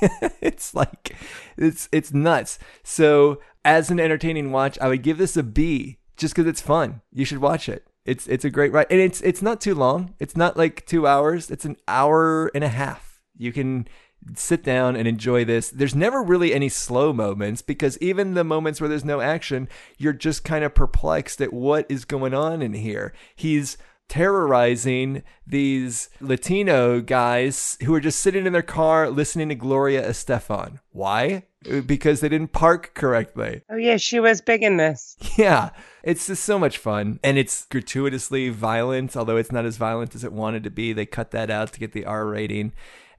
It's 0.41 0.75
like 0.75 1.15
it's 1.57 1.89
it's 1.91 2.13
nuts. 2.13 2.59
So 2.83 3.39
as 3.63 3.89
an 3.89 3.99
entertaining 3.99 4.51
watch 4.51 4.77
I 4.79 4.87
would 4.89 5.01
give 5.01 5.17
this 5.17 5.37
a 5.37 5.43
B 5.43 5.99
just 6.17 6.35
because 6.35 6.47
it's 6.47 6.61
fun. 6.61 7.01
You 7.11 7.25
should 7.25 7.39
watch 7.39 7.67
it. 7.69 7.87
It's 8.05 8.27
it's 8.27 8.45
a 8.45 8.51
great 8.51 8.71
ride 8.71 8.87
and 8.89 8.99
it's 8.99 9.21
it's 9.21 9.41
not 9.41 9.61
too 9.61 9.73
long. 9.73 10.13
It's 10.19 10.37
not 10.37 10.57
like 10.57 10.85
two 10.85 11.07
hours. 11.07 11.49
It's 11.49 11.65
an 11.65 11.77
hour 11.87 12.51
and 12.53 12.63
a 12.63 12.69
half. 12.69 13.21
You 13.37 13.51
can 13.51 13.87
sit 14.33 14.63
down 14.63 14.95
and 14.95 15.07
enjoy 15.07 15.45
this. 15.45 15.69
There's 15.69 15.95
never 15.95 16.23
really 16.23 16.53
any 16.53 16.69
slow 16.69 17.13
moments 17.13 17.61
because 17.61 17.97
even 17.99 18.33
the 18.33 18.43
moments 18.43 18.81
where 18.81 18.89
there's 18.89 19.05
no 19.05 19.21
action, 19.21 19.69
you're 19.97 20.13
just 20.13 20.43
kind 20.43 20.63
of 20.63 20.73
perplexed 20.73 21.41
at 21.41 21.53
what 21.53 21.85
is 21.89 22.05
going 22.05 22.33
on 22.33 22.61
in 22.61 22.73
here. 22.73 23.13
He's 23.35 23.77
terrorizing 24.07 25.23
these 25.47 26.09
Latino 26.19 27.01
guys 27.01 27.77
who 27.83 27.93
are 27.93 27.99
just 27.99 28.19
sitting 28.19 28.45
in 28.45 28.53
their 28.53 28.61
car 28.61 29.09
listening 29.09 29.49
to 29.49 29.55
Gloria 29.55 30.07
Estefan. 30.07 30.79
Why? 30.91 31.43
Because 31.85 32.19
they 32.19 32.29
didn't 32.29 32.51
park 32.51 32.91
correctly. 32.93 33.63
Oh 33.69 33.75
yeah, 33.75 33.97
she 33.97 34.19
was 34.19 34.41
big 34.41 34.61
in 34.61 34.77
this. 34.77 35.17
Yeah, 35.37 35.71
it's 36.03 36.27
just 36.27 36.45
so 36.45 36.59
much 36.59 36.77
fun. 36.77 37.19
And 37.23 37.37
it's 37.37 37.65
gratuitously 37.65 38.49
violent, 38.49 39.17
although 39.17 39.37
it's 39.37 39.51
not 39.51 39.65
as 39.65 39.77
violent 39.77 40.13
as 40.13 40.23
it 40.23 40.31
wanted 40.31 40.63
to 40.65 40.69
be. 40.69 40.93
They 40.93 41.07
cut 41.07 41.31
that 41.31 41.49
out 41.49 41.73
to 41.73 41.79
get 41.79 41.93
the 41.93 42.05
R 42.05 42.27
rating. 42.27 42.73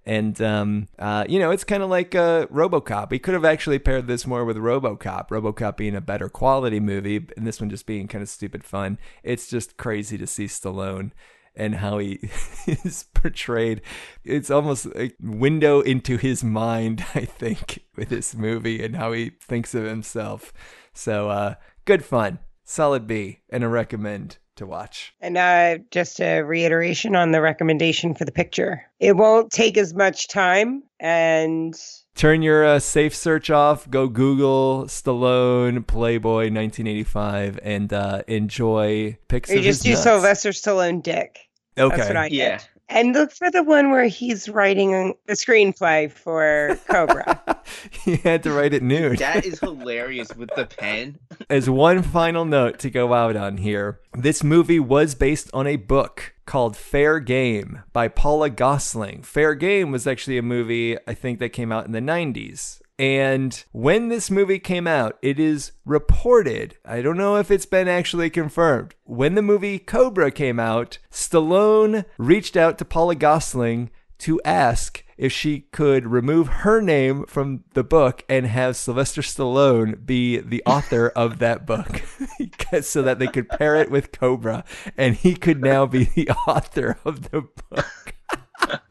And, 0.07 0.41
um, 0.41 0.87
uh, 1.01 1.24
you 1.28 1.41
know, 1.41 1.51
it's 1.51 1.65
kind 1.65 1.83
of 1.83 1.91
like 1.91 2.15
uh, 2.15 2.47
Robocop. 2.47 3.11
We 3.11 3.19
could 3.19 3.35
have 3.35 3.45
actually 3.45 3.81
paired 3.81 4.07
this 4.07 4.24
more 4.24 4.45
with 4.45 4.57
Robocop, 4.57 5.28
Robocop 5.31 5.77
being 5.77 5.97
a 5.97 6.01
better 6.01 6.28
quality 6.28 6.78
movie, 6.78 7.27
and 7.37 7.45
this 7.45 7.61
one 7.61 7.69
just 7.69 7.87
being 7.87 8.07
kind 8.07 8.23
of 8.23 8.28
stupid 8.28 8.62
fun. 8.62 8.99
It's 9.24 9.49
just 9.49 9.77
crazy 9.77 10.16
to 10.16 10.27
see 10.27 10.45
Stallone 10.45 11.11
and 11.57 11.77
how 11.77 11.99
he 11.99 12.20
is 12.66 13.07
portrayed. 13.15 13.83
It's 14.24 14.51
almost 14.51 14.87
a 14.95 15.11
window 15.20 15.81
into 15.81 16.19
his 16.19 16.45
mind, 16.45 17.05
I 17.15 17.24
think, 17.24 17.81
with 17.97 18.11
this 18.11 18.35
movie 18.35 18.85
and 18.85 18.95
how 18.95 19.11
he 19.12 19.31
thinks 19.31 19.74
of 19.74 19.85
himself. 19.85 20.53
So, 20.93 21.31
uh, 21.31 21.55
good 21.85 22.05
fun. 22.05 22.39
Solid 22.68 23.06
B 23.06 23.38
and 23.48 23.62
a 23.62 23.68
recommend 23.68 24.38
to 24.56 24.66
watch. 24.66 25.14
And 25.20 25.38
uh, 25.38 25.78
just 25.90 26.20
a 26.20 26.43
reiteration 26.43 27.14
on 27.14 27.30
the 27.30 27.40
recommendation 27.40 28.12
for 28.14 28.24
the 28.24 28.32
picture. 28.32 28.82
It 28.98 29.16
won't 29.16 29.52
take 29.52 29.78
as 29.78 29.94
much 29.94 30.28
time, 30.28 30.82
and 30.98 31.74
Turn 32.16 32.43
your 32.43 32.64
uh, 32.64 32.78
safe 32.78 33.14
search 33.14 33.51
off. 33.51 33.88
Go 33.88 34.09
Google 34.09 34.84
Stallone 34.86 35.86
Playboy 35.86 36.51
1985 36.51 37.60
and 37.62 37.93
uh, 37.93 38.22
enjoy 38.26 39.16
pics 39.28 39.51
you 39.51 39.59
of 39.59 39.64
just 39.64 39.78
his 39.78 39.82
do 39.84 39.90
nuts. 39.90 40.02
Sylvester 40.02 40.51
Stallone 40.51 41.02
dick. 41.02 41.38
Okay. 41.78 41.97
That's 41.97 42.09
what 42.09 42.16
I 42.16 42.26
Yeah. 42.28 42.60
Did. 42.88 42.96
And 42.96 43.14
look 43.14 43.32
for 43.32 43.50
the 43.50 43.62
one 43.62 43.90
where 43.90 44.06
he's 44.06 44.48
writing 44.48 45.14
the 45.26 45.34
screenplay 45.34 46.10
for 46.10 46.78
Cobra. 46.88 47.62
he 48.04 48.16
had 48.16 48.42
to 48.44 48.52
write 48.52 48.74
it 48.74 48.82
nude. 48.82 49.18
That 49.18 49.44
is 49.44 49.60
hilarious 49.60 50.34
with 50.34 50.50
the 50.56 50.66
pen. 50.66 51.18
As 51.50 51.68
one 51.68 52.02
final 52.02 52.44
note 52.44 52.78
to 52.80 52.90
go 52.90 53.14
out 53.14 53.36
on 53.36 53.58
here, 53.58 54.00
this 54.14 54.42
movie 54.42 54.80
was 54.80 55.14
based 55.14 55.50
on 55.52 55.66
a 55.66 55.76
book 55.76 56.34
called 56.46 56.76
Fair 56.76 57.18
Game 57.20 57.82
by 57.92 58.08
Paula 58.08 58.50
Gosling. 58.50 59.22
Fair 59.22 59.54
Game 59.54 59.90
was 59.90 60.06
actually 60.06 60.38
a 60.38 60.42
movie 60.42 60.96
I 61.06 61.14
think 61.14 61.38
that 61.40 61.50
came 61.50 61.72
out 61.72 61.86
in 61.86 61.92
the 61.92 62.00
90s. 62.00 62.80
And 62.98 63.62
when 63.73 64.09
this 64.09 64.31
movie 64.31 64.59
came 64.59 64.86
out, 64.86 65.18
it 65.20 65.39
is 65.39 65.73
reported, 65.85 66.78
I 66.85 67.02
don't 67.02 67.18
know 67.18 67.36
if 67.36 67.51
it's 67.51 67.66
been 67.66 67.89
actually 67.89 68.31
confirmed, 68.31 68.94
when 69.05 69.35
the 69.35 69.43
movie 69.43 69.78
Cobra 69.78 70.31
came 70.31 70.59
out, 70.59 70.98
Stallone 71.10 72.06
reached 72.16 72.56
out 72.56 72.78
to 72.78 72.85
Paula 72.86 73.14
Gosling 73.14 73.90
to 74.18 74.40
ask 74.44 75.05
if 75.18 75.32
she 75.32 75.60
could 75.73 76.06
remove 76.06 76.48
her 76.48 76.81
name 76.81 77.24
from 77.27 77.64
the 77.74 77.85
book 77.85 78.24
and 78.28 78.47
have 78.47 78.77
Sylvester 78.77 79.23
Stallone 79.23 80.05
be 80.05 80.39
the 80.39 80.62
author 80.64 81.09
of 81.16 81.39
that 81.39 81.66
book 81.66 82.02
so 82.82 83.02
that 83.02 83.18
they 83.18 83.27
could 83.27 83.48
pair 83.48 83.77
it 83.77 83.90
with 83.90 84.12
Cobra 84.12 84.64
and 84.97 85.14
he 85.14 85.35
could 85.35 85.60
now 85.60 85.85
be 85.86 86.05
the 86.05 86.31
author 86.47 86.98
of 87.05 87.31
the 87.31 87.43
book. 87.70 88.14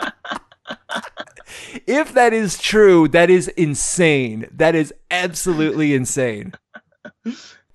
if 1.88 2.14
that 2.14 2.34
is 2.34 2.58
true, 2.58 3.08
that 3.10 3.30
is 3.30 3.48
insane. 3.50 4.48
That 4.52 4.76
is 4.76 4.94
absolutely 5.10 5.94
insane. 5.94 6.54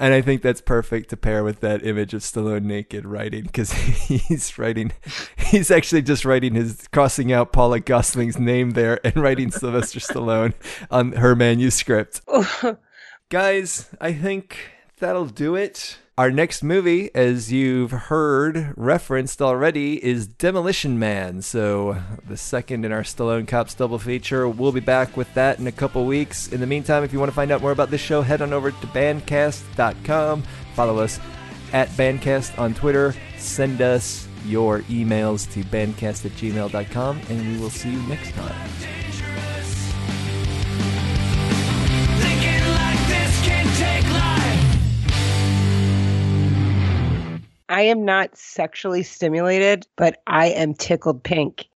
And 0.00 0.14
I 0.14 0.22
think 0.22 0.40
that's 0.40 0.62
perfect 0.62 1.10
to 1.10 1.16
pair 1.18 1.44
with 1.44 1.60
that 1.60 1.84
image 1.84 2.14
of 2.14 2.22
Stallone 2.22 2.62
naked 2.62 3.04
writing 3.04 3.42
because 3.42 3.72
he's 3.72 4.58
writing, 4.58 4.92
he's 5.36 5.70
actually 5.70 6.00
just 6.00 6.24
writing 6.24 6.54
his, 6.54 6.88
crossing 6.88 7.30
out 7.32 7.52
Paula 7.52 7.80
Gosling's 7.80 8.38
name 8.38 8.70
there 8.70 8.98
and 9.04 9.16
writing 9.16 9.50
Sylvester 9.50 10.00
Stallone 10.00 10.54
on 10.90 11.12
her 11.12 11.36
manuscript. 11.36 12.22
Guys, 13.28 13.90
I 14.00 14.14
think 14.14 14.56
that'll 15.00 15.26
do 15.26 15.54
it. 15.54 15.98
Our 16.20 16.30
next 16.30 16.62
movie, 16.62 17.08
as 17.14 17.50
you've 17.50 17.92
heard 17.92 18.74
referenced 18.76 19.40
already, 19.40 20.04
is 20.04 20.26
Demolition 20.26 20.98
Man. 20.98 21.40
So, 21.40 21.96
the 22.28 22.36
second 22.36 22.84
in 22.84 22.92
our 22.92 23.04
Stallone 23.04 23.48
Cops 23.48 23.72
double 23.72 23.98
feature. 23.98 24.46
We'll 24.46 24.70
be 24.70 24.80
back 24.80 25.16
with 25.16 25.32
that 25.32 25.58
in 25.58 25.66
a 25.66 25.72
couple 25.72 26.04
weeks. 26.04 26.48
In 26.48 26.60
the 26.60 26.66
meantime, 26.66 27.04
if 27.04 27.14
you 27.14 27.18
want 27.18 27.30
to 27.30 27.34
find 27.34 27.50
out 27.50 27.62
more 27.62 27.72
about 27.72 27.90
this 27.90 28.02
show, 28.02 28.20
head 28.20 28.42
on 28.42 28.52
over 28.52 28.70
to 28.70 28.86
bandcast.com. 28.88 30.42
Follow 30.74 30.98
us 30.98 31.18
at 31.72 31.88
Bandcast 31.92 32.58
on 32.58 32.74
Twitter. 32.74 33.14
Send 33.38 33.80
us 33.80 34.28
your 34.44 34.80
emails 34.80 35.50
to 35.54 35.64
bandcast 35.64 36.26
at 36.26 36.32
gmail.com, 36.32 37.20
and 37.30 37.48
we 37.48 37.58
will 37.58 37.70
see 37.70 37.92
you 37.92 38.02
next 38.08 38.32
time. 38.32 38.99
I 47.70 47.82
am 47.82 48.04
not 48.04 48.36
sexually 48.36 49.04
stimulated, 49.04 49.86
but 49.96 50.22
I 50.26 50.48
am 50.48 50.74
tickled 50.74 51.22
pink. 51.24 51.68